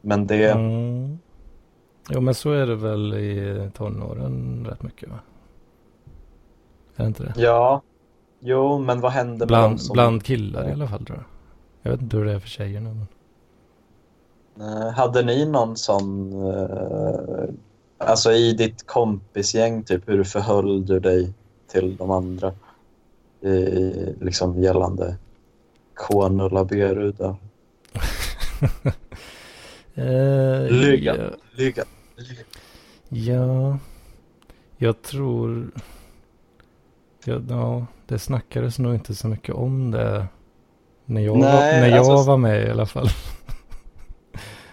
Men 0.00 0.26
det... 0.26 0.50
Mm. 0.50 1.18
Jo, 2.10 2.20
men 2.20 2.34
så 2.34 2.50
är 2.52 2.66
det 2.66 2.76
väl 2.76 3.14
i 3.14 3.70
tonåren 3.74 4.66
rätt 4.70 4.82
mycket 4.82 5.10
va? 5.10 5.18
Är 6.96 7.02
det 7.02 7.08
inte 7.08 7.22
det? 7.22 7.32
Ja, 7.36 7.82
jo, 8.40 8.78
men 8.78 9.00
vad 9.00 9.12
händer 9.12 9.38
med 9.38 9.48
Bland, 9.48 9.72
dem 9.72 9.78
som... 9.78 9.92
bland 9.92 10.24
killar 10.24 10.68
i 10.68 10.72
alla 10.72 10.88
fall 10.88 11.04
tror 11.04 11.18
jag. 11.18 11.26
Jag 11.82 11.90
vet 11.90 12.02
inte 12.02 12.16
hur 12.16 12.24
det 12.24 12.32
är 12.32 12.38
för 12.38 12.48
tjejerna. 12.48 12.90
Men... 12.94 13.06
Eh, 14.68 14.92
Hade 14.92 15.22
ni 15.22 15.46
någon 15.46 15.76
sån... 15.76 16.32
eh, 16.32 17.44
alltså 18.06 18.32
i 18.32 18.52
ditt 18.52 18.86
kompisgäng, 18.86 19.82
typ, 19.84 20.08
hur 20.08 20.24
förhöll 20.24 20.86
du 20.86 21.00
dig 21.00 21.32
till 21.72 21.96
de 21.96 22.10
andra? 22.10 22.52
I, 23.40 23.50
liksom 24.20 24.62
gällande 24.62 25.16
K-nulla 25.94 26.64
B-ruda. 26.64 27.36
Eh, 29.94 30.70
Lyga. 30.70 31.16
ja, 31.16 31.30
Lyga. 31.56 31.84
ja, 33.08 33.78
jag 34.76 35.02
tror... 35.02 35.70
Ja, 37.24 37.40
ja, 37.48 37.86
det 38.06 38.18
snackades 38.18 38.78
nog 38.78 38.94
inte 38.94 39.14
så 39.14 39.28
mycket 39.28 39.54
om 39.54 39.90
det 39.90 40.26
när 41.04 41.20
jag, 41.20 41.36
Nej, 41.38 41.52
var, 41.52 41.80
när 41.80 41.96
jag 41.96 42.06
alltså- 42.06 42.30
var 42.30 42.36
med 42.36 42.66
i 42.66 42.70
alla 42.70 42.86
fall. 42.86 43.08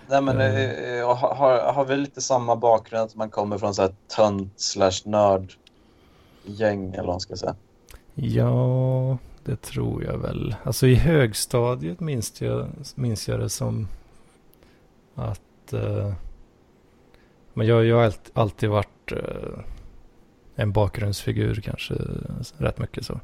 Nej, 0.10 0.22
men 0.22 0.36
Mm. 0.42 1.00
eh, 1.00 1.08
har, 1.18 1.36
har, 1.36 1.74
har 1.74 1.86
vi 1.86 1.96
lite 1.96 2.22
samma 2.22 2.56
bakgrund 2.56 3.04
att 3.04 3.16
man 3.16 3.30
kommer 3.30 3.58
från 3.58 3.74
så 3.76 3.82
här 3.82 3.92
tönt 4.16 4.54
slash 4.60 5.02
nörd 5.06 5.54
gäng 6.44 6.88
eller 6.94 6.98
vad 7.04 7.08
man 7.14 7.20
ska 7.20 7.36
säga? 7.36 7.56
Ja, 8.16 9.18
det 9.44 9.62
tror 9.62 10.04
jag 10.04 10.18
väl. 10.18 10.56
Alltså 10.64 10.88
i 10.88 10.96
högstadiet 10.96 12.00
minns 12.00 12.42
jag, 12.42 12.68
minns 12.96 13.28
jag 13.28 13.40
det 13.40 13.50
som 13.50 13.88
att... 15.16 15.74
eh, 15.74 16.14
men 17.54 17.68
jag, 17.68 17.86
jag 17.86 17.96
har 17.96 18.04
allt- 18.04 18.32
alltid 18.34 18.70
varit 18.70 19.12
eh, 19.12 19.60
en 20.56 20.72
bakgrundsfigur 20.72 21.56
kanske 21.56 21.94
rätt 22.58 22.78
mycket 22.78 23.06
så. 23.06 23.20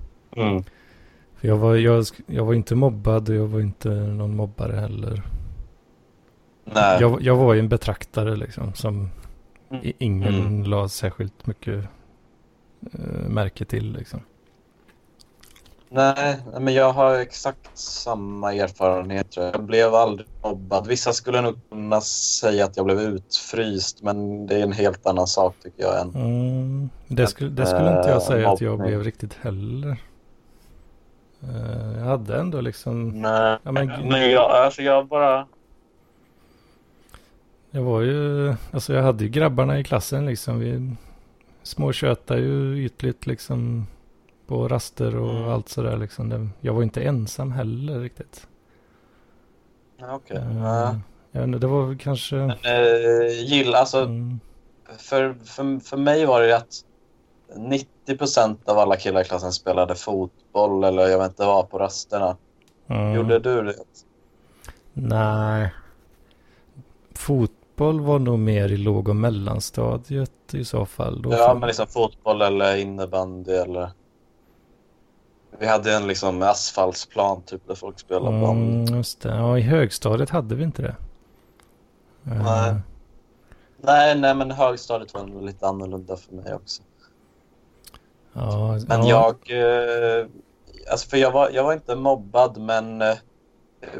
För 1.35 1.47
jag 1.47 1.57
var, 1.57 1.75
jag, 1.75 2.05
jag 2.27 2.45
var 2.45 2.53
inte 2.53 2.75
mobbad 2.75 3.29
och 3.29 3.35
jag 3.35 3.47
var 3.47 3.59
inte 3.59 3.89
någon 3.89 4.35
mobbare 4.35 4.75
heller. 4.75 5.23
Nej. 6.65 6.97
Jag, 7.01 7.21
jag 7.21 7.35
var 7.35 7.53
ju 7.53 7.59
en 7.59 7.69
betraktare 7.69 8.35
liksom 8.35 8.73
som 8.73 9.09
Mm. 9.71 9.91
ingen 9.97 10.35
Mm. 10.35 10.63
la 10.63 10.87
särskilt 10.89 11.47
mycket 11.47 11.83
eh, 12.93 13.27
märke 13.29 13.65
till 13.65 13.93
liksom. 13.93 14.19
Nej, 15.89 16.37
men 16.59 16.73
jag 16.73 16.93
har 16.93 17.15
exakt 17.15 17.77
samma 17.77 18.53
erfarenhet. 18.53 19.35
Jag 19.37 19.63
blev 19.63 19.95
aldrig 19.95 20.27
mobbad. 20.43 20.87
Vissa 20.87 21.13
skulle 21.13 21.41
nog 21.41 21.69
kunna 21.69 22.01
säga 22.01 22.65
att 22.65 22.77
jag 22.77 22.85
blev 22.85 22.99
utfryst, 22.99 24.01
men 24.01 24.47
det 24.47 24.55
är 24.55 24.63
en 24.63 24.71
helt 24.71 25.05
annan 25.05 25.27
sak 25.27 25.55
tycker 25.63 25.83
jag. 25.83 26.01
Än. 26.01 26.15
Mm, 26.15 26.89
det, 27.07 27.27
skulle, 27.27 27.49
det 27.49 27.65
skulle 27.65 27.97
inte 27.97 28.09
jag 28.09 28.21
säga 28.21 28.51
att 28.51 28.61
jag 28.61 28.79
blev 28.79 29.03
riktigt 29.03 29.33
heller. 29.33 29.97
Eh, 31.43 31.97
jag 31.97 32.05
hade 32.05 32.39
ändå 32.39 32.61
liksom, 32.61 33.21
Nej, 33.21 33.57
Ja, 33.63 33.71
men- 33.71 33.87
men 34.09 34.31
jag, 34.31 34.51
alltså 34.51 34.81
jag 34.81 35.07
bara... 35.07 35.47
jag 37.75 37.81
var 37.83 38.01
ju, 38.01 38.53
alltså 38.71 38.93
jag 38.93 39.03
hade 39.03 39.23
ju 39.23 39.29
grabbarna 39.29 39.79
i 39.79 39.83
klassen 39.83 40.25
liksom. 40.25 40.59
Vi 40.59 40.95
småtjötade 41.63 42.39
ju 42.41 42.85
ytligt 42.85 43.25
liksom 43.27 43.87
på 44.47 44.67
raster 44.67 45.15
och 45.15 45.29
Mm. 45.37 45.49
allt 45.49 45.69
sådär 45.69 45.97
liksom. 45.97 46.29
Det, 46.29 46.47
jag 46.61 46.73
var 46.73 46.83
inte 46.83 47.03
ensam 47.03 47.51
heller 47.51 47.99
riktigt. 47.99 48.47
Okej. 50.01 50.37
Eh, 50.37 50.57
Ja. 50.57 50.99
jag 51.31 51.39
vet 51.41 51.47
inte, 51.47 51.59
det 51.59 51.67
var 51.67 51.85
väl 51.85 51.97
kanske... 51.97 52.35
Men, 52.35 52.49
eh, 52.51 53.43
gilla, 53.45 53.77
alltså, 53.77 53.99
Mm, 54.01 54.39
för, 54.97 55.33
för, 55.45 55.79
för 55.79 55.97
mig 55.97 56.25
var 56.25 56.41
det 56.41 56.47
ju 56.47 56.53
att 56.53 56.75
90 57.55 58.17
procent 58.17 58.69
av 58.69 58.77
alla 58.77 58.95
killar 58.95 59.21
i 59.21 59.23
klassen 59.23 59.51
spelade 59.51 59.95
fotboll 59.95 60.83
eller 60.83 61.07
jag 61.07 61.17
vet 61.19 61.27
inte 61.31 61.45
vad 61.45 61.69
på 61.69 61.79
rasterna. 61.79 62.37
mm. 62.87 63.13
Gjorde 63.13 63.39
du 63.39 63.63
det? 63.63 63.73
Nej. 64.93 65.73
Fotboll 67.75 68.01
var 68.01 68.19
nog 68.19 68.39
mer 68.39 68.71
i 68.71 68.77
låg 68.77 69.09
och 69.09 69.15
mellanstadiet 69.15 70.53
i 70.53 70.65
så 70.65 70.85
fall. 70.85 71.21
Då 71.21 71.33
Ja, 71.33 71.53
men 71.59 71.67
liksom 71.67 71.87
fotboll 71.87 72.41
eller 72.41 72.75
innebandy 72.75 73.51
eller... 73.51 73.91
Vi 75.59 75.67
hade 75.67 75.93
en 75.93 76.07
liksom 76.07 76.41
asfaltsplan 76.41 77.41
typ 77.41 77.67
där 77.67 77.75
folk 77.75 77.99
spelade 77.99 78.41
band. 78.41 78.87
Mm, 78.87 78.97
just 78.97 79.21
det. 79.21 79.29
Ja, 79.29 79.57
i 79.57 79.61
högstadiet 79.61 80.29
hade 80.29 80.55
vi 80.55 80.63
inte 80.63 80.81
det. 80.81 80.95
Nej. 82.23 82.75
Nej, 83.81 84.19
nej, 84.19 84.35
men 84.35 84.51
högstadiet 84.51 85.13
var 85.13 85.25
nog 85.25 85.43
lite 85.43 85.67
annorlunda 85.67 86.17
för 86.17 86.35
mig 86.35 86.53
också. 86.53 86.83
Ja, 88.33 88.79
Men 88.87 89.07
ja, 89.07 89.35
jag... 89.45 90.19
Eh, 90.19 90.27
alltså 90.91 91.09
för 91.09 91.17
jag 91.17 91.31
var, 91.31 91.49
jag 91.49 91.63
var 91.63 91.73
inte 91.73 91.95
mobbad, 91.95 92.57
men 92.57 93.01
eh, 93.01 93.15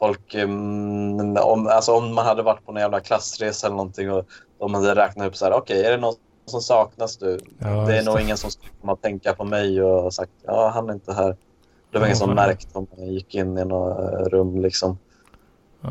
Folk, 0.00 0.34
mm, 0.34 1.36
om, 1.36 1.66
alltså 1.66 1.92
om 1.92 2.14
man 2.14 2.26
hade 2.26 2.42
varit 2.42 2.64
på 2.64 2.72
en 2.72 2.78
jävla 2.78 3.00
klassresa 3.00 3.66
eller 3.66 3.76
någonting 3.76 4.10
och 4.12 4.26
de 4.58 4.74
hade 4.74 4.94
räknat 4.94 5.26
upp 5.28 5.36
så 5.36 5.44
här, 5.44 5.52
okej, 5.52 5.84
är 5.84 5.90
det 5.90 5.96
någon 5.96 6.14
som 6.50 6.60
saknas 6.60 7.18
du? 7.18 7.38
ja, 7.58 7.86
det 7.86 7.98
är 7.98 8.02
nog 8.02 8.20
ingen 8.20 8.38
som 8.38 8.50
skulle 8.50 8.72
komma 8.80 8.92
att 8.92 9.02
tänka 9.02 9.34
på 9.34 9.44
mig 9.44 9.82
och 9.82 10.14
sagt 10.14 10.32
ja, 10.42 10.68
han 10.74 10.90
är 10.90 10.94
inte 10.94 11.12
här. 11.12 11.36
Det 11.92 11.98
Ja, 11.98 11.98
var 11.98 12.06
ingen 12.06 12.16
som 12.16 12.34
märkte 12.34 12.78
om 12.78 12.86
jag 12.90 13.08
gick 13.08 13.34
in 13.34 13.58
i 13.58 13.64
något 13.64 13.98
eh, 13.98 14.24
rum 14.30 14.60
liksom. 14.62 14.98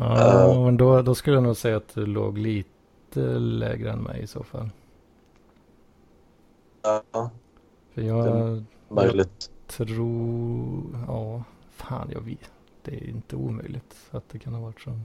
Ja, 0.00 0.50
Eh. 0.52 0.64
men 0.64 0.76
då, 0.76 1.02
då 1.02 1.14
skulle 1.14 1.36
jag 1.36 1.42
nog 1.42 1.56
säga 1.56 1.76
att 1.76 1.94
du 1.94 2.06
låg 2.06 2.38
lite 2.38 3.20
lägre 3.38 3.90
än 3.90 3.98
mig 4.02 4.22
i 4.22 4.26
så 4.26 4.42
fall. 4.42 4.70
Ja, 6.82 7.30
För 7.94 8.02
jag 8.02 8.64
möjligt. 8.88 9.50
tror, 9.66 10.82
ja, 11.06 11.42
fan 11.70 12.10
jag 12.12 12.20
vet. 12.20 12.50
Det 12.82 12.94
är 12.94 13.08
inte 13.08 13.36
omöjligt 13.36 13.96
att 14.10 14.24
det 14.30 14.38
kan 14.38 14.54
ha 14.54 14.60
varit 14.60 14.80
så. 14.80 14.90
Jag 14.90 15.00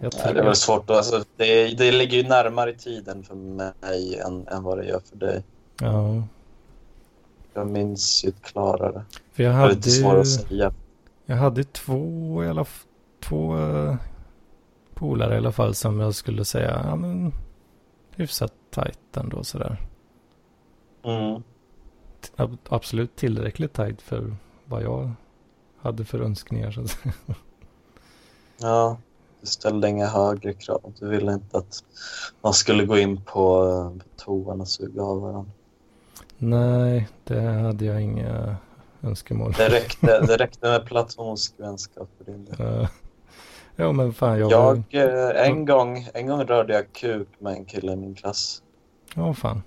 Nej, 0.00 0.10
tror, 0.10 0.34
det 0.34 0.40
är 0.40 0.44
väl 0.44 0.54
svårt 0.56 0.90
alltså, 0.90 1.24
det, 1.36 1.68
det 1.78 1.92
ligger 1.92 2.16
ju 2.16 2.28
närmare 2.28 2.70
i 2.70 2.74
tiden 2.74 3.22
för 3.22 3.34
mig 3.34 4.18
än, 4.18 4.48
än 4.48 4.62
vad 4.62 4.78
det 4.78 4.84
gör 4.86 5.00
för 5.00 5.16
dig. 5.16 5.42
ja, 5.80 6.22
Jag 7.54 7.66
minns 7.66 8.24
ju 8.24 8.32
klarare. 8.32 9.04
för 9.32 9.42
jag 9.42 9.52
Det 9.52 9.56
är 9.56 9.60
hade 9.60 9.74
lite 9.74 9.90
svårare 9.90 10.20
att 10.20 10.26
säga. 10.28 10.72
Jag 11.30 11.36
hade 11.36 11.64
två 11.64 12.44
i 12.44 12.48
alla 12.48 12.66
två 13.20 13.58
eh, 13.58 13.96
polare 14.94 15.34
i 15.34 15.38
alla 15.38 15.52
fall 15.52 15.74
som 15.74 16.00
jag 16.00 16.14
skulle 16.14 16.44
säga, 16.44 16.82
ja 16.84 16.96
men 16.96 17.32
hyfsat 18.16 18.52
tajt 18.70 19.16
ändå 19.16 19.44
sådär. 19.44 19.80
Mm. 21.02 21.42
Ab- 22.36 22.58
Absolut 22.68 23.16
tillräckligt 23.16 23.72
tajt 23.72 24.02
för 24.02 24.36
vad 24.64 24.82
jag 24.82 25.10
hade 25.80 26.04
för 26.04 26.20
önskningar. 26.20 26.70
Så 26.70 26.80
att 26.80 26.90
säga. 26.90 27.14
Ja, 28.60 28.96
du 29.40 29.46
ställde 29.46 29.88
inga 29.88 30.06
högre 30.06 30.52
krav. 30.52 30.92
Du 31.00 31.08
ville 31.08 31.32
inte 31.32 31.58
att 31.58 31.84
man 32.42 32.54
skulle 32.54 32.84
gå 32.86 32.98
in 32.98 33.20
på, 33.22 33.68
eh, 33.68 33.98
på 33.98 34.04
toan 34.24 34.60
och 34.60 34.68
suga 34.68 35.02
av 35.02 35.20
varandra. 35.20 35.52
Nej, 36.38 37.08
det 37.24 37.40
hade 37.40 37.84
jag 37.84 38.02
inga 38.02 38.56
önskemål. 39.02 39.52
Det 39.52 39.68
räckte, 39.68 40.20
det 40.20 40.36
räckte 40.38 40.68
med 40.68 40.86
platonisk 40.86 41.54
vänskap 41.56 42.08
för 42.18 42.24
din 42.32 42.44
del. 42.44 42.88
Ja 43.76 43.92
men 43.92 44.12
fan 44.12 44.38
jag... 44.38 44.52
Jag, 44.52 44.84
eh, 44.90 45.46
en, 45.46 45.64
gång, 45.64 46.08
en 46.14 46.26
gång 46.26 46.40
rörde 46.44 46.74
jag 46.74 46.92
kuk 46.92 47.28
med 47.38 47.52
en 47.52 47.64
kille 47.64 47.92
i 47.92 47.96
min 47.96 48.14
klass. 48.14 48.62
Ja 49.14 49.34
fan. 49.34 49.62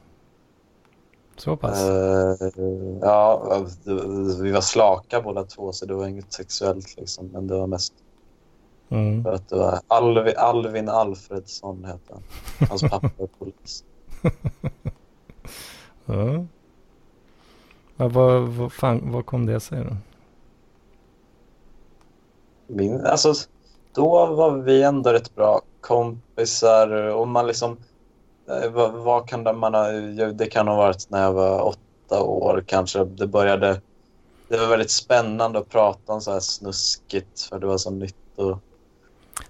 Så 1.37 1.57
pass. 1.57 1.81
Eh, 1.81 2.35
ja, 3.01 3.65
vi 4.41 4.51
var 4.51 4.61
slaka 4.61 5.21
båda 5.21 5.43
två 5.43 5.71
så 5.71 5.85
det 5.85 5.93
var 5.93 6.07
inget 6.07 6.33
sexuellt 6.33 6.97
liksom. 6.97 7.27
Men 7.27 7.47
det 7.47 7.57
var 7.57 7.67
mest 7.67 7.93
Mm. 8.89 9.23
för 9.23 9.33
att 9.33 9.49
det 9.49 9.55
var 9.55 9.79
Alvin, 9.87 10.33
Alvin 10.37 10.89
Alfredsson 10.89 11.83
hette 11.83 12.13
han. 12.13 12.23
Hans 12.69 12.81
pappa 12.81 13.09
är 13.17 13.27
polis. 13.39 13.83
Ja. 16.05 16.45
Ja, 18.01 18.07
vad, 18.07 18.41
vad, 18.41 18.73
fan, 18.73 19.11
vad 19.11 19.25
kom 19.25 19.45
det 19.45 19.59
sig 19.59 19.83
då? 19.83 19.97
Min, 22.67 23.05
alltså, 23.05 23.33
då 23.95 24.25
var 24.25 24.51
vi 24.51 24.83
ändå 24.83 25.13
rätt 25.13 25.35
bra 25.35 25.61
kompisar 25.81 26.89
och 26.91 27.27
man 27.27 27.47
liksom... 27.47 27.77
eh, 28.49 28.71
Vad, 28.71 28.93
vad 28.93 29.27
kan 29.27 29.43
det, 29.43 29.53
man 29.53 29.73
ha, 29.73 29.87
det 30.33 30.45
kan 30.45 30.67
ha 30.67 30.75
varit 30.75 31.09
när 31.09 31.23
jag 31.23 31.33
var 31.33 31.61
åtta 31.61 32.23
år 32.23 32.63
kanske. 32.67 33.03
Det 33.03 33.27
började... 33.27 33.81
Det 34.47 34.57
var 34.57 34.67
väldigt 34.67 34.91
spännande 34.91 35.59
att 35.59 35.69
prata 35.69 36.13
om 36.13 36.21
så 36.21 36.31
här 36.31 36.39
snuskigt 36.39 37.41
för 37.41 37.59
det 37.59 37.67
var 37.67 37.77
så 37.77 37.91
nytt 37.91 38.15
och 38.35 38.57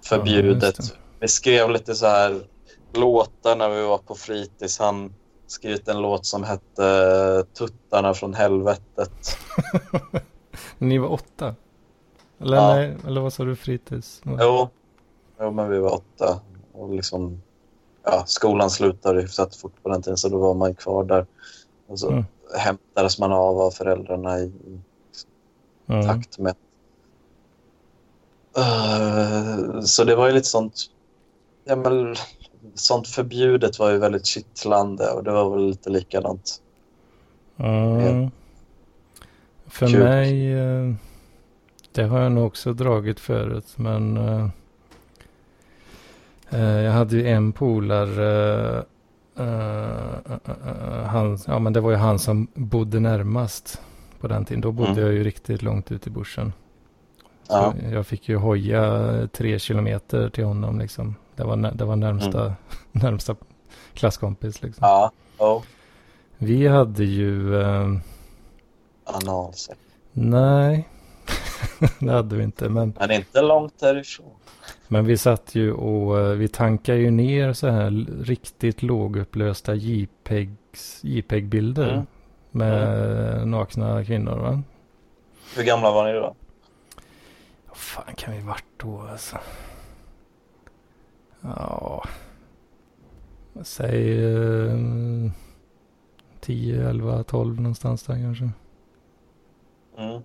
förbjudet. 0.01 0.75
det. 0.75 0.83
vi 1.19 1.27
skrev 1.27 1.69
lite 1.69 1.95
så 1.95 2.05
här 2.05 2.41
låtar 2.93 3.55
när 3.55 3.69
vi 3.69 3.81
var 3.81 3.97
på 3.97 4.15
fritids. 4.15 4.79
Han 4.79 5.13
skrivit 5.51 5.87
en 5.87 6.01
låt 6.01 6.25
som 6.25 6.43
hette 6.43 7.45
Tuttarna 7.53 8.13
från 8.13 8.33
helvetet. 8.33 9.37
Ni 10.77 10.97
var 10.97 11.11
åtta? 11.11 11.55
Eller, 12.39 12.57
Ja. 12.57 12.75
nej, 12.75 12.97
eller 13.07 13.21
vad 13.21 13.33
sa 13.33 13.43
du, 13.43 13.55
fritids? 13.55 14.21
Jo. 14.25 14.69
jo, 15.39 15.51
men 15.51 15.69
vi 15.69 15.79
var 15.79 15.93
åtta. 15.93 16.39
Och 16.73 16.95
liksom, 16.95 17.41
ja, 18.03 18.23
skolan 18.25 18.69
slutade 18.69 19.21
hyfsat 19.21 19.55
fort 19.55 19.83
på 19.83 19.89
den 19.89 20.01
tiden 20.01 20.17
så 20.17 20.29
då 20.29 20.37
var 20.37 20.53
man 20.53 20.75
kvar 20.75 21.03
där. 21.03 21.25
Och 21.87 21.99
så 21.99 22.09
Mm. 22.11 22.25
hämtades 22.57 23.19
man 23.19 23.31
av 23.31 23.59
av 23.61 23.71
föräldrarna 23.71 24.39
i, 24.39 24.51
Mm. 25.87 26.07
takt 26.07 26.37
med. 26.37 26.55
Eh, 28.57 29.81
så 29.81 30.03
det 30.03 30.15
var 30.15 30.27
ju 30.27 30.33
lite 30.33 30.47
sånt... 30.47 30.75
Ja, 31.63 31.75
men, 31.75 32.15
sånt 32.75 33.07
förbjudet 33.07 33.79
var 33.79 33.91
ju 33.91 33.97
väldigt 33.97 34.25
kittlande 34.25 35.11
och 35.11 35.23
det 35.23 35.31
var 35.31 35.49
väl 35.49 35.67
lite 35.67 35.89
likadant. 35.89 36.61
Mm. 37.57 38.31
För 39.67 39.87
Kul. 39.87 40.03
mig, 40.03 40.53
eh, 40.53 40.93
det 41.91 42.03
har 42.03 42.19
jag 42.19 42.31
nog 42.31 42.47
också 42.47 42.73
dragit 42.73 43.19
förut, 43.19 43.73
men 43.75 44.17
eh, 44.17 44.47
eh, 46.49 46.81
jag 46.81 46.91
hade 46.91 47.15
ju 47.15 47.27
en 47.27 47.51
polare, 47.51 48.83
han, 51.05 51.37
ja 51.47 51.59
men 51.59 51.73
det 51.73 51.79
var 51.81 51.91
ju 51.91 51.97
han 51.97 52.19
som 52.19 52.47
bodde 52.53 52.99
närmast 52.99 53.81
på 54.19 54.27
den 54.27 54.45
tiden. 54.45 54.61
Då 54.61 54.71
bodde 54.71 54.91
Mm. 54.91 55.03
jag 55.03 55.13
ju 55.13 55.23
riktigt 55.23 55.61
långt 55.61 55.91
ut 55.91 56.07
i 56.07 56.09
bushen. 56.09 56.53
Ja. 57.47 57.73
jag 57.91 58.07
fick 58.07 58.29
ju 58.29 58.35
hoja 58.35 59.11
tre 59.31 59.59
kilometer 59.59 60.29
till 60.29 60.43
honom 60.43 60.79
liksom. 60.79 61.15
Det 61.35 61.43
var, 61.43 61.55
det 61.73 61.85
var 61.85 61.95
närmsta, 61.95 62.55
närmsta 62.91 63.35
klasskompis 63.93 64.61
liksom. 64.61 64.87
Ja, 64.87 65.11
oh, 65.37 65.61
Vi 66.37 66.67
hade 66.67 67.03
ju, 67.03 67.61
eh, 67.61 67.87
analsex. 69.03 69.79
nej, 70.13 70.87
det 71.99 72.11
hade 72.11 72.35
vi 72.35 72.43
inte. 72.43 72.69
Men, 72.69 72.93
Men 72.99 73.11
inte 73.11 73.41
långt 73.41 73.79
därifrån. 73.79 74.31
men 74.87 75.05
vi 75.05 75.17
satt 75.17 75.55
ju 75.55 75.73
och 75.73 76.19
eh, 76.19 76.31
vi 76.31 76.47
tankade 76.47 76.97
ju 76.97 77.11
ner 77.11 77.53
så 77.53 77.67
här 77.67 78.05
riktigt 78.23 78.83
lågupplösta 78.83 79.75
JPEG-bilder 81.03 81.93
Mm. 81.93 82.05
med 82.51 83.47
nakna 83.47 84.05
kvinnor. 84.05 84.37
Va? 84.37 84.61
Hur 85.55 85.63
gamla 85.63 85.91
var 85.91 86.05
ni 86.07 86.13
då? 86.13 86.35
Vad 87.67 87.77
fan 87.77 88.15
kan 88.17 88.33
vi 88.33 88.39
varit 88.39 88.63
då 88.77 89.01
alltså? 89.11 89.37
Ja, 91.41 92.03
säg 93.63 94.25
eh, 94.35 94.77
10, 96.39 96.89
11, 96.89 97.23
12 97.23 97.61
någonstans 97.61 98.03
där 98.03 98.15
kanske. 98.15 98.49
Mm. 99.97 100.21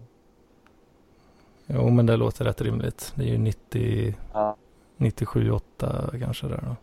Jo, 1.67 1.91
men 1.91 2.07
det 2.07 2.17
låter 2.17 2.45
rätt 2.45 2.61
rimligt. 2.61 3.13
Det 3.15 3.23
är 3.23 3.29
ju 3.29 3.39
90, 3.39 4.15
Ja. 4.33 4.57
97, 4.97 5.51
8 5.51 6.11
kanske 6.19 6.49
där 6.49 6.65
då. 6.67 6.77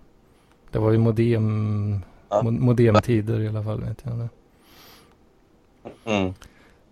Det 0.71 0.79
var 0.79 0.91
ju 0.91 0.97
modem, 0.97 1.99
Ja. 2.29 2.41
mo- 2.41 2.59
modemtider 2.59 3.39
i 3.39 3.47
alla 3.47 3.63
fall 3.63 3.81
vet 3.81 4.03
jag. 4.05 4.27
Mm. 6.05 6.33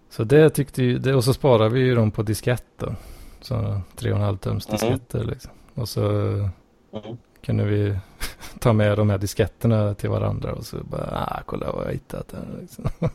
Så 0.09 0.23
det 0.23 0.49
tyckte 0.49 0.83
ju, 0.83 1.15
och 1.15 1.23
så 1.23 1.33
sparade 1.33 1.69
vi 1.69 1.79
ju 1.79 1.95
dem 1.95 2.11
på 2.11 2.23
diskett 2.23 2.65
då. 2.77 2.95
Så 3.41 3.81
3,5 3.95 4.37
tums 4.37 4.67
Mhm. 4.67 4.71
disketter 4.75 5.23
liksom. 5.23 5.51
Och 5.75 5.89
så 5.89 6.09
Mm. 6.11 7.17
Kunde 7.45 7.63
vi 7.63 7.97
ta 8.59 8.73
med 8.73 8.97
de 8.97 9.09
här 9.09 9.17
disketterna 9.17 9.93
till 9.93 10.09
varandra 10.09 10.53
och 10.53 10.65
så 10.65 10.77
bara, 10.83 11.27
ah, 11.27 11.41
kolla 11.45 11.71
vad 11.71 11.85
jag 11.87 11.91
hittat 11.91 12.31
här 12.31 12.61
liksom. 12.61 12.85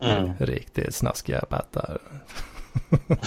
Mm. 0.00 0.32
Riktigt 0.38 0.94
snaskiga 0.94 1.44
battar. 1.48 1.98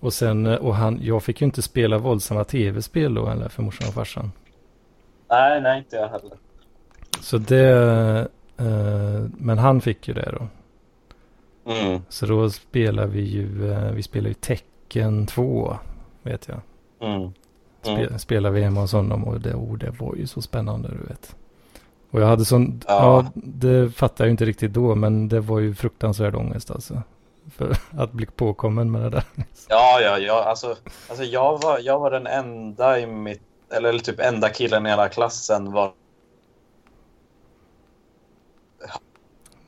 och 0.00 0.12
sen, 0.12 0.46
eh, 0.46 0.54
och 0.54 0.74
han, 0.74 0.98
jag 1.02 1.22
fick 1.22 1.40
ju 1.40 1.44
inte 1.44 1.62
spela 1.62 1.98
våldsamma 1.98 2.44
tv-spel 2.44 3.14
då 3.14 3.28
eller 3.28 3.48
för 3.48 3.62
morsan 3.62 3.88
och 3.88 3.94
farsan. 3.94 4.32
Nej, 5.30 5.60
nej, 5.60 5.78
inte 5.78 5.96
jag 5.96 6.08
heller. 6.08 6.36
Så 7.20 7.38
det, 7.38 8.28
eh, 8.56 9.24
men 9.38 9.58
han 9.58 9.80
fick 9.80 10.08
ju 10.08 10.14
det 10.14 10.34
då. 10.38 10.48
Mm. 11.72 12.02
Så 12.08 12.26
då 12.26 12.50
spelar 12.50 13.06
vi 13.06 13.20
ju, 13.20 13.72
eh, 13.72 13.92
vi 13.92 14.02
spelar 14.02 14.28
ju 14.28 14.34
Tecken 14.34 15.26
2, 15.26 15.76
vet 16.22 16.48
jag. 16.48 16.60
Mm. 17.00 17.32
Mm. 17.86 18.18
Spelar 18.18 18.50
vi 18.50 18.62
hemma 18.62 18.80
hos 18.80 18.92
honom 18.92 19.24
och 19.24 19.40
det, 19.40 19.54
oh, 19.54 19.78
det 19.78 19.90
var 19.90 20.14
ju 20.14 20.26
så 20.26 20.42
spännande 20.42 20.88
du 20.88 21.08
vet. 21.08 21.36
Och 22.10 22.20
jag 22.20 22.26
hade 22.26 22.44
sån, 22.44 22.82
ja. 22.86 22.94
Ja. 22.94 23.30
det 23.34 23.90
fattade 23.90 24.28
jag 24.28 24.32
inte 24.32 24.44
riktigt 24.44 24.72
då 24.72 24.94
men 24.94 25.28
det 25.28 25.40
var 25.40 25.60
ju 25.60 25.74
fruktansvärd 25.74 26.34
ångest 26.34 26.70
alltså. 26.70 27.02
För 27.50 27.76
att 27.90 28.12
bli 28.12 28.26
påkommen 28.26 28.90
med 28.90 29.02
det 29.02 29.10
där. 29.10 29.24
Ja, 29.68 30.00
ja, 30.00 30.18
ja. 30.18 30.44
Alltså, 30.44 30.76
alltså 31.08 31.24
jag, 31.24 31.62
var, 31.62 31.78
jag 31.78 31.98
var 31.98 32.10
den 32.10 32.26
enda 32.26 33.00
i 33.00 33.06
mitt... 33.06 33.42
Eller, 33.70 33.98
typ 33.98 34.20
enda 34.20 34.48
killen 34.48 34.86
i 34.86 34.88
hela 34.88 35.08
klassen 35.08 35.72
var... 35.72 35.92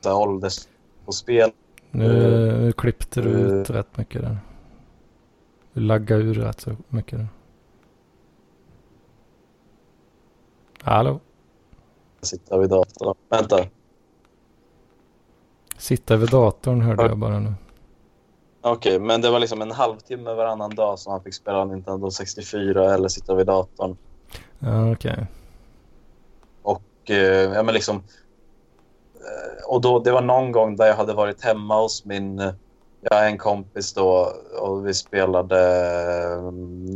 Ålders 0.05 0.67
på 1.05 1.11
spel. 1.11 1.51
Nu, 1.91 2.05
Eh, 2.05 2.59
nu 2.59 2.71
klippte 2.71 3.21
du 3.21 3.29
eh. 3.29 3.61
ut 3.61 3.69
rätt 3.69 3.97
mycket 3.97 4.21
där. 4.21 4.37
Du 5.75 5.81
laggade 5.81 6.23
ur 6.23 6.33
rätt 6.33 6.61
så 6.61 6.71
mycket. 6.89 7.19
Hallå? 10.81 11.19
Sitta 12.21 12.57
vid 12.57 12.69
datorn. 12.69 13.15
Vänta. 13.29 13.65
Sitta 15.77 16.15
vid 16.17 16.29
datorn 16.29 16.81
hörde 16.81 17.03
Ja. 17.03 17.07
jag 17.09 17.17
bara 17.17 17.39
nu. 17.39 17.53
Okej, 18.61 18.99
men 18.99 19.21
det 19.21 19.29
var 19.31 19.39
liksom 19.39 19.61
en 19.61 19.71
halvtimme 19.71 20.33
varannan 20.33 20.75
dag 20.75 20.99
som 20.99 21.11
han 21.11 21.23
fick 21.23 21.33
spela 21.33 21.65
Nintendo 21.65 22.11
64 22.11 22.93
eller 22.93 23.07
sitta 23.07 23.35
vid 23.35 23.47
datorn. 23.47 23.97
Ja, 24.59 24.91
okej. 24.91 25.27
Och, 26.61 27.09
eh, 27.09 27.53
ja, 27.53 27.63
men 27.63 27.73
liksom, 27.73 27.95
eh, 29.15 29.69
och 29.69 29.81
då, 29.81 29.99
det 29.99 30.11
var 30.11 30.21
någon 30.21 30.51
gång 30.51 30.75
där 30.75 30.85
jag 30.85 30.95
hade 30.95 31.13
varit 31.13 31.41
hemma 31.43 31.81
hos 31.81 32.05
min... 32.05 32.53
Jag 33.09 33.17
har 33.17 33.23
en 33.25 33.37
kompis 33.37 33.93
då 33.93 34.31
och 34.59 34.87
vi 34.87 34.93
spelade... 34.93 35.55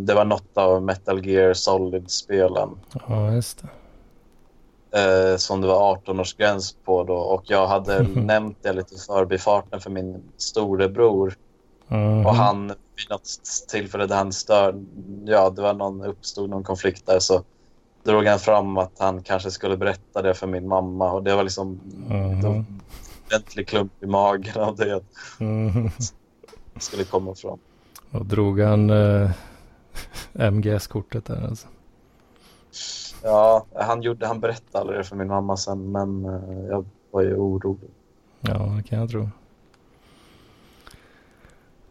Det 0.05 0.13
var 0.13 0.25
något 0.25 0.57
av 0.57 0.83
Metal 0.83 1.25
Gear 1.25 1.53
Solid-spelen. 1.53 2.69
Ja, 3.07 3.31
just 3.33 3.63
det. 4.91 5.31
eh, 5.31 5.37
som 5.37 5.61
det 5.61 5.67
var 5.67 5.95
18-årsgräns 5.95 6.75
på 6.85 7.03
då. 7.03 7.15
Och 7.15 7.43
jag 7.45 7.67
hade 7.67 8.03
nämnt 8.15 8.57
det 8.61 8.73
lite 8.73 8.95
förbifarten 8.95 9.79
för 9.79 9.89
min 9.89 10.23
storebror. 10.37 11.33
Mhm. 11.87 12.25
Och 12.25 12.35
han 12.35 12.67
vid 12.67 13.09
något 13.09 13.29
tillfälle 13.69 14.05
där 14.05 14.15
han 14.15 14.33
stör, 14.33 14.75
ja 15.25 15.49
det 15.49 15.61
var 15.61 15.73
någon, 15.73 16.03
uppstod 16.05 16.49
någon 16.49 16.63
konflikt 16.63 17.05
där 17.05 17.19
så 17.19 17.41
drog 18.03 18.25
han 18.25 18.39
fram 18.39 18.77
att 18.77 18.91
han 18.97 19.23
kanske 19.23 19.51
skulle 19.51 19.77
berätta 19.77 20.21
det 20.21 20.33
för 20.33 20.47
min 20.47 20.67
mamma 20.67 21.11
och 21.11 21.23
det 21.23 21.35
var 21.35 21.43
liksom 21.43 21.79
en 22.09 22.65
ordentlig 23.29 23.67
klump 23.67 23.91
i 24.03 24.05
magen 24.05 24.61
av 24.63 24.75
det 24.75 25.01
det 26.73 26.79
skulle 26.81 27.03
komma 27.03 27.35
fram. 27.35 27.59
Och 28.11 28.25
drog 28.25 28.59
han 28.59 28.89
eh, 28.89 29.31
MGS-kortet 30.33 31.25
där 31.25 31.45
alltså. 31.47 31.67
Ja, 33.23 33.65
han, 33.75 34.01
gjorde, 34.01 34.27
han 34.27 34.39
berättade 34.39 34.79
aldrig 34.81 34.99
det 34.99 35.03
för 35.03 35.15
min 35.15 35.27
mamma 35.27 35.57
sen 35.57 35.91
men 35.91 36.25
eh, 36.25 36.65
jag 36.69 36.85
var 37.11 37.21
ju 37.21 37.35
orolig. 37.35 37.89
Ja, 38.41 38.73
det 38.77 38.83
kan 38.83 38.99
jag 38.99 39.09
tro. 39.09 39.29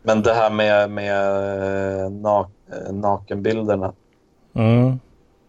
Men 0.02 0.22
det 0.22 0.32
här 0.34 0.50
med, 0.50 0.90
med 0.90 2.04
eh, 2.04 2.10
nak, 2.10 2.50
eh, 2.72 2.92
nakenbilderna, 2.92 3.92
Mm. 4.54 4.98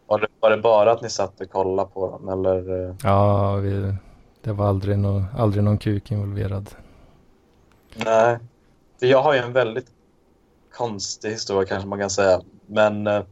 var 0.08 0.20
det, 0.20 0.28
var 0.40 0.50
det 0.50 0.58
bara 0.58 0.92
att 0.92 1.02
ni 1.02 1.10
satt 1.10 1.42
och 1.42 1.50
kollade 1.50 1.90
på 1.94 2.12
dem 2.12 2.30
eller? 2.30 2.90
eh? 2.90 2.96
Ja, 3.04 3.56
vi, 3.56 3.94
det 4.42 4.52
var 4.52 4.68
aldrig, 4.68 5.00
no, 5.00 5.26
aldrig 5.38 5.64
någon 5.64 5.78
kuk 5.78 6.12
involverad. 6.12 6.70
Nej, 7.96 8.38
för 9.00 9.06
jag 9.06 9.22
har 9.22 9.34
ju 9.34 9.40
en 9.40 9.54
väldigt 9.54 9.88
konstig 10.74 11.30
historia 11.30 11.68
kanske 11.68 11.90
man 11.90 12.00
kan 12.00 12.10
säga. 12.10 12.42
Men, 12.66 13.08
eh, 13.08 13.24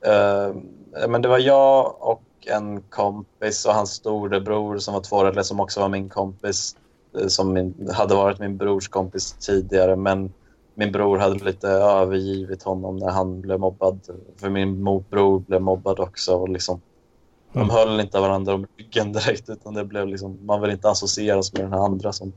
eh 0.00 0.54
men 1.08 1.22
det 1.22 1.28
var 1.28 1.38
jag 1.38 1.94
och 1.98 2.22
en 2.46 2.80
kompis 2.80 3.66
och 3.66 3.72
hans 3.72 3.90
storebror 3.90 4.78
som 4.78 4.94
var 4.94 5.00
två 5.00 5.16
år 5.16 5.26
äldre 5.26 5.44
som 5.44 5.60
också 5.60 5.80
var 5.80 5.88
min 5.88 6.08
kompis. 6.08 6.76
Eh, 7.18 7.26
som 7.26 7.52
min, 7.52 7.90
hade 7.94 8.14
varit 8.14 8.38
min 8.38 8.56
brors 8.56 8.88
kompis 8.88 9.32
tidigare 9.32 9.96
men 9.96 10.32
min 10.74 10.92
bror 10.92 11.18
hade 11.18 11.44
lite 11.44 11.68
övergivit 11.68 12.62
honom 12.62 12.96
när 12.96 13.10
han 13.10 13.40
blev 13.40 13.60
mobbad. 13.60 14.00
För 14.36 14.50
min 14.50 14.84
bror 15.10 15.38
blev 15.38 15.60
mobbad 15.60 16.00
också. 16.00 16.34
Och 16.34 16.48
liksom, 16.48 16.80
de 17.56 17.62
Mm. 17.62 17.70
höll 17.70 18.00
inte 18.00 18.20
varandra 18.20 18.54
om 18.54 18.66
ryggen 18.78 19.12
direkt 19.12 19.48
utan 19.48 19.74
det 19.74 19.84
blev 19.84 20.08
liksom, 20.08 20.46
man 20.46 20.60
vill 20.60 20.70
inte 20.70 20.90
associeras 20.90 21.52
med 21.52 21.62
den 21.62 21.72
här 21.72 21.80
andra 21.80 22.12
som, 22.12 22.32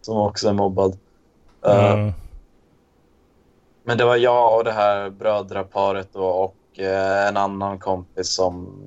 som 0.00 0.16
också 0.16 0.48
är 0.48 0.52
mobbad. 0.52 0.98
Eh, 1.66 1.92
Mm. 1.92 2.12
men 3.84 3.98
det 3.98 4.04
var 4.04 4.16
jag 4.16 4.58
och 4.58 4.64
det 4.64 4.72
här 4.72 5.10
brödraparet 5.10 6.12
då, 6.12 6.24
och 6.24 6.78
eh, 6.78 7.28
en 7.28 7.36
annan 7.36 7.78
kompis 7.78 8.34
som, 8.34 8.82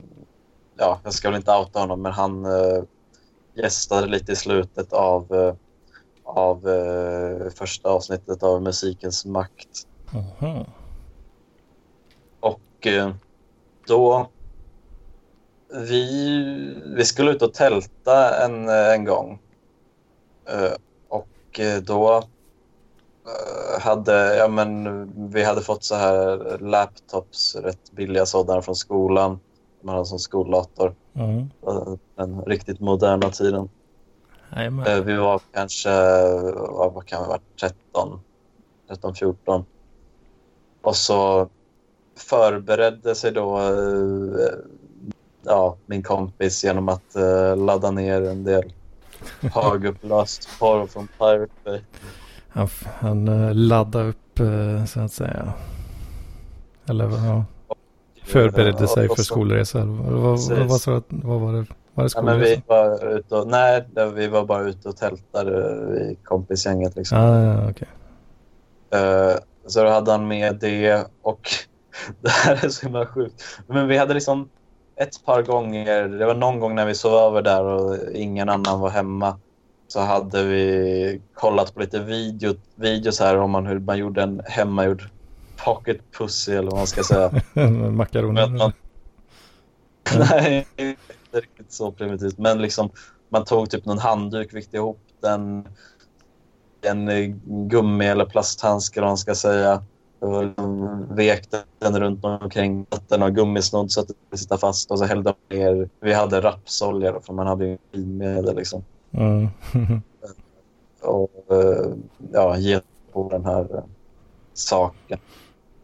ja, 0.78 1.00
jag 1.04 1.14
ska 1.14 1.30
väl 1.30 1.38
inte 1.38 1.52
outa 1.58 1.80
honom, 1.80 2.02
men 2.02 2.12
han 2.12 2.46
eh, 2.46 2.84
gästade 3.56 4.08
lite 4.08 4.32
i 4.32 4.36
slutet 4.36 4.94
av, 4.94 5.56
av 6.24 6.62
första 7.56 7.90
avsnittet 7.90 8.44
av 8.44 8.62
Musikens 8.62 9.26
makt. 9.26 9.70
Mhm. 10.12 10.66
Och 12.40 12.88
då... 13.88 14.32
Vi, 15.74 16.82
vi 16.96 17.06
skulle 17.06 17.32
ut 17.32 17.41
och 17.41 17.54
tälta 17.54 18.46
en, 18.46 18.70
en 18.70 19.06
gång. 19.06 19.40
Eh, 20.46 20.74
och 21.08 21.60
då 21.84 22.18
eh, 22.18 23.82
hade, 23.82 24.36
ja 24.36 24.48
men 24.48 25.30
vi 25.30 25.44
hade 25.44 25.62
fått 25.62 25.84
så 25.84 25.96
här 25.96 26.58
laptops, 26.60 27.56
rätt 27.56 27.91
billiga 27.91 28.26
sådana 28.26 28.62
från 28.62 28.76
skolan. 28.76 29.40
Man 29.82 29.96
hade 29.96 30.06
som 30.06 30.20
skoldator, 30.20 30.96
Mm. 31.16 31.50
eh, 31.68 31.94
den 32.16 32.41
riktigt 32.41 32.80
moderna 32.80 33.30
tiden. 33.30 33.70
Eh, 34.88 35.00
Vi 35.04 35.16
var 35.16 35.41
kanske, 35.54 35.90
vad 36.68 37.06
kan 37.06 37.24
vi 37.24 37.28
varit, 37.30 37.60
13, 37.60 38.20
13, 38.88 39.16
14. 39.16 39.66
Och 40.82 40.96
så 40.96 41.50
förberedde 42.18 43.16
sig 43.16 43.32
då 43.32 43.60
ja, 45.50 45.76
min 45.86 46.04
kompis 46.04 46.64
genom 46.64 46.90
att 46.90 47.16
eh, 47.16 47.58
ladda 47.58 47.92
ner 47.92 48.22
en 48.30 48.44
del 48.44 48.74
högupplöst 49.54 50.50
porr 50.60 50.88
från 50.88 51.08
Pirate 51.08 51.52
Bay. 51.66 51.80
Han, 52.50 52.68
han 53.00 53.28
eh, 53.28 53.54
laddade 53.56 54.10
upp 54.10 54.40
eh, 54.40 54.86
så 54.86 55.00
att 55.00 55.12
säga. 55.12 55.54
Eller 56.90 57.06
vad- 57.06 57.20
ja, 57.26 57.46
förberedde 58.26 58.88
sig 58.88 59.08
för 59.08 59.24
skolresa. 59.24 59.86
Vad, 59.86 60.40
vad, 60.40 60.40
vad, 60.86 61.04
vad, 61.10 61.40
var 61.42 61.54
det? 61.54 61.66
Var 61.94 62.04
det 62.04 62.10
Ja, 62.16 62.22
men 62.22 62.40
vi 62.40 62.46
skolresa? 62.46 62.64
var 62.68 63.18
ute 63.18 63.36
och, 63.36 63.48
nej, 63.48 63.86
vi 64.16 64.28
var 64.28 64.46
bara 64.46 64.64
ute 64.64 64.90
och 64.90 64.98
tältade 64.98 65.52
i 66.02 66.18
kompisgänget. 66.24 66.96
Liksom. 66.96 67.18
Ah, 67.18 67.44
ja, 67.44 67.70
okej. 67.70 67.88
Eh, 68.92 69.36
så 69.68 69.84
då 69.84 69.90
hade 69.90 70.12
han 70.12 70.28
med 70.28 70.56
det 70.56 71.06
och 71.22 71.50
det 72.22 72.30
här 72.30 72.66
är 72.66 72.70
så 72.70 72.86
himla 72.86 73.06
sjukt. 73.06 73.44
Men 73.68 73.88
vi 73.88 73.98
hade 73.98 74.14
liksom 74.14 74.50
ett 75.00 75.26
par 75.26 75.42
gånger, 75.42 76.08
det 76.08 76.26
var 76.26 76.36
någon 76.36 76.60
gång 76.60 76.76
när 76.76 76.86
vi 76.86 76.96
sov 76.96 77.14
över 77.14 77.42
där 77.42 77.64
och 77.64 77.98
ingen 78.14 78.50
annan 78.50 78.80
var 78.80 78.90
hemma. 78.90 79.40
Så 79.88 80.00
hade 80.00 80.44
vi 80.44 81.22
kollat 81.34 81.74
på 81.74 81.80
lite 81.80 82.00
video, 82.00 82.56
videos 82.76 83.20
här 83.20 83.38
om 83.38 83.52
man, 83.52 83.66
hur 83.66 83.80
man 83.80 83.98
gjorde 83.98 84.24
en 84.24 84.42
hemmagjord 84.46 85.10
pocket 85.58 85.98
pussy 86.18 86.54
eller 86.54 86.72
vad 86.72 86.80
man 86.80 86.88
ska 86.88 87.04
säga. 87.04 87.32
Makaroner. 87.92 88.48
Man, 88.48 88.74
nej, 90.30 90.68
inte 90.78 90.98
riktigt 91.34 91.74
så 91.74 91.92
primitivt. 91.92 92.38
Men 92.38 92.62
liksom, 92.62 92.90
man 93.30 93.46
tog 93.46 93.70
typ 93.70 93.86
någon 93.86 94.00
handduk, 94.00 94.54
vikte 94.54 94.78
ihop 94.78 95.02
den, 95.22 95.68
en 96.82 97.42
gummi 97.70 98.06
eller 98.06 98.26
plasthandske 98.26 99.00
eller 99.00 99.06
vad 99.06 99.12
man 99.12 99.18
ska 99.18 99.36
säga. 99.36 99.84
Och 100.20 100.44
vek 101.18 101.48
den 101.80 102.00
runt 102.00 102.26
omkring 102.26 102.86
den 103.08 103.24
och 103.24 103.36
gummisnodd 103.36 103.91
så 103.91 104.02
att 104.02 104.08
det 104.08 104.14
skulle 104.14 104.38
sitta 104.38 104.58
fast 104.58 104.91
och 104.91 105.00
så 105.00 105.06
hällde 105.06 105.34
man 105.50 105.60
ner. 105.60 105.90
Vi 106.00 106.14
hade 106.14 106.41
rapsolja 106.41 107.12
då, 107.12 107.20
för 107.20 107.34
man 107.34 107.48
hade 107.48 107.66
ju 107.66 107.78
drivmedel 107.91 108.56
liksom. 108.56 108.84
Mm. 109.12 109.48
Och 111.02 111.32
eh, 111.52 111.94
ja, 112.32 112.58
ge 112.58 112.82
på 113.12 113.30
den 113.30 113.46
här 113.46 113.76
eh, 113.76 113.84
saken. 114.54 115.20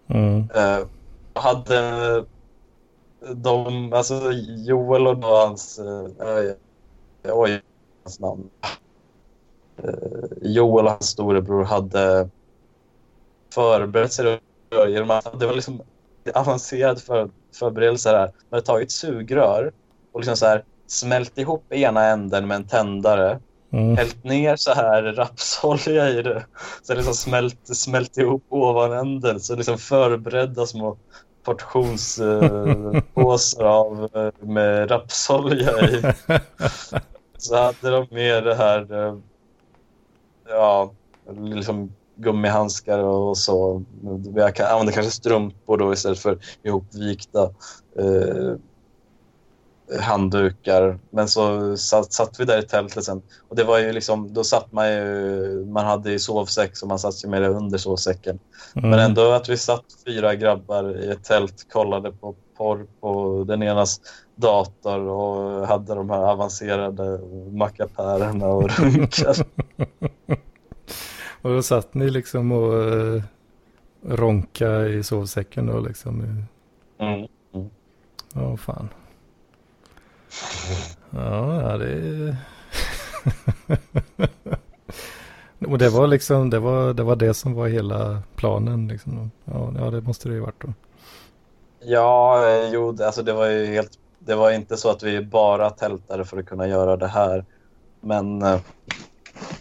Mm. 0.07 0.49
Eh, 0.55 0.87
hade 1.33 2.25
de, 3.33 3.93
alltså 3.93 4.31
Joel 4.65 5.07
och 5.07 5.23
hans, 5.23 5.79
eh, 5.79 6.53
oj, 7.33 7.61
hans 8.03 8.19
namn. 8.19 8.49
Joel 10.41 10.85
och 10.85 10.91
hans 10.91 11.07
storebror 11.07 11.63
hade 11.63 12.29
förberett 13.55 14.13
sig 14.13 14.39
då 14.69 14.87
genom 14.87 15.11
att 15.11 15.39
det 15.39 15.45
var 15.45 15.53
liksom 15.53 15.81
avancerad 16.33 17.01
för, 17.01 17.29
förberedelse 17.59 18.09
här. 18.09 18.19
Man 18.19 18.31
hade 18.51 18.65
tagit 18.65 18.91
sugrör 18.91 19.71
och 20.11 20.19
liksom 20.19 20.37
så 20.37 20.45
här 20.45 20.63
smält 20.87 21.37
ihop 21.37 21.73
ena 21.73 22.05
änden 22.05 22.47
med 22.47 22.55
en 22.55 22.67
tändare 22.67 23.39
Mm. 23.75 23.97
hällt 23.97 24.23
ner 24.23 24.55
så 24.55 24.73
här 24.73 25.03
rapsolja 25.03 26.09
i 26.09 26.21
det. 26.21 26.45
Så 26.81 26.93
det 26.93 26.95
liksom 26.95 27.13
smält, 27.13 27.59
smält 27.63 28.17
ihop 28.17 28.43
ovanänden. 28.49 29.39
Så 29.39 29.55
liksom 29.55 29.77
förberedda 29.77 30.65
små 30.65 30.97
portionspåsar 31.43 33.63
av 33.79 34.09
eh, 34.13 34.31
med 34.39 34.91
rapsolja 34.91 35.89
i. 35.89 36.01
Så 37.37 37.55
hade 37.55 37.89
de 37.89 38.07
med 38.11 38.43
det 38.43 38.55
här, 38.55 39.07
eh, 39.07 39.17
ja, 40.47 40.91
liksom 41.41 41.93
gummihandskar 42.15 42.99
och 42.99 43.37
så. 43.37 43.83
Jag 44.35 44.55
kan 44.55 44.65
använda 44.65 44.91
kanske 44.91 45.11
strumpor 45.11 45.77
då 45.77 45.93
istället 45.93 46.19
för 46.19 46.37
ihopvikta 46.63 47.49
eh, 47.99 48.55
handdukar. 49.99 50.99
Men 51.09 51.27
så 51.27 51.77
satt, 51.77 52.13
satt 52.13 52.39
vi 52.39 52.45
där 52.45 52.59
i 52.59 52.63
tältet 52.63 53.03
sen. 53.03 53.21
Och 53.49 53.55
det 53.55 53.63
var 53.63 53.79
ju 53.79 53.91
liksom, 53.91 54.33
då 54.33 54.43
satt 54.43 54.71
man 54.71 54.91
ju, 54.91 55.65
man 55.65 55.85
hade 55.85 56.11
ju 56.11 56.19
sovsäck 56.19 56.77
så 56.77 56.87
man 56.87 56.99
satt 56.99 57.23
ju 57.23 57.29
med 57.29 57.41
det 57.41 57.47
under 57.47 57.77
sovsäcken. 57.77 58.39
Mm. 58.75 58.89
Men 58.89 58.99
ändå 58.99 59.31
att 59.31 59.49
vi 59.49 59.57
satt 59.57 59.85
fyra 60.05 60.35
grabbar 60.35 61.03
i 61.03 61.09
ett 61.09 61.23
tält, 61.23 61.69
kollade 61.71 62.11
på 62.11 62.35
porr 62.57 62.85
på 63.01 63.43
den 63.47 63.63
enas 63.63 64.01
dator 64.35 64.99
och 64.99 65.67
hade 65.67 65.95
de 65.95 66.09
här 66.09 66.23
avancerade 66.23 67.19
mackapärerna 67.51 68.47
och 68.47 68.79
runkade. 68.79 69.43
Och 71.45 71.51
då 71.51 71.63
satt 71.63 71.93
ni 71.93 72.09
liksom 72.09 72.51
och 72.51 72.73
uh, 72.73 73.23
ronka 74.01 74.85
i 74.85 75.03
sovsäcken 75.03 75.65
då 75.65 75.79
liksom. 75.79 76.45
Mm. 76.97 77.27
Ja, 78.33 78.57
fan. 78.57 78.89
Ja, 81.09 81.77
det 81.77 81.91
är... 81.91 82.37
Och 85.67 85.77
det 85.77 85.89
var 85.89 86.07
liksom, 86.07 86.49
det 86.49 86.59
var, 86.59 86.93
det 86.93 87.03
var 87.03 87.15
det 87.15 87.33
som 87.33 87.53
var 87.53 87.67
hela 87.67 88.21
planen 88.35 88.87
liksom. 88.87 89.31
Ja, 89.45 89.73
ja 89.77 89.91
det 89.91 90.01
måste 90.01 90.29
det 90.29 90.35
ju 90.35 90.41
varit 90.41 90.61
då. 90.61 90.73
Ja, 91.79 92.45
eh, 92.49 92.69
jo, 92.73 92.97
alltså 93.03 93.23
det 93.23 93.33
var 93.33 93.47
ju 93.47 93.65
helt 93.65 93.99
det 94.19 94.35
var 94.35 94.51
inte 94.51 94.77
så 94.77 94.89
att 94.89 95.03
vi 95.03 95.21
bara 95.21 95.69
tältade 95.69 96.25
för 96.25 96.37
att 96.37 96.45
kunna 96.45 96.67
göra 96.67 96.97
det 96.97 97.07
här. 97.07 97.45
Men, 98.01 98.41
eh, 98.41 98.59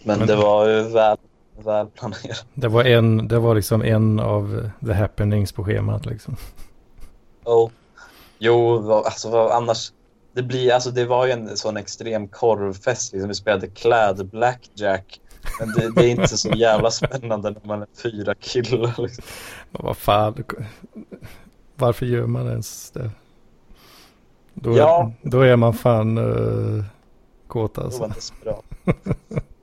men, 0.03 0.19
Men- 0.19 0.29
det 0.29 0.37
var 0.37 0.69
ju 0.69 0.83
väl, 0.83 1.17
väl 1.57 1.87
planerat. 1.87 2.47
Det 2.55 2.69
var, 2.69 2.85
en, 2.85 3.29
det 3.29 3.39
var 3.39 3.55
liksom 3.55 3.83
en 3.83 4.21
av 4.21 4.71
the 4.87 4.93
happenings 4.93 5.53
på 5.53 5.65
schemat 5.65 6.07
liksom. 6.07 6.37
Oh. 7.45 7.71
Jo, 8.39 8.93
alltså 8.93 9.49
annars... 9.49 9.93
Det, 10.33 10.43
blir, 10.43 10.73
alltså, 10.73 10.91
det 10.91 11.05
var 11.05 11.27
ju 11.27 11.33
en 11.33 11.57
sån 11.57 11.77
extrem 11.77 12.29
korvfest. 12.29 13.13
Liksom. 13.13 13.29
Vi 13.29 13.35
spelade 13.35 13.67
kläd 13.69 14.29
blackjack. 14.29 15.21
Men 15.61 15.69
det, 15.73 15.95
det 15.95 16.07
är 16.07 16.11
inte 16.11 16.37
så 16.39 16.49
jävla 16.49 16.91
spännande 16.91 17.51
när 17.51 17.61
man 17.65 17.83
är 17.83 17.89
fyra 18.03 18.35
killar. 18.35 18.95
Liksom. 19.03 19.25
Vad 19.71 19.97
fan. 19.97 20.45
Varför 21.77 22.07
gör 22.07 22.27
man 22.27 22.47
ens 22.49 22.91
det? 22.91 23.11
Då, 24.55 24.77
Ja. 24.77 25.13
då 25.23 25.41
är 25.41 25.57
man 25.57 25.75
fan 25.75 26.19
uh, 26.19 26.85
kåt 27.47 27.75
Det 27.75 27.81
var 27.81 27.87
alltså. 27.87 28.07
desperat. 28.07 28.65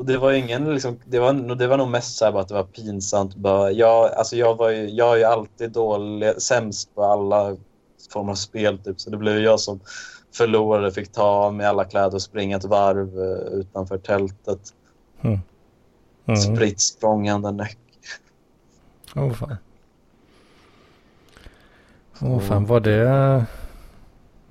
Och 0.00 0.06
det 0.06 0.18
var 0.18 0.32
ingen 0.32 0.74
liksom, 0.74 0.98
det 1.04 1.18
var, 1.18 1.54
det 1.54 1.66
var 1.66 1.76
nog 1.76 1.88
mest 1.88 2.16
så 2.16 2.24
här 2.24 2.40
att 2.40 2.48
det 2.48 2.54
var 2.54 2.64
pinsamt. 2.64 3.36
Bara, 3.36 3.70
jag, 3.70 4.12
alltså 4.12 4.36
jag, 4.36 4.56
var 4.56 4.70
ju, 4.70 4.88
jag 4.88 5.12
är 5.12 5.16
ju 5.16 5.24
alltid 5.24 5.72
dålig, 5.72 6.42
sämst 6.42 6.94
på 6.94 7.04
alla 7.04 7.56
former 8.12 8.30
av 8.30 8.36
spel. 8.36 8.78
Typ. 8.78 9.00
Så 9.00 9.10
det 9.10 9.16
blev 9.16 9.38
jag 9.38 9.60
som 9.60 9.80
förlorade, 10.34 10.92
fick 10.92 11.12
ta 11.12 11.22
av 11.22 11.54
mig 11.54 11.66
alla 11.66 11.84
kläder 11.84 12.14
och 12.14 12.22
springa 12.22 12.56
ett 12.56 12.64
varv 12.64 13.20
eh, 13.20 13.58
utanför 13.58 13.98
tältet. 13.98 14.74
Mm. 15.20 15.40
Spritt 16.36 16.80
språngande 16.80 17.50
näck. 17.50 17.78
Åh 19.16 19.32
fan. 19.32 19.56
Åh 22.20 22.40
fan, 22.40 22.66
var 22.66 22.80
det... 22.80 23.44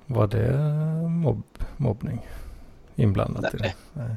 Var 0.06 0.26
det 0.26 0.58
mobb, 1.08 1.42
mobbning 1.76 2.26
inblandat 2.96 3.54
i 3.54 3.56
det? 3.56 3.74
Nej. 3.92 4.16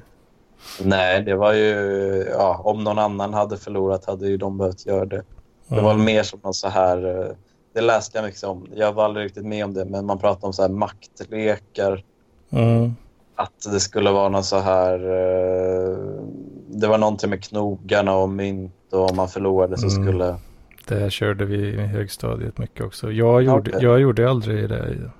Nej. 0.84 1.22
Det 1.24 1.36
var 1.36 1.54
ju... 1.54 1.70
Ja, 2.32 2.62
om 2.64 2.84
någon 2.84 3.00
annan 3.00 3.34
hade 3.34 3.58
förlorat 3.58 4.06
hade 4.06 4.28
ju 4.28 4.38
de 4.38 4.58
behövt 4.58 4.86
göra 4.86 5.06
det. 5.06 5.24
Det 5.68 5.74
Mm. 5.80 5.84
var 5.86 5.94
mer 5.96 6.24
som 6.24 6.40
någon 6.44 6.54
så 6.54 6.68
här... 6.70 7.20
eh, 7.20 7.28
Det 7.74 7.82
läste 7.82 8.18
jag 8.18 8.26
mycket 8.26 8.44
om. 8.44 8.68
Jag 8.76 8.94
var 8.94 9.06
aldrig 9.06 9.26
riktigt 9.26 9.46
med 9.46 9.66
om 9.66 9.74
det, 9.74 9.86
men 9.86 10.06
man 10.06 10.20
pratade 10.20 10.46
om 10.48 10.54
så 10.54 10.62
här 10.62 10.70
maktlekar. 10.70 12.04
Mm. 12.50 12.96
Att 13.36 13.72
det 13.72 13.80
skulle 13.80 14.12
vara 14.12 14.30
någon 14.30 14.44
så 14.44 14.60
här... 14.60 14.94
eh, 14.94 15.98
Det 16.68 16.88
var 16.88 16.98
någonting 16.98 17.30
med 17.30 17.44
knogarna 17.44 18.16
och 18.16 18.30
mynt 18.30 18.74
och 18.92 19.10
om 19.10 19.16
man 19.16 19.28
förlorade 19.28 19.78
så 19.78 19.88
Mm. 19.88 20.04
skulle... 20.08 20.36
Det 20.88 21.12
körde 21.12 21.46
vi 21.46 21.58
i 21.68 21.76
högstadiet 21.78 22.58
mycket 22.58 22.86
också. 22.86 23.12
Jag 23.12 23.42
gjorde, 23.44 23.70
Okej. 23.72 23.84
jag 23.84 24.00
gjorde 24.00 24.30
aldrig 24.30 24.70
det. 24.70 25.12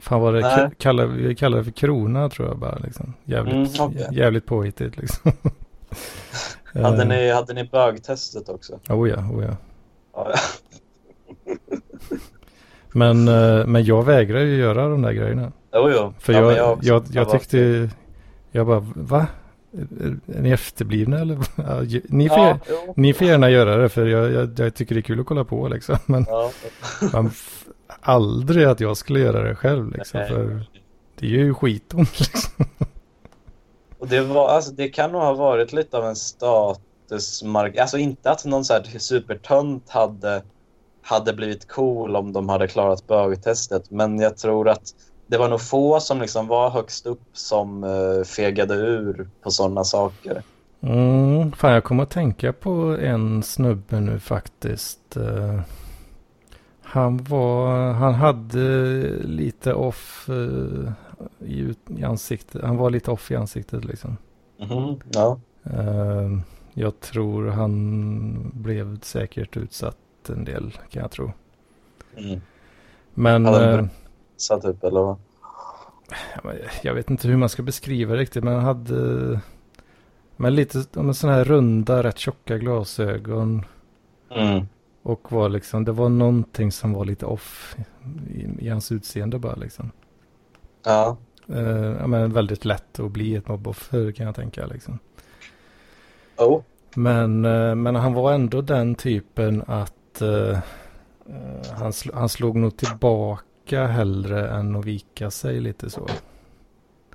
Fan 0.00 0.20
var 0.20 0.32
det, 0.32 0.40
Nej. 0.40 0.70
kallar, 0.78 1.06
vi 1.06 1.34
kallar 1.34 1.58
det 1.58 1.64
för 1.64 1.70
krona 1.70 2.28
tror 2.28 2.48
jag 2.48 2.58
bara 2.58 2.78
liksom. 2.78 3.14
Jävligt, 3.24 3.54
Mm, 3.54 3.88
okej. 3.88 4.08
jävligt 4.12 4.46
påhittigt 4.46 4.96
liksom. 4.96 5.32
Hade 6.82 7.02
Eh, 7.02 7.08
ni, 7.08 7.30
hade 7.30 7.54
ni 7.54 7.64
bögtestet 7.64 8.48
också? 8.48 8.78
Oh 8.88 9.08
ja, 9.08 9.16
oh 9.16 9.44
ja. 9.44 9.56
Ja, 10.14 10.34
Men, 12.92 13.28
eh, 13.28 13.66
men 13.66 13.84
jag 13.84 14.02
vägrar 14.04 14.40
ju 14.40 14.56
göra 14.56 14.88
de 14.88 15.02
där 15.02 15.12
grejerna. 15.12 15.52
jo, 15.74 15.90
jo. 15.90 16.14
För 16.18 16.32
ja, 16.32 16.40
jag, 16.40 16.56
jag, 16.56 16.78
jag, 16.82 17.04
Jag 17.12 17.30
tyckte, 17.30 17.90
jag 18.50 18.66
bara, 18.66 18.86
va? 18.94 19.26
Är- 19.72 20.40
ni 20.40 20.50
efterblivna 20.50 21.18
eller? 21.20 21.38
Ni, 22.14 22.28
får, 22.28 22.38
Ja, 22.38 22.58
ni 22.96 23.12
får 23.12 23.26
gärna 23.26 23.50
göra 23.50 23.76
det 23.76 23.88
för 23.88 24.06
jag, 24.06 24.32
jag, 24.32 24.50
jag 24.58 24.74
tycker 24.74 24.94
det 24.94 24.98
är 25.00 25.02
kul 25.02 25.20
att 25.20 25.26
kolla 25.26 25.44
på 25.44 25.68
liksom. 25.68 25.96
Men 26.06 26.24
Ja. 26.28 26.50
man, 27.12 27.30
aldrig 28.00 28.64
att 28.64 28.80
jag 28.80 28.96
skulle 28.96 29.20
göra 29.20 29.42
det 29.42 29.54
själv 29.54 29.92
liksom. 29.92 30.20
Nej. 30.20 30.28
För 30.28 30.66
det 31.18 31.26
är 31.26 31.30
ju 31.30 31.54
skitont 31.54 32.20
liksom. 32.20 32.64
Och 33.98 34.08
det, 34.08 34.20
var, 34.20 34.48
alltså, 34.48 34.72
det 34.72 34.88
kan 34.88 35.12
nog 35.12 35.20
ha 35.20 35.34
varit 35.34 35.72
lite 35.72 35.96
av 35.98 36.04
en 36.04 36.16
statusmark. 36.16 37.76
Alltså 37.76 37.98
inte 37.98 38.30
att 38.30 38.44
någon 38.44 38.64
så 38.64 38.72
här 38.72 38.98
supertönt 38.98 39.90
hade, 39.90 40.42
hade 41.02 41.32
blivit 41.32 41.68
cool 41.68 42.16
om 42.16 42.32
de 42.32 42.48
hade 42.48 42.68
klarat 42.68 43.06
bögtestet. 43.06 43.90
Men 43.90 44.18
jag 44.18 44.36
tror 44.36 44.68
att 44.68 44.94
det 45.26 45.38
var 45.38 45.48
nog 45.48 45.60
få 45.60 46.00
som 46.00 46.20
liksom 46.20 46.46
var 46.46 46.70
högst 46.70 47.06
upp 47.06 47.22
som 47.32 47.84
uh, 47.84 48.24
fegade 48.24 48.74
ur 48.74 49.28
på 49.42 49.50
sådana 49.50 49.84
saker. 49.84 50.42
Mm, 50.80 51.52
fan 51.52 51.72
jag 51.72 51.84
kommer 51.84 52.02
att 52.02 52.10
tänka 52.10 52.52
på 52.52 52.70
en 53.00 53.42
snubbe 53.42 54.00
nu 54.00 54.20
faktiskt. 54.20 55.16
Eh, 55.16 55.60
han 56.88 57.16
var, 57.16 57.92
han 57.92 58.14
hade 58.14 58.58
lite 59.22 59.74
off 59.74 60.28
eh, 60.28 60.92
i, 61.48 61.74
i 61.96 62.04
ansiktet. 62.04 62.62
Han 62.64 62.76
var 62.76 62.90
lite 62.90 63.10
off 63.10 63.30
i 63.30 63.36
ansiktet 63.36 63.84
liksom. 63.84 64.16
Mhm, 64.60 65.00
Ja. 65.12 65.40
Eh, 65.64 66.38
jag 66.74 67.00
tror 67.00 67.46
han 67.46 68.50
blev 68.54 69.00
säkert 69.00 69.56
utsatt 69.56 69.96
en 70.28 70.44
del 70.44 70.72
kan 70.90 71.02
jag 71.02 71.10
tro. 71.10 71.32
Mm. 72.16 72.40
Men 73.14 73.46
Hade 73.46 73.66
han 73.66 73.78
eh, 73.78 73.90
Så 74.36 74.60
typ, 74.60 74.84
eller 74.84 75.00
vad? 75.00 75.16
Ja, 76.34 76.40
men 76.44 76.56
Jag 76.82 76.94
vet 76.94 77.10
inte 77.10 77.28
hur 77.28 77.36
man 77.36 77.48
ska 77.48 77.62
beskriva 77.62 78.14
det 78.14 78.20
riktigt, 78.20 78.44
men 78.44 78.54
han 78.54 78.64
hade 78.64 79.40
men 80.36 80.54
lite 80.54 80.84
om 80.94 81.14
sådana 81.14 81.36
här 81.36 81.44
runda, 81.44 82.02
rätt 82.02 82.18
tjocka 82.18 82.58
glasögon. 82.58 83.64
Mm. 84.30 84.66
Och 85.08 85.32
var 85.32 85.48
liksom, 85.48 85.84
det 85.84 85.92
var 85.92 86.08
någonting 86.08 86.72
som 86.72 86.92
var 86.92 87.04
lite 87.04 87.26
off 87.26 87.76
i, 88.30 88.66
i 88.66 88.68
hans 88.68 88.92
utseende 88.92 89.38
bara 89.38 89.54
liksom. 89.54 89.90
Ja. 90.84 91.16
Eh, 91.48 91.96
ja, 92.00 92.06
men 92.06 92.32
väldigt 92.32 92.64
lätt 92.64 93.00
att 93.00 93.10
bli 93.10 93.36
ett 93.36 93.48
mobboffer 93.48 94.12
kan 94.12 94.26
jag 94.26 94.34
tänka 94.34 94.66
liksom. 94.66 94.98
Oh. 96.36 96.62
Men, 96.94 97.44
eh, 97.44 97.74
men 97.74 97.94
han 97.94 98.14
var 98.14 98.32
ändå 98.32 98.60
den 98.60 98.94
typen 98.94 99.62
att 99.66 100.22
eh, 100.22 100.58
han, 101.78 101.90
sl- 101.90 102.14
han 102.14 102.28
slog 102.28 102.56
nog 102.56 102.76
tillbaka 102.76 103.86
hellre 103.86 104.48
än 104.50 104.76
att 104.76 104.84
vika 104.84 105.30
sig 105.30 105.60
lite 105.60 105.90
så. 105.90 106.08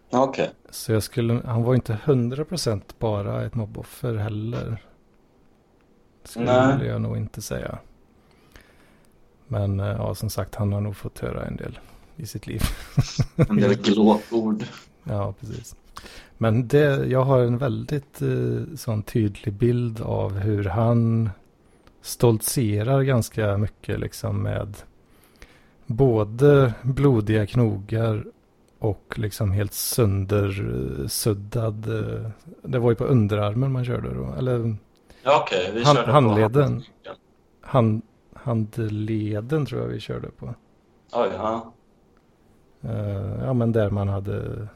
Okej. 0.09 0.51
Så 0.69 0.91
jag 0.91 1.03
skulle, 1.03 1.41
han 1.45 1.63
var 1.63 1.75
inte 1.75 1.97
100% 2.05 2.81
bara 2.99 3.45
ett 3.45 3.55
mobboffer 3.55 4.15
heller. 4.15 4.77
Skulle 6.23 6.45
Nej. 6.77 6.87
jag 6.87 7.01
nog 7.01 7.17
inte 7.17 7.41
säga. 7.41 7.77
Men 9.47 9.79
eh, 9.79 9.85
ja, 9.87 10.15
som 10.15 10.29
sagt, 10.29 10.55
han 10.55 10.73
har 10.73 10.81
nog 10.81 10.95
fått 10.95 11.19
höra 11.19 11.45
en 11.45 11.55
del 11.55 11.79
i 12.15 12.25
sitt 12.25 12.47
liv. 12.47 12.61
En 13.49 13.55
del 13.55 13.75
glåpord. 13.75 14.63
Ja, 15.03 15.33
precis. 15.39 15.75
Men 16.37 16.67
det, 16.67 17.05
jag 17.05 17.23
har 17.23 17.39
en 17.39 17.57
väldigt 17.57 18.21
eh, 18.21 18.75
sån 18.75 19.03
tydlig 19.03 19.53
bild 19.53 20.01
av 20.01 20.37
hur 20.39 20.63
han 20.63 21.29
stoltserar 22.01 23.01
ganska 23.03 23.57
mycket 23.57 23.99
liksom 23.99 24.43
med 24.43 24.77
både 25.85 26.73
blodiga 26.81 27.45
knogar 27.45 28.25
och 28.79 29.13
liksom 29.19 29.51
helt 29.51 29.73
söndersuddad. 29.73 31.87
eh, 31.87 32.29
Det 32.61 32.79
var 32.79 32.91
ju 32.91 32.95
på 32.95 33.05
underarmen 33.05 33.71
man 33.71 33.85
körde 33.85 34.13
då. 34.13 34.33
Eller 34.37 34.75
Ja, 35.23 35.41
okej. 35.43 35.71
Vi 35.73 35.83
Han- 35.83 35.95
körde 35.95 36.05
på 36.07 36.11
handleden. 36.11 36.63
handleden. 36.63 36.83
hand, 37.61 38.01
handleden 38.33 39.65
tror 39.65 39.81
jag 39.81 39.87
vi 39.87 39.99
körde 39.99 40.29
på. 40.29 40.53
Oj, 41.13 41.29
ja. 41.37 41.73
Eh, 42.81 43.43
ja, 43.43 43.53
men 43.53 43.71
där 43.71 43.89
man 43.89 44.07
hade 44.07 44.67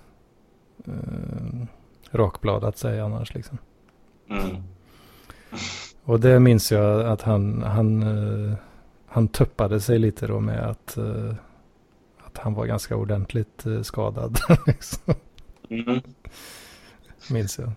uh, 0.87 1.65
rakbladat 2.11 2.77
sig 2.77 2.99
annars 2.99 3.33
liksom. 3.33 3.57
Mm. 4.29 4.41
Och 6.03 6.19
det 6.19 6.39
minns 6.39 6.71
jag 6.71 7.01
att 7.05 7.21
han, 7.21 7.61
han, 7.63 8.03
eh, 8.03 8.53
han 9.07 9.27
tuppade 9.27 9.79
sig 9.81 9.99
lite 9.99 10.27
då 10.27 10.39
med 10.39 10.69
att, 10.69 10.97
eh, 10.97 11.33
att 12.25 12.37
han 12.37 12.53
var 12.53 12.65
ganska 12.65 12.95
ordentligt 12.95 13.65
skadad. 13.83 14.39
liksom, 14.65 15.13
Mm. 15.69 16.01
minns 17.31 17.59
jag. 17.59 17.71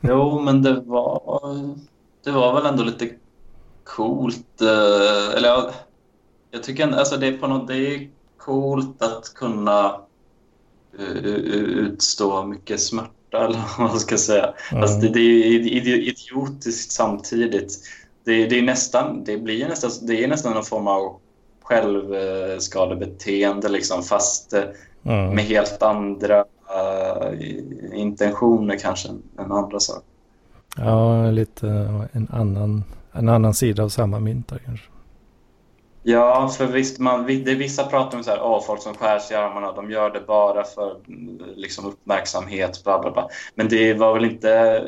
Jo, 0.00 0.40
men 0.40 0.62
det 0.62 0.80
var, 0.80 1.40
det 2.24 2.30
var 2.30 2.54
väl 2.54 2.66
ändå 2.66 2.84
lite 2.84 3.10
coolt. 3.84 4.60
eh, 4.60 5.36
Eller 5.36 5.48
jag, 5.48 5.70
jag 6.50 6.62
tycker 6.62 6.92
alltså 6.92 7.16
det 7.16 7.26
är 7.26 7.38
på 7.38 7.46
något, 7.46 7.68
det 7.68 7.94
är 7.94 8.08
coolt 8.38 9.02
att 9.02 9.34
kunna 9.34 10.00
eh, 10.98 11.16
utstå 11.16 12.44
mycket 12.46 12.80
smärta 12.80 13.10
eller 13.44 13.58
vad 13.78 13.88
man 13.88 14.00
ska 14.00 14.18
säga. 14.18 14.54
Mm. 14.70 14.82
Alltså 14.82 14.98
det, 15.00 15.08
det 15.08 15.20
är 15.20 15.60
idi- 15.60 16.14
idiotiskt 16.14 16.92
samtidigt. 16.92 17.78
Det, 18.24 18.46
det, 18.46 18.58
är 18.58 18.62
nästan, 18.62 19.24
det 19.24 19.38
blir 19.38 19.68
nästan, 19.68 19.90
det 20.06 20.24
är 20.24 20.28
nästan 20.28 20.52
någon 20.52 20.64
form 20.64 20.86
av 20.88 21.16
självskadebeteende 21.62 23.68
liksom, 23.68 24.02
fast 24.02 24.52
eh, 24.52 24.64
Mm. 25.04 25.34
med 25.34 25.44
helt 25.44 25.82
andra 25.82 26.44
eh, 26.74 27.98
intentioner 27.98 28.78
kanske 28.78 29.08
än 29.38 29.52
andra 29.52 29.80
saker. 29.80 30.02
Ja, 30.76 31.30
lite 31.30 31.68
eh, 31.68 32.02
en 32.12 32.28
annan, 32.32 32.84
en 33.12 33.28
annan 33.28 33.54
sida 33.54 33.82
av 33.82 33.88
samma 33.88 34.20
mynt 34.20 34.52
kanske. 34.64 34.86
Ja, 36.02 36.48
för 36.48 36.66
visst, 36.66 36.98
man, 36.98 37.26
det, 37.26 37.54
vissa 37.54 37.84
pratar 37.84 38.18
om 38.18 38.24
så 38.24 38.30
här, 38.30 38.42
åh, 38.42 38.62
folk 38.66 38.82
som 38.82 38.94
skär 38.94 39.18
sig 39.18 39.36
i 39.36 39.40
armarna, 39.40 39.72
de 39.72 39.90
gör 39.90 40.10
det 40.10 40.20
bara 40.20 40.64
för 40.64 40.96
liksom, 41.56 41.86
uppmärksamhet, 41.86 42.84
bla 42.84 42.98
bla 42.98 43.10
bla. 43.10 43.28
Men 43.54 43.68
det 43.68 43.94
var 43.94 44.14
väl 44.14 44.24
inte... 44.24 44.82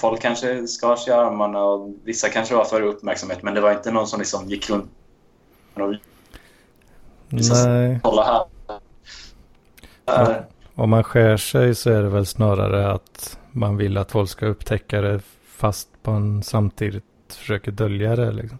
Folk 0.00 0.22
kanske 0.22 0.66
skar 0.66 0.96
sig 0.96 1.12
i 1.12 1.16
armarna 1.16 1.64
och 1.64 1.94
vissa 2.04 2.28
kanske 2.28 2.54
var 2.54 2.64
för 2.64 2.82
uppmärksamhet, 2.82 3.42
men 3.42 3.54
det 3.54 3.60
var 3.60 3.72
inte 3.72 3.90
någon 3.90 4.06
som 4.06 4.18
liksom 4.18 4.48
gick 4.48 4.70
runt 4.70 4.90
och 5.74 5.94
Nej, 7.28 8.00
kolla 8.02 8.22
här. 8.22 8.44
här. 10.06 10.46
Om 10.76 10.90
man 10.90 11.04
skär 11.04 11.36
sig 11.36 11.74
så 11.74 11.90
är 11.90 12.02
det 12.02 12.08
väl 12.08 12.26
snarare 12.26 12.92
att 12.92 13.38
man 13.52 13.76
vill 13.76 13.96
att 13.96 14.12
folk 14.12 14.30
ska 14.30 14.46
upptäcka 14.46 15.00
det 15.00 15.20
fast 15.46 15.88
man 16.02 16.42
samtidigt 16.42 17.04
försöker 17.28 17.70
dölja 17.70 18.16
det. 18.16 18.32
Liksom. 18.32 18.58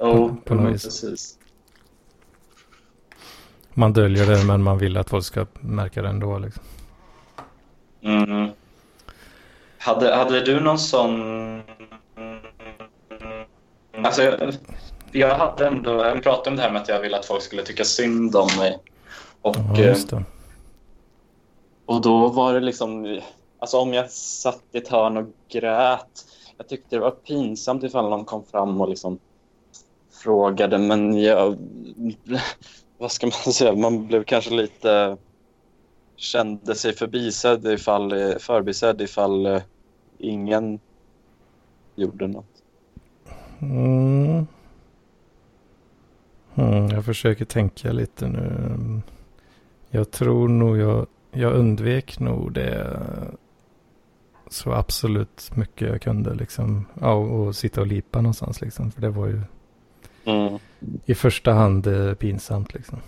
Jo, 0.00 0.36
på 0.44 0.54
något 0.54 0.62
men 0.62 0.72
vis. 0.72 0.84
precis. 0.84 1.38
Man 3.74 3.92
döljer 3.92 4.26
det 4.26 4.44
men 4.44 4.62
man 4.62 4.78
vill 4.78 4.96
att 4.96 5.10
folk 5.10 5.24
ska 5.24 5.46
märka 5.60 6.02
det 6.02 6.08
ändå. 6.08 6.38
Liksom. 6.38 6.62
Mm. 8.02 8.50
Hade, 9.78 10.14
hade 10.14 10.40
du 10.40 10.60
någon 10.60 10.78
sån... 10.78 11.62
Alltså, 13.96 14.22
jag, 14.22 14.54
jag 15.12 15.34
hade 15.34 15.66
ändå... 15.66 16.04
Jag 16.04 16.22
pratade 16.22 16.50
om 16.50 16.56
det 16.56 16.62
här 16.62 16.72
med 16.72 16.82
att 16.82 16.88
jag 16.88 17.00
ville 17.00 17.18
att 17.18 17.26
folk 17.26 17.42
skulle 17.42 17.62
tycka 17.62 17.84
synd 17.84 18.36
om 18.36 18.48
mig. 18.58 18.78
Och, 19.42 19.56
Ja, 19.74 19.82
eh, 19.82 20.22
och 21.86 22.00
då 22.00 22.28
var 22.28 22.54
det 22.54 22.60
liksom... 22.60 23.20
Alltså 23.58 23.78
om 23.78 23.92
jag 23.94 24.10
satt 24.10 24.62
i 24.72 24.78
ett 24.78 24.88
hörn 24.88 25.16
och 25.16 25.26
grät. 25.48 26.26
Jag 26.56 26.68
tyckte 26.68 26.96
det 26.96 27.00
var 27.00 27.10
pinsamt 27.10 27.84
ifall 27.84 28.10
någon 28.10 28.24
kom 28.24 28.44
fram 28.44 28.80
och 28.80 28.88
liksom 28.88 29.18
frågade. 30.10 30.78
Men 30.78 31.22
jag... 31.22 31.56
Vad 32.98 33.12
ska 33.12 33.26
man 33.26 33.32
säga? 33.52 33.74
Man 33.74 34.06
blev 34.06 34.24
kanske 34.24 34.54
lite... 34.54 35.16
Kände 36.16 36.74
sig 36.74 36.92
förbisedd 36.92 37.66
ifall, 37.66 38.34
förbisedd 38.38 39.00
ifall 39.00 39.46
eh, 39.46 39.62
ingen 40.18 40.80
gjorde 41.94 42.26
något. 42.26 42.62
Mm. 43.60 44.46
Mm, 46.54 46.88
jag 46.88 47.04
försöker 47.04 47.44
tänka 47.44 47.92
lite 47.92 48.28
nu. 48.28 48.76
Jag 49.90 50.10
tror 50.10 50.48
nog 50.48 50.78
jag, 50.78 51.06
jag 51.32 51.52
undvek 51.52 52.18
nog 52.18 52.52
det 52.52 53.00
så 54.50 54.72
absolut 54.72 55.50
mycket 55.56 55.88
jag 55.88 56.02
kunde. 56.02 56.34
Liksom. 56.34 56.86
Ja, 57.00 57.14
och 57.14 57.56
sitta 57.56 57.80
och 57.80 57.86
lipa 57.86 58.20
någonstans. 58.20 58.60
Liksom. 58.60 58.90
För 58.90 59.00
det 59.00 59.10
var 59.10 59.26
ju 59.26 59.40
Mm. 60.24 60.58
i 61.06 61.14
första 61.14 61.52
hand 61.52 61.86
eh, 61.86 62.14
pinsamt. 62.14 62.74
Liksom. 62.74 62.98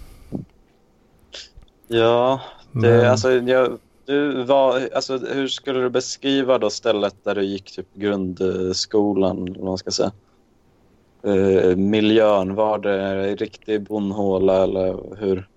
Ja, 1.88 2.40
det, 2.72 2.78
Men, 2.80 3.10
alltså, 3.10 3.32
jag, 3.32 3.78
du 4.04 4.44
var, 4.44 4.88
alltså, 4.94 5.18
hur 5.18 5.48
skulle 5.48 5.80
du 5.80 5.90
beskriva 5.90 6.58
då 6.58 6.70
stället 6.70 7.14
där 7.24 7.34
du 7.34 7.44
gick 7.44 7.72
typ 7.76 7.94
grundskolan, 7.94 9.56
man 9.60 9.78
ska 9.78 9.90
säga? 9.90 10.12
Eh, 11.22 11.76
miljön, 11.76 12.54
var 12.54 12.78
det 12.78 13.34
riktig 13.34 13.82
bondhåla 13.82 14.62
eller 14.62 15.16
hur? 15.18 15.48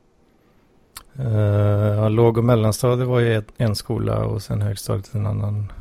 Ja, 1.97 2.09
låg 2.09 2.37
och 2.37 2.43
mellanstadiet 2.43 3.07
var 3.07 3.19
ju 3.19 3.43
en 3.57 3.75
skola 3.75 4.25
och 4.25 4.41
sen 4.41 4.61
högstadiet 4.61 5.13
en 5.13 5.25
annan. 5.25 5.71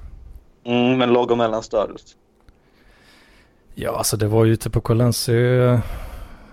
Mm, 0.64 0.98
men 0.98 1.12
låg 1.12 1.30
och 1.30 1.38
mellanstadiet? 1.38 2.02
Ja, 3.74 3.96
alltså 3.96 4.16
det 4.16 4.26
var 4.26 4.44
ju 4.44 4.52
ute 4.52 4.70
på 4.70 4.80
Kållandsö. 4.80 5.80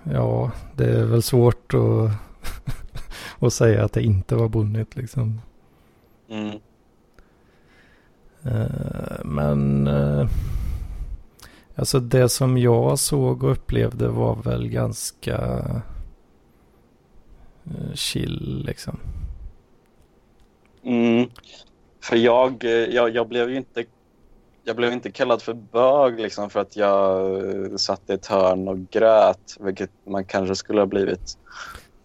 Ja, 0.04 0.52
det 0.76 0.86
är 0.86 1.06
väl 1.06 1.24
svårt 1.24 1.74
att, 1.74 2.12
att 3.40 3.54
säga 3.54 3.86
att 3.86 3.94
det 3.94 4.04
inte 4.04 4.36
var 4.36 4.48
bonnigt 4.48 4.96
liksom. 4.96 5.42
Mm. 6.30 6.60
Eh, 8.44 9.26
Men 9.26 9.88
eh, 9.88 10.28
alltså 11.76 12.00
det 12.00 12.30
som 12.30 12.58
jag 12.58 13.00
såg 13.00 13.44
och 13.44 13.52
upplevde 13.52 14.08
var 14.08 14.36
väl 14.36 14.68
ganska 14.68 15.62
chill 17.94 18.64
liksom. 18.66 19.00
Mm. 20.84 21.30
För 22.04 22.16
jag, 22.16 22.64
eh, 22.64 22.72
jag, 22.72 23.16
jag 23.16 23.28
blev 23.28 23.50
ju 23.50 23.58
inte 23.58 23.84
jag 24.64 24.76
blev 24.76 24.94
inte 24.94 25.12
kallad 25.12 25.42
för 25.42 25.54
bög 25.54 26.20
liksom 26.20 26.50
för 26.50 26.60
att 26.60 26.76
jag 26.76 27.36
eh, 27.36 27.76
satt 27.76 28.10
i 28.10 28.14
ett 28.14 28.28
hörn 28.28 28.68
och 28.68 28.90
grät, 28.90 29.58
vilket 29.60 29.92
man 30.04 30.26
kanske 30.26 30.56
skulle 30.56 30.82
ha 30.82 30.86
blivit. 30.86 31.38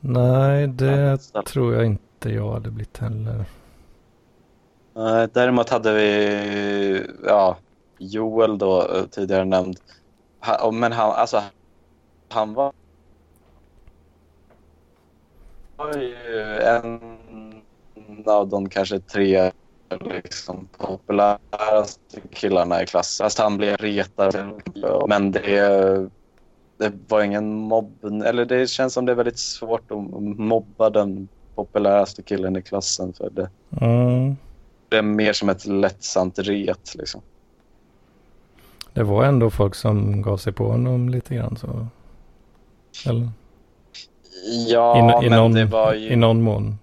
Nej, 0.01 0.67
det 0.67 1.19
Ja, 1.33 1.43
tror 1.43 1.75
jag 1.75 1.87
inte 1.87 2.31
jag 2.31 2.53
hade 2.53 2.71
blivit 2.71 2.99
heller. 2.99 3.45
Däremot 5.33 5.69
hade 5.71 5.93
vi 5.93 7.07
ja, 7.25 7.57
Joel 7.99 8.59
då, 8.59 8.83
eh, 8.83 9.05
tidigare 9.11 9.45
nämnd. 9.45 9.77
Men 10.73 10.93
han, 10.93 11.11
alltså, 11.11 11.43
han 12.29 12.55
var 12.55 12.73
var 15.77 15.97
ju 15.97 16.15
en 16.61 17.01
av 18.27 18.49
de 18.49 18.69
kanske 18.69 18.99
tre 19.01 19.51
liksom, 20.01 20.69
populäraste 20.79 22.21
killarna 22.33 22.83
i 22.83 22.87
klassen. 22.87 23.25
Fast 23.25 23.39
han 23.39 23.57
blev 23.57 23.77
retad. 23.77 24.37
Men 25.09 25.33
det, 25.33 26.11
det 26.77 26.93
var 27.09 27.23
ingen 27.23 27.55
mobb. 27.55 28.05
Eller 28.25 28.45
det 28.45 28.71
känns 28.71 28.93
som 28.93 29.07
det 29.07 29.13
är 29.13 29.17
väldigt 29.17 29.39
svårt 29.39 29.91
att 29.91 30.11
mobba 30.39 30.91
den 30.91 31.29
populäraste 31.55 32.23
killen 32.23 32.57
i 32.57 32.63
klassen. 32.63 33.13
För 33.13 33.31
det, 33.31 33.51
Mm. 33.81 34.37
det 34.89 34.97
är 34.97 35.03
mer 35.03 35.33
som 35.33 35.49
ett 35.49 35.67
lättsamt 35.67 36.39
ret. 36.39 36.95
Liksom. 36.95 37.21
Det 38.93 39.03
var 39.03 39.25
ändå 39.25 39.51
folk 39.51 39.75
som 39.75 40.23
gav 40.23 40.37
sig 40.37 40.53
på 40.53 40.67
honom 40.67 41.09
lite 41.09 41.35
grann 41.35 41.57
så. 41.57 41.87
Eller? 43.11 43.29
Ja, 44.45 45.23
I, 45.23 45.27
i, 45.27 45.31
men 45.31 45.39
någon, 45.39 45.53
det 45.53 45.65
var 45.65 45.95
ju... 45.95 46.09
I 46.09 46.17
någon 46.17 46.43
mån. 46.43 46.79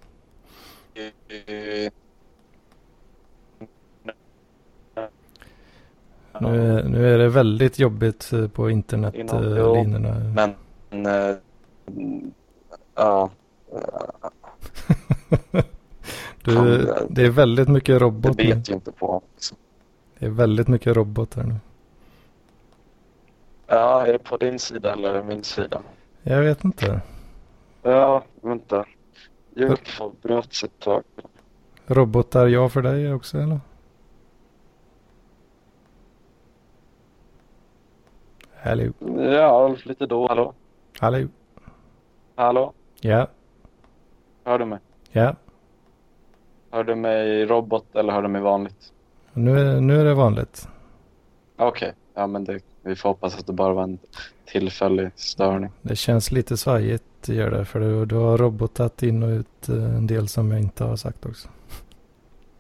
Nu, 6.40 6.78
är- 6.80 6.84
nu 6.84 7.14
är 7.14 7.18
det 7.18 7.30
väldigt 7.30 7.80
jobbigt 7.80 8.34
eh, 8.34 8.48
på 8.48 8.70
Inom- 8.70 8.84
jo, 9.14 9.20
internetlinorna. 9.22 10.56
Men... 10.90 11.06
eh, 11.06 11.36
ja. 12.96 13.30
Du, 16.46 16.86
det 17.10 17.24
är 17.24 17.30
väldigt 17.30 17.68
mycket 17.68 17.96
Det 17.96 18.00
robot 18.00 18.38
nu. 18.38 18.54
bet 18.56 18.70
ju 18.70 18.74
inte 18.74 18.92
på. 18.92 19.22
Liksom. 19.36 19.58
Det 20.20 20.26
är 20.26 20.30
väldigt 20.30 20.68
mycket 20.68 20.96
robot 20.96 21.36
här 21.36 21.44
nu. 21.44 21.56
Ja, 23.68 24.08
är 24.08 24.14
det 24.14 24.20
på 24.20 24.38
din 24.38 24.60
sida 24.60 24.94
eller 24.94 25.24
min 25.24 25.44
sida? 25.44 25.82
Jag 26.24 26.42
vet 26.42 26.64
inte. 26.64 27.02
Ja, 27.84 28.23
vänta. 28.41 28.85
Ljudfall 29.55 30.11
bröts 30.22 30.64
ett 30.64 30.80
tag. 30.80 31.03
Robotar 31.88 32.47
ja 32.47 32.69
för 32.69 32.81
dig 32.81 33.14
också 33.14 33.38
eller? 33.38 33.60
Hallå? 38.55 38.93
Ja, 39.18 39.76
lite 39.85 40.05
då. 40.05 40.27
Hallå? 40.27 40.53
Hallå? 40.99 41.27
Hallå? 42.35 42.73
Ja, 43.01 43.27
Hör 44.43 44.60
du 44.60 44.65
mig? 44.65 44.80
ja. 45.11 45.35
Hör 46.72 46.84
du 46.84 46.95
mig 46.95 47.45
robot 47.45 47.95
eller 47.95 48.14
hör 48.14 48.22
du 48.22 48.27
mig 48.27 48.41
vanligt? 48.41 48.93
Nu 49.34 49.60
är, 49.60 49.81
nu 49.81 49.99
är 49.99 50.05
det 50.05 50.14
vanligt. 50.14 50.68
Okej, 51.57 51.93
ja 52.14 52.27
men 52.27 52.43
det, 52.43 52.60
vi 52.84 52.95
får 52.95 53.10
hoppas 53.10 53.39
att 53.39 53.47
det 53.47 53.53
bara 53.53 53.73
var 53.73 53.84
en 53.84 53.99
tillfällig 54.45 55.10
störning. 55.15 55.69
Det 55.81 55.95
känns 55.95 56.31
lite 56.31 56.57
svajigt 56.57 57.03
gör 57.26 57.51
det. 57.51 57.65
För 57.65 57.80
du, 57.80 58.05
du 58.05 58.15
har 58.15 58.38
robotat 58.38 59.03
in 59.03 59.23
och 59.23 59.30
ut 59.30 59.69
eh, 59.69 59.76
en 59.95 60.07
del 60.07 60.27
som 60.27 60.51
jag 60.51 60.60
inte 60.60 60.84
har 60.84 60.95
sagt 60.95 61.26
också. 61.26 61.47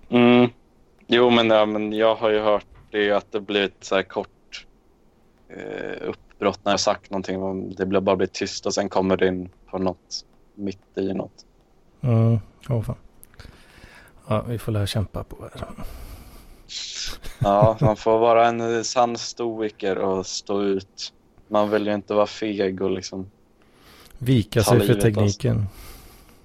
Mm. 0.09 0.49
Jo, 1.07 1.29
men, 1.29 1.47
ja, 1.49 1.65
men 1.65 1.93
jag 1.93 2.15
har 2.15 2.29
ju 2.29 2.39
hört 2.39 2.65
det 2.91 3.11
att 3.11 3.31
det 3.31 3.39
blivit 3.41 3.83
så 3.83 3.95
här 3.95 4.03
kort 4.03 4.65
eh, 5.49 6.07
uppbrott 6.09 6.59
när 6.63 6.71
jag 6.71 6.79
sagt 6.79 7.09
någonting. 7.11 7.43
om- 7.43 7.73
Det 7.75 7.85
blir 7.85 7.99
bara 7.99 8.15
blir 8.15 8.27
tyst 8.27 8.65
och 8.65 8.73
sen 8.73 8.89
kommer 8.89 9.17
det 9.17 9.27
in 9.27 9.49
på 9.69 9.77
något 9.77 10.25
mitt 10.55 10.97
i 10.97 11.13
något. 11.13 11.45
Mm, 12.01 12.39
åh 12.69 12.81
fan. 12.81 12.95
Ja, 14.27 14.41
vi 14.47 14.57
får 14.57 14.71
lära 14.71 14.87
kämpa 14.87 15.23
på 15.23 15.35
här. 15.53 15.67
Ja, 17.39 17.77
man 17.81 17.95
får 17.95 18.19
vara 18.19 18.47
en 18.47 18.83
sann 18.83 19.17
stoiker 19.17 19.97
och 19.97 20.25
stå 20.25 20.61
ut. 20.61 21.13
Man 21.47 21.69
vill 21.69 21.87
ju 21.87 21.93
inte 21.93 22.13
vara 22.13 22.27
feg 22.27 22.81
och 22.81 22.91
liksom... 22.91 23.25
Vika 24.17 24.63
sig 24.63 24.79
för 24.79 24.95
av 24.95 25.01
tekniken. 25.01 25.67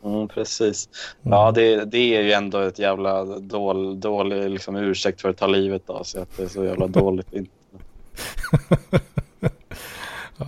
Mm, 0.05 0.29
precis. 0.29 0.89
Mm. 1.23 1.39
Ja, 1.39 1.51
det, 1.51 1.85
det 1.85 2.17
är 2.17 2.23
ju 2.23 2.33
ändå 2.33 2.59
ett 2.59 2.79
jävla 2.79 3.25
dål, 3.25 4.01
dålig 4.01 4.51
liksom, 4.51 4.77
ursäkt 4.77 5.21
för 5.21 5.29
att 5.29 5.37
ta 5.37 5.47
livet 5.47 5.91
av 5.91 6.03
sig. 6.03 6.23
Att 6.23 6.37
det 6.37 6.43
är 6.43 6.49
så 6.49 6.65
jävla 6.65 6.87
dåligt. 7.01 7.29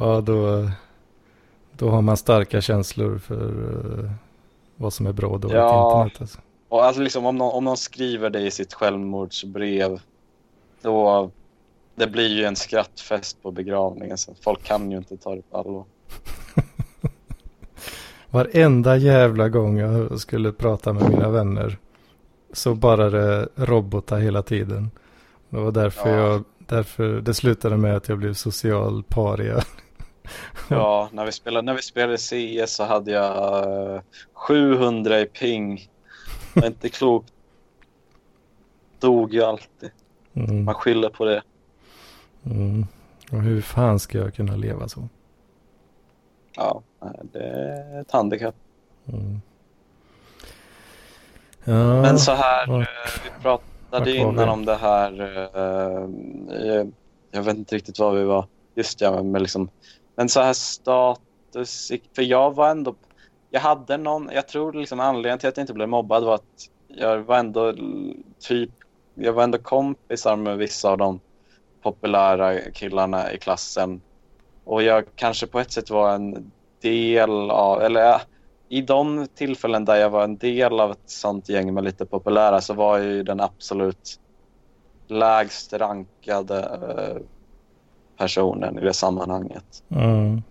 Ja, 0.01 0.21
då, 0.21 0.71
då 1.73 1.91
har 1.91 2.03
man 2.03 2.17
starka 2.17 2.61
känslor 2.61 3.19
för 3.19 3.49
uh, 3.49 4.11
vad 4.77 4.93
som 4.93 5.07
är 5.07 5.13
bra 5.13 5.29
och 5.29 5.41
dåligt 5.41 5.57
Ja. 5.57 6.05
internet. 6.05 6.21
Alltså. 6.21 6.39
Och 6.71 6.85
alltså 6.85 7.03
liksom 7.03 7.27
om 7.27 7.37
någon, 7.37 7.53
om 7.55 7.65
någon 7.65 7.77
skriver 7.77 8.31
det 8.31 8.41
i 8.41 8.51
sitt 8.51 8.75
självmordsbrev, 8.75 10.01
då 10.83 11.31
det 11.95 12.07
blir 12.07 12.29
ju 12.29 12.45
en 12.45 12.57
skrattfest 12.57 13.43
på 13.43 13.51
begravningen. 13.51 14.19
Så 14.19 14.35
folk 14.45 14.63
kan 14.63 14.91
ju 14.91 14.97
inte 14.97 15.17
ta 15.17 15.35
det 15.35 15.43
på 15.51 15.57
allvar. 15.57 15.85
Varenda 18.31 18.97
jävla 18.97 19.49
gång 19.49 19.79
jag 19.79 20.21
skulle 20.21 20.53
prata 20.53 20.93
med 20.93 21.11
mina 21.11 21.29
vänner 21.29 21.79
så 22.53 22.75
bara 22.75 23.11
det 23.11 23.49
robotar 23.57 24.19
hela 24.19 24.43
tiden. 24.43 24.91
Det 25.49 25.57
var 25.57 25.73
därför, 25.73 26.11
Ja. 26.11 26.17
jag, 26.17 26.45
därför 26.59 27.21
det 27.21 27.35
slutade 27.35 27.77
med 27.77 27.97
att 27.97 28.09
jag 28.09 28.19
blev 28.19 28.35
social 28.35 29.03
paria. 29.09 29.63
Ja, 30.69 31.09
när 31.13 31.27
vi 31.27 31.33
spelade, 31.33 31.67
när 31.67 31.75
vi 31.75 31.83
spelade 31.83 32.19
CS 32.19 32.75
så 32.75 32.85
hade 32.85 33.11
jag 33.11 33.95
eh, 33.95 34.01
700 34.35 35.21
i 35.21 35.27
ping. 35.27 35.89
Var 36.55 36.67
inte 36.67 36.89
klokt. 36.89 37.33
Dog 38.99 39.35
ju 39.35 39.43
alltid. 39.43 39.91
Mm. 40.35 40.65
Man 40.65 40.75
skyller 40.75 41.09
på 41.09 41.25
det. 41.25 41.43
Mm. 42.47 42.87
Och 43.33 43.43
hur 43.43 43.61
fan 43.61 43.99
ska 43.99 44.19
jag 44.19 44.35
kunna 44.35 44.57
leva 44.57 44.89
så? 44.89 45.09
Ja, 46.57 46.83
det 47.33 47.43
är 47.43 48.01
ett 48.01 48.11
handikapp. 48.11 48.55
Mm. 49.07 49.41
Ja, 51.65 52.03
Men 52.03 52.19
så 52.19 52.33
här, 52.33 52.67
vart- 52.67 52.81
eh, 52.83 53.23
vi 53.25 53.43
pratade 53.43 54.17
innan 54.17 54.49
om 54.49 54.65
det 54.65 54.77
här. 54.77 55.21
eh, 55.21 56.67
jag, 56.67 56.93
jag 57.31 57.43
vet 57.43 57.57
inte 57.57 57.77
riktigt 57.77 57.99
var 57.99 58.13
vi 58.13 58.25
var. 58.25 58.47
Just 58.75 59.01
ja, 59.01 59.23
men 59.23 59.43
liksom. 59.43 59.69
Men 60.17 60.29
så 60.29 60.41
här 60.41 60.53
status. 60.53 61.93
För 62.17 62.23
jag 62.23 62.55
var 62.55 62.71
ändå. 62.71 62.95
Jag 63.51 63.61
hade 63.61 63.97
någon. 63.97 64.31
Jag 64.33 64.49
tror 64.49 64.73
liksom 64.73 65.01
anledningen 65.01 65.39
till 65.39 65.49
att 65.49 65.57
jag 65.57 65.63
inte 65.63 65.75
blev 65.75 65.89
mobbad 65.89 66.25
var 66.25 66.35
att 66.35 66.71
jag 66.89 67.19
var 67.19 67.39
ändå 67.39 67.75
typ. 68.39 68.71
Jag 69.15 69.33
var 69.33 69.43
ändå 69.43 69.59
kompisar 69.59 70.37
med 70.37 70.59
vissa 70.59 70.91
av 70.91 70.99
de 70.99 71.21
populära 71.83 72.71
killarna 72.71 73.33
i 73.33 73.39
klassen. 73.39 74.01
Och 74.65 74.83
jag 74.83 75.05
kanske 75.17 75.47
på 75.47 75.61
ett 75.61 75.73
sätt 75.73 75.91
var 75.91 76.15
en 76.15 76.53
del 76.81 77.51
av, 77.51 77.83
eller 77.83 78.01
ja, 78.01 78.21
i 78.69 78.83
de 78.83 79.27
tillfällen 79.35 79.85
där 79.85 79.97
jag 79.97 80.11
var 80.11 80.25
en 80.25 80.37
del 80.37 80.81
av 80.81 80.91
ett 80.91 81.11
sånt 81.11 81.49
gäng 81.49 81.75
med 81.75 81.85
lite 81.85 82.07
populära 82.07 82.61
så 82.61 82.75
var 82.75 82.99
jag 82.99 83.07
ju 83.07 83.23
den 83.23 83.41
absolut 83.41 84.21
lägst 85.07 85.73
rankade 85.73 86.59
äh, 86.59 87.23
personen 88.17 88.79
i 88.79 88.81
det 88.81 88.95
sammanhanget. 88.95 89.83
Mm. 89.89 90.43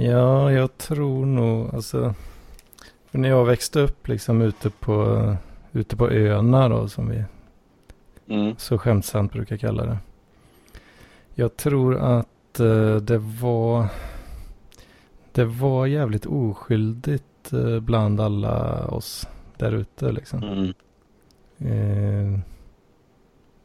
Ja, 0.00 0.52
jag 0.52 0.78
tror 0.78 1.26
nog, 1.26 1.74
alltså. 1.74 2.14
För 3.10 3.18
när 3.18 3.28
jag 3.28 3.44
växte 3.44 3.80
upp 3.80 4.08
liksom 4.08 4.42
ute 4.42 4.70
på, 4.70 5.36
ute 5.72 5.96
på 5.96 6.10
öarna 6.10 6.68
då, 6.68 6.88
som 6.88 7.08
vi 7.08 7.24
Mm. 8.30 8.54
så 8.58 8.78
skämtsamt 8.78 9.32
brukar 9.32 9.56
kalla 9.56 9.86
det. 9.86 9.98
Jag 11.34 11.56
tror 11.56 11.96
att 11.96 12.60
eh, 12.60 12.96
det 12.96 13.18
var, 13.18 13.86
det 15.32 15.44
var 15.44 15.86
jävligt 15.86 16.26
oskyldigt 16.26 17.52
eh, 17.52 17.80
bland 17.80 18.20
alla 18.20 18.86
oss 18.86 19.28
där 19.56 19.72
ute 19.72 20.12
liksom. 20.12 20.42
Mm. 20.42 20.74
Eh, 21.58 22.40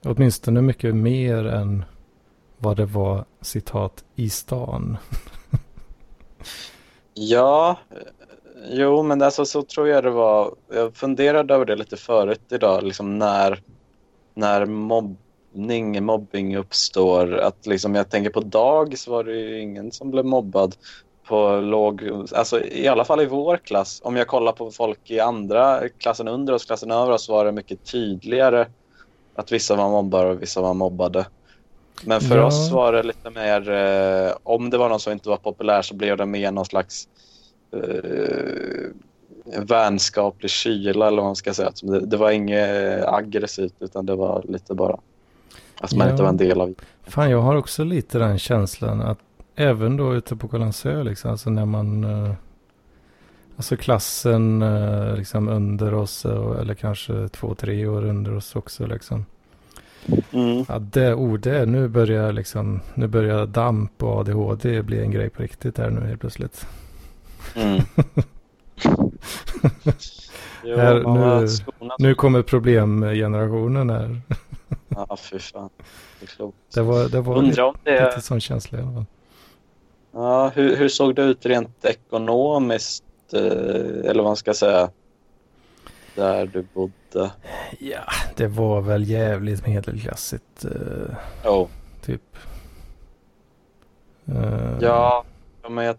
åtminstone 0.04 0.62
mycket 0.62 0.96
mer 0.96 1.46
än 1.46 1.86
vad 2.58 2.78
det 2.78 2.86
var 2.86 3.26
citat 3.42 4.04
i 4.16 4.30
stan. 4.30 4.98
Ja, 7.14 7.78
jo 8.70 9.04
men 9.04 9.22
alltså 9.22 9.46
så 9.46 9.62
tror 9.62 9.88
jag 9.88 10.04
det 10.04 10.10
var. 10.10 10.56
Jag 10.74 10.96
funderade 10.96 11.54
över 11.54 11.66
det 11.66 11.76
lite 11.76 11.98
förut 11.98 12.42
idag, 12.52 12.84
liksom 12.84 13.20
när, 13.20 13.62
när 14.34 14.66
mobbning, 14.66 16.04
mobbing 16.04 16.58
uppstår. 16.58 17.34
Att 17.38 17.66
liksom 17.66 17.96
jag 17.96 18.10
tänker 18.10 18.30
på 18.30 18.40
dagis 18.40 19.08
var 19.08 19.24
det 19.24 19.36
ju 19.36 19.60
ingen 19.62 19.92
som 19.92 20.12
blev 20.12 20.26
mobbad 20.26 20.76
på 21.28 21.56
låg, 21.56 22.10
alltså 22.36 22.64
i 22.66 22.88
alla 22.88 23.06
fall 23.06 23.22
i 23.22 23.26
vår 23.26 23.58
klass. 23.58 24.02
Om 24.04 24.16
jag 24.16 24.28
kollar 24.28 24.52
på 24.52 24.72
folk 24.72 25.12
i 25.12 25.20
andra 25.20 25.90
klassen 25.90 26.28
under 26.28 26.54
oss, 26.54 26.66
klassen 26.66 26.92
över 26.92 27.12
oss 27.12 27.30
var 27.30 27.46
det 27.46 27.52
mycket 27.52 27.86
tydligare 27.92 28.68
att 29.36 29.52
vissa 29.52 29.76
var 29.76 29.90
mobbare 29.90 30.30
och 30.30 30.42
vissa 30.42 30.62
var 30.62 30.74
mobbade. 30.74 31.26
Men 32.06 32.22
för 32.22 32.38
Ja. 32.38 32.44
oss 32.46 32.72
var 32.72 32.94
det 32.94 33.04
lite 33.04 33.30
mer, 33.30 33.70
eh, 33.70 34.34
om 34.44 34.70
det 34.70 34.78
var 34.78 34.90
någon 34.90 35.00
som 35.00 35.14
inte 35.14 35.30
var 35.30 35.38
populär 35.38 35.82
så 35.82 35.96
blev 35.96 36.18
det 36.18 36.26
mer 36.26 36.52
någon 36.52 36.66
slags 36.66 37.08
eh, 37.74 39.62
vänskaplig 39.62 40.52
kyla 40.52 41.08
eller 41.08 41.18
vad 41.18 41.26
man 41.26 41.36
ska 41.36 41.54
säga. 41.54 41.72
Det, 41.84 42.00
det 42.06 42.18
var 42.18 42.32
inget 42.32 43.06
aggressivt 43.06 43.74
utan 43.80 44.06
det 44.06 44.16
var 44.16 44.44
lite 44.48 44.74
bara 44.74 44.98
att 45.82 45.94
man 45.96 46.08
Ja. 46.08 46.12
inte 46.12 46.24
var 46.24 46.30
en 46.30 46.38
del 46.38 46.62
av 46.62 46.74
Fan, 47.04 47.30
jag 47.30 47.42
har 47.42 47.56
också 47.56 47.84
lite 47.84 48.18
den 48.20 48.40
känslan 48.40 49.02
att 49.02 49.20
även 49.56 49.98
då 49.98 50.14
ute 50.16 50.36
på 50.36 50.48
Kållandsö 50.48 51.04
liksom, 51.04 51.32
alltså 51.32 51.50
när 51.50 51.66
man, 51.66 52.04
eh, 52.04 52.34
alltså 53.58 53.78
klassen 53.78 54.62
eh, 54.62 55.16
liksom 55.16 55.48
under 55.50 55.94
oss 55.94 56.26
eh, 56.26 56.60
eller 56.62 56.74
kanske 56.74 57.28
två, 57.30 57.56
tre 57.56 57.88
år 57.88 58.06
under 58.06 58.36
oss 58.36 58.56
också 58.56 58.86
liksom. 58.86 59.26
Mm. 60.32 60.66
Ja, 60.68 60.80
det, 60.80 61.14
oh, 61.14 61.40
det, 61.40 61.66
nu 61.66 61.88
börjar 61.88 62.32
liksom, 62.32 62.82
nu 62.94 63.08
börjar 63.08 63.46
damp 63.46 64.04
och 64.04 64.20
ADHD 64.20 64.82
bli 64.82 65.02
en 65.02 65.12
grej 65.12 65.30
på 65.30 65.44
riktigt 65.44 65.78
här 65.78 65.90
nu 65.90 66.08
helt 66.08 66.22
plötsligt. 66.22 66.68
Mm. 67.56 67.82
jo, 70.64 70.78
Här, 70.78 71.04
nu-. 71.04 71.48
Nu 72.00 72.16
kommer 72.16 72.42
problemgenerationen 72.42 73.90
här. 73.90 74.22
Ja, 74.90 75.18
fy 75.18 75.40
fan. 75.40 75.70
Det 76.20 76.26
är 76.26 76.28
klokt. 76.28 76.58
Det 76.74 76.82
var, 76.82 77.10
det 77.10 77.22
var 77.22 77.42
lite, 77.42 77.64
om 77.64 77.76
det... 77.84 78.06
lite 78.06 78.22
sån 78.22 78.42
känsla 78.42 78.80
i 78.80 78.82
alla 78.82 78.92
fall. 78.92 79.06
Ja, 80.12 80.52
hur, 80.56 80.76
hur 80.76 80.90
såg 80.90 81.16
det 81.16 81.24
ut 81.24 81.46
rent 81.46 81.86
ekonomiskt, 81.86 83.04
eh, 83.34 83.42
eller 83.42 84.16
vad 84.16 84.24
man 84.24 84.36
ska 84.36 84.54
säga, 84.54 84.90
där 86.16 86.46
du 86.46 86.62
bodde? 86.74 87.32
Ja, 87.80 88.04
det 88.36 88.48
var 88.48 88.82
väl 88.82 89.04
jävligt 89.10 89.68
medelklassigt. 89.68 90.66
eh, 90.66 91.52
Oh. 91.52 91.68
typ. 92.06 92.22
Eh, 94.28 94.78
Ja, 94.82 95.24
men 95.70 95.86
jag, 95.86 95.96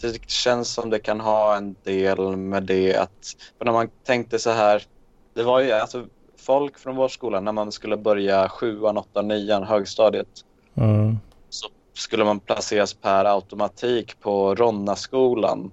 det 0.00 0.30
känns 0.30 0.68
som 0.68 0.90
det 0.90 0.98
kan 0.98 1.20
ha 1.20 1.56
en 1.56 1.76
del 1.84 2.36
med 2.36 2.62
det 2.62 2.96
att... 2.96 3.36
För 3.58 3.64
när 3.64 3.72
man 3.72 3.88
tänkte 4.04 4.38
så 4.38 4.50
här, 4.50 4.82
det 5.34 5.42
var 5.42 5.60
ju 5.60 5.72
alltså 5.72 6.06
folk 6.36 6.78
från 6.78 6.96
vår 6.96 7.08
skola 7.08 7.40
när 7.40 7.52
man 7.52 7.72
skulle 7.72 7.96
börja 7.96 8.48
sjuan, 8.48 8.98
åttan, 8.98 9.28
nian, 9.28 9.62
högstadiet 9.62 10.28
Mm, 10.74 11.18
så 11.48 11.68
skulle 11.94 12.24
man 12.24 12.40
placeras 12.40 12.94
per 12.94 13.24
automatik 13.24 14.20
på 14.20 14.54
Ronnaskolan. 14.54 15.72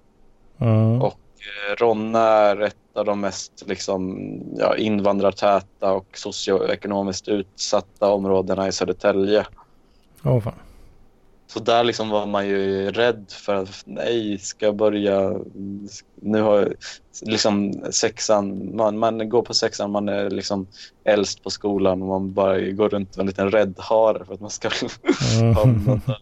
mm, 0.57 1.01
Och 1.01 1.19
eh, 1.39 1.75
Ronna 1.75 2.19
är 2.27 2.61
ett 2.61 2.75
av 2.93 3.05
de 3.05 3.21
mest 3.21 3.63
liksom, 3.67 4.29
ja, 4.57 4.77
invandrartäta 4.77 5.93
och 5.93 6.07
socioekonomiskt 6.13 7.27
utsatta 7.27 8.11
områdena 8.11 8.67
i 8.67 8.71
Södertälje. 8.71 9.45
Åh 10.23 10.39
fan. 10.39 10.53
Så 11.47 11.59
där 11.59 11.83
liksom 11.83 12.09
var 12.09 12.25
man 12.25 12.47
ju 12.47 12.91
rädd 12.91 13.25
för 13.29 13.55
att 13.55 13.83
nej, 13.85 14.37
ska 14.37 14.65
jag 14.65 14.75
börja... 14.75 15.39
Nu 16.15 16.41
har 16.41 16.57
jag 16.57 16.73
liksom 17.21 17.73
sexan, 17.91 18.75
man, 18.75 18.97
man 18.97 19.29
går 19.29 19.41
på 19.41 19.53
sexan, 19.53 19.91
man 19.91 20.09
är 20.09 20.29
liksom 20.29 20.67
äldst 21.03 21.43
på 21.43 21.49
skolan 21.49 22.01
och 22.01 22.07
man 22.07 22.33
bara 22.33 22.59
går 22.59 22.89
runt 22.89 23.15
med 23.15 23.23
en 23.23 23.27
liten 23.27 23.51
räddhare 23.51 24.25
för 24.25 24.33
att 24.33 24.39
man 24.39 24.49
ska 24.49 24.69
hamna 25.55 26.01
där. 26.05 26.21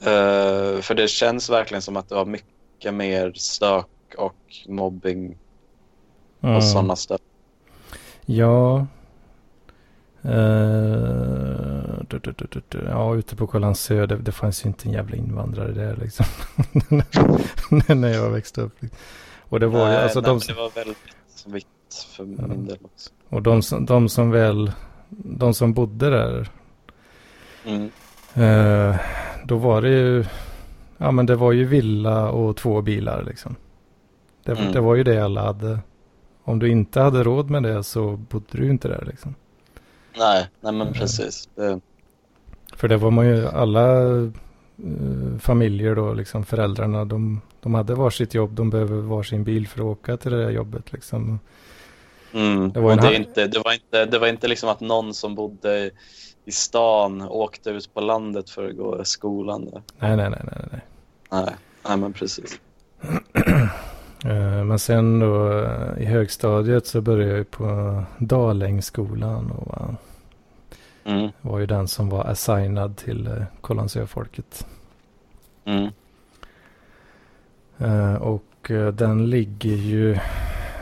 Eh, 0.00 0.80
för 0.80 0.94
det 0.94 1.08
känns 1.08 1.50
verkligen 1.50 1.82
som 1.82 1.96
att 1.96 2.08
det 2.08 2.14
var 2.14 2.24
mycket 2.24 2.94
mer 2.94 3.32
stök 3.34 3.86
och 4.14 4.36
mobbing 4.68 5.36
Mm. 6.40 6.56
och 6.56 6.64
sådana 6.64 6.96
ställen. 6.96 7.20
Ja. 8.26 8.86
Eh, 10.22 12.00
du, 12.08 12.18
du, 12.18 12.32
du. 12.68 12.84
Ja, 12.88 13.14
ute 13.14 13.36
på 13.36 13.46
Kållandsö, 13.46 14.06
det, 14.06 14.16
det 14.16 14.32
fanns 14.32 14.64
ju 14.64 14.68
inte 14.68 14.88
en 14.88 14.92
jävla 14.92 15.16
invandrare 15.16 15.72
där 15.72 15.96
liksom. 15.96 16.26
När 18.00 18.08
jag 18.08 18.30
växte 18.30 18.60
upp. 18.60 18.76
Och 19.40 19.60
det 19.60 19.66
var 19.66 19.90
ju, 19.90 19.96
alltså 19.96 20.20
nej, 20.20 20.30
de, 20.30 20.40
det 20.48 20.52
var 20.54 20.70
väldigt 20.74 20.98
vitt 21.46 22.06
för 22.16 22.24
min 22.24 22.66
del 22.66 22.78
också. 22.82 23.10
och 23.28 23.42
de, 23.42 23.62
som- 23.62 23.86
de 23.86 24.08
som 24.08 24.30
väl, 24.30 24.72
de 25.10 25.54
som 25.54 25.72
bodde 25.74 26.10
där, 26.10 26.48
Mm. 27.66 27.90
eh, 28.34 28.96
då 29.44 29.56
var 29.56 29.82
det 29.82 29.88
ju, 29.90 30.24
ja 30.98 31.10
men 31.10 31.26
det 31.26 31.36
var 31.36 31.52
ju 31.52 31.64
villa 31.64 32.30
och 32.30 32.56
två 32.56 32.82
bilar 32.82 33.22
liksom. 33.22 33.56
Det, 34.48 34.60
Mm. 34.60 34.72
det 34.72 34.80
var 34.80 34.94
ju 34.94 35.04
det 35.04 35.24
alla 35.24 35.42
hade. 35.42 35.78
Om 36.44 36.58
du 36.58 36.68
inte 36.70 37.00
hade 37.00 37.22
råd 37.22 37.50
med 37.50 37.62
det 37.62 37.82
så 37.84 38.16
bodde 38.16 38.46
du 38.48 38.70
inte 38.70 38.88
där 38.88 39.04
liksom. 39.06 39.34
Nej, 40.18 40.48
nej 40.60 40.72
men 40.72 40.80
Mm. 40.80 40.92
precis. 40.94 41.48
Det, 41.54 41.80
För 42.76 42.88
det 42.88 42.96
var 42.96 43.10
man 43.10 43.26
ju 43.26 43.48
alla 43.48 44.06
eh, 44.16 45.38
familjer 45.40 45.94
då, 45.94 46.12
liksom 46.14 46.44
föräldrarna, 46.44 47.04
de, 47.04 47.40
de 47.60 47.74
hade 47.74 47.94
varsitt 47.94 48.34
jobb, 48.34 48.50
de 48.52 48.70
behöver 48.70 48.96
varsin 49.00 49.44
bil 49.44 49.68
för 49.68 49.80
att 49.80 49.84
åka 49.84 50.16
till 50.16 50.30
det 50.32 50.42
där 50.42 50.50
jobbet 50.50 50.92
liksom. 50.92 51.40
Mm. 52.32 52.72
Det 52.72 52.80
var 52.80 52.96
Det, 52.96 53.16
inte, 53.16 53.46
det, 53.46 53.58
var 53.64 53.72
inte, 53.72 54.04
det 54.06 54.18
var 54.18 54.26
inte 54.28 54.48
liksom 54.48 54.68
att 54.68 54.80
någon 54.80 55.14
som 55.14 55.34
bodde 55.34 55.90
i, 56.44 56.52
stan 56.52 57.22
åkte 57.22 57.70
ut 57.70 57.94
på 57.94 58.00
landet 58.00 58.50
för 58.50 58.68
att 58.68 58.76
gå 58.76 59.04
skolan. 59.04 59.64
Där. 59.64 59.82
Nej, 59.98 60.16
nej, 60.16 60.30
nej, 60.30 60.40
nej, 60.44 60.64
nej. 60.72 60.80
Nej, 61.30 61.54
nej 61.88 61.96
men 61.96 62.12
precis. 62.12 62.60
Eh, 64.24 64.64
Men 64.64 64.78
sen 64.78 65.18
då 65.18 65.52
eh, 65.62 66.02
i 66.02 66.04
högstadiet 66.04 66.86
så 66.86 67.00
började 67.00 67.36
jag 67.36 67.50
på 67.50 68.02
Dalängsskolan 68.18 69.50
och 69.50 69.66
var, 69.66 69.96
Mm. 71.04 71.30
var 71.40 71.58
ju 71.58 71.66
den 71.66 71.88
som 71.88 72.08
var 72.08 72.24
assignad 72.24 72.96
till 72.96 73.44
Kållandsöfolket. 73.60 74.66
Mm. 75.64 75.88
Eh, 77.78 78.14
Och 78.14 78.70
eh, 78.70 78.88
den 78.88 79.30
ligger 79.30 79.74
ju 79.76 80.18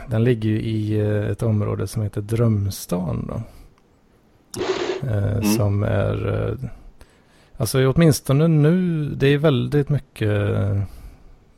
den 0.09 0.23
ligger 0.23 0.49
ju 0.49 0.61
i 0.61 0.99
ett 1.31 1.43
område 1.43 1.87
som 1.87 2.01
heter 2.01 2.21
Drömstan 2.21 3.25
då. 3.29 3.41
Mm. 5.07 5.43
Som 5.43 5.83
är, 5.83 6.57
alltså 7.57 7.87
åtminstone 7.91 8.47
nu, 8.47 9.05
det 9.15 9.27
är 9.27 9.37
väldigt 9.37 9.89
mycket 9.89 10.31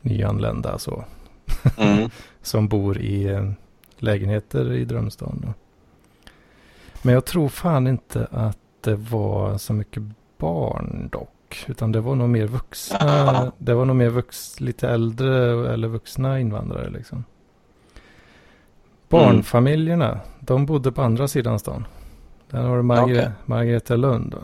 nyanlända 0.00 0.78
så. 0.78 1.04
Mm. 1.76 2.10
som 2.42 2.68
bor 2.68 2.98
i 2.98 3.24
eh, 3.26 3.50
lägenheter 3.98 4.72
i 4.72 4.84
Drömstan. 4.84 5.40
Då. 5.46 5.52
Men 7.02 7.14
jag 7.14 7.24
tror 7.24 7.48
fan 7.48 7.86
inte 7.86 8.28
att 8.30 8.58
det 8.80 8.94
var 8.94 9.58
så 9.58 9.72
mycket 9.72 10.02
barn 10.38 11.08
dock. 11.12 11.64
Utan 11.68 11.92
det 11.92 12.00
var 12.00 12.14
nog 12.14 12.28
mer 12.28 12.46
vuxna. 12.46 13.52
Det 13.58 13.74
var 13.74 13.84
nog 13.84 13.96
mer 13.96 14.08
vux, 14.08 14.60
lite 14.60 14.88
äldre 14.88 15.72
eller 15.72 15.88
vuxna 15.88 16.40
invandrare 16.40 16.90
liksom. 16.90 17.24
Barnfamiljerna, 19.08 20.20
de 20.40 20.66
bodde 20.66 20.92
på 20.92 21.02
andra 21.02 21.28
sidan 21.28 21.58
stan. 21.58 21.86
Där 22.50 22.62
har 22.62 22.76
du 22.76 22.82
Margre- 22.82 23.02
Okej. 23.04 23.30
Margareta 23.46 23.96
Lund. 23.96 24.30
Då. 24.32 24.38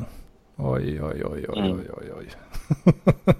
Oj, 0.56 1.02
oj, 1.02 1.24
oj, 1.24 1.46
oj, 1.48 1.58
Mm. 1.58 1.72
oj, 1.72 1.88
oj, 1.96 2.12
oj. 2.18 3.34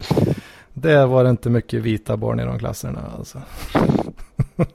Där 0.74 1.06
var 1.06 1.24
det 1.24 1.30
inte 1.30 1.50
mycket 1.50 1.82
vita 1.82 2.16
barn 2.16 2.40
i 2.40 2.44
de 2.44 2.58
klasserna 2.58 3.12
alltså. 3.18 3.42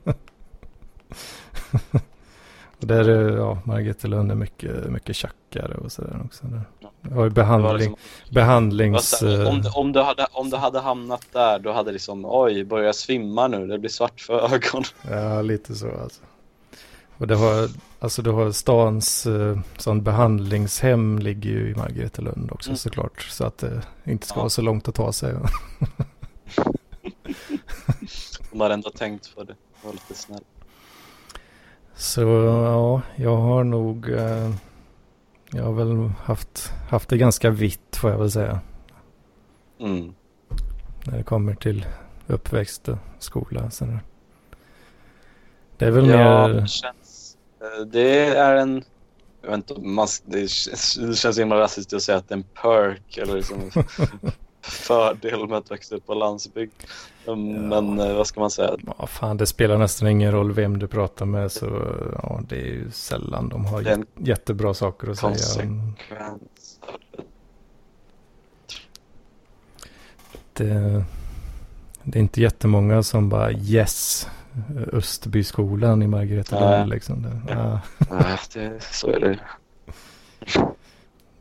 och 2.80 2.88
där 2.88 3.10
är, 3.10 3.38
ja, 3.38 3.58
Margareta 3.64 4.08
Lund 4.08 4.32
är 4.32 4.36
mycket, 4.36 4.92
mycket 4.92 5.16
tjackare 5.16 5.74
och 5.74 5.92
sådär 5.92 6.22
också. 6.26 6.48
Där. 6.48 6.62
Det 6.82 6.88
ju 7.04 7.10
Det 7.10 7.16
var 7.16 7.30
behandling, 7.30 7.78
liksom, 7.78 7.96
behandlings... 8.30 9.22
om, 9.22 9.28
eh, 9.28 9.34
du, 9.56 9.70
om, 9.70 9.92
du 9.92 10.02
hade, 10.02 10.28
om 10.32 10.50
du 10.50 10.58
hade 10.58 10.80
hamnat 10.80 11.26
där, 11.32 11.60
då 11.60 11.72
hade 11.72 11.92
liksom 11.92 12.26
oj, 12.26 12.64
börjar 12.64 12.86
jag 12.86 12.96
svimma 12.96 13.48
nu, 13.48 13.68
det 13.68 13.80
blir 13.80 13.90
svart 13.90 14.22
för 14.22 14.54
ögonen. 14.54 14.84
Ja, 15.10 15.42
lite 15.42 15.76
så 15.76 15.92
alltså. 16.02 16.22
Och 17.18 17.28
det 17.28 17.36
har, 17.36 17.70
alltså 18.00 18.22
det 18.22 18.32
har 18.32 18.52
stans 18.52 19.26
eh, 19.26 19.60
sån 19.78 20.04
behandlingshem 20.04 21.20
ligger 21.20 21.50
ju 21.50 21.72
i 21.72 21.76
Margaretelund 21.76 22.52
också 22.52 22.70
Mm. 22.70 22.78
såklart. 22.78 23.22
Så 23.22 23.46
att 23.46 23.58
det 23.58 23.82
inte 24.04 24.28
ska 24.28 24.36
Ja. 24.36 24.40
vara 24.42 24.50
så 24.50 24.62
långt 24.62 24.88
att 24.88 24.96
ta 24.96 25.14
sig. 25.14 25.36
De 28.52 28.62
hade 28.62 28.74
ändå 28.74 28.90
tänkt 28.90 29.36
på 29.36 29.44
det, 29.44 29.56
var 29.84 29.92
lite 29.92 30.14
snäll. 30.14 30.44
Så 31.96 32.22
ja, 32.22 33.02
jag 33.16 33.38
har 33.38 33.64
nog, 33.64 34.10
eh, 34.10 34.54
jag 35.52 35.64
har 35.64 35.74
väl 35.74 36.12
haft, 36.24 36.74
haft 36.90 37.10
det 37.10 37.18
ganska 37.18 37.50
vitt 37.50 37.96
får 37.96 38.12
jag 38.12 38.18
väl 38.18 38.32
säga. 38.32 38.60
Mm. 39.80 40.14
När 41.06 41.18
det 41.18 41.24
kommer 41.24 41.56
till 41.56 41.86
uppväxt 42.28 42.88
och 42.90 42.98
skola. 43.20 43.72
Så 43.72 43.86
det- 43.86 44.00
det 45.78 45.86
är 45.86 45.92
väl 45.92 46.08
Ja, 46.08 46.48
mer, 46.48 46.66
det 47.60 47.66
eh, 47.78 47.86
Det 47.86 48.26
är 48.36 48.56
en... 48.56 48.84
Jag 49.42 49.50
vet 49.50 49.58
inte, 49.70 49.82
man, 49.82 50.08
det 50.26 50.48
känns, 50.50 51.40
himla 51.40 51.60
rasistiskt 51.60 51.94
att 51.94 52.04
säga 52.04 52.18
att 52.18 52.28
det 52.30 52.34
är 52.34 52.38
en 52.38 52.44
perk 52.44 53.18
eller 53.18 53.36
liksom 53.36 53.72
fördel 54.62 55.48
med 55.48 55.58
att 55.58 55.72
växa 55.72 55.96
upp 55.96 56.06
på 56.06 56.14
landsbygd. 56.14 56.72
Um, 57.26 57.52
Men 57.70 58.00
eh, 58.00 58.16
vad 58.16 58.28
ska 58.28 58.40
man 58.40 58.52
säga? 58.52 58.78
ja 59.00 59.08
fan 59.08 59.38
det 59.38 59.46
spelar 59.46 59.78
nästan 59.78 60.08
ingen 60.08 60.32
roll 60.32 60.52
vem 60.52 60.80
du 60.80 60.88
pratar 60.88 61.26
med 61.26 61.52
så 61.52 61.66
ja, 62.24 62.42
det 62.50 62.56
är 62.56 62.66
ju 62.66 62.92
sällan 62.92 63.50
de 63.50 63.66
har 63.66 63.82
Det 63.82 63.90
är 63.90 63.94
en 63.94 64.02
jät- 64.04 64.28
jättebra 64.28 64.74
saker 64.74 65.10
att 65.10 65.18
säga. 65.20 65.66
Det, 70.54 71.04
det 72.04 72.18
är 72.18 72.22
inte 72.22 72.42
jättemånga 72.42 73.04
som 73.04 73.30
bara 73.30 73.52
yes, 73.52 74.28
Österbyskolan 74.94 76.02
i 76.02 76.08
Margaretalund 76.08 76.70
Nej. 76.70 76.88
liksom. 76.88 77.22
Det, 77.22 77.42
Ja. 77.54 77.80
ja, 78.00 78.06
Nej, 78.10 78.38
det, 78.54 78.84
så 78.84 79.08
är 79.10 79.20
det. 79.20 79.40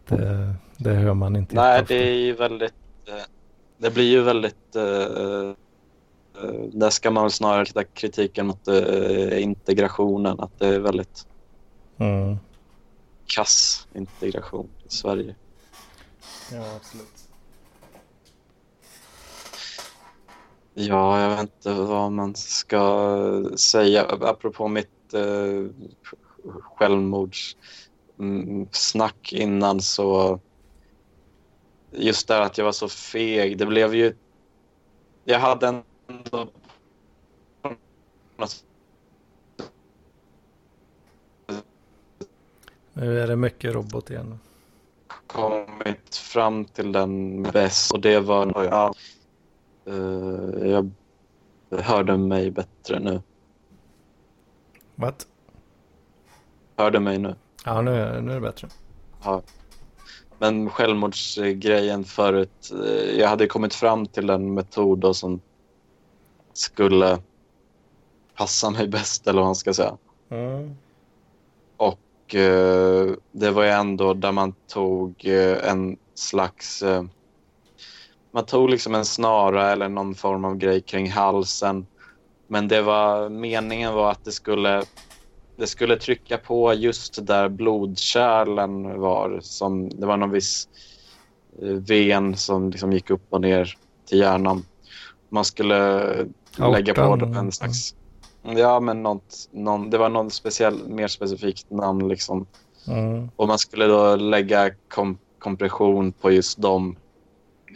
det, 0.09 0.55
det 0.77 0.91
hör 0.95 1.15
man 1.15 1.37
inte 1.37 1.55
Nej, 1.55 1.85
det 1.89 2.09
är 2.11 2.15
ju 2.15 2.33
väldigt... 2.33 2.75
eh, 3.09 3.15
Det 3.79 3.91
blir 3.95 4.11
ju 4.11 4.23
väldigt... 4.23 4.77
eh, 4.77 5.53
Där 6.73 6.91
ska 6.91 7.11
man 7.11 7.25
väl 7.25 7.31
snarare 7.33 7.65
rikta 7.65 7.85
kritiken 7.85 8.47
mot 8.47 8.69
eh, 8.69 9.43
integrationen. 9.43 10.41
Att 10.41 10.59
det 10.59 10.67
är 10.67 10.81
väldigt 10.81 11.27
Mm. 12.01 12.37
kass 13.27 13.87
integration 13.95 14.69
i 14.87 14.91
Sverige. 14.93 15.35
Ja, 16.53 16.77
absolut. 16.77 17.28
Ja, 20.81 21.21
jag 21.21 21.31
vet 21.31 21.41
inte 21.41 21.73
vad 21.73 22.13
man 22.13 22.35
ska 22.35 23.45
säga. 23.57 24.05
Apropå 24.05 24.69
mitt 24.69 25.15
eh, 25.15 25.65
självmordssnack 26.61 29.33
innan 29.33 29.81
så... 29.81 30.41
Just 31.91 32.29
det 32.29 32.43
att 32.43 32.59
jag 32.59 32.65
var 32.65 32.73
så 32.73 32.89
feg. 32.89 33.59
Det 33.59 33.67
blev 33.67 33.95
ju... 33.95 34.17
Jag 35.25 35.39
hade 35.39 35.83
ändå... 36.09 36.49
Nu 42.93 43.21
är 43.21 43.27
det 43.27 43.37
mycket 43.37 43.75
robot 43.75 44.11
igen. 44.11 44.39
kommit 45.27 46.17
fram 46.17 46.65
till 46.65 46.93
den 46.93 47.43
bäst 47.43 47.93
och 47.93 48.01
det 48.01 48.21
var... 48.21 48.65
Ja, 48.65 48.95
eh, 49.89 50.69
jag 50.69 50.91
hörde 51.71 52.17
mig 52.17 52.51
bättre 52.51 53.01
nu. 53.01 53.23
What? 54.95 55.27
Hörde 56.77 57.01
mig 57.01 57.19
nu. 57.19 57.35
Ja, 57.65 57.83
nu 57.83 57.91
är, 57.91 58.21
nu 58.21 58.31
är 58.31 58.35
det 58.35 58.41
bättre. 58.41 58.69
Ja. 59.25 59.43
Men 60.39 60.71
självmordsgrejen 60.71 62.05
förut, 62.05 62.73
eh, 62.85 63.19
jag 63.19 63.29
hade 63.29 63.47
kommit 63.47 63.75
fram 63.75 64.07
till 64.07 64.31
en 64.31 64.55
metod 64.55 64.99
då 64.99 65.15
som 65.15 65.41
skulle 66.53 67.19
passa 68.35 68.71
mig 68.71 68.89
bäst 68.89 69.27
eller 69.27 69.41
vad 69.41 69.49
man 69.49 69.55
ska 69.55 69.75
säga. 69.75 69.97
Mm. 70.29 70.77
Och 71.77 72.35
eh, 72.35 73.13
det 73.33 73.51
var 73.51 73.65
ju 73.65 73.71
ändå 73.71 74.15
där 74.15 74.33
man 74.33 74.55
tog 74.67 75.27
eh, 75.27 75.71
en 75.71 75.97
slags... 76.15 76.83
Eh, 76.83 77.05
man 78.31 78.45
tog 78.45 78.71
liksom 78.71 78.95
en 78.95 79.05
snara 79.05 79.73
eller 79.73 79.89
någon 79.89 80.15
form 80.15 80.45
av 80.45 80.57
grej 80.57 80.81
kring 80.81 81.11
halsen. 81.11 81.87
Men 82.47 82.69
det 82.69 82.83
var, 82.83 83.29
meningen 83.29 83.95
var 83.95 84.11
att 84.11 84.25
det 84.25 84.33
skulle, 84.33 84.83
det 85.57 85.67
skulle 85.67 85.97
trycka 85.97 86.39
på 86.39 86.75
just 86.75 87.27
där 87.27 87.49
blodkärlen 87.49 89.01
var. 89.01 89.39
Som, 89.43 89.89
det 89.89 90.07
var 90.07 90.17
någon 90.17 90.31
viss 90.31 90.69
eh, 91.63 91.69
ven 91.69 92.37
som 92.37 92.71
liksom 92.71 92.93
gick 92.93 93.11
upp 93.11 93.27
och 93.31 93.41
ner 93.41 93.75
till 94.09 94.19
hjärnan. 94.19 94.65
Man 95.29 95.45
skulle 95.45 96.05
lägga 96.57 96.95
på 96.95 97.31
en 97.37 97.53
slags... 97.53 97.95
Ja, 98.43 98.81
men 98.81 99.03
något, 99.03 99.49
någon, 99.51 99.91
det 99.91 99.99
var 99.99 100.09
någon 100.09 100.31
speciell, 100.31 100.89
mer 100.89 101.09
specifikt 101.09 101.71
namn 101.71 102.09
liksom. 102.09 102.47
Mm. 102.87 103.31
Och 103.37 103.49
man 103.49 103.59
skulle 103.59 103.87
då 103.87 104.17
lägga 104.17 104.71
kom, 104.89 105.19
kompression 105.39 106.13
på 106.13 106.31
just 106.31 106.63
dem, 106.63 106.97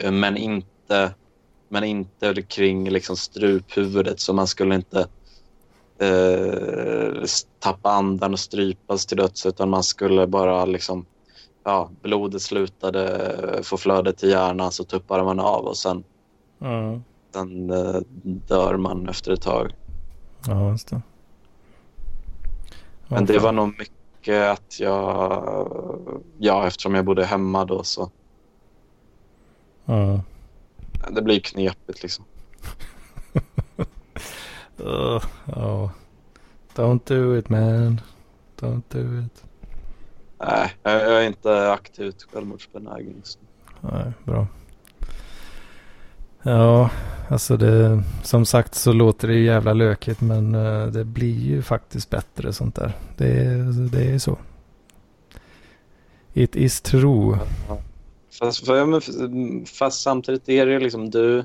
men 0.00 0.36
inte, 0.36 1.14
men 1.68 1.84
inte 1.84 2.42
kring 2.42 2.90
liksom 2.90 3.16
struphuvudet. 3.16 4.20
Så 4.20 4.32
man 4.32 4.46
skulle 4.46 4.74
inte 4.74 5.08
eh, 5.98 7.24
tappa 7.58 7.90
andan 7.90 8.32
och 8.32 8.40
strypas 8.40 9.06
till 9.06 9.16
döds, 9.16 9.46
utan 9.46 9.70
man 9.70 9.82
skulle 9.82 10.26
bara 10.26 10.64
liksom, 10.64 11.06
ja, 11.64 11.90
blodet 12.02 12.42
slutade 12.42 13.60
få 13.62 13.76
flöde 13.76 14.12
till 14.12 14.30
hjärnan 14.30 14.72
så 14.72 14.84
tuppade 14.84 15.24
man 15.24 15.40
av 15.40 15.64
och 15.64 15.76
sen, 15.76 16.04
Mm. 16.60 17.02
sen 17.32 17.70
eh, 17.70 18.00
dör 18.22 18.76
man 18.76 19.08
efter 19.08 19.32
ett 19.32 19.42
tag. 19.42 19.74
Ja, 20.46 20.70
just 20.70 20.88
det. 20.88 21.02
Men 23.08 23.26
det 23.26 23.38
var 23.38 23.52
nog 23.52 23.68
mycket 23.68 24.02
mycket 24.22 24.50
att 24.50 24.80
jag... 24.80 25.68
Ja, 26.38 26.66
eftersom 26.66 26.94
jag 26.94 27.04
bodde 27.04 27.24
hemma 27.24 27.64
då 27.64 27.82
så... 27.82 28.10
Ja. 29.84 30.20
Det 31.10 31.22
blir 31.22 31.40
knepigt 31.40 32.02
liksom. 32.02 32.24
Uh, 34.80 35.22
ja. 35.46 35.90
Don't 36.74 37.00
do 37.06 37.36
it 37.38 37.48
man. 37.48 38.00
Don't 38.60 38.82
do 38.88 39.20
it. 39.26 39.44
Nej, 40.40 40.72
jag 40.82 41.22
är 41.24 41.26
inte 41.26 41.72
aktivt 41.72 42.26
självmordsbenägen. 42.32 43.14
just 43.18 43.38
nu. 43.40 43.48
Nej, 43.92 44.12
bra. 44.24 44.46
Ja, 46.42 46.90
alltså 47.28 47.56
det, 47.56 48.02
som 48.22 48.46
sagt 48.46 48.74
så 48.74 48.92
låter 48.92 49.28
det 49.28 49.34
ju 49.34 49.44
jävla 49.44 49.72
lökigt 49.72 50.20
men 50.20 50.54
eh, 50.54 50.86
det 50.86 51.04
blir 51.04 51.38
ju 51.40 51.62
faktiskt 51.62 52.10
bättre 52.10 52.52
sånt 52.52 52.74
där. 52.74 52.92
Det, 53.16 53.28
är- 53.44 53.90
det 53.90 54.04
är 54.14 54.18
så. 54.18 54.38
It 56.32 56.56
is 56.56 56.80
true. 56.80 57.38
Fast, 58.38 58.66
för, 58.66 59.00
fast 59.78 60.02
samtidigt 60.02 60.48
är 60.48 60.66
det 60.66 60.78
liksom 60.78 61.10
du... 61.10 61.44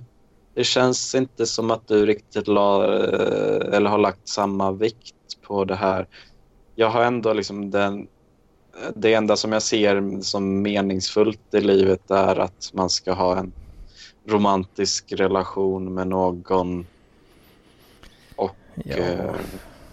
Det 0.53 0.63
känns 0.63 1.15
inte 1.15 1.45
som 1.45 1.71
att 1.71 1.87
du 1.87 2.05
riktigt 2.05 2.47
la, 2.47 2.83
eh, 2.85 3.75
eller 3.75 3.89
har 3.89 3.97
lagt 3.97 4.27
samma 4.27 4.71
vikt 4.71 5.41
på 5.41 5.65
det 5.65 5.75
här. 5.75 6.07
Jag 6.75 6.89
har 6.89 7.03
ändå 7.03 7.33
liksom 7.33 7.71
den... 7.71 8.07
Det 8.95 9.13
enda 9.13 9.35
som 9.35 9.51
jag 9.51 9.61
ser 9.61 10.21
som 10.21 10.61
meningsfullt 10.61 11.53
i 11.53 11.61
livet 11.61 12.11
är 12.11 12.39
att 12.39 12.71
man 12.73 12.89
ska 12.89 13.13
ha 13.13 13.37
en 13.37 13.51
romantisk 14.25 15.11
relation 15.11 15.93
med 15.93 16.07
någon. 16.07 16.85
Och... 18.35 18.55
Ja, 18.75 18.95
eh, 18.95 19.35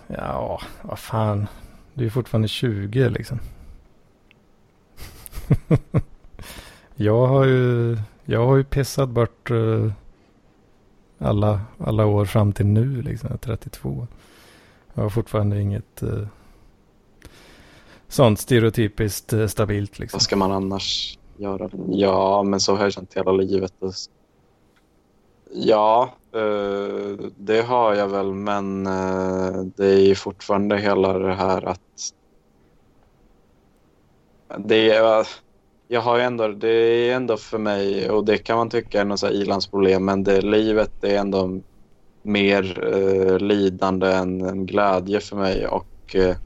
ja 0.06 0.60
vad 0.82 0.98
fan. 0.98 1.46
Du 1.94 2.06
är 2.06 2.10
fortfarande 2.10 2.48
20 2.48 3.08
liksom. 3.08 3.38
jag 6.94 7.26
har 7.26 7.44
ju, 7.44 7.96
jag 8.24 8.46
har 8.46 8.56
ju 8.56 8.64
pissat 8.64 9.08
bort 9.08 9.50
uh, 9.50 9.92
alla, 11.18 11.60
alla 11.78 12.06
år 12.06 12.24
fram 12.24 12.52
till 12.52 12.66
nu 12.66 13.02
liksom. 13.02 13.38
32. 13.40 14.06
Jag 14.94 15.02
har 15.02 15.10
fortfarande 15.10 15.60
inget 15.60 16.02
uh, 16.02 16.26
sånt 18.08 18.40
stereotypiskt 18.40 19.32
uh, 19.32 19.46
stabilt 19.46 19.98
liksom. 19.98 20.16
Vad 20.16 20.22
ska 20.22 20.36
man 20.36 20.52
annars 20.52 21.18
göra? 21.36 21.70
Ja, 21.88 22.42
men 22.42 22.60
så 22.60 22.76
har 22.76 22.82
jag 22.82 22.92
känt 22.92 23.14
hela 23.14 23.32
livet. 23.32 23.72
Ja, 25.56 26.14
det 27.36 27.62
har 27.62 27.94
jag 27.94 28.08
väl, 28.08 28.32
men 28.32 28.84
det 29.76 29.86
är 29.86 30.00
ju 30.00 30.14
fortfarande 30.14 30.78
hela 30.78 31.18
det 31.18 31.34
här 31.34 31.64
att... 31.64 31.80
Det 34.58 34.90
är, 34.90 35.26
jag 35.94 36.00
har 36.00 36.16
ju 36.16 36.22
ändå, 36.22 36.48
det 36.48 36.68
är 36.68 37.16
ändå 37.16 37.36
för 37.36 37.58
mig, 37.58 38.10
och 38.10 38.24
det 38.24 38.38
kan 38.38 38.56
man 38.56 38.70
tycka 38.70 39.00
är 39.00 39.04
något 39.04 39.22
ilandsproblem, 39.22 40.04
men 40.04 40.24
det, 40.24 40.40
livet 40.40 41.04
är 41.04 41.18
ändå 41.18 41.60
mer 42.22 42.94
eh, 42.94 43.38
lidande 43.38 44.12
än, 44.12 44.40
än 44.40 44.66
glädje 44.66 45.20
för 45.20 45.36
mig. 45.36 45.66
Och, 45.66 46.16
eh, 46.16 46.36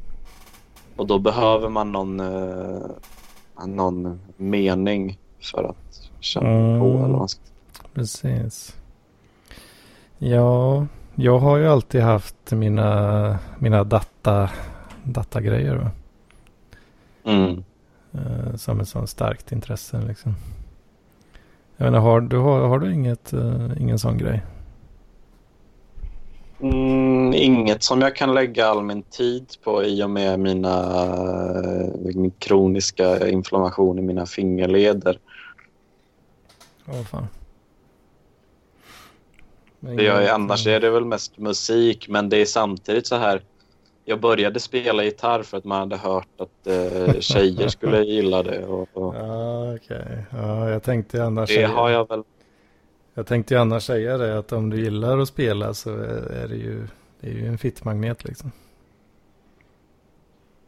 och 0.96 1.06
då 1.06 1.18
behöver 1.18 1.68
man 1.68 1.92
någon, 1.92 2.20
eh, 2.20 3.66
någon 3.66 4.20
mening 4.36 5.18
för 5.40 5.64
att 5.64 6.10
känna 6.20 6.46
på. 6.80 6.86
Mm. 6.86 7.04
Eller 7.04 7.18
vad 7.18 7.30
Precis. 7.94 8.76
Ja, 10.18 10.86
jag 11.14 11.38
har 11.38 11.56
ju 11.56 11.68
alltid 11.68 12.00
haft 12.00 12.52
mina, 12.52 13.38
mina 13.58 13.84
data, 13.84 14.50
datagrejer 15.02 15.90
mm. 17.24 17.64
Eh, 18.18 18.56
sånt 18.84 19.10
starkt 19.10 19.52
intresse 19.52 20.02
liksom. 20.08 20.34
Jag 21.76 21.84
menar, 21.84 21.98
har 21.98 22.20
du, 22.20 22.36
har, 22.36 22.60
har 22.60 22.78
du 22.78 22.94
inget, 22.94 23.32
eh, 23.32 23.70
ingen 23.80 23.98
sån 23.98 24.18
grej? 24.18 24.42
Mm, 26.60 27.32
inget 27.34 27.82
som 27.82 28.00
jag 28.00 28.16
kan 28.16 28.34
lägga 28.34 28.66
all 28.66 28.82
min 28.82 29.02
tid 29.02 29.46
på 29.64 29.84
i 29.84 30.02
och 30.02 30.10
med 30.10 30.40
mina, 30.40 30.78
eh, 31.64 32.14
min 32.14 32.30
kroniska 32.30 33.28
inflammation 33.28 33.98
i 33.98 34.02
mina 34.02 34.26
fingerleder. 34.26 35.18
Åh 36.86 37.02
fan. 37.02 37.26
Men 39.80 39.96
Det 39.96 40.02
jag, 40.02 40.28
annars 40.28 40.66
är 40.66 40.80
det 40.80 40.90
väl 40.90 41.04
mest 41.04 41.38
musik, 41.38 42.08
men 42.08 42.28
det 42.28 42.36
är 42.36 42.46
samtidigt 42.46 43.06
så 43.06 43.16
här. 43.16 43.42
Jag 44.08 44.20
började 44.20 44.60
spela 44.60 45.04
gitarr 45.04 45.42
för 45.42 45.56
att 45.58 45.64
man 45.64 45.78
hade 45.78 45.96
hört 45.96 46.28
att 46.38 46.66
eh, 46.66 47.20
tjejer 47.20 47.68
skulle 47.68 48.02
gilla 48.02 48.42
det. 48.42 48.66
Och, 48.66 48.88
och 48.92 49.14
Ja, 49.14 49.74
okej. 49.74 50.24
Ja, 50.30 50.70
jag 50.70 50.82
tänkte 50.82 51.24
annars 51.24 51.48
det 51.48 51.54
säga, 51.54 51.68
har 51.68 51.90
jag 51.90 52.08
väl. 52.08 52.22
jag 53.14 53.26
tänkte 53.26 53.60
annars 53.60 53.86
säga 53.86 54.18
det 54.18 54.38
att 54.38 54.52
om 54.52 54.70
du 54.70 54.80
gillar 54.80 55.18
att 55.18 55.28
spela 55.28 55.74
så 55.74 55.90
är 55.90 56.42
är 56.42 56.48
det 56.48 56.56
ju, 56.56 56.86
det 57.20 57.28
är 57.28 57.32
ju 57.34 57.46
en 57.46 57.58
fittmagnet 57.58 58.24
liksom. 58.24 58.52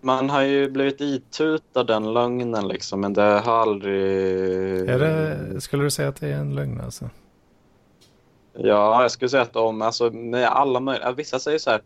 Man 0.01 0.31
har 0.31 0.43
ju 0.43 0.71
blivit 0.71 1.01
itutad 1.01 1.85
den 1.85 2.13
lögnen 2.13 2.69
liksom, 2.69 3.01
men 3.01 3.13
det 3.13 3.23
har 3.23 3.53
aldrig... 3.53 4.89
Är 4.89 4.99
det, 4.99 5.61
skulle 5.61 5.83
du 5.83 5.91
säga 5.91 6.09
att 6.09 6.21
det 6.21 6.29
är 6.29 6.37
en 6.39 6.55
lögn 6.55 6.81
alltså? 6.81 7.11
Ja, 8.53 9.03
jag 9.03 9.11
skulle 9.11 9.29
säga 9.29 9.43
att 9.43 9.53
de, 9.53 9.83
alltså 9.83 10.11
med 10.11 10.49
alla 10.49 10.81
möjliga, 10.81 11.13
vissa 11.13 11.39
säger 11.39 11.59
så 11.59 11.71
här, 11.71 11.81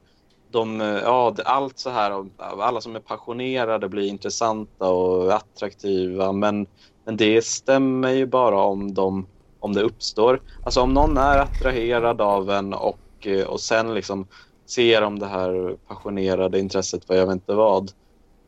de, 0.54 0.80
ja, 0.80 1.34
det- 1.36 1.44
allt 1.44 1.78
så 1.80 1.90
här, 1.90 2.26
alla 2.38 2.82
som 2.82 2.96
är 2.96 3.00
passionerade 3.00 3.90
blir 3.90 4.08
intressanta 4.08 4.88
och 4.90 5.34
attraktiva, 5.34 6.32
men, 6.32 6.68
men 7.06 7.18
det 7.18 7.46
stämmer 7.46 8.10
ju 8.12 8.26
bara 8.26 8.62
om, 8.62 8.94
de, 8.94 9.28
om 9.60 9.74
det 9.74 9.82
uppstår. 9.82 10.40
Alltså 10.62 10.82
om 10.82 10.94
någon 10.94 11.18
är 11.18 11.38
attraherad 11.38 12.22
av 12.22 12.50
en 12.50 12.74
och, 12.74 13.00
eh, 13.26 13.46
och 13.46 13.60
sen 13.62 13.94
liksom 13.94 14.28
ser 14.70 15.02
om 15.02 15.20
det 15.20 15.26
här 15.28 15.78
passionerade 15.88 16.60
intresset 16.60 17.06
för 17.06 17.14
jag 17.16 17.26
vet 17.26 17.34
inte 17.34 17.54
vad, 17.54 17.90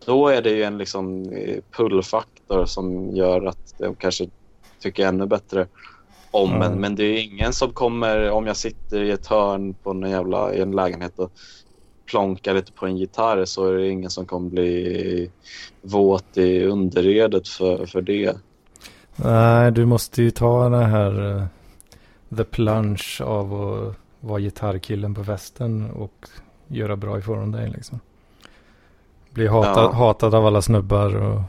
då 0.07 0.29
är 0.29 0.43
det 0.43 0.51
ju 0.51 0.65
en 0.65 0.79
liksom 0.79 1.33
eh, 1.33 1.59
pullfaktor 1.79 2.67
som 2.67 3.11
gör 3.17 3.47
att 3.47 3.59
de 3.79 3.97
kanske 3.97 4.29
tycker 4.83 5.09
ännu 5.09 5.27
bättre 5.27 5.69
om 6.33 6.63
Mm. 6.63 6.63
en. 6.63 6.81
Men 6.81 6.97
det 6.97 7.05
är 7.05 7.25
ingen 7.25 7.55
som 7.55 7.75
kommer, 7.75 8.31
om 8.31 8.47
jag 8.49 8.57
sitter 8.59 9.03
i 9.05 9.13
ett 9.13 9.27
hörn 9.27 9.75
på 9.77 9.91
en 9.91 10.03
jävla, 10.11 10.55
i 10.55 10.61
en 10.63 10.73
lägenhet 10.73 11.19
och 11.19 11.33
plonkar 12.07 12.55
lite 12.55 12.73
på 12.73 12.87
en 12.87 12.97
gitarr 12.97 13.45
så 13.45 13.69
är 13.69 13.73
det 13.73 13.89
ingen 13.89 14.11
som 14.11 14.27
kommer 14.27 14.51
bli 14.51 15.31
våt 15.83 16.37
i 16.37 16.65
underredet 16.65 17.49
för, 17.49 17.87
för 17.87 18.03
det. 18.03 18.37
Nej, 19.17 19.73
du 19.73 19.87
måste 19.87 20.23
ju 20.23 20.31
ta 20.31 20.69
den 20.69 20.91
här 20.91 21.37
eh, 21.37 21.47
the 22.37 22.45
plunge 22.45 23.21
av 23.21 23.55
att 23.55 23.97
vara 24.21 24.41
gitarrkillen 24.41 25.15
på 25.15 25.25
festen 25.25 25.91
och 25.91 26.29
göra 26.67 26.97
bra 26.97 27.19
ifrån 27.19 27.53
dig 27.53 27.71
liksom. 27.71 28.01
Bli 29.31 29.47
hatad, 29.47 29.85
Ja. 29.85 29.93
hatad 29.93 30.35
av 30.35 30.47
alla 30.47 30.63
snubbar 30.63 31.15
och 31.15 31.41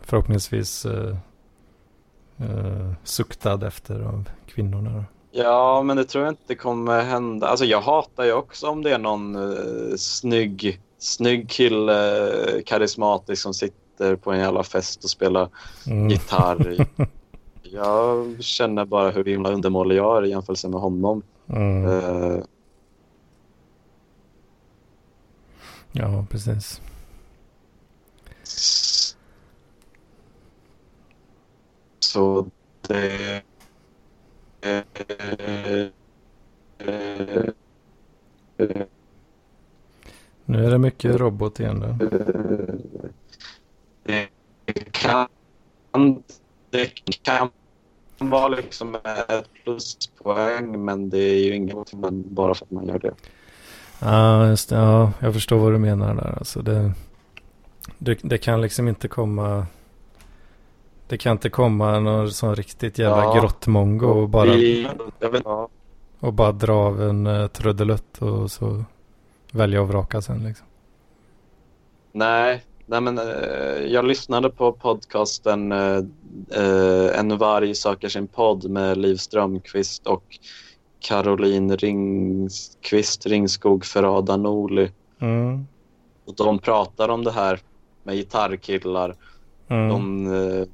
förhoppningsvis 0.00 0.86
uh, 0.86 1.16
suktad 3.04 3.66
efter 3.66 4.00
av 4.00 4.28
kvinnorna. 4.46 4.90
Då. 4.90 5.04
Ja, 5.36 5.82
men 5.82 5.96
det 5.96 6.04
tror 6.04 6.24
jag 6.24 6.32
inte 6.32 6.54
kommer 6.54 7.02
hända. 7.02 7.46
Alltså 7.46 7.64
jag 7.64 7.80
hatar 7.80 8.24
ju 8.24 8.32
också 8.32 8.68
om 8.68 8.82
det 8.82 8.90
är 8.94 8.98
någon 8.98 9.36
uh, 9.36 9.96
snygg, 9.96 10.80
snygg 10.98 11.50
kille, 11.50 12.28
eh, 12.56 12.62
karismatisk 12.66 13.42
som 13.42 13.54
sitter 13.54 14.16
på 14.16 14.32
en 14.32 14.38
jävla 14.38 14.62
fest 14.62 15.04
och 15.04 15.10
spelar 15.10 15.48
Mm. 15.86 16.08
gitarr. 16.08 16.86
jag 17.62 18.36
känner 18.44 18.84
bara 18.84 19.10
hur 19.10 19.24
himla 19.24 19.50
undermålig 19.52 19.96
jag 19.96 20.18
är 20.18 20.24
i 20.26 20.30
jämförelse 20.30 20.68
med 20.68 20.80
honom. 20.80 21.22
Mm. 21.48 21.84
Eh, 21.86 22.38
Ja, 25.92 26.26
precis. 26.30 26.80
Så 31.98 32.46
det... 32.88 33.42
Nu 40.44 40.66
är 40.66 40.70
det 40.70 40.78
mycket 40.78 41.16
robot 41.16 41.60
igen 41.60 41.80
då. 41.80 42.06
Det 44.02 44.28
kan, 44.92 45.28
det 46.70 46.90
kan 47.22 47.48
vara 48.18 48.48
liksom 48.48 48.94
ett 48.94 49.48
pluspoäng 49.64 50.84
men 50.84 51.10
det 51.10 51.18
är 51.18 51.44
ju 51.44 51.54
inget 51.56 51.92
man- 51.92 52.24
bara 52.34 52.54
för 52.54 52.64
att 52.64 52.70
man 52.70 52.86
gör 52.86 52.98
det. 52.98 53.14
Ja, 54.00 54.48
just 54.48 54.68
det. 54.68 54.76
Ja, 54.76 55.12
jag 55.20 55.34
förstår 55.34 55.58
vad 55.58 55.72
du 55.72 55.78
menar 55.78 56.14
där. 56.14 56.34
Alltså 56.38 56.62
det, 56.62 56.92
det, 57.98 58.18
det 58.22 58.38
kan 58.38 58.60
liksom 58.60 58.88
inte 58.88 59.08
komma... 59.08 59.66
Det 61.06 61.18
kan 61.18 61.32
inte 61.32 61.50
komma 61.50 61.98
någon 61.98 62.30
sån 62.30 62.56
riktigt 62.56 62.98
jävla 62.98 63.24
Ja. 63.24 63.40
grottmongo 63.40 64.06
och 64.06 64.28
bara, 64.28 64.44
Vi, 64.50 64.88
ja. 65.44 65.68
och 66.20 66.32
bara 66.32 66.52
dra 66.52 66.72
av 66.74 67.02
en 67.02 67.26
uh, 67.26 67.46
trudelutt 67.46 68.18
och 68.22 68.50
så 68.50 68.84
välja 69.52 69.82
och 69.82 69.88
vraka 69.88 70.22
sen 70.22 70.44
liksom. 70.44 70.66
Nej, 72.12 72.62
Nej, 72.86 73.00
men, 73.00 73.18
eh, 73.18 73.84
jag 73.86 74.04
lyssnade 74.04 74.50
på 74.50 74.72
podcasten 74.72 75.72
eh, 75.72 75.96
eh, 76.50 77.18
En 77.18 77.38
varg 77.38 77.74
söker 77.74 78.08
sin 78.08 78.26
podd 78.26 78.70
med 78.70 78.96
Liv 78.96 79.16
Strömqvist 79.16 80.06
och 80.06 80.24
Caroline 81.00 81.76
Ringqvist 81.76 83.26
Ringskog 83.26 83.84
Ferrada 83.84 84.36
Norli. 84.36 84.90
Mm. 85.18 85.66
Och 86.24 86.34
de 86.36 86.58
pratar 86.58 87.08
om 87.08 87.24
det 87.24 87.32
här 87.32 87.60
med 88.02 88.14
gitarrkillar. 88.16 89.14
Mm. 89.68 89.88
De, 89.88 90.66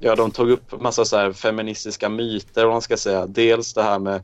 ja, 0.00 0.16
de 0.16 0.30
tog 0.30 0.50
upp 0.50 0.80
massa 0.80 1.04
så 1.04 1.16
här 1.16 1.32
feministiska 1.32 2.08
myter, 2.08 2.64
vad 2.64 2.74
man 2.74 2.82
ska 2.82 2.96
säga. 2.96 3.26
Dels 3.26 3.74
det 3.74 3.82
här 3.82 3.98
med 3.98 4.22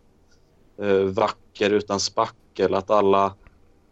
eh, 0.83 1.05
vacker 1.05 1.71
utan 1.71 2.01
spackel, 2.01 2.75
att 2.75 2.91
alla, 2.91 3.35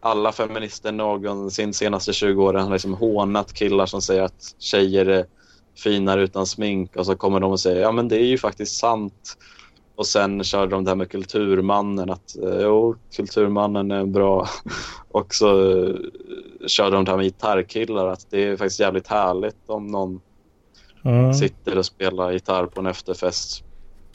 alla 0.01 0.33
feminister 0.33 0.93
någonsin 0.93 1.69
de 1.69 1.75
senaste 1.75 2.13
20 2.13 2.45
åren 2.45 2.65
har 2.65 2.73
liksom 2.73 2.95
hånat 2.95 3.53
killar 3.53 3.87
som 3.87 4.03
säger 4.03 4.23
att 4.23 4.55
tjejer 4.59 5.07
är 5.07 5.27
finare 5.77 6.23
utan 6.23 6.47
smink 6.47 6.97
och 6.97 7.07
så 7.07 7.17
kommer 7.17 7.41
de 7.41 7.53
och 7.53 7.61
säger 7.61 7.81
ja 7.81 7.93
men 7.93 8.09
det 8.09 8.17
är 8.17 8.27
ju 8.27 8.39
faktiskt 8.39 8.77
sant. 8.77 9.39
Och 9.97 10.07
sen 10.07 10.45
körde 10.45 10.71
de 10.71 10.85
det 10.85 10.91
här 10.91 10.97
med 10.97 11.11
kulturmannen 11.11 12.11
att 12.11 12.37
eh, 12.43 12.61
jo, 12.61 12.97
kulturmannen 13.17 13.91
är 13.91 14.05
bra. 14.05 14.49
och 15.11 15.35
så 15.35 15.71
eh, 15.71 15.95
körde 16.67 16.97
de 16.97 17.05
det 17.05 17.11
här 17.11 17.17
med 17.17 17.27
gitarrkillar 17.27 18.07
att 18.07 18.31
det 18.31 18.45
är 18.45 18.57
faktiskt 18.57 18.81
jävligt 18.81 19.07
härligt 19.07 19.57
om 19.67 19.87
någon 19.87 20.21
Mm. 21.05 21.35
sitter 21.35 21.79
och 21.79 21.87
spelar 21.87 22.33
gitarr 22.33 22.67
på 22.67 22.81
en 22.81 22.87
efterfest. 22.87 23.65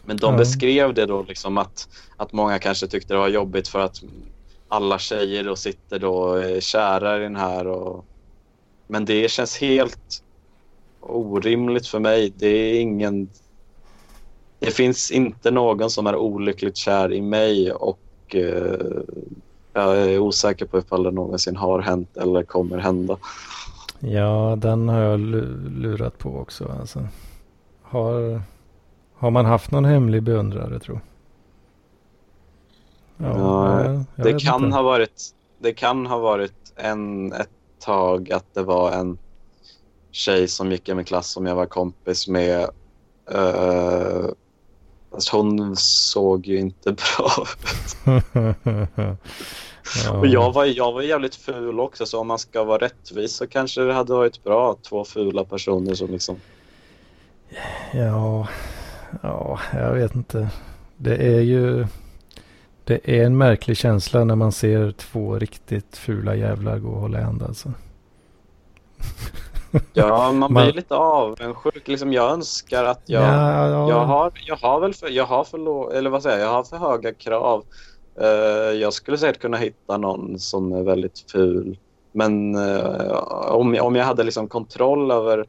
Men 0.04 0.18
de 0.18 0.34
Ja. 0.34 0.38
beskrev 0.38 0.94
det 0.94 1.06
då 1.06 1.24
liksom 1.24 1.58
att, 1.58 1.88
att 2.18 2.34
många 2.34 2.60
kanske 2.60 2.88
tyckte 2.88 3.14
det 3.14 3.18
var 3.18 3.28
jobbigt 3.28 3.68
för 3.68 3.80
att 3.80 4.02
alla 4.68 5.00
tjejer 5.00 5.44
då 5.44 5.56
sitter 5.56 6.00
då 6.00 6.34
är 6.34 6.60
kära 6.60 7.18
i 7.18 7.20
den 7.20 7.36
här. 7.36 7.68
Och... 7.68 8.06
Men 8.88 9.06
det 9.06 9.32
känns 9.32 9.58
helt 9.58 10.24
orimligt 11.00 11.88
för 11.88 12.00
mig. 12.00 12.34
Det 12.36 12.48
är 12.48 12.82
ingen... 12.82 13.30
Det 14.60 14.72
finns 14.72 15.12
inte 15.12 15.52
någon 15.52 15.90
som 15.90 16.08
är 16.08 16.16
olyckligt 16.16 16.78
kär 16.78 17.14
i 17.14 17.22
mig 17.22 17.72
och 17.72 18.00
eh, 18.28 19.02
jag 19.74 19.98
är 19.98 20.20
osäker 20.20 20.66
på 20.66 20.80
ifall 20.80 21.04
det 21.04 21.12
någonsin 21.12 21.56
har 21.56 21.80
hänt 21.80 22.18
eller 22.18 22.44
kommer 22.44 22.78
hända. 22.78 23.18
Ja, 24.00 24.56
den 24.62 24.90
har 24.90 25.00
jag 25.00 25.20
lu- 25.20 25.70
lurat 25.80 26.18
på 26.18 26.38
också. 26.38 26.76
Alltså. 26.80 27.08
Har, 27.82 28.42
har 29.14 29.32
man 29.32 29.46
haft 29.46 29.72
någon 29.72 29.86
hemlig 29.86 30.24
beundrare 30.24 30.80
tro? 30.80 31.00
Ja, 33.18 33.84
jag- 33.84 34.04
jag 34.16 34.26
det 34.26 34.40
kan 34.40 34.64
inte. 34.66 34.76
ha 34.76 34.82
varit 34.84 35.22
det 35.60 35.74
kan 35.74 36.06
ha 36.06 36.20
varit 36.20 36.74
en, 36.76 37.34
ett 37.34 37.50
tag 37.80 38.32
att 38.32 38.54
det 38.54 38.64
var 38.64 38.92
en 38.92 39.18
tjej 40.12 40.48
som 40.48 40.72
gick 40.72 40.90
i 40.90 40.94
min 40.94 41.06
klass 41.06 41.28
som 41.28 41.46
jag 41.46 41.56
var 41.56 41.66
kompis 41.66 42.28
med. 42.28 42.70
Uh, 43.36 44.30
alltså 45.14 45.38
hon 45.38 45.76
såg 45.78 46.46
ju 46.48 46.58
inte 46.60 46.92
bra 47.18 47.32
ut. 47.44 47.98
ja. 50.06 50.18
Och 50.18 50.28
jag 50.28 50.52
var, 50.52 50.66
jag 50.66 50.92
var 50.92 51.02
jävligt 51.02 51.36
ful 51.36 51.80
också 51.80 52.06
så 52.06 52.20
om 52.20 52.28
man 52.28 52.40
ska 52.40 52.64
vara 52.64 52.78
rättvis 52.78 53.36
så 53.36 53.48
kanske 53.48 53.82
det 53.82 53.94
hade 53.94 54.14
varit 54.14 54.44
bra 54.44 54.76
två 54.90 55.06
fula 55.06 55.44
personer 55.46 55.94
som 55.94 56.12
liksom 56.12 56.36
Ja, 57.94 58.48
ja, 59.22 59.60
jag 59.74 59.94
vet 59.94 60.16
inte. 60.16 60.50
Det 60.98 61.16
är 61.16 61.40
ju... 61.42 61.88
Det 62.84 63.00
är 63.04 63.26
en 63.26 63.38
märklig 63.38 63.78
känsla 63.78 64.24
när 64.24 64.36
man 64.36 64.52
ser 64.52 64.92
två 64.92 65.36
riktigt 65.40 65.98
fula 65.98 66.36
jävlar 66.36 66.80
gå 66.80 66.90
och 66.90 67.02
hålla 67.02 67.20
i 67.20 67.24
hand 67.24 67.44
alltså. 67.44 67.74
Ja, 69.94 70.32
man 70.32 70.54
Man- 70.54 70.64
blir 70.64 70.74
lite 70.74 70.96
avundsjuk. 70.96 71.88
Liksom, 71.88 72.14
jag 72.14 72.32
önskar 72.32 72.84
att 72.84 73.02
jag 73.06 73.24
ja, 73.24 73.68
ja. 73.70 73.90
Jag 73.90 74.06
har, 74.06 74.32
jag 74.46 74.56
har 74.56 74.80
väl 74.80 74.94
för, 74.94 75.10
jag 75.10 75.26
har 75.26 75.44
för, 75.44 75.58
lå, 75.58 75.92
eller 75.92 76.10
vad 76.10 76.24
säger 76.24 76.38
jag, 76.38 76.48
jag 76.48 76.54
har 76.54 76.64
för 76.64 76.78
höga 76.78 77.14
krav. 77.14 77.64
Eh, 78.22 78.28
jag 78.80 78.94
skulle 78.94 79.18
säkert 79.18 79.42
kunna 79.42 79.58
hitta 79.58 79.98
någon 79.98 80.40
som 80.40 80.74
är 80.74 80.84
väldigt 80.84 81.26
ful. 81.32 81.78
Men 82.12 82.56
eh, 82.56 83.12
om, 83.52 83.74
jag- 83.76 83.86
om 83.86 83.96
jag 83.96 84.06
hade 84.06 84.24
liksom 84.24 84.48
kontroll 84.48 85.12
över, 85.12 85.46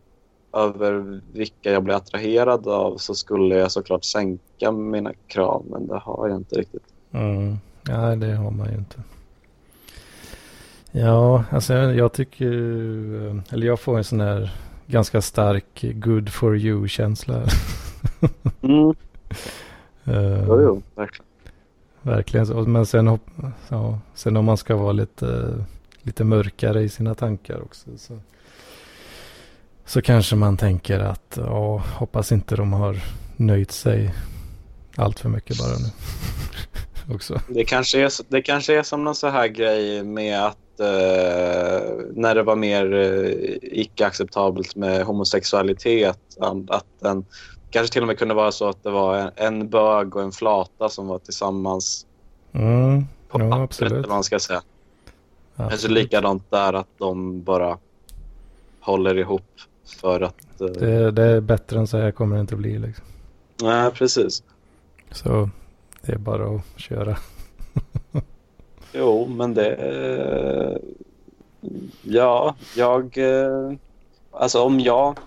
över 0.57 1.21
vilka 1.33 1.73
jag 1.73 1.83
blir 1.83 1.95
attraherad 1.95 2.69
av 2.69 2.97
så 2.97 3.15
skulle 3.15 3.55
jag 3.55 3.71
såklart 3.73 4.05
sänka 4.05 4.73
mina 4.73 5.13
krav. 5.27 5.65
Men 5.71 5.87
det 5.87 5.99
har 5.99 6.29
jag 6.29 6.37
inte 6.37 6.57
riktigt. 6.57 6.83
Mm. 7.13 7.57
Nej, 7.89 8.17
det 8.17 8.35
har 8.35 8.51
man 8.51 8.69
ju 8.73 8.79
inte. 8.79 8.97
Ja, 10.93 11.45
alltså 11.51 11.75
jag, 11.75 11.95
jag 11.97 12.13
tycker 12.13 12.47
eh, 12.47 13.37
eller 13.51 13.67
jag 13.67 13.81
får 13.81 13.99
en 13.99 14.05
sån 14.05 14.21
här 14.21 14.51
ganska 14.87 15.23
stark 15.23 15.85
good 15.95 16.33
for 16.33 16.57
you-känsla. 16.57 17.43
Mm, 18.63 18.95
Eh, 20.05 20.45
jo, 20.49 20.61
jo, 20.63 20.83
verkligen. 20.95 21.27
Verkligen 22.03 22.47
så. 22.47 22.55
Men 22.55 22.87
sen, 22.87 23.19
ja, 23.69 23.99
sen 24.15 24.37
om 24.37 24.45
man 24.45 24.57
ska 24.57 24.77
vara 24.77 24.93
lite, 24.93 25.55
lite 26.03 26.25
mörkare 26.25 26.83
i 26.83 26.89
sina 26.89 27.15
tankar 27.15 27.63
också. 27.63 27.91
Så, 27.97 28.19
så 29.85 30.03
kanske 30.03 30.37
man 30.37 30.57
tänker 30.57 30.99
att 30.99 31.35
ja, 31.37 31.83
hoppas 31.95 32.33
inte 32.33 32.57
de 32.57 32.73
har 32.73 32.97
nöjt 33.37 33.71
sig 33.71 34.15
allt 34.97 35.21
för 35.21 35.29
mycket 35.29 35.59
bara 35.59 35.79
nu. 35.79 35.91
också. 37.15 37.41
Det 37.49 37.65
kanske, 37.65 38.01
är, 38.01 38.13
det 38.29 38.43
kanske 38.43 38.79
är 38.79 38.83
som 38.83 39.05
någon 39.05 39.15
så 39.15 39.29
här 39.29 39.49
grej 39.49 40.05
med 40.05 40.47
att 40.47 40.57
Uh, 40.81 40.87
när 42.15 42.35
det 42.35 42.43
var 42.43 42.57
mer 42.57 42.93
uh, 42.93 43.57
icke-acceptabelt 43.63 44.77
med 44.77 45.05
homosexualitet. 45.05 46.19
Att, 46.41 46.71
att 46.71 46.87
den, 47.01 47.25
kanske 47.71 47.93
till 47.93 48.03
och 48.03 48.07
med 48.09 48.19
kunde 48.19 48.35
vara 48.35 48.53
så 48.53 48.69
att 48.69 48.83
det 48.83 48.91
var 48.91 49.17
en, 49.19 49.31
en 49.37 49.69
bög 49.69 50.17
och 50.17 50.23
en 50.23 50.33
flata 50.33 50.89
som 50.89 51.07
var 51.07 51.19
tillsammans 51.19 52.07
Mm, 52.53 53.05
på 53.29 53.41
ja, 53.41 53.51
pappret. 53.51 53.61
absolut. 53.65 53.93
Eller 53.93 54.03
vad 54.03 54.11
man 54.17 54.25
ska 54.25 54.39
säga. 54.39 54.63
Absolut. 55.57 56.03
likadant 56.03 56.51
där 56.51 56.73
att 56.73 56.89
de 56.99 57.43
bara 57.43 57.79
håller 58.81 59.19
ihop 59.19 59.43
för 60.01 60.21
att... 60.21 60.61
Eh, 60.61 60.67
Det, 60.67 61.11
det 61.11 61.23
är 61.23 61.41
bättre 61.41 61.79
än 61.79 61.87
så 61.87 61.99
här 61.99 62.11
kommer 62.11 62.37
det 62.37 62.41
inte 62.41 62.57
bli. 62.57 62.79
Liksom. 62.79 63.05
Nej, 63.63 63.91
precis. 63.91 64.43
Så 65.11 65.51
det 66.03 66.13
är 66.13 66.19
bara 66.19 66.57
att 66.57 66.63
köra. 66.81 67.17
Jo, 68.93 69.27
men 69.27 69.55
det... 69.55 69.75
Eh, 69.75 70.77
ja, 72.03 72.55
jag... 72.77 73.19
Eh, 73.19 73.73
alltså 74.31 74.63
om 74.63 74.81
jag... 74.81 75.19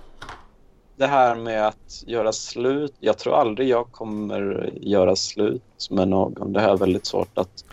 Det 0.95 1.07
här 1.07 1.35
med 1.35 1.67
att 1.67 2.03
göra 2.05 2.33
slut. 2.33 2.93
Jag 2.99 3.17
tror 3.17 3.35
aldrig 3.35 3.67
jag 3.67 3.91
kommer 3.91 4.69
göra 4.81 5.15
slut 5.15 5.87
med 5.89 6.07
någon. 6.07 6.53
Det 6.53 6.61
här 6.61 6.73
är 6.73 6.77
väldigt 6.77 7.05
svårt 7.05 7.37
att 7.37 7.65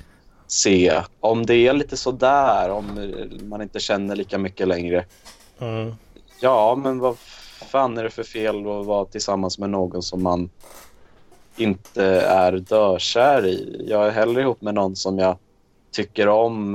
se. 0.46 1.02
Om 1.20 1.46
det 1.46 1.54
är 1.54 1.72
lite 1.72 1.96
sådär, 1.96 2.70
om 2.70 3.12
man 3.42 3.62
inte 3.62 3.80
känner 3.80 4.16
lika 4.16 4.38
mycket 4.38 4.68
längre. 4.68 5.04
Mm. 5.58 5.94
Ja, 6.40 6.74
men 6.74 6.98
vad 6.98 7.18
fan 7.70 7.98
är 7.98 8.04
det 8.04 8.10
för 8.10 8.22
fel 8.22 8.56
att 8.56 8.86
vara 8.86 9.04
tillsammans 9.04 9.58
med 9.58 9.70
någon 9.70 10.02
som 10.02 10.22
man 10.22 10.50
inte 11.56 12.04
är 12.20 12.52
dökär 12.52 13.46
i? 13.46 13.84
Jag 13.88 14.06
är 14.06 14.10
hellre 14.10 14.42
ihop 14.42 14.60
med 14.60 14.74
någon 14.74 14.96
som 14.96 15.18
jag 15.18 15.36
tycker 15.90 16.28
om 16.28 16.74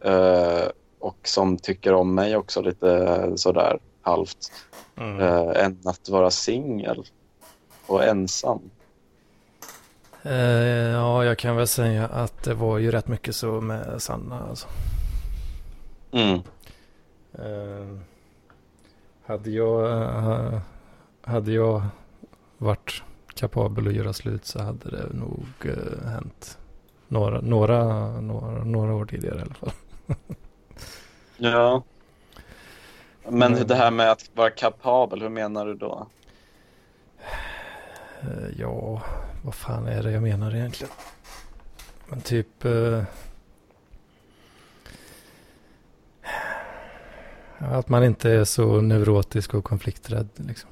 eh, 0.00 0.64
och 0.98 1.18
som 1.22 1.56
tycker 1.56 1.94
om 1.94 2.14
mig 2.14 2.36
också 2.36 2.62
lite 2.62 3.32
sådär 3.36 3.78
halvt 4.02 4.52
Mm. 4.96 5.20
eh, 5.20 5.64
än 5.64 5.78
att 5.84 6.08
vara 6.08 6.30
singel 6.30 7.04
och 7.86 8.04
ensam. 8.04 8.70
Eh, 10.22 10.32
ja, 10.92 11.24
jag 11.24 11.38
kan 11.38 11.56
väl 11.56 11.66
säga 11.66 12.06
att 12.06 12.42
det 12.44 12.54
var 12.54 12.78
ju 12.78 12.90
rätt 12.90 13.08
mycket 13.08 13.36
så 13.36 13.60
med 13.60 14.02
Sanna. 14.02 14.40
Alltså. 14.48 14.68
Mm. 16.12 16.40
Eh, 17.32 17.98
hade, 19.26 19.50
jag, 19.50 20.02
eh, 20.02 20.60
hade 21.22 21.52
jag 21.52 21.82
varit 22.58 23.02
kapabel 23.34 23.88
att 23.88 23.94
göra 23.94 24.12
slut 24.12 24.46
så 24.46 24.62
hade 24.62 24.90
det 24.90 25.06
nog 25.12 25.46
eh, 25.64 26.08
hänt 26.08 26.58
några, 27.08 27.40
några, 27.40 28.10
några, 28.20 28.64
några 28.64 28.94
år 28.94 29.06
tidigare 29.06 29.38
i 29.38 29.42
alla 29.42 29.54
fall. 29.54 29.72
Ja. 31.36 31.82
Men 33.28 33.52
Mm. 33.54 33.66
det 33.66 33.74
här 33.74 33.90
med 33.90 34.10
att 34.10 34.30
vara 34.34 34.50
kapabel, 34.50 35.22
hur 35.22 35.28
menar 35.28 35.66
du 35.66 35.74
då? 35.74 36.06
Eh, 38.20 38.48
ja, 38.58 39.02
vad 39.44 39.54
fan 39.54 39.86
är 39.86 40.02
det 40.02 40.10
jag 40.10 40.22
menar 40.22 40.54
egentligen? 40.54 40.92
Men 42.08 42.20
typ... 42.20 42.64
Eh, 42.64 43.02
att 47.58 47.88
man 47.88 48.04
inte 48.04 48.30
är 48.30 48.44
så 48.44 48.80
neurotisk 48.80 49.54
och 49.54 49.64
konflikträdd. 49.64 50.28
Liksom. 50.36 50.70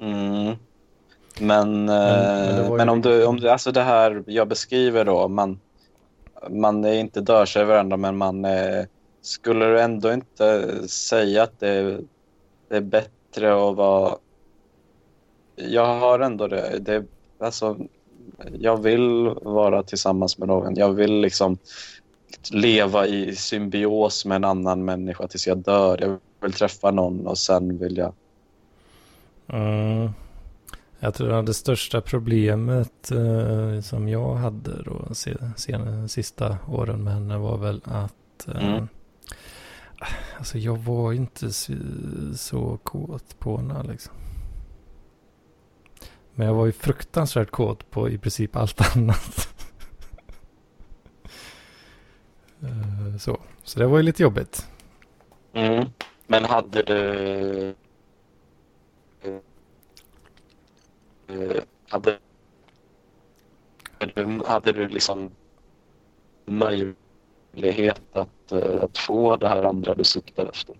Mm. 0.00 0.56
Men, 1.40 1.84
men 1.84 1.88
eh, 1.88 2.64
ju 2.70 2.76
men 2.76 2.88
om, 2.88 3.02
du, 3.02 3.26
om 3.26 3.40
du, 3.40 3.50
alltså 3.50 3.72
det 3.72 3.82
här 3.82 4.22
jag 4.26 4.48
beskriver 4.48 5.04
då, 5.04 5.28
man, 5.28 5.60
man 6.50 6.84
är 6.84 6.92
inte 6.94 7.20
dörsar 7.20 7.60
i 7.62 7.64
varandra 7.64 7.96
men 7.96 8.16
man 8.16 8.44
är, 8.44 8.86
skulle 9.22 9.64
du 9.64 9.80
ändå 9.80 10.12
inte 10.12 10.68
säga 10.88 11.42
att 11.42 11.60
det 11.60 11.68
är, 11.68 12.00
det 12.68 12.76
är 12.76 12.80
bättre 12.80 13.68
att 13.68 13.76
vara... 13.76 14.16
Jag 15.56 15.86
har 15.86 16.20
ändå 16.20 16.48
det. 16.48 16.78
det 16.78 17.04
alltså, 17.38 17.76
jag 18.58 18.82
vill 18.82 19.34
vara 19.42 19.82
tillsammans 19.82 20.38
med 20.38 20.48
någon. 20.48 20.76
Jag 20.76 20.92
vill 20.92 21.20
liksom 21.20 21.58
leva 22.50 23.06
i 23.06 23.36
symbios 23.36 24.24
med 24.24 24.36
en 24.36 24.44
annan 24.44 24.84
människa 24.84 25.28
tills 25.28 25.46
jag 25.46 25.58
dör. 25.58 25.98
Jag 26.00 26.18
vill 26.40 26.52
träffa 26.52 26.90
någon 26.90 27.26
och 27.26 27.38
sen 27.38 27.78
vill 27.78 27.96
jag... 27.96 28.12
Mm. 29.46 30.10
Jag 30.98 31.14
tror 31.14 31.32
att 31.32 31.46
det 31.46 31.54
största 31.54 32.00
problemet 32.00 33.10
eh, 33.10 33.80
som 33.80 34.08
jag 34.08 34.34
hade 34.34 34.82
då 34.82 35.14
se, 35.14 35.34
sen, 35.56 36.08
sista 36.08 36.56
åren 36.68 37.04
med 37.04 37.12
henne 37.12 37.38
var 37.38 37.58
väl 37.58 37.80
att 37.84 38.48
eh, 38.48 38.68
Mm 38.68 38.88
alltså 40.38 40.58
jag 40.58 40.76
var 40.78 41.12
inte 41.12 41.52
så, 41.52 41.72
så 42.36 42.78
kåt 42.82 43.38
på 43.38 43.56
henne 43.56 43.82
liksom. 43.82 44.14
Men 46.34 46.46
jag 46.46 46.54
var 46.54 46.66
ju 46.66 46.72
fruktansvärt 46.72 47.50
kåt 47.50 47.90
på 47.90 48.08
i 48.10 48.18
princip 48.18 48.56
allt 48.56 48.80
annat. 48.96 49.48
Eh, 52.62 53.16
så. 53.18 53.40
så 53.62 53.78
det 53.78 53.86
var 53.86 53.96
ju 53.96 54.02
lite 54.02 54.22
jobbigt. 54.22 54.68
Mm. 55.52 55.86
Men 56.26 56.44
hade 56.44 56.82
du... 56.82 57.74
Eh, 61.28 61.62
hade, 61.88 62.18
du- 64.14 64.42
hade 64.46 64.72
du 64.72 64.88
liksom 64.88 65.30
möjlighet 66.44 66.96
att, 68.12 68.52
eh, 68.52 68.82
att 68.82 68.98
få 68.98 69.36
det 69.36 69.48
här 69.48 69.62
andra 69.62 69.94
du 69.94 70.04
suktar 70.04 70.46
efter? 70.46 70.74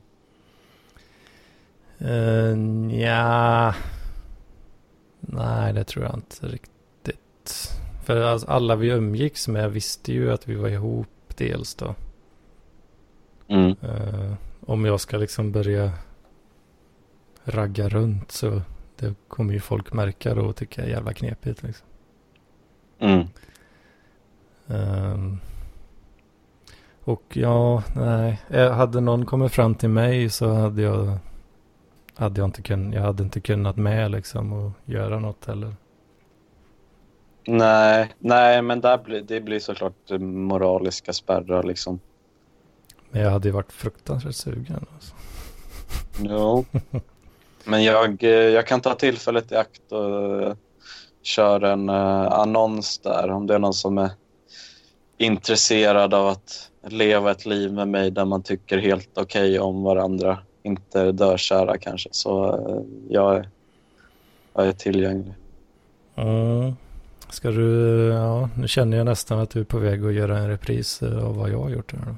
Uh, 2.02 3.00
ja. 3.00 3.74
Nej, 5.20 5.72
det 5.72 5.84
tror 5.84 6.04
jag 6.04 6.14
inte 6.14 6.46
riktigt. 6.46 7.70
För 8.04 8.20
alltså, 8.20 8.48
alla 8.48 8.76
vi 8.76 8.88
umgicks 8.88 9.48
med 9.48 9.72
visste 9.72 10.12
ju 10.12 10.32
att 10.32 10.48
vi 10.48 10.54
var 10.54 10.68
ihop 10.68 11.08
dels 11.36 11.74
då. 11.74 11.94
Mm. 13.48 13.76
Eh, 13.82 14.34
om 14.66 14.84
jag 14.84 15.00
ska 15.00 15.16
liksom 15.16 15.52
börja 15.52 15.92
ragga 17.44 17.88
runt 17.88 18.30
så 18.30 18.62
det 18.96 19.14
kommer 19.28 19.54
ju 19.54 19.60
folk 19.60 19.92
märka 19.92 20.34
då 20.34 20.42
och 20.42 20.56
tycka 20.56 20.82
är 20.82 20.88
jävla 20.88 21.12
knepigt 21.12 21.62
liksom. 21.62 21.86
Mm. 22.98 23.26
Ehm, 24.68 25.38
och 27.04 27.22
ja, 27.36 27.82
nej. 27.96 28.40
Eh, 28.48 28.72
Hade 28.72 29.00
någon 29.00 29.26
kommit 29.26 29.52
fram 29.52 29.74
till 29.74 29.88
mig 29.88 30.30
så 30.30 30.52
hade 30.52 30.82
jag, 30.82 31.18
hade 32.14 32.40
jag, 32.40 32.48
inte, 32.48 32.62
kun, 32.62 32.92
jag 32.92 33.02
hade 33.02 33.22
inte 33.22 33.40
kunnat 33.40 33.76
med 33.76 34.10
liksom 34.10 34.52
och 34.52 34.70
göra 34.84 35.18
något 35.18 35.44
heller. 35.44 35.74
Nej, 37.46 38.12
nej, 38.18 38.62
men 38.62 38.80
där 38.80 38.98
blir, 38.98 39.20
det 39.22 39.40
blir 39.40 39.60
såklart 39.60 40.10
moraliska 40.20 41.12
spärrar 41.12 41.62
liksom. 41.62 42.00
Men 43.10 43.22
jag 43.22 43.30
hade 43.30 43.48
ju 43.48 43.52
varit 43.52 43.72
fruktansvärt 43.72 44.34
sugen. 44.34 44.86
Alltså. 44.94 45.14
Jo. 46.18 46.64
Men 47.64 47.84
jag, 47.84 48.24
eh, 48.24 48.30
jag 48.30 48.66
kan 48.66 48.80
ta 48.80 48.94
tillfället 48.94 49.52
i 49.52 49.56
akt 49.56 49.92
och 49.92 50.42
eh, 50.42 50.54
köra 51.22 51.72
en 51.72 51.90
annons 51.90 52.98
där 52.98 53.30
om 53.30 53.46
det 53.46 53.54
är 53.54 53.58
någon 53.58 53.74
som 53.74 53.98
är 53.98 54.10
intresserad 55.22 56.14
av 56.14 56.28
att 56.28 56.70
leva 56.86 57.30
ett 57.30 57.46
liv 57.46 57.72
med 57.72 57.88
mig 57.88 58.10
där 58.10 58.24
man 58.24 58.42
tycker 58.42 58.78
helt 58.78 59.18
okej 59.18 59.60
om 59.60 59.82
varandra. 59.82 60.38
Inte 60.62 61.00
är 61.00 61.12
dörkära 61.12 61.78
kanske. 61.78 62.08
Så 62.12 62.54
eh, 62.54 62.82
jag, 63.08 63.36
är, 63.36 63.48
jag 64.54 64.66
är 64.66 64.72
tillgänglig. 64.72 65.34
Mm. 66.14 66.72
Ska 67.30 67.50
du, 67.50 68.08
ja, 68.08 68.48
nu 68.56 68.68
känner 68.68 68.96
jag 68.96 69.04
nästan 69.04 69.38
att 69.38 69.50
du 69.50 69.60
är 69.60 69.64
på 69.64 69.78
väg 69.78 70.04
att 70.04 70.12
göra 70.12 70.38
en 70.38 70.48
repris 70.48 71.02
eh, 71.02 71.26
av 71.26 71.36
vad 71.36 71.50
jag 71.50 71.58
har 71.58 71.70
gjort 71.70 71.92
här 71.92 72.00
då. 72.06 72.14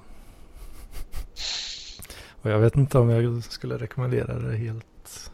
Och 2.42 2.50
jag 2.50 2.58
vet 2.58 2.76
inte 2.76 2.98
om 2.98 3.10
jag 3.10 3.44
skulle 3.44 3.76
rekommendera 3.78 4.34
det 4.38 4.56
helt. 4.56 5.30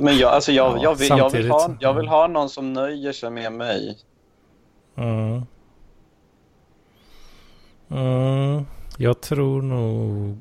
Men 0.00 0.18
jag, 0.18 0.32
alltså 0.32 0.52
jag, 0.52 0.76
Ja, 0.76 0.82
jag, 0.82 0.94
vill, 0.94 1.08
jag, 1.08 1.30
vill 1.30 1.50
ha, 1.50 1.74
jag 1.80 1.94
vill 1.94 2.08
ha 2.08 2.26
någon 2.26 2.48
som 2.48 2.72
nöjer 2.72 3.12
sig 3.12 3.30
med 3.30 3.52
mig. 3.52 3.98
Mm. 4.96 5.42
Mm. 7.90 8.64
Jag 8.96 9.20
tror 9.20 9.62
nog... 9.62 10.40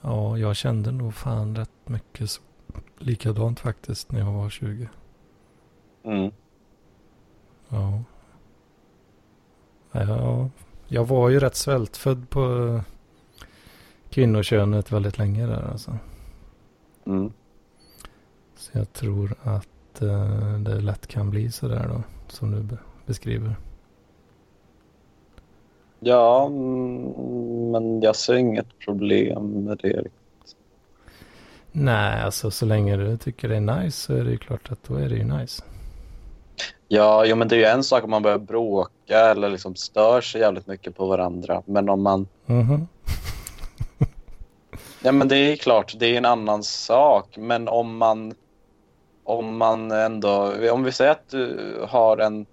Ja, 0.00 0.38
jag 0.38 0.56
kände 0.56 0.90
nog 0.92 1.14
fan 1.14 1.56
rätt 1.56 1.88
mycket 1.88 2.30
så, 2.30 2.42
likadant 2.98 3.60
faktiskt 3.60 4.12
när 4.12 4.20
jag 4.20 4.32
var 4.32 4.50
20. 4.50 4.88
Mm. 6.04 6.32
Ja. 7.68 8.02
ja. 9.92 10.50
Jag 10.88 11.04
var 11.08 11.28
ju 11.28 11.40
rätt 11.40 11.56
svältfödd 11.56 12.30
på 12.30 12.80
kvinnokönet 14.10 14.92
väldigt 14.92 15.18
länge 15.18 15.46
där 15.46 15.70
alltså. 15.70 15.98
Mm. 17.06 17.32
Så 18.56 18.78
jag 18.78 18.92
tror 18.92 19.34
att 19.42 20.02
eh, 20.02 20.58
det 20.58 20.80
lätt 20.80 21.06
kan 21.06 21.30
bli 21.30 21.50
sådär 21.50 21.88
då, 21.88 22.02
som 22.28 22.50
du 22.50 22.62
be- 22.62 22.78
beskriver. 23.06 23.56
Ja, 26.04 26.46
mm, 26.46 27.70
men 27.70 28.00
jag 28.00 28.16
ser 28.16 28.34
inget 28.34 28.78
problem 28.78 29.64
med 29.64 29.78
det. 29.82 30.04
Nej, 31.72 32.22
alltså 32.22 32.50
så 32.50 32.66
länge 32.66 32.96
du 32.96 33.16
tycker 33.16 33.48
det 33.48 33.56
är 33.56 33.60
nice 33.60 33.98
så 33.98 34.14
är 34.14 34.24
det 34.24 34.30
ju 34.30 34.38
klart 34.38 34.72
att 34.72 34.82
då 34.88 34.94
är 34.94 35.08
det 35.08 35.14
ju 35.14 35.24
nice. 35.24 35.62
Ja, 36.88 37.24
jo, 37.24 37.36
men 37.36 37.48
det 37.48 37.56
är 37.56 37.58
ju 37.58 37.64
en 37.64 37.84
sak 37.84 38.04
om 38.04 38.10
man 38.10 38.22
börjar 38.22 38.38
bråka 38.38 39.18
eller 39.18 39.50
liksom 39.50 39.74
stör 39.74 40.20
sig 40.20 40.40
jävligt 40.40 40.66
mycket 40.66 40.96
på 40.96 41.06
varandra. 41.06 41.62
Men 41.66 41.88
om 41.88 42.02
man... 42.02 42.28
Mhm. 42.46 42.88
Ja, 45.04 45.12
men 45.12 45.28
det 45.28 45.36
är 45.36 45.56
klart, 45.56 45.94
det 45.98 46.06
är 46.06 46.18
en 46.18 46.24
annan 46.24 46.62
sak. 46.62 47.36
Men 47.36 47.68
om 47.68 47.96
man... 47.96 48.34
Om 49.24 49.56
man 49.56 49.90
ändå... 49.90 50.54
Om 50.72 50.84
vi 50.84 50.92
säger 50.92 51.10
att 51.10 51.28
du 51.30 51.76
har 51.88 52.18
en, 52.18 52.46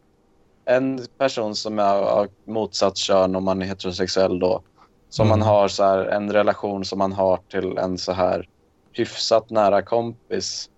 en 0.69 0.99
person 1.17 1.55
som 1.55 1.79
är 1.79 1.93
av 2.01 2.27
motsatt 2.45 2.97
kön 2.97 3.35
om 3.35 3.43
man 3.43 3.61
är 3.61 3.65
heterosexuell 3.65 4.39
då. 4.39 4.61
Som 5.09 5.27
Mm. 5.27 5.39
man 5.39 5.47
har 5.47 5.67
så 5.67 5.83
här, 5.83 6.05
en 6.05 6.33
relation 6.33 6.85
som 6.85 6.99
man 6.99 7.11
har 7.13 7.37
till 7.47 7.77
en 7.77 7.97
så 7.97 8.11
här 8.11 8.47
hyfsat 8.93 9.49
nära 9.49 9.81
kompis. 9.81 10.69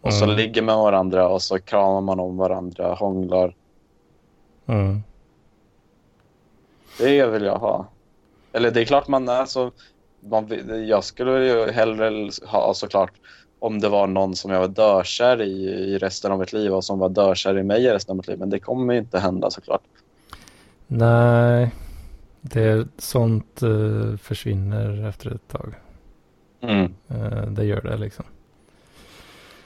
Och 0.00 0.14
så 0.14 0.24
Mm. 0.24 0.36
ligger 0.36 0.62
med 0.62 0.76
varandra 0.76 1.28
och 1.28 1.42
så 1.42 1.58
kramar 1.58 2.00
man 2.00 2.20
om 2.20 2.36
varandra, 2.36 2.94
hånglar. 2.94 3.54
Mm. 4.66 5.02
Det 6.98 7.26
vill 7.26 7.44
jag 7.44 7.58
ha. 7.58 7.86
Eller 8.52 8.70
det 8.70 8.80
är 8.80 8.84
klart 8.84 9.08
man, 9.08 9.28
alltså, 9.28 9.70
man 10.20 10.46
vill- 10.46 10.88
jag 10.88 11.04
skulle 11.04 11.44
ju 11.46 11.70
hellre 11.70 12.30
ha 12.46 12.74
såklart 12.74 13.12
om 13.60 13.80
det 13.80 13.88
var 13.88 14.06
någon 14.06 14.36
som 14.36 14.50
jag 14.50 14.60
var 14.60 14.68
dörkär 14.68 15.42
i, 15.42 15.52
i 15.68 15.98
resten 15.98 16.32
av 16.32 16.38
mitt 16.38 16.52
liv 16.52 16.74
och 16.74 16.84
som 16.84 16.98
var 16.98 17.08
dörkär 17.08 17.58
i 17.58 17.62
mig 17.62 17.84
i 17.84 17.90
resten 17.90 18.12
av 18.12 18.16
mitt 18.16 18.28
liv. 18.28 18.38
Men 18.38 18.50
det 18.50 18.58
kommer 18.58 18.92
ju 18.94 18.98
inte 19.00 19.18
hända 19.18 19.50
såklart. 19.50 19.82
Nej, 20.86 21.70
det, 22.40 22.88
sånt 22.98 23.62
eh, 23.62 24.16
försvinner 24.22 25.08
efter 25.08 25.34
ett 25.34 25.48
tag. 25.48 25.74
Mm. 26.60 26.94
Eh, 27.08 27.42
det 27.50 27.64
gör 27.64 27.80
det 27.80 27.96
liksom. 27.96 28.24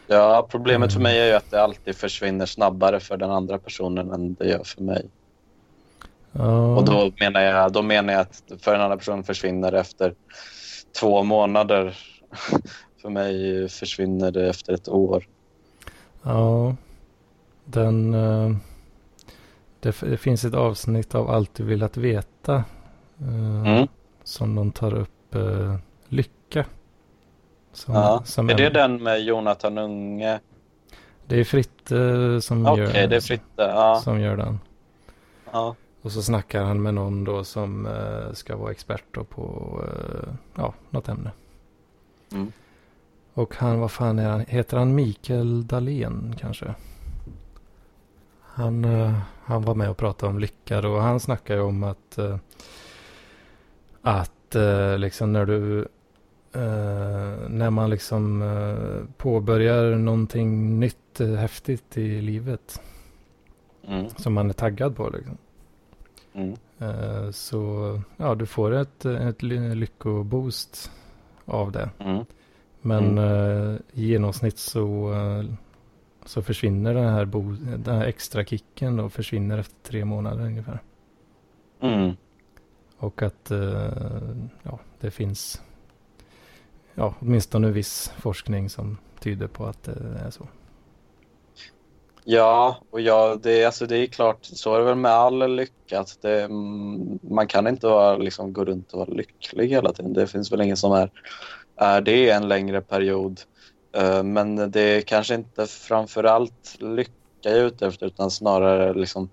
Ja, 0.06 0.47
problemet 0.50 0.92
för 0.92 1.00
Mm. 1.00 1.12
mig 1.12 1.20
är 1.20 1.26
ju 1.26 1.32
att 1.32 1.50
det 1.50 1.62
alltid 1.62 1.97
försvinner 1.97 2.47
snabbare 2.47 3.00
för 3.00 3.16
den 3.16 3.31
andra 3.31 3.58
personen 3.58 4.10
än 4.10 4.34
det 4.34 4.48
gör 4.48 4.64
för 4.64 4.82
mig. 4.82 5.06
Ja, 6.32 6.76
Och 6.76 6.84
då 6.84 7.12
menar, 7.20 7.40
jag, 7.40 7.73
då 7.73 7.82
menar 7.82 8.12
jag 8.12 8.20
att 8.23 8.42
för 8.60 8.73
den 8.73 8.81
andra 8.81 8.97
personen 8.97 9.24
försvinner 9.24 9.73
efter 9.73 10.14
två 11.00 11.23
månader. 11.23 11.98
för 13.05 13.10
mig 13.10 13.68
försvinner 13.68 14.31
det 14.31 14.49
efter 14.49 14.73
ett 14.73 14.89
år. 14.89 15.24
ja 16.23 16.76
den, 17.65 18.15
eh, 18.15 18.57
det, 19.81 19.92
finns 20.16 20.44
ett 20.44 20.55
avsnitt 20.55 21.15
av 21.15 21.31
Allt 21.31 21.55
du 21.55 21.65
vill 21.65 21.83
att 21.83 21.97
veta. 21.97 22.55
eh, 23.20 23.66
Mm. 23.66 23.89
Som 24.24 24.55
de 24.55 24.73
tar 24.73 24.94
upp 24.94 25.34
eh, 25.34 25.76
lycka. 26.08 26.65
Som, 27.73 27.94
Ja. 27.94 28.23
som 28.24 28.50
Är 28.50 28.55
det 28.55 28.66
en- 28.66 28.73
den 28.73 29.02
med 29.02 29.20
Jonathan 29.20 29.78
Unge? 29.78 30.41
Det 31.26 31.41
är 31.41 31.44
Fritte 31.44 32.41
som, 32.41 32.66
Okej, 32.66 32.84
gör, 32.84 33.07
det 33.08 33.16
är 33.16 33.20
Fritte. 33.20 33.62
Ja, 33.62 34.00
som 34.05 34.20
gör 34.20 34.36
den. 34.36 34.60
ja. 35.52 35.74
Och 36.02 36.12
så 36.12 36.23
snackar 36.23 36.62
han 36.62 36.83
med 36.83 36.94
någon 36.94 37.24
då 37.24 37.44
som 37.44 37.89
ska 38.33 38.57
vara 38.57 38.70
expert 38.70 39.12
på 39.31 39.81
ja, 40.57 40.74
något 40.91 41.08
ämne. 41.08 41.31
Mm. 42.33 42.52
Och 43.34 43.54
han, 43.56 43.80
vad 43.80 43.90
fan 43.90 44.18
är 44.18 44.28
han? 44.30 44.40
Heter 44.48 44.76
han 44.76 44.94
Mikael 44.94 45.66
Dahlén 45.66 46.34
kanske? 46.38 46.74
Han, 48.40 48.84
eh, 48.84 49.18
han 49.44 49.62
var 49.62 49.74
med 49.74 49.90
och 49.90 49.96
pratade 49.96 50.30
om 50.30 50.38
lycka 50.38 50.88
och 50.88 51.02
han 51.02 51.20
snackade 51.20 51.58
ju 51.60 51.66
om 51.66 51.82
att, 51.82 52.18
eh, 52.18 52.36
att 54.02 54.54
eh, 54.54 54.98
liksom 54.98 55.32
när 55.32 55.46
du 55.46 55.88
när 57.48 57.70
man 57.70 57.90
liksom 57.90 58.42
påbörjar 59.16 59.96
någonting 59.96 60.80
nytt, 60.80 61.18
häftigt 61.38 61.96
i 61.96 62.20
livet 62.20 62.80
Mm. 63.88 64.08
som 64.16 64.34
man 64.34 64.48
är 64.48 64.52
taggad 64.54 64.96
på 64.96 65.10
liksom. 65.10 65.36
Mm. 66.32 67.32
Så 67.32 68.00
ja, 68.16 68.34
du 68.34 68.46
får 68.46 68.70
ett, 68.74 69.04
ett 69.04 69.42
ly- 69.42 69.74
lyckoboost 69.74 70.90
av 71.44 71.72
det. 71.72 71.90
Mm. 71.98 72.24
Men 72.86 73.18
eh, 73.18 73.76
i 73.92 74.06
genomsnitt 74.06 74.58
så, 74.58 75.12
eh, 75.12 75.44
så 76.24 76.42
försvinner 76.42 76.94
den 76.94 77.12
här, 77.12 77.24
bo, 77.24 77.42
den 77.76 77.94
här 77.94 78.06
extra 78.06 78.44
kicken 78.44 79.00
och 79.00 79.12
försvinner 79.12 79.58
efter 79.58 79.76
tre 79.82 80.04
månader 80.04 80.44
ungefär. 80.44 80.82
Mm. 81.80 82.16
Och 82.98 83.22
att 83.22 83.50
eh, 83.50 83.88
ja, 84.62 84.78
det 85.00 85.10
finns 85.10 85.62
ja, 86.94 87.14
åtminstone 87.20 87.70
viss 87.70 88.12
forskning 88.16 88.70
som 88.70 88.98
tyder 89.20 89.46
på 89.46 89.66
att 89.66 89.82
det 89.82 90.20
är 90.26 90.30
så. 90.30 90.48
Ja, 92.24 92.76
och 92.90 93.00
ja, 93.00 93.38
det, 93.42 93.64
alltså 93.64 93.86
det 93.86 93.96
är 93.96 94.06
klart, 94.06 94.38
så 94.42 94.74
är 94.74 94.78
det 94.78 94.84
väl 94.84 94.94
med 94.94 95.12
all 95.12 95.54
lycka. 95.54 96.00
Att 96.00 96.18
det, 96.22 96.42
mm, 96.42 97.18
man 97.22 97.46
kan 97.46 97.66
inte 97.66 97.86
vara, 97.86 98.16
liksom, 98.16 98.52
gå 98.52 98.64
runt 98.64 98.92
och 98.92 98.98
vara 98.98 99.10
lycklig 99.10 99.68
hela 99.68 99.92
tiden. 99.92 100.12
Det 100.12 100.26
finns 100.26 100.52
väl 100.52 100.60
ingen 100.60 100.76
som 100.76 100.92
är, 100.92 101.10
är 101.77 102.01
det 102.01 102.31
en 102.31 102.49
längre 102.49 102.81
period. 102.81 103.41
Eh, 103.93 104.23
Men 104.23 104.70
det 104.70 104.81
är 104.81 105.01
kanske 105.01 105.35
inte 105.35 105.67
framför 105.67 106.25
allt 106.25 106.77
lycka 106.78 107.12
jag 107.41 107.53
är 107.55 107.65
ute 107.65 107.86
efter 107.86 108.07
utan 108.07 108.31
snarare 108.31 108.94
liksom 108.94 109.28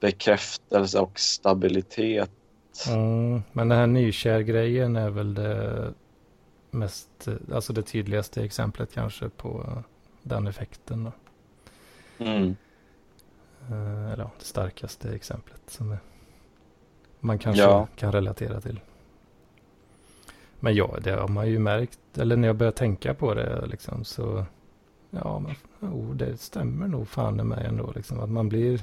bekräftelse 0.00 0.98
och 1.00 1.20
stabilitet. 1.20 2.30
Mm, 2.88 3.42
men 3.52 3.68
den 3.68 3.78
här 3.78 3.86
nykär-grejen 3.86 4.96
är 4.96 5.10
väl 5.10 5.34
det 5.34 5.94
mest, 6.70 7.28
eh, 7.28 7.34
alltså 7.54 7.72
det 7.72 7.82
tydligaste 7.82 8.44
exemplet 8.44 8.92
kanske 8.94 9.28
på 9.28 9.64
eh, 9.68 9.82
den 10.22 10.46
effekten 10.46 11.04
då. 11.04 11.12
Mm. 12.24 12.56
Eh, 13.70 14.12
Eller 14.12 14.22
ja, 14.24 14.30
det 14.38 14.44
starkaste 14.44 15.14
exemplet 15.14 15.60
som 15.66 15.96
man 17.20 17.38
kanske 17.38 17.62
Ja. 17.62 17.86
kan 17.96 18.12
relatera 18.12 18.60
till. 18.60 18.80
Men 20.60 20.74
ja, 20.74 20.96
det 21.02 21.10
har 21.10 21.28
man 21.28 21.48
ju 21.48 21.58
märkt, 21.58 22.18
eller 22.18 22.36
när 22.36 22.48
jag 22.48 22.56
börjar 22.56 22.72
tänka 22.72 23.14
på 23.14 23.34
det 23.34 23.66
liksom 23.66 24.04
så, 24.04 24.44
ja, 25.10 25.38
men, 25.38 25.54
oh, 25.92 26.14
det 26.14 26.36
stämmer 26.36 26.88
nog 26.88 27.08
fan 27.08 27.40
i 27.40 27.44
mig 27.44 27.64
ändå 27.64 27.92
liksom 27.96 28.20
att 28.20 28.30
man 28.30 28.48
blir, 28.48 28.82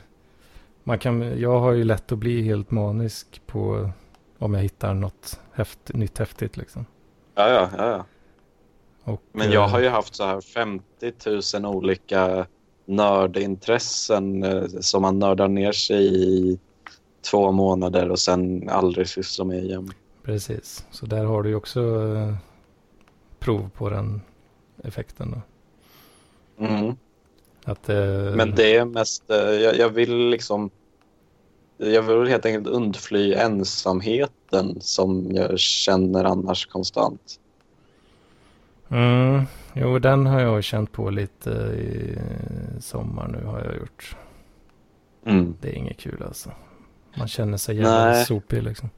man 0.84 1.00
kan, 1.00 1.40
jag 1.40 1.60
har 1.60 1.72
ju 1.72 1.84
lätt 1.84 2.12
att 2.12 2.18
bli 2.18 2.42
helt 2.42 2.72
manisk 2.72 3.42
på 3.48 3.92
om 4.40 4.54
jag 4.54 4.62
hittar 4.62 4.94
något 4.94 5.40
häft, 5.52 5.80
nytt 5.94 6.18
häftigt 6.18 6.58
liksom. 6.58 6.86
Ja, 7.36 7.50
ja, 7.50 7.70
ja, 7.78 7.90
ja. 7.90 8.06
Och, 9.04 9.22
Men 9.32 9.52
jag 9.52 9.64
eh, 9.64 9.70
har 9.70 9.80
ju 9.80 9.90
haft 9.90 10.16
så 10.16 10.26
här 10.26 10.42
50 10.42 10.84
000 11.60 11.76
olika 11.76 12.46
nördintressen 12.86 14.44
eh, 14.44 14.68
som 14.68 15.02
man 15.02 15.20
nördar 15.20 15.48
ner 15.48 15.72
sig 15.72 16.24
i 16.24 16.60
två 17.32 17.52
månader 17.52 18.12
och 18.12 18.20
sen 18.20 18.70
aldrig 18.70 19.08
sysslar 19.08 19.46
med 19.46 19.64
igen. 19.64 19.94
Precis, 20.28 20.86
så 20.92 21.06
där 21.06 21.26
har 21.26 21.44
du 21.44 21.50
ju 21.50 21.56
också 21.56 21.82
eh, 22.16 22.36
prov 23.40 23.70
på 23.70 23.90
den 23.90 24.22
effekten 24.84 25.32
då. 25.32 25.42
Mm. 26.66 26.96
Att, 27.64 27.90
eh, 27.90 28.36
Men 28.36 28.56
det 28.56 28.76
är 28.76 28.86
mest, 28.86 29.30
eh, 29.30 29.38
jag, 29.38 29.78
jag 29.78 29.90
vill 29.90 30.30
liksom, 30.30 30.70
jag 31.78 32.02
vill 32.02 32.28
helt 32.28 32.46
enkelt 32.46 32.68
undfly 32.68 33.34
ensamheten 33.34 34.82
som 34.82 35.32
jag 35.32 35.60
känner 35.60 36.24
annars 36.24 36.66
konstant. 36.66 37.40
Mm, 38.90 39.42
jo, 39.74 40.00
den 40.00 40.26
har 40.26 40.42
jag 40.42 40.64
känt 40.64 40.92
på 40.92 41.10
lite 41.10 41.50
i 41.50 42.18
sommar 42.80 43.28
nu 43.28 43.46
har 43.46 43.64
jag 43.64 43.78
gjort. 43.78 44.18
Mm. 45.26 45.56
Det 45.62 45.70
är 45.70 45.74
inget 45.74 45.98
kul 45.98 46.24
alltså. 46.24 46.52
Man 47.18 47.28
känner 47.28 47.58
sig 47.58 47.76
jävla 47.76 48.06
Nej. 48.06 48.26
sopig 48.26 48.64
liksom. 48.64 48.90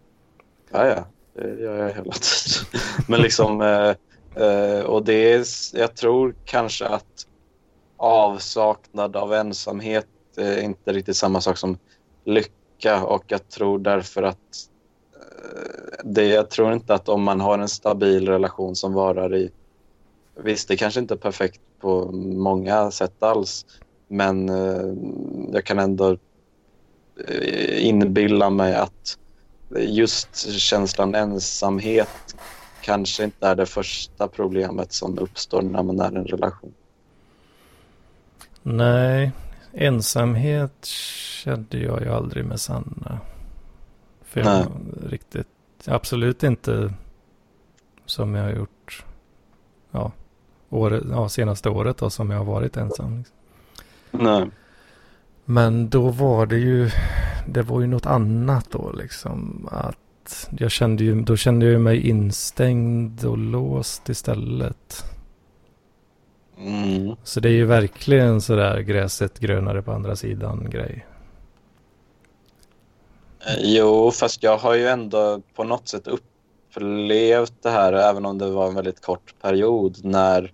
Ja, 0.71 0.85
ja, 0.85 1.05
Eh, 1.41 1.47
det 1.47 1.63
gör 1.63 1.77
jag 1.77 1.93
hela 1.93 2.11
tiden. 2.11 2.81
Men 3.07 3.21
liksom, 3.21 3.61
eh, 3.61 3.95
eh, 4.45 4.81
och 4.81 5.05
det 5.05 5.33
är, 5.33 5.45
jag 5.73 5.95
tror 5.95 6.35
kanske 6.45 6.85
att 6.87 7.27
avsaknad 7.97 9.15
av 9.15 9.33
ensamhet 9.33 10.07
är 10.37 10.61
inte 10.61 10.93
riktigt 10.93 11.17
samma 11.17 11.41
sak 11.41 11.57
som 11.57 11.77
lycka 12.25 13.03
och 13.03 13.23
jag 13.27 13.49
tror 13.49 13.79
därför 13.79 14.23
att 14.23 14.37
eh, 15.15 16.03
det, 16.03 16.25
jag 16.25 16.49
tror 16.49 16.73
inte 16.73 16.93
att 16.93 17.09
om 17.09 17.23
man 17.23 17.41
har 17.41 17.59
en 17.59 17.67
stabil 17.67 18.29
relation 18.29 18.75
som 18.75 18.93
varar 18.93 19.35
i, 19.35 19.51
visst 20.35 20.67
det 20.67 20.77
kanske 20.77 20.99
inte 20.99 21.13
är 21.13 21.17
perfekt 21.17 21.61
på 21.79 22.11
många 22.11 22.91
sätt 22.91 23.23
alls, 23.23 23.65
men 24.07 24.49
eh, 24.49 24.93
jag 25.53 25.65
kan 25.65 25.79
ändå 25.79 26.17
inbilla 27.77 28.49
mig 28.49 28.75
att 28.75 29.17
just 29.77 30.51
känslan 30.59 31.15
ensamhet 31.15 32.35
kanske 32.81 33.23
inte 33.23 33.47
är 33.47 33.55
det 33.55 33.65
första 33.65 34.27
problemet 34.27 34.93
som 34.93 35.19
uppstår 35.19 35.61
när 35.61 35.83
man 35.83 35.99
är 35.99 36.11
i 36.11 36.15
en 36.15 36.25
relation. 36.25 36.73
Nej, 38.63 39.31
ensamhet 39.73 40.85
kände 40.85 41.77
jag 41.77 42.01
ju 42.01 42.09
aldrig 42.09 42.45
med 42.45 42.59
Sanna. 42.59 43.19
För 44.21 44.43
Nej. 44.43 44.59
jag 44.63 45.11
riktigt, 45.11 45.47
absolut 45.85 46.43
inte 46.43 46.93
som 48.05 48.35
jag 48.35 48.43
har 48.43 48.51
gjort, 48.51 49.05
ja, 49.91 50.11
året, 50.69 51.03
ja 51.09 51.29
senaste 51.29 51.69
året 51.69 51.97
då 51.97 52.09
som 52.09 52.29
jag 52.29 52.37
har 52.37 52.45
varit 52.45 52.77
ensam. 52.77 53.17
Liksom. 53.17 53.35
Nej. 54.11 54.49
Men 55.51 55.89
då 55.89 56.09
var 56.09 56.45
det 56.45 56.57
ju, 56.57 56.89
det 57.47 57.61
var 57.61 57.81
ju 57.81 57.87
något 57.87 58.05
annat 58.05 58.71
då 58.71 58.91
liksom. 58.91 59.69
Att 59.71 60.49
jag 60.57 60.71
kände 60.71 61.03
ju, 61.03 61.21
då 61.21 61.37
kände 61.37 61.65
jag 61.65 61.81
mig 61.81 62.09
instängd 62.09 63.25
och 63.25 63.37
låst 63.37 64.09
istället. 64.09 65.03
Mm. 66.57 67.15
Så 67.23 67.39
det 67.39 67.49
är 67.49 67.53
ju 67.53 67.65
verkligen 67.65 68.41
sådär 68.41 68.79
gräset 68.79 69.39
grönare 69.39 69.81
på 69.81 69.91
andra 69.91 70.15
sidan 70.15 70.69
grej. 70.69 71.05
Eh, 73.47 73.55
Jo, 73.61 74.11
fast 74.11 74.43
jag 74.43 74.57
har 74.57 74.75
ju 74.75 74.87
ändå 74.87 75.41
på 75.55 75.63
något 75.63 75.87
sätt 75.87 76.07
upplevt 76.07 77.53
det 77.61 77.69
här, 77.69 77.93
även 77.93 78.25
om 78.25 78.37
det 78.37 78.49
var 78.49 78.67
en 78.67 78.75
väldigt 78.75 79.01
kort 79.01 79.33
period, 79.41 79.97
när, 80.03 80.51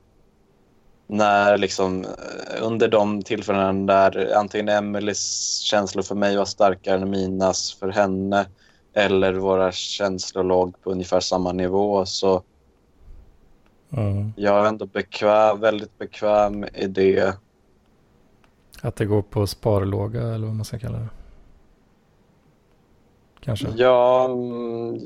när 1.07 1.57
liksom 1.57 2.03
eh, 2.03 2.61
under 2.61 2.87
de 2.87 3.21
tillfällen 3.21 3.85
där 3.85 4.33
antingen 4.35 4.69
Emelies 4.69 5.59
känslor 5.59 6.03
för 6.03 6.15
mig 6.15 6.37
var 6.37 6.45
starkare 6.45 7.01
än 7.01 7.09
minas 7.09 7.73
för 7.73 7.89
henne, 7.89 8.45
eller 8.93 9.33
våra 9.33 9.71
känslor 9.71 10.43
låg 10.43 10.81
på 10.81 10.91
ungefär 10.91 11.19
samma 11.19 11.51
nivå, 11.51 12.05
så 12.05 12.43
Mm. 13.97 14.33
jag 14.35 14.65
är 14.65 14.69
ändå 14.69 14.85
bekväm, 14.85 15.59
väldigt 15.59 15.97
bekväm 15.97 16.65
i 16.73 16.87
det. 16.87 17.37
Att 18.81 18.95
det 18.95 19.05
går 19.05 19.21
på 19.21 19.47
sparlåga 19.47 20.21
eller 20.21 20.47
vad 20.47 20.55
man 20.55 20.65
ska 20.65 20.79
kalla 20.79 20.97
det. 20.97 21.09
Kanske. 23.39 23.67
Ja, 23.75 24.25
mm, 24.25 24.99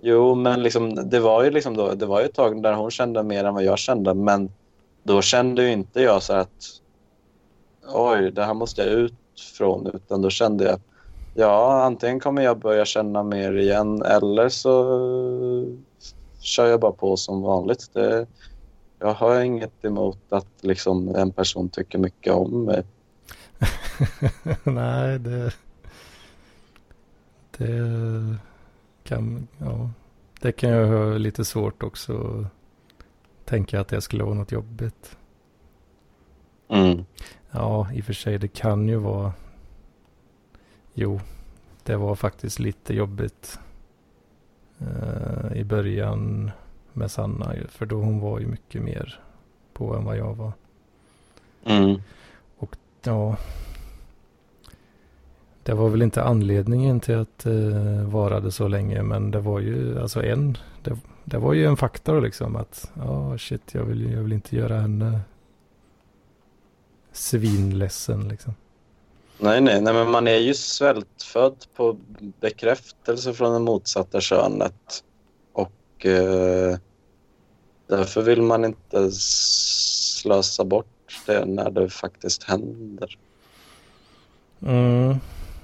jo, 0.00 0.34
men 0.34 0.62
liksom, 0.62 1.10
det 1.10 1.20
var 1.20 1.44
ju 1.44 1.50
liksom 1.50 1.76
då, 1.76 1.94
det 1.94 2.06
var 2.06 2.20
ju 2.20 2.26
ett 2.26 2.34
tag 2.34 2.62
där 2.62 2.72
hon 2.72 2.90
kände 2.90 3.22
mer 3.22 3.44
än 3.44 3.54
vad 3.54 3.64
jag 3.64 3.78
kände, 3.78 4.14
men 4.14 4.52
då 5.06 5.22
kände 5.22 5.62
ju 5.62 5.72
inte 5.72 6.00
jag 6.00 6.22
så 6.22 6.32
att 6.32 6.80
oj, 7.94 8.30
det 8.30 8.44
här 8.44 8.54
måste 8.54 8.82
jag 8.82 8.92
ut 8.92 9.40
från, 9.56 9.86
utan 9.86 10.22
då 10.22 10.30
kände 10.30 10.64
jag 10.64 10.80
ja, 11.34 11.84
antingen 11.84 12.20
kommer 12.20 12.42
jag 12.42 12.58
börja 12.58 12.84
känna 12.84 13.22
mer 13.22 13.52
igen 13.52 14.02
eller 14.02 14.48
så 14.48 14.84
kör 16.40 16.66
jag 16.66 16.80
bara 16.80 16.92
på 16.92 17.16
som 17.16 17.42
vanligt. 17.42 17.90
Det, 17.92 18.26
jag 18.98 19.14
har 19.14 19.40
inget 19.40 19.84
emot 19.84 20.18
att 20.28 20.48
liksom 20.60 21.14
en 21.14 21.32
person 21.32 21.68
tycker 21.68 21.98
mycket 21.98 22.32
om 22.32 22.64
mig. 22.64 22.84
Nej, 24.62 25.18
det... 25.18 25.52
Det 27.58 28.36
kan, 29.04 29.48
ja, 29.58 29.90
det 30.40 30.52
kan 30.52 30.70
jag 30.70 30.86
ha 30.86 31.18
lite 31.18 31.44
svårt 31.44 31.82
också. 31.82 32.46
Tänka 33.46 33.80
att 33.80 33.88
det 33.88 34.00
skulle 34.00 34.24
vara 34.24 34.34
något 34.34 34.52
jobbigt. 34.52 35.16
Mm. 36.68 37.04
Ja, 37.50 37.92
i 37.92 38.00
och 38.00 38.04
för 38.04 38.12
sig, 38.12 38.38
det 38.38 38.48
kan 38.48 38.88
ju 38.88 38.96
vara... 38.96 39.32
Jo, 40.94 41.20
det 41.82 41.96
var 41.96 42.14
faktiskt 42.14 42.58
lite 42.58 42.94
jobbigt 42.94 43.58
eh, 44.78 45.56
i 45.56 45.64
början 45.64 46.50
med 46.92 47.10
Sanna. 47.10 47.54
För 47.68 47.86
då 47.86 47.96
hon 47.96 48.20
var 48.20 48.40
ju 48.40 48.46
mycket 48.46 48.82
mer 48.82 49.20
på 49.72 49.94
än 49.94 50.04
vad 50.04 50.16
jag 50.16 50.34
var. 50.34 50.52
Mm. 51.64 52.00
Ja, 53.02 53.36
det 55.62 55.74
var 55.74 55.88
väl 55.88 56.02
inte 56.02 56.22
anledningen 56.22 57.00
till 57.00 57.16
att 57.16 57.38
det 57.38 58.02
varade 58.04 58.52
så 58.52 58.68
länge. 58.68 59.02
Men 59.02 59.30
det 59.30 59.40
var 59.40 59.60
ju 59.60 60.00
alltså 60.00 60.22
en. 60.22 60.58
Det, 60.82 60.98
det 61.28 61.38
var 61.38 61.52
ju 61.52 61.66
en 61.66 61.76
faktor 61.76 62.20
liksom 62.20 62.56
att 62.56 62.90
ja 62.94 63.38
shit 63.38 63.74
jag 63.74 63.84
vill, 63.84 64.12
jag 64.12 64.22
vill 64.22 64.32
inte 64.32 64.56
göra 64.56 64.80
henne 64.80 65.20
svinledsen 67.12 68.28
liksom. 68.28 68.54
Nej, 69.38 69.60
nej, 69.60 69.80
nej, 69.80 69.94
men 69.94 70.10
man 70.10 70.28
är 70.28 70.36
ju 70.36 70.54
svältfödd 70.54 71.66
på 71.76 71.96
bekräftelse 72.40 73.32
från 73.32 73.52
det 73.52 73.58
motsatta 73.58 74.20
könet. 74.20 75.04
Och 75.52 76.06
eh, 76.06 76.76
därför 77.86 78.22
vill 78.22 78.42
man 78.42 78.64
inte 78.64 79.10
slösa 79.12 80.64
bort 80.64 81.22
det 81.26 81.44
när 81.44 81.70
det 81.70 81.88
faktiskt 81.88 82.42
händer. 82.42 83.18
Mm, 84.60 85.16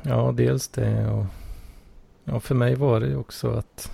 ja, 0.03 0.33
dels 0.37 0.69
det 0.69 1.11
och 1.11 1.25
ja, 2.25 2.41
för 2.41 2.55
mig 2.55 2.75
var 2.75 3.01
det 3.01 3.07
ju 3.07 3.17
också 3.17 3.51
att 3.51 3.91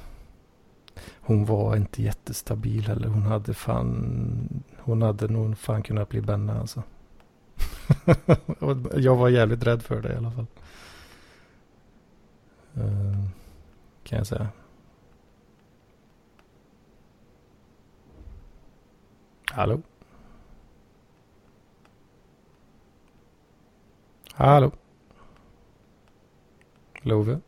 hon 1.29 1.45
var 1.45 1.77
inte 1.77 2.03
jättestabil 2.03 2.87
heller. 2.87 3.09
Hon 3.09 3.23
hade 3.23 3.55
fan, 3.55 4.63
hon 4.79 5.03
hade 5.03 5.29
nog 5.29 5.59
fan 5.59 5.83
kunnat 5.83 6.09
bli 6.09 6.21
Benna 6.21 6.61
alltså. 6.61 6.83
Jag 8.97 9.17
var 9.17 9.29
jävligt 9.29 9.67
rädd 9.67 9.83
för 9.83 10.03
det 10.03 10.13
i 10.13 10.17
alla 10.17 10.31
fall. 10.31 10.47
Uh, 12.77 13.25
kan 14.05 14.19
jag 14.19 14.27
säga. 14.27 14.49
Hallå? 19.51 19.83
Hallå? 24.35 24.71
Love? 27.03 27.41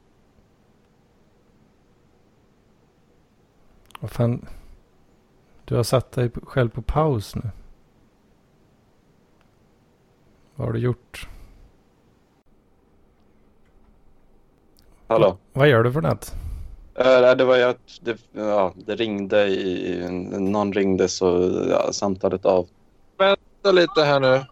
Vad 4.01 4.11
fan? 4.11 4.47
Du 5.65 5.77
har 5.77 5.83
satt 5.83 6.12
dig 6.12 6.31
själv 6.43 6.69
på 6.69 6.83
paus 6.83 7.35
nu. 7.35 7.51
Vad 10.55 10.67
har 10.69 10.73
du 10.73 10.81
gjort? 10.81 11.29
Hallå? 15.07 15.39
Vad 15.53 15.69
gör 15.69 15.83
du 15.83 15.93
för 15.93 16.01
något? 16.01 16.35
Uh, 16.99 17.37
det 17.37 17.45
var 17.45 17.57
ju 17.57 17.62
att 17.62 18.01
det, 18.01 18.19
ja, 18.33 18.75
det 18.77 18.97
ringde 18.97 19.47
i... 19.47 20.07
Någon 20.31 20.73
ringde 20.73 21.09
så 21.09 21.53
ja, 21.70 21.93
samtalet 21.93 22.45
av. 22.45 22.69
Vänta 23.19 23.73
lite 23.73 24.03
här 24.03 24.20
nu. 24.20 24.45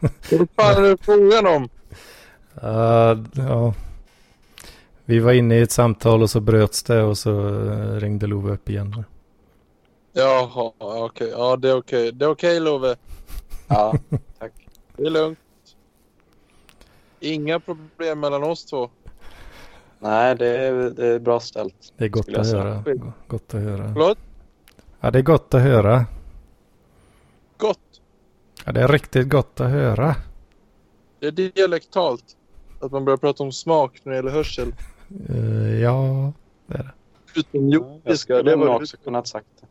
Vad 0.38 0.48
fan 0.56 0.84
är 0.84 0.88
det 0.88 0.96
frågan 1.04 1.46
om? 1.46 1.68
Uh, 2.62 3.24
ja. 3.32 3.74
Vi 5.08 5.18
var 5.18 5.32
inne 5.32 5.58
i 5.58 5.60
ett 5.60 5.70
samtal 5.70 6.22
och 6.22 6.30
så 6.30 6.40
bröts 6.40 6.82
det 6.82 7.02
och 7.02 7.18
så 7.18 7.30
uh, 7.30 8.00
ringde 8.00 8.26
Love 8.26 8.52
upp 8.52 8.68
igen. 8.68 9.04
Jaha, 10.12 10.72
okej. 10.78 11.02
Okay. 11.02 11.28
Ja, 11.28 11.56
det 11.56 11.68
är 11.68 11.76
okej. 11.76 12.08
Okay. 12.08 12.10
Det 12.10 12.24
är 12.24 12.30
okej, 12.30 12.50
okay, 12.50 12.60
Love. 12.60 12.96
Ja, 13.68 13.94
tack. 14.38 14.52
Det 14.96 15.02
är 15.02 15.10
lugnt. 15.10 15.38
Inga 17.20 17.60
problem 17.60 18.20
mellan 18.20 18.42
oss 18.42 18.64
två. 18.64 18.90
Nej, 19.98 20.36
det 20.36 20.46
är, 20.46 20.72
det 20.90 21.06
är 21.06 21.18
bra 21.18 21.40
ställt. 21.40 21.92
Det 21.96 22.04
är 22.04 22.08
gott 22.08 22.28
att 22.28 22.46
höra. 22.46 22.84
Gott 23.26 23.54
att 23.54 23.60
höra. 23.60 23.92
Förlåt? 23.92 24.18
Ja, 25.00 25.10
det 25.10 25.18
är 25.18 25.22
gott 25.22 25.54
att 25.54 25.62
höra. 25.62 26.06
Gott? 27.56 28.00
Ja, 28.64 28.72
det 28.72 28.80
är 28.80 28.88
riktigt 28.88 29.28
gott 29.28 29.60
att 29.60 29.70
höra. 29.70 30.16
Det 31.20 31.26
är 31.26 31.32
dialektalt. 31.32 32.24
Att 32.80 32.92
man 32.92 33.04
börjar 33.04 33.16
prata 33.18 33.42
om 33.42 33.52
smak 33.52 34.00
när 34.02 34.12
det 34.12 34.16
gäller 34.16 34.32
hörsel. 34.32 34.72
Uh, 35.30 35.80
ja, 35.80 36.32
det 36.66 36.74
är 36.74 36.82
det. 36.82 36.92
Utom 37.40 37.68
ja, 37.68 37.98
jag 38.04 38.18
skulle 38.18 38.56
nog 38.56 38.68
också 38.68 38.96
kunnat 38.96 39.28
sagt 39.28 39.46
det. 39.60 39.66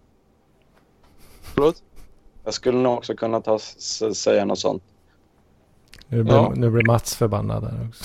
Förlåt? 1.41 1.83
Jag 2.43 2.53
skulle 2.53 2.77
nog 2.77 2.93
också 2.93 3.15
kunna 3.15 3.41
ta, 3.41 3.59
säga 4.13 4.45
något 4.45 4.59
sånt. 4.59 4.83
Nu 6.07 6.23
blir, 6.23 6.33
ja. 6.33 6.53
nu 6.55 6.69
blir 6.69 6.85
Mats 6.85 7.15
förbannad 7.15 7.63
här 7.63 7.87
också. 7.87 8.03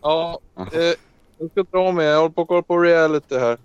Ja, 0.00 0.40
eh, 0.56 0.94
jag 1.38 1.50
ska 1.50 1.62
dra 1.62 1.92
med. 1.92 2.04
Jag 2.04 2.18
håller 2.18 2.30
på 2.30 2.42
att 2.42 2.48
kolla 2.48 2.62
på 2.62 2.78
reality 2.78 3.38
här. 3.38 3.58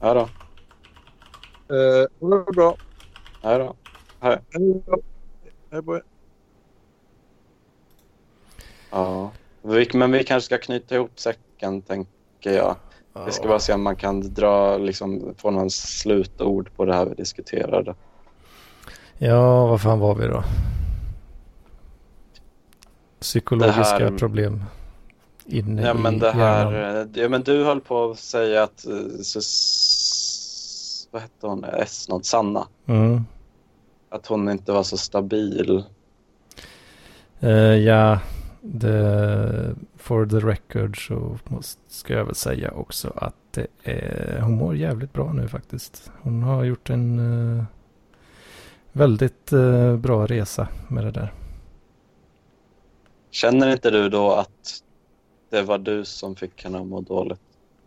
Ja 0.00 0.14
då. 0.14 0.20
Eh, 0.20 2.06
det 2.18 2.26
är 2.26 2.52
bra. 2.52 2.76
Hej 3.42 3.58
då. 3.58 3.74
Hej. 4.20 4.38
Hej 5.70 5.82
på 5.82 5.96
er. 5.96 6.02
Ja, 8.90 9.30
men 9.92 10.12
vi 10.12 10.24
kanske 10.24 10.46
ska 10.46 10.58
knyta 10.58 10.94
ihop 10.94 11.20
säcken 11.20 11.49
tänker 11.60 12.50
jag. 12.50 12.76
Vi 13.26 13.32
ska 13.32 13.48
bara 13.48 13.58
se 13.58 13.72
om 13.72 13.82
man 13.82 13.96
kan 13.96 14.34
dra, 14.34 14.78
liksom, 14.78 15.34
få 15.38 15.50
någon 15.50 15.70
slutord 15.70 16.70
på 16.76 16.84
det 16.84 16.94
här 16.94 17.06
vi 17.06 17.14
diskuterade. 17.14 17.94
Ja, 19.18 19.66
vad 19.66 19.80
fan 19.80 19.98
var 19.98 20.14
vi 20.14 20.26
då? 20.26 20.42
Psykologiska 23.20 23.98
här... 23.98 24.18
problem 24.18 24.64
inne 25.46 25.82
ja, 25.82 25.94
men 25.94 26.14
i 26.14 26.18
det 26.18 26.30
här, 26.30 26.72
hjärnan. 26.72 27.12
Ja, 27.14 27.28
men 27.28 27.42
du 27.42 27.64
höll 27.64 27.80
på 27.80 28.10
att 28.10 28.18
säga 28.18 28.62
att, 28.62 28.86
eh, 28.86 29.22
så, 29.22 29.40
vad 31.10 31.22
hette 31.22 31.46
hon, 31.46 31.64
S 31.64 32.08
något, 32.08 32.26
Sanna. 32.26 32.66
Mm. 32.86 33.24
Att 34.10 34.26
hon 34.26 34.48
inte 34.48 34.72
var 34.72 34.82
så 34.82 34.96
stabil. 34.96 35.84
Uh, 37.42 37.76
ja, 37.76 38.18
det, 38.60 39.74
for 39.96 40.26
the 40.26 40.36
record 40.36 41.06
så 41.06 41.38
måste, 41.44 41.80
ska 41.88 42.14
jag 42.14 42.24
väl 42.24 42.34
säga 42.34 42.70
också 42.70 43.12
att 43.16 43.34
det 43.50 43.66
är, 43.82 44.40
hon 44.40 44.56
mår 44.56 44.76
jävligt 44.76 45.12
bra 45.12 45.32
nu 45.32 45.48
faktiskt. 45.48 46.10
Hon 46.22 46.42
har 46.42 46.64
gjort 46.64 46.90
en 46.90 47.18
uh, 47.18 47.64
väldigt 48.92 49.52
uh, 49.52 49.96
bra 49.96 50.26
resa 50.26 50.68
med 50.88 51.04
det 51.04 51.10
där. 51.10 51.32
Känner 53.30 53.72
inte 53.72 53.90
du 53.90 54.08
då 54.08 54.32
att 54.32 54.82
det 55.50 55.62
var 55.62 55.78
du 55.78 56.04
som 56.04 56.36
fick 56.36 56.64
henne 56.64 56.80
att 56.80 56.86
må 56.86 57.00
dåligt? 57.00 57.40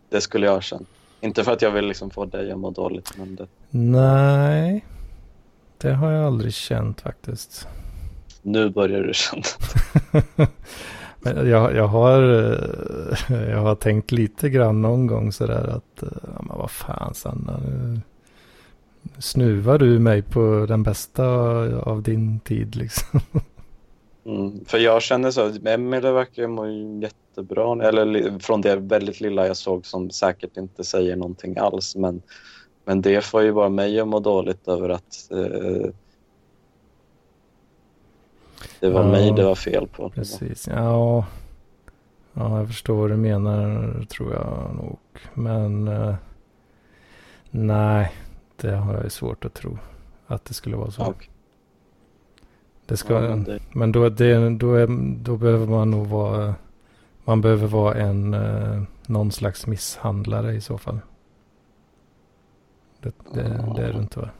Det 0.08 0.20
skulle 0.20 0.46
jag 0.46 0.62
känna. 0.62 0.84
Inte 1.20 1.44
för 1.44 1.52
att 1.52 1.62
jag 1.62 1.70
vill 1.70 1.86
liksom 1.86 2.10
få 2.10 2.24
dig 2.24 2.52
att 2.52 2.58
må 2.58 2.70
dåligt, 2.70 3.16
men 3.18 3.36
det... 3.36 3.46
Nej, 3.70 4.84
det 5.78 5.92
har 5.92 6.10
jag 6.10 6.26
aldrig 6.26 6.54
känt 6.54 7.00
faktiskt. 7.00 7.68
Nu 8.44 8.70
börjar 8.70 9.02
du 9.02 9.14
känna. 9.14 9.42
Men 11.24 11.48
jag, 11.50 11.74
jag, 11.74 11.86
har, 11.86 12.22
eh, 12.22 13.50
jag 13.50 13.58
har 13.58 13.74
tänkt 13.74 14.12
lite 14.12 14.50
grann 14.50 14.82
någon 14.82 15.06
gång 15.06 15.32
sådär 15.32 15.68
att, 15.68 16.02
eh, 16.02 16.08
ja, 16.22 16.42
men 16.42 16.58
vad 16.58 16.70
fan 16.70 17.14
Sanna, 17.14 17.58
nu 17.58 18.00
snuvar 19.18 19.78
du 19.78 19.98
mig 19.98 20.22
på 20.22 20.66
den 20.68 20.82
bästa 20.82 21.24
av 21.80 22.02
din 22.02 22.40
tid 22.40 22.76
liksom. 22.76 23.20
Mm, 24.26 24.64
för 24.64 24.78
jag 24.78 25.02
känner 25.02 25.30
så, 25.30 25.52
Emelie 25.64 26.12
verkar 26.12 26.46
må 26.46 26.66
jättebra, 27.02 27.88
eller 27.88 28.38
från 28.38 28.60
det 28.60 28.76
väldigt 28.76 29.20
lilla 29.20 29.46
jag 29.46 29.56
såg 29.56 29.86
som 29.86 30.10
säkert 30.10 30.56
inte 30.56 30.84
säger 30.84 31.16
någonting 31.16 31.56
alls, 31.58 31.96
men, 31.96 32.22
men 32.84 33.02
det 33.02 33.24
får 33.24 33.42
ju 33.42 33.52
bara 33.52 33.68
mig 33.68 34.00
att 34.00 34.08
må 34.08 34.20
dåligt 34.20 34.68
över 34.68 34.88
att 34.88 35.30
eh, 35.30 35.90
det 38.80 38.90
var 38.90 39.02
ja, 39.02 39.10
mig 39.10 39.32
det 39.32 39.44
var 39.44 39.54
fel 39.54 39.88
på. 39.88 40.10
Precis, 40.10 40.68
ja. 40.68 41.24
Ja, 42.34 42.58
jag 42.58 42.68
förstår 42.68 42.96
vad 42.96 43.10
du 43.10 43.16
menar 43.16 44.04
tror 44.04 44.32
jag 44.32 44.70
nog. 44.76 44.98
Men 45.34 45.88
eh, 45.88 46.14
nej, 47.50 48.12
det 48.56 48.70
har 48.70 48.94
jag 48.94 49.12
svårt 49.12 49.44
att 49.44 49.54
tro 49.54 49.78
att 50.26 50.44
det 50.44 50.54
skulle 50.54 50.76
vara 50.76 50.90
så. 50.90 51.06
Okay. 51.06 51.28
Det 52.86 52.96
ska, 52.96 53.14
ja, 53.14 53.20
men, 53.20 53.44
det... 53.44 53.60
men 53.72 53.92
då, 53.92 54.08
det, 54.08 54.50
då, 54.50 54.74
är, 54.74 54.86
då 55.22 55.36
behöver 55.36 55.66
man 55.66 55.90
nog 55.90 56.06
vara, 56.06 56.54
man 57.24 57.40
behöver 57.40 57.66
vara 57.66 57.94
en, 57.94 58.34
eh, 58.34 58.82
någon 59.06 59.32
slags 59.32 59.66
misshandlare 59.66 60.54
i 60.54 60.60
så 60.60 60.78
fall. 60.78 61.00
Det, 63.00 63.14
det, 63.34 63.72
det 63.76 63.82
är 63.82 63.92
du 63.92 63.98
inte 63.98 64.20
va? 64.20 64.30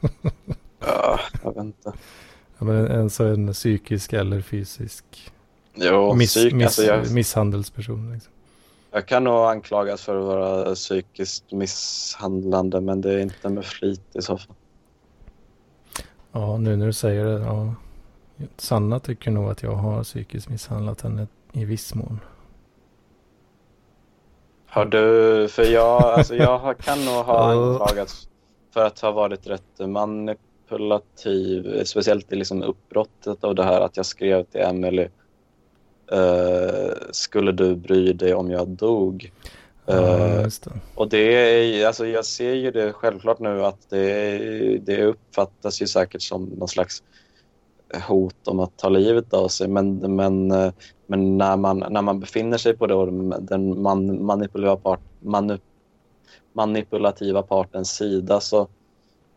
ja, 0.80 1.20
jag 1.42 1.54
vet 1.54 1.64
inte. 1.64 1.92
Ja, 2.58 2.64
men 2.64 3.00
alltså 3.00 3.24
en 3.24 3.52
psykisk 3.52 4.12
eller 4.12 4.40
fysisk 4.40 5.32
jo, 5.74 6.14
miss, 6.14 6.34
psyk, 6.34 6.52
miss, 6.52 6.64
alltså 6.64 6.82
jag, 6.82 7.12
misshandelsperson. 7.12 8.12
Liksom. 8.12 8.32
Jag 8.90 9.06
kan 9.06 9.24
nog 9.24 9.46
anklagas 9.46 10.02
för 10.02 10.16
att 10.16 10.24
vara 10.24 10.74
psykiskt 10.74 11.52
misshandlande 11.52 12.80
men 12.80 13.00
det 13.00 13.12
är 13.12 13.18
inte 13.18 13.48
med 13.48 13.64
flit 13.64 14.16
i 14.16 14.22
så 14.22 14.38
fall. 14.38 14.56
Ja, 16.32 16.56
nu 16.56 16.76
när 16.76 16.86
du 16.86 16.92
säger 16.92 17.24
det. 17.24 17.38
Ja. 17.38 17.74
Sanna 18.56 19.00
tycker 19.00 19.30
nog 19.30 19.50
att 19.50 19.62
jag 19.62 19.72
har 19.72 20.04
psykiskt 20.04 20.48
misshandlat 20.48 21.00
henne 21.00 21.26
i 21.52 21.64
viss 21.64 21.94
mån. 21.94 22.20
Har 24.66 24.84
du, 24.84 25.48
för 25.48 25.62
jag, 25.62 26.02
alltså 26.02 26.34
jag 26.34 26.78
kan 26.78 27.04
nog 27.04 27.14
ha 27.14 27.50
anklagats 27.72 28.28
för 28.70 28.84
att 28.84 29.00
ha 29.00 29.10
varit 29.10 29.46
rätt 29.46 29.80
manipulativ, 30.70 31.84
speciellt 31.84 32.32
i 32.32 32.36
liksom 32.36 32.62
uppbrottet 32.62 33.44
av 33.44 33.54
det 33.54 33.64
här 33.64 33.80
att 33.80 33.96
jag 33.96 34.06
skrev 34.06 34.44
till 34.44 34.60
Emily 34.60 35.08
eh, 36.12 36.92
skulle 37.10 37.52
du 37.52 37.76
bry 37.76 38.12
dig 38.12 38.34
om 38.34 38.50
jag 38.50 38.68
dog? 38.68 39.32
Ja, 39.86 39.94
Eh, 39.94 40.42
det. 40.42 40.70
och 40.94 41.08
det 41.08 41.34
är, 41.34 41.86
alltså 41.86 42.06
jag 42.06 42.24
ser 42.24 42.54
ju 42.54 42.70
det 42.70 42.92
självklart 42.92 43.38
nu 43.38 43.64
att 43.64 43.90
det, 43.90 44.78
det 44.78 45.04
uppfattas 45.04 45.82
ju 45.82 45.86
säkert 45.86 46.22
som 46.22 46.44
någon 46.44 46.68
slags 46.68 47.02
hot 48.08 48.48
om 48.48 48.60
att 48.60 48.76
ta 48.76 48.88
livet 48.88 49.34
av 49.34 49.48
sig. 49.48 49.68
Men, 49.68 50.16
men, 50.16 50.50
eh, 50.50 50.72
men 51.06 51.38
när, 51.38 51.56
man, 51.56 51.84
när 51.90 52.02
man 52.02 52.20
befinner 52.20 52.58
sig 52.58 52.76
på 52.76 52.86
då, 52.86 53.06
den 53.40 53.82
man, 53.82 54.24
manipulativa, 54.24 54.76
part, 54.76 55.00
manu, 55.20 55.58
manipulativa 56.52 57.42
partens 57.42 57.90
sida 57.90 58.40
så 58.40 58.68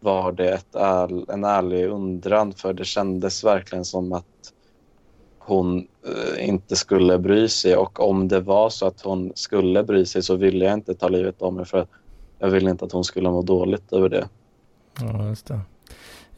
var 0.01 0.31
det 0.31 0.49
ett 0.49 0.75
äl, 0.75 1.25
en 1.29 1.43
ärlig 1.43 1.87
undran 1.87 2.53
för 2.53 2.73
det 2.73 2.85
kändes 2.85 3.43
verkligen 3.43 3.85
som 3.85 4.13
att 4.13 4.25
hon 5.39 5.87
eh, 6.05 6.47
inte 6.49 6.75
skulle 6.75 7.19
bry 7.19 7.47
sig 7.47 7.75
och 7.75 7.99
om 7.99 8.27
det 8.27 8.39
var 8.39 8.69
så 8.69 8.87
att 8.87 9.01
hon 9.01 9.31
skulle 9.35 9.83
bry 9.83 10.05
sig 10.05 10.23
så 10.23 10.35
ville 10.35 10.65
jag 10.65 10.73
inte 10.73 10.93
ta 10.93 11.07
livet 11.07 11.41
av 11.41 11.53
mig 11.53 11.65
för 11.65 11.87
jag 12.39 12.49
ville 12.49 12.69
inte 12.69 12.85
att 12.85 12.91
hon 12.91 13.03
skulle 13.03 13.29
må 13.29 13.41
dåligt 13.41 13.93
över 13.93 14.09
det. 14.09 14.29
Ja, 14.99 15.27
just 15.27 15.45
det. 15.45 15.59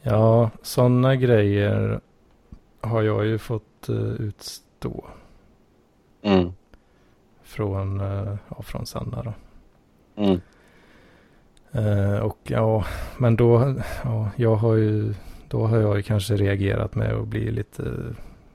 Ja, 0.02 0.50
sådana 0.62 1.16
grejer 1.16 2.00
har 2.80 3.02
jag 3.02 3.26
ju 3.26 3.38
fått 3.38 3.88
uh, 3.88 3.96
utstå 4.20 5.04
Mm. 6.22 6.52
från, 7.42 8.00
uh, 8.00 8.36
ja, 8.48 8.62
från 8.62 8.86
Sanna 8.86 9.22
då. 9.22 9.32
Mm. 10.22 10.40
Eh, 11.74 12.18
och 12.18 12.38
ja, 12.42 12.84
men 13.18 13.36
då, 13.36 13.74
ja, 14.04 14.30
jag 14.36 14.56
har 14.56 14.74
ju, 14.74 15.14
då 15.48 15.66
har 15.66 15.78
jag 15.78 15.96
ju 15.96 16.02
kanske 16.02 16.36
reagerat 16.36 16.94
med 16.94 17.12
att 17.12 17.28
bli 17.28 17.50
lite, 17.50 17.92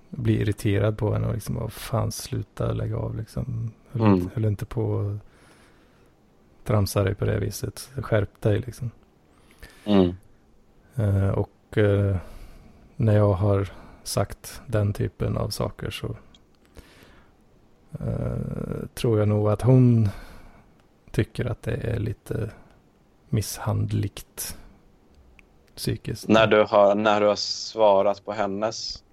bli 0.10 0.42
irriterad 0.42 0.98
på 0.98 1.14
henne 1.14 1.28
och 1.28 1.34
liksom, 1.34 1.56
vad 1.56 1.74
fan 1.74 2.12
sluta 2.12 2.74
lägga 2.74 2.98
av 2.98 3.18
liksom. 3.18 3.72
Höll, 3.92 4.02
Mm. 4.02 4.14
inte, 4.14 4.36
höll 4.36 4.46
inte 4.46 4.66
på 4.66 5.00
att 5.00 6.66
tramsa 6.68 7.04
dig 7.04 7.16
på 7.16 7.26
det 7.26 7.40
viset. 7.40 7.90
Skärp 8.02 8.42
dig 8.42 8.60
liksom. 8.60 8.92
Mm. 9.86 10.16
Eh, 10.96 11.30
och 11.30 11.78
eh, 11.78 12.18
när 12.96 13.16
jag 13.16 13.34
har 13.34 13.70
sagt 14.04 14.62
den 14.66 14.94
typen 14.94 15.38
av 15.38 15.50
saker 15.50 15.90
så 15.90 16.16
tror 18.94 19.20
jag 19.20 19.28
nog 19.28 19.50
att 19.50 19.62
hon 19.62 20.10
tycker 21.12 21.46
att 21.46 21.64
det 21.64 21.74
är 21.76 22.00
lite 22.00 22.50
misshandligt 23.32 24.58
psykiskt. 25.76 26.28
När, 26.28 26.48
du 26.48 26.64
har, 26.64 26.96
när 26.96 27.22
du 27.22 27.28
har 27.28 27.36
svarat 27.36 28.26
på 28.26 28.32
hennes 28.32 29.04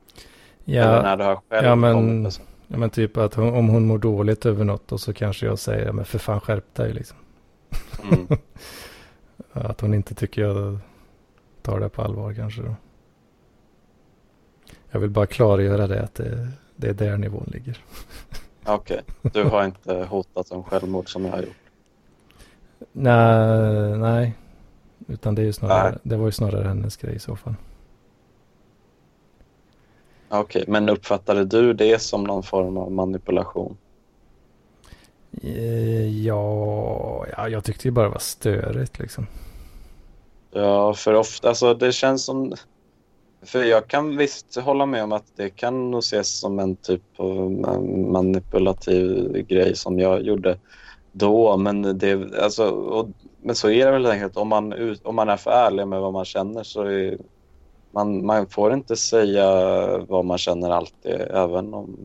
eller 0.66 0.96
ja, 0.96 1.02
när 1.02 1.16
du 1.16 1.24
har 1.24 1.40
själv 1.50 1.66
ja, 1.66 1.74
men- 1.74 2.24
ja, 2.66 2.76
men 2.78 2.90
typ 2.90 3.16
att 3.16 3.34
hon, 3.34 3.54
om 3.54 3.68
hon 3.68 3.86
mår 3.86 3.98
dåligt 3.98 4.46
över 4.46 4.64
något 4.64 4.92
och 4.92 5.00
så 5.00 5.12
kanske 5.12 5.46
jag 5.46 5.58
säger, 5.58 5.92
men 5.92 6.04
för 6.04 6.18
fan 6.18 6.40
skärp 6.40 6.74
dig 6.74 6.92
liksom. 6.92 7.18
mm. 8.02 8.26
Att 9.52 9.80
hon 9.80 9.94
inte 9.94 10.14
tycker 10.14 10.42
jag 10.42 10.78
tar 11.62 11.80
det 11.80 11.88
på 11.88 12.02
allvar 12.02 12.34
kanske 12.34 12.62
då. 12.62 12.74
Jag 14.90 15.00
vill 15.00 15.10
bara 15.10 15.26
klargöra 15.26 15.86
det 15.86 16.02
att 16.02 16.14
det, 16.14 16.48
det 16.76 16.88
är 16.88 16.94
där 16.94 17.16
nivån 17.16 17.50
ligger. 17.52 17.84
Okej, 18.64 19.00
du 19.22 19.44
har 19.44 19.64
inte 19.64 19.94
hotat 19.94 20.50
om 20.50 20.64
självmord 20.64 21.12
som 21.12 21.24
jag 21.24 21.32
har 21.32 21.42
gjort. 21.42 21.56
Nej, 22.92 23.98
nej. 23.98 24.34
Utan 25.08 25.34
det, 25.34 25.42
är 25.42 25.52
snarare, 25.52 25.90
Nej. 25.90 25.98
det 26.02 26.16
var 26.16 26.26
ju 26.26 26.32
snarare 26.32 26.68
hennes 26.68 26.96
grej 26.96 27.14
i 27.14 27.18
så 27.18 27.36
fall. 27.36 27.54
Okej, 30.28 30.64
men 30.68 30.88
uppfattade 30.88 31.44
du 31.44 31.72
det 31.72 32.02
som 32.02 32.24
någon 32.24 32.42
form 32.42 32.76
av 32.76 32.92
manipulation? 32.92 33.76
Eh, 35.42 36.24
Ja, 36.24 37.26
ja, 37.36 37.48
jag 37.48 37.64
tyckte 37.64 37.88
ju 37.88 37.92
bara 37.92 38.04
det 38.06 38.12
var 38.12 38.18
störigt 38.18 38.98
liksom. 38.98 39.26
Ja, 40.50 40.94
för 40.94 41.14
ofta, 41.14 41.48
alltså 41.48 41.74
det 41.74 41.92
känns 41.92 42.24
som... 42.24 42.54
För 43.42 43.64
jag 43.64 43.88
kan 43.88 44.16
visst 44.16 44.56
hålla 44.56 44.86
med 44.86 45.04
om 45.04 45.12
att 45.12 45.36
det 45.36 45.50
kan 45.50 45.90
nog 45.90 45.98
ses 45.98 46.38
som 46.40 46.58
en 46.58 46.76
typ 46.76 47.02
av 47.16 47.36
ma- 47.50 48.10
manipulativ 48.12 49.32
grej 49.48 49.76
som 49.76 49.98
jag 49.98 50.22
gjorde 50.22 50.58
då, 51.16 51.56
men 51.56 51.98
det, 51.98 52.38
alltså, 52.42 52.64
och, 52.70 53.08
men 53.42 53.54
så 53.54 53.70
är 53.70 53.86
det 53.86 53.92
väl 53.92 54.06
enkelt. 54.06 54.36
Om 54.36 54.48
man, 54.48 54.96
om 55.02 55.14
man 55.16 55.28
är 55.28 55.36
för 55.36 55.50
ärlig 55.50 55.88
med 55.88 56.00
vad 56.00 56.12
man 56.12 56.24
känner 56.24 56.62
så 56.62 56.82
är, 56.82 57.18
man, 57.90 58.26
man 58.26 58.46
får 58.46 58.72
inte 58.72 58.96
säga 58.96 59.48
vad 59.98 60.24
man 60.24 60.38
känner 60.38 60.70
alltid, 60.70 61.20
även 61.30 61.74
om 61.74 61.96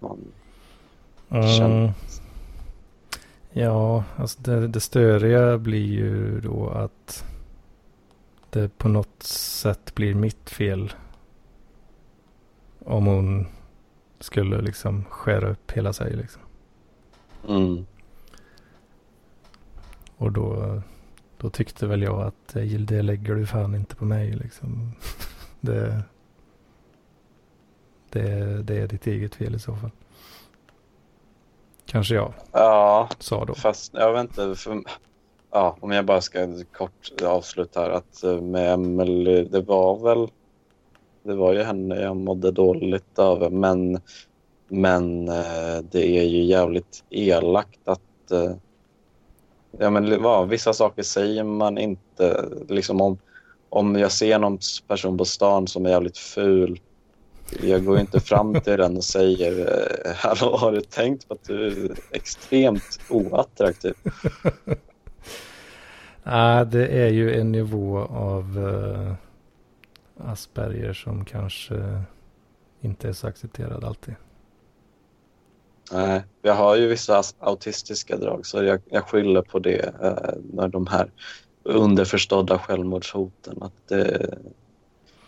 man... 0.00 0.18
Känn- 1.30 1.72
Mm. 1.72 1.90
Ja, 3.52 4.04
alltså 4.16 4.40
det, 4.42 4.68
det 4.68 4.80
störiga 4.80 5.58
blir 5.58 5.92
ju 5.92 6.40
då 6.40 6.68
att 6.68 7.24
det 8.50 8.78
på 8.78 8.88
något 8.88 9.22
sätt 9.22 9.94
blir 9.94 10.14
mitt 10.14 10.50
fel. 10.50 10.92
Om 12.84 13.06
hon 13.06 13.46
skulle 14.20 14.60
liksom 14.60 15.04
skära 15.10 15.50
upp 15.50 15.70
hela 15.70 15.92
sig 15.92 16.16
liksom. 16.16 16.42
Mm, 17.48 17.86
Och 20.16 20.32
då, 20.32 20.80
då 21.36 21.50
tyckte 21.50 21.86
väl 21.86 22.02
jag 22.02 22.22
att 22.22 22.56
eh, 22.56 22.62
det 22.62 23.02
lägger 23.02 23.34
du 23.34 23.46
fan 23.46 23.74
inte 23.74 23.96
på 23.96 24.04
mig 24.04 24.32
liksom. 24.32 24.92
Det, 25.60 26.02
det, 28.10 28.62
det 28.62 28.80
är 28.80 28.86
ditt 28.86 29.06
eget 29.06 29.34
fel 29.34 29.54
i 29.54 29.58
så 29.58 29.76
fall. 29.76 29.90
Kanske 31.86 32.14
jag 32.14 32.32
ja, 32.52 33.08
sa 33.18 33.44
då. 33.44 33.54
Fast 33.54 33.94
jag 33.94 34.12
vet 34.12 34.20
inte, 34.20 34.54
för, 34.54 34.82
ja, 35.50 35.76
om 35.80 35.90
jag 35.90 36.04
bara 36.04 36.20
ska 36.20 36.48
kort 36.72 37.22
avsluta 37.22 37.80
här 37.80 37.90
att 37.90 38.24
eh, 38.24 38.40
med 38.40 38.72
Emily, 38.72 39.44
det 39.44 39.60
var 39.60 39.98
väl, 39.98 40.28
det 41.22 41.34
var 41.34 41.52
ju 41.52 41.62
henne 41.62 42.00
jag 42.00 42.16
mådde 42.16 42.50
dåligt 42.50 43.18
över 43.18 43.50
men, 43.50 44.00
men 44.68 45.28
eh, 45.28 45.78
det 45.90 46.06
är 46.18 46.24
ju 46.24 46.44
jävligt 46.44 47.04
elakt 47.10 47.88
att, 47.88 48.32
ja 49.78 49.90
men 49.90 50.22
va, 50.22 50.44
vissa 50.44 50.72
saker 50.72 51.02
säger 51.02 51.44
man 51.44 51.78
inte, 51.78 52.44
liksom 52.68 53.00
om, 53.00 53.18
om 53.68 53.96
jag 53.96 54.12
ser 54.12 54.38
någon 54.38 54.58
person 54.88 55.18
på 55.18 55.24
stan 55.24 55.66
som 55.66 55.86
är 55.86 55.90
jävligt 55.90 56.18
ful 56.18 56.80
jag 57.62 57.84
går 57.84 57.98
inte 57.98 58.20
fram 58.20 58.60
till 58.60 58.76
den 58.76 58.96
och 58.96 59.04
säger 59.04 59.60
eh, 59.60 60.14
Hallå, 60.16 60.56
har 60.56 60.72
du 60.72 60.80
tänkt 60.80 61.28
på 61.28 61.34
att 61.34 61.44
du 61.44 61.66
är 61.66 61.96
extremt 62.10 63.00
oattraktiv? 63.08 63.94
Nej, 66.22 66.66
det 66.66 66.86
är 66.86 67.08
ju 67.08 67.40
en 67.40 67.52
nivå 67.52 67.98
av 67.98 68.58
uh, 68.58 69.14
Asperger 70.16 70.92
som 70.92 71.24
kanske 71.24 72.02
inte 72.80 73.08
är 73.08 73.12
så 73.12 73.26
accepterad 73.26 73.84
alltid. 73.84 74.14
Nej, 75.92 76.22
jag 76.42 76.54
har 76.54 76.76
ju 76.76 76.88
vissa 76.88 77.22
autistiska 77.38 78.16
drag 78.16 78.46
så 78.46 78.62
jag, 78.62 78.80
jag 78.90 79.08
skyller 79.08 79.42
på 79.42 79.58
det 79.58 79.94
eh, 80.02 80.34
när 80.52 80.68
de 80.68 80.86
här 80.86 81.10
underförstådda 81.62 82.58
självmordshoten. 82.58 83.62
Att 83.62 83.88
det, 83.88 84.38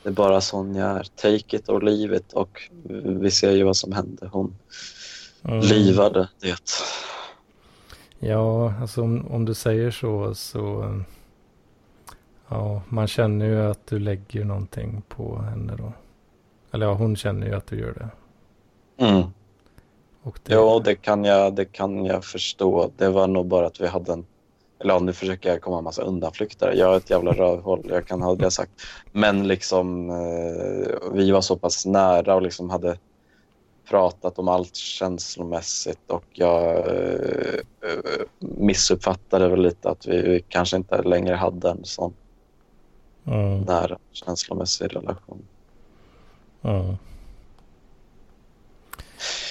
det 0.03 0.09
är 0.09 0.13
bara 0.13 0.41
sån 0.41 0.75
jag 0.75 0.91
är. 0.91 1.03
Take 1.17 1.57
it 1.57 1.69
or 1.69 1.81
leave 1.81 2.17
it 2.17 2.33
och 2.33 2.71
vi 3.21 3.31
ser 3.31 3.51
ju 3.53 3.63
vad 3.65 3.77
som 3.77 3.93
hände. 3.93 4.29
Hon 4.33 4.57
Mm. 5.49 5.61
livade 5.61 6.29
det. 6.41 6.47
Ja, 8.19 8.75
alltså 8.81 9.03
om, 9.03 9.27
om 9.27 9.45
du 9.45 9.55
säger 9.55 9.91
så 9.91 10.35
så 10.35 10.95
ja, 12.49 12.83
man 12.89 13.07
känner 13.07 13.47
ju 13.47 13.61
att 13.63 13.87
du 13.87 13.99
lägger 13.99 14.45
någonting 14.45 15.03
på 15.09 15.39
henne 15.39 15.77
då. 15.77 15.93
Eller 16.73 16.87
ja, 16.87 16.93
hon 16.95 17.17
känner 17.17 17.47
ju 17.47 17.55
att 17.55 17.67
du 17.67 17.79
gör 17.81 17.93
det. 17.93 18.09
Mm. 19.05 19.23
Och 20.27 20.39
det, 20.43 20.55
Jo, 20.55 20.81
det 20.81 20.95
kan, 20.95 21.25
jag, 21.25 21.55
det 21.55 21.65
kan 21.65 22.05
jag 22.05 22.25
förstå. 22.25 22.91
Det 22.97 23.09
var 23.09 23.27
nog 23.27 23.47
bara 23.47 23.67
att 23.67 23.81
vi 23.81 23.87
hade 23.87 24.13
en... 24.13 24.27
Eller 24.79 24.95
ja, 24.95 25.01
nu 25.01 25.13
försöker 25.13 25.49
jag 25.49 25.63
komma 25.63 25.79
en 25.79 25.85
massa 25.85 26.03
undanflykter. 26.03 26.73
Jag 26.73 26.93
är 26.93 26.97
ett 26.97 27.11
jävla 27.11 27.33
rövhål, 27.33 27.87
jag 27.89 28.07
kan 28.07 28.23
ha 28.23 28.35
det 28.35 28.51
sagt. 28.51 28.73
Men 29.13 29.49
liksom, 29.49 30.11
eh, 30.11 31.13
vi 31.13 31.31
var 31.31 31.41
så 31.41 31.57
pass 31.57 31.87
nära 31.87 32.35
och 32.35 32.43
liksom 32.43 32.71
hade 32.71 32.99
pratat 33.89 34.39
om 34.39 34.49
allt 34.49 34.77
känslomässigt 34.77 36.11
och 36.11 36.25
jag 36.33 36.79
eh, 36.79 37.61
missuppfattade 38.39 39.49
väl 39.49 39.63
lite 39.63 39.91
att 39.91 40.07
vi, 40.07 40.23
vi 40.23 40.45
kanske 40.49 40.77
inte 40.77 41.03
längre 41.03 41.35
hade 41.35 41.71
en 41.71 41.85
sån 41.85 42.15
Mm, 43.27 43.61
nära 43.61 43.99
känslomässig 44.13 44.97
relation. 44.97 45.43
mm. 46.63 46.97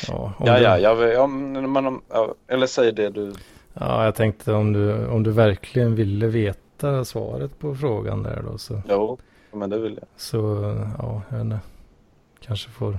Ja, 0.08 0.34
Ja, 0.40 0.58
du, 0.58 0.64
ja, 0.64 0.80
jag, 0.80 1.14
ja, 1.14 1.27
men 1.27 2.02
ja, 2.10 2.35
eller 2.48 2.68
säg 2.68 2.92
det 2.92 3.10
du... 3.10 3.34
ja, 3.74 4.06
jag 4.06 4.16
tänkte 4.16 4.53
om 4.53 4.74
du, 4.74 5.08
om 5.08 5.24
du 5.24 5.32
verkligen 5.32 5.95
ville 5.95 6.27
veta 6.27 7.06
svaret 7.06 7.60
på 7.60 7.76
frågan 7.76 8.24
där 8.24 8.44
då 8.52 8.58
så, 8.58 8.82
Jo, 8.90 9.18
men 9.52 9.69
det 9.69 9.80
vill 9.80 9.94
jag. 9.94 10.08
så 10.18 10.38
ja, 11.00 11.22
jag 11.30 11.38
vet 11.38 11.45
inte. 11.45 11.60
Kanske 12.40 12.69
får 12.69 12.98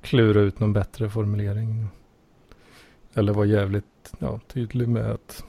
klura 0.00 0.40
ut 0.40 0.60
någon 0.60 0.72
bättre 0.72 1.10
formulering. 1.10 1.88
Eller 3.14 3.32
vara 3.32 3.46
jävligt 3.46 4.12
ja, 4.18 4.40
tydlig 4.52 4.88
med 4.88 5.10
att 5.10 5.44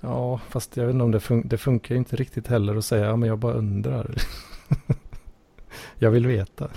Ja, 0.00 0.40
fast 0.48 0.76
jag 0.76 0.86
vet 0.86 0.92
inte 0.92 1.04
om 1.04 1.10
det, 1.10 1.20
fun 1.20 1.42
det 1.44 1.58
funkar 1.58 1.94
inte 1.94 2.16
riktigt 2.16 2.46
heller 2.46 2.76
att 2.76 2.84
säga 2.84 3.06
ja, 3.06 3.16
men 3.16 3.28
jag 3.28 3.38
bara 3.38 3.52
undrar. 3.52 4.14
jag 5.98 6.10
vill 6.10 6.26
veta. 6.26 6.70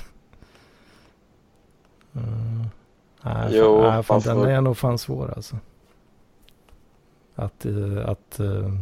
Uh, 2.18 2.66
nej, 3.24 3.50
Jo, 3.56 3.82
fan, 3.82 3.94
nej, 3.94 4.04
fan, 4.04 4.22
den 4.22 4.36
får- 4.36 4.48
är 4.48 4.62
nog 4.62 4.78
fan 4.78 4.98
svår 4.98 5.34
alltså. 5.36 5.58
Att, 7.36 7.66
eh, 7.66 8.10
att, 8.10 8.40
eh, 8.40 8.74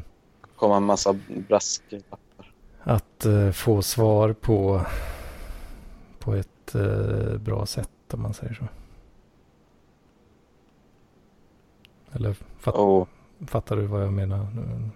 komma 0.56 0.78
en 0.78 0.84
massa 0.84 1.14
brasklappar. 1.48 2.20
att 2.84 3.26
eh, 3.26 3.52
få 3.52 3.82
svar 3.82 4.34
på, 4.34 4.82
på 6.20 6.34
ett 6.34 6.76
bra 7.40 7.66
sätt 7.66 7.90
om 8.14 8.22
man 8.22 8.34
säger 8.34 8.54
så. 8.54 8.66
Eller 12.12 12.34
fatt, 12.60 12.76
Och 12.76 13.10
fattar 13.48 13.76
du 13.76 13.86
vad 13.88 14.04
jag 14.04 14.14
menar? 14.14 14.48
nu? 14.56 14.90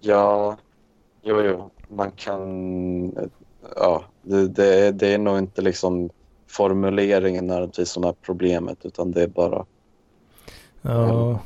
ja, 0.00 0.56
jo, 1.22 1.40
jo, 1.42 1.70
man 1.88 2.12
kan... 2.12 2.48
Ja, 3.76 4.04
det, 4.22 4.48
det, 4.48 4.86
är, 4.86 4.92
det 4.92 5.14
är 5.14 5.18
nog 5.18 5.38
inte 5.38 5.62
liksom 5.62 6.10
formuleringen 6.46 7.46
nödvändigtvis 7.46 7.90
som 7.90 8.04
är 8.04 8.12
problemet 8.12 8.84
utan 8.84 9.12
det 9.12 9.22
är 9.22 9.28
bara... 9.28 9.66
Ja, 10.82 11.40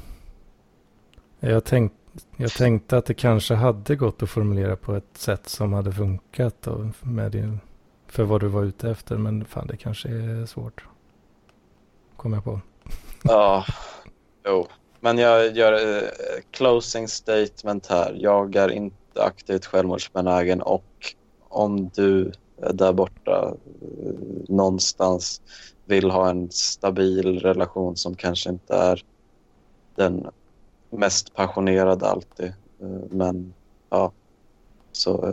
jag, 1.40 1.64
tänk, 1.64 1.92
jag 2.36 2.50
tänkte 2.50 2.96
att 2.96 3.06
det 3.06 3.14
kanske 3.14 3.54
hade 3.54 3.96
gått 3.96 4.22
att 4.22 4.30
formulera 4.30 4.76
på 4.76 4.94
ett 4.94 5.16
sätt 5.16 5.48
som 5.48 5.72
hade 5.72 5.92
funkat 5.92 6.54
då, 6.60 6.90
med 7.00 7.32
din, 7.32 7.60
för 8.06 8.22
vad 8.22 8.40
du 8.40 8.48
var 8.48 8.62
ute 8.62 8.90
efter. 8.90 9.16
Men 9.16 9.44
fan, 9.44 9.66
det 9.66 9.76
kanske 9.76 10.08
är 10.08 10.46
svårt. 10.46 10.84
Kommer 12.16 12.36
jag 12.36 12.44
på. 12.44 12.60
Ja, 13.22 13.64
jo. 14.46 14.66
Men 15.00 15.18
jag 15.18 15.56
gör 15.56 15.72
eh, 15.72 16.08
closing 16.50 17.08
statement 17.08 17.86
här. 17.86 18.16
Jag 18.18 18.56
är 18.56 18.68
inte 18.68 19.22
aktivt 19.22 19.66
självmordsbenägen 19.66 20.62
och 20.62 21.14
om 21.48 21.88
du 21.88 22.32
där 22.56 22.92
borta 22.92 23.54
eh, 23.82 24.14
någonstans 24.48 25.42
vill 25.84 26.10
ha 26.10 26.30
en 26.30 26.50
stabil 26.50 27.40
relation 27.40 27.96
som 27.96 28.14
kanske 28.14 28.50
inte 28.50 28.74
är 28.74 29.04
den 29.94 30.26
mest 30.90 31.34
passionerade 31.34 32.06
alltid. 32.06 32.52
Eh, 32.80 33.04
men 33.10 33.54
ja, 33.90 34.12
så 34.92 35.28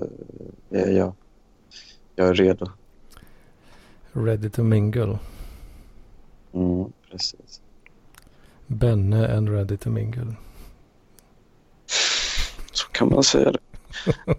eh, 0.69 0.81
är 0.81 0.91
jag, 0.91 1.13
jag 2.15 2.27
är 2.27 2.33
redo. 2.33 2.69
Ready 4.11 4.49
to 4.49 4.63
mingle. 4.63 5.19
Mm, 6.53 6.91
precis. 7.11 7.61
Benne 8.67 9.37
and 9.37 9.49
ready 9.49 9.77
to 9.77 9.89
mingle. 9.89 10.35
Så 12.71 12.87
kan 12.87 13.09
man 13.09 13.23
säga 13.23 13.51
det. 13.51 13.59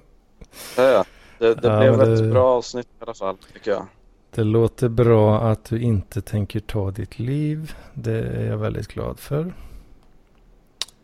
ja, 0.76 0.82
ja. 0.82 1.04
Det, 1.42 1.54
det 1.54 1.68
Ja, 1.68 1.78
blev 1.96 2.00
ett 2.12 2.18
det- 2.18 2.28
bra 2.30 2.44
avsnitt 2.56 2.86
i 2.86 3.02
alla 3.04 3.14
fall, 3.14 3.36
tycker 3.52 3.70
jag. 3.70 3.86
Det 4.30 4.44
låter 4.44 4.88
bra 4.88 5.40
att 5.40 5.64
du 5.64 5.80
inte 5.82 6.20
tänker 6.20 6.60
ta 6.60 6.90
ditt 6.90 7.18
liv. 7.18 7.74
Det 7.94 8.18
är 8.18 8.46
jag 8.46 8.56
väldigt 8.58 8.88
glad 8.88 9.18
för. 9.18 9.54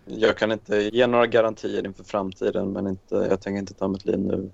Jag 0.05 0.36
kan 0.36 0.52
inte 0.52 0.76
ge 0.76 1.07
några 1.07 1.26
garantier 1.26 1.86
inför 1.86 2.05
framtiden, 2.05 2.73
men 2.73 2.86
inte, 2.86 3.15
jag 3.31 3.41
tänker 3.41 3.58
inte 3.58 3.75
ta 3.75 3.89
mitt 3.89 4.05
liv 4.05 4.18
nu 4.18 4.50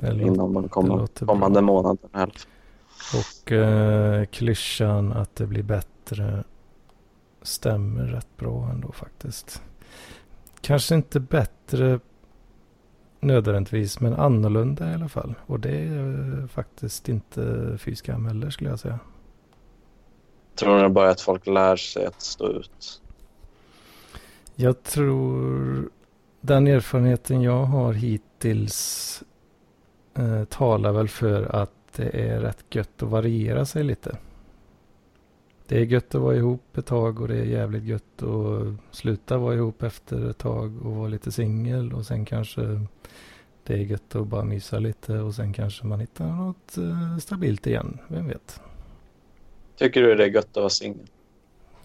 låter, 0.00 0.20
inom 0.22 0.62
det 0.62 0.68
kommande, 0.68 1.06
kommande 1.26 1.60
månaden. 1.60 2.08
heller. 2.12 2.34
Och 3.14 3.52
eh, 3.52 4.24
klyschan 4.24 5.12
att 5.12 5.36
det 5.36 5.46
blir 5.46 5.62
bättre 5.62 6.44
stämmer 7.42 8.04
rätt 8.04 8.36
bra 8.36 8.68
ändå 8.72 8.92
faktiskt. 8.92 9.62
Kanske 10.60 10.94
inte 10.94 11.20
bättre 11.20 12.00
nödvändigtvis, 13.24 14.00
men 14.00 14.14
annorlunda 14.14 14.90
i 14.90 14.94
alla 14.94 15.08
fall. 15.08 15.34
Och 15.46 15.60
det 15.60 15.78
är 15.78 16.38
eh, 16.40 16.46
faktiskt 16.46 17.08
inte 17.08 17.74
fy 17.78 17.94
skam 17.94 18.26
heller 18.26 18.50
skulle 18.50 18.70
jag 18.70 18.78
säga. 18.78 18.98
Tror 20.54 20.82
ni 20.82 20.88
bara 20.88 21.10
att 21.10 21.20
folk 21.20 21.46
lär 21.46 21.76
sig 21.76 22.06
att 22.06 22.22
stå 22.22 22.48
ut? 22.48 23.02
Jag 24.54 24.82
tror 24.82 25.88
den 26.40 26.66
erfarenheten 26.66 27.42
jag 27.42 27.64
har 27.64 27.92
hittills 27.92 29.22
eh, 30.14 30.44
talar 30.44 30.92
väl 30.92 31.08
för 31.08 31.56
att 31.56 31.70
det 31.96 32.28
är 32.30 32.40
rätt 32.40 32.64
gött 32.70 33.02
att 33.02 33.08
variera 33.08 33.64
sig 33.64 33.84
lite. 33.84 34.16
Det 35.66 35.78
är 35.78 35.84
gött 35.84 36.14
att 36.14 36.20
vara 36.20 36.36
ihop 36.36 36.78
ett 36.78 36.86
tag 36.86 37.20
och 37.20 37.28
det 37.28 37.36
är 37.36 37.44
jävligt 37.44 37.84
gött 37.84 38.22
att 38.22 38.96
sluta 38.96 39.38
vara 39.38 39.54
ihop 39.54 39.82
efter 39.82 40.30
ett 40.30 40.38
tag 40.38 40.86
och 40.86 40.96
vara 40.96 41.08
lite 41.08 41.32
singel 41.32 41.92
och 41.92 42.06
sen 42.06 42.24
kanske 42.24 42.86
det 43.64 43.74
är 43.74 43.78
gött 43.78 44.14
att 44.14 44.26
bara 44.26 44.44
mysa 44.44 44.78
lite 44.78 45.18
och 45.18 45.34
sen 45.34 45.52
kanske 45.52 45.86
man 45.86 46.00
hittar 46.00 46.26
något 46.26 46.76
eh, 46.76 47.18
stabilt 47.18 47.66
igen. 47.66 47.98
Vem 48.08 48.28
vet? 48.28 48.60
Tycker 49.76 50.02
du 50.02 50.14
det 50.14 50.24
är 50.24 50.28
gött 50.28 50.46
att 50.50 50.56
vara 50.56 50.70
singel? 50.70 51.06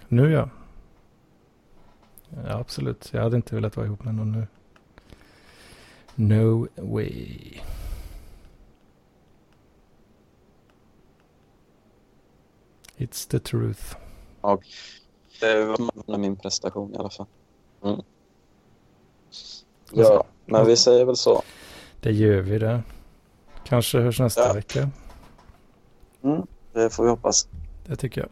Nu 0.08 0.32
ja. 0.32 0.50
Ja, 2.30 2.60
absolut. 2.60 3.10
Jag 3.14 3.22
hade 3.22 3.36
inte 3.36 3.56
velat 3.56 3.78
vara 3.78 3.86
ihop 3.86 4.04
med 4.04 4.16
någon 4.16 4.32
nu. 4.32 4.48
No 6.16 6.68
way. 6.76 7.60
It's 13.00 13.26
the 13.30 13.40
truth. 13.40 13.96
Det 15.40 15.66
var 16.06 16.18
min 16.18 16.36
prestation 16.36 16.94
i 16.94 16.98
alla 16.98 17.10
fall. 17.10 17.26
Mm. 17.84 18.02
Ja, 19.92 20.24
men 20.46 20.66
vi 20.66 20.78
säger 20.78 21.06
väl 21.06 21.16
så. 21.18 21.44
Det 22.02 22.12
gör 22.12 22.42
vi 22.42 22.58
det. 22.60 22.82
Kanske 23.66 24.00
hörs 24.00 24.20
nästa 24.20 24.48
Ja. 24.48 24.54
vecka. 24.54 24.90
Det 26.74 26.90
får 26.90 27.04
vi 27.04 27.10
hoppas. 27.10 27.48
Det 27.86 27.96
tycker 27.96 28.22
jag. 28.22 28.30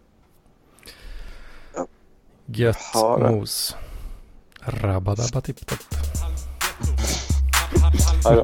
Ja. 1.76 1.88
Gött 2.46 2.78
Ha 2.94 3.18
mos. 3.32 3.76
Rabadabatipptopp. 4.60 5.80
Hej 8.26 8.36
då. 8.36 8.44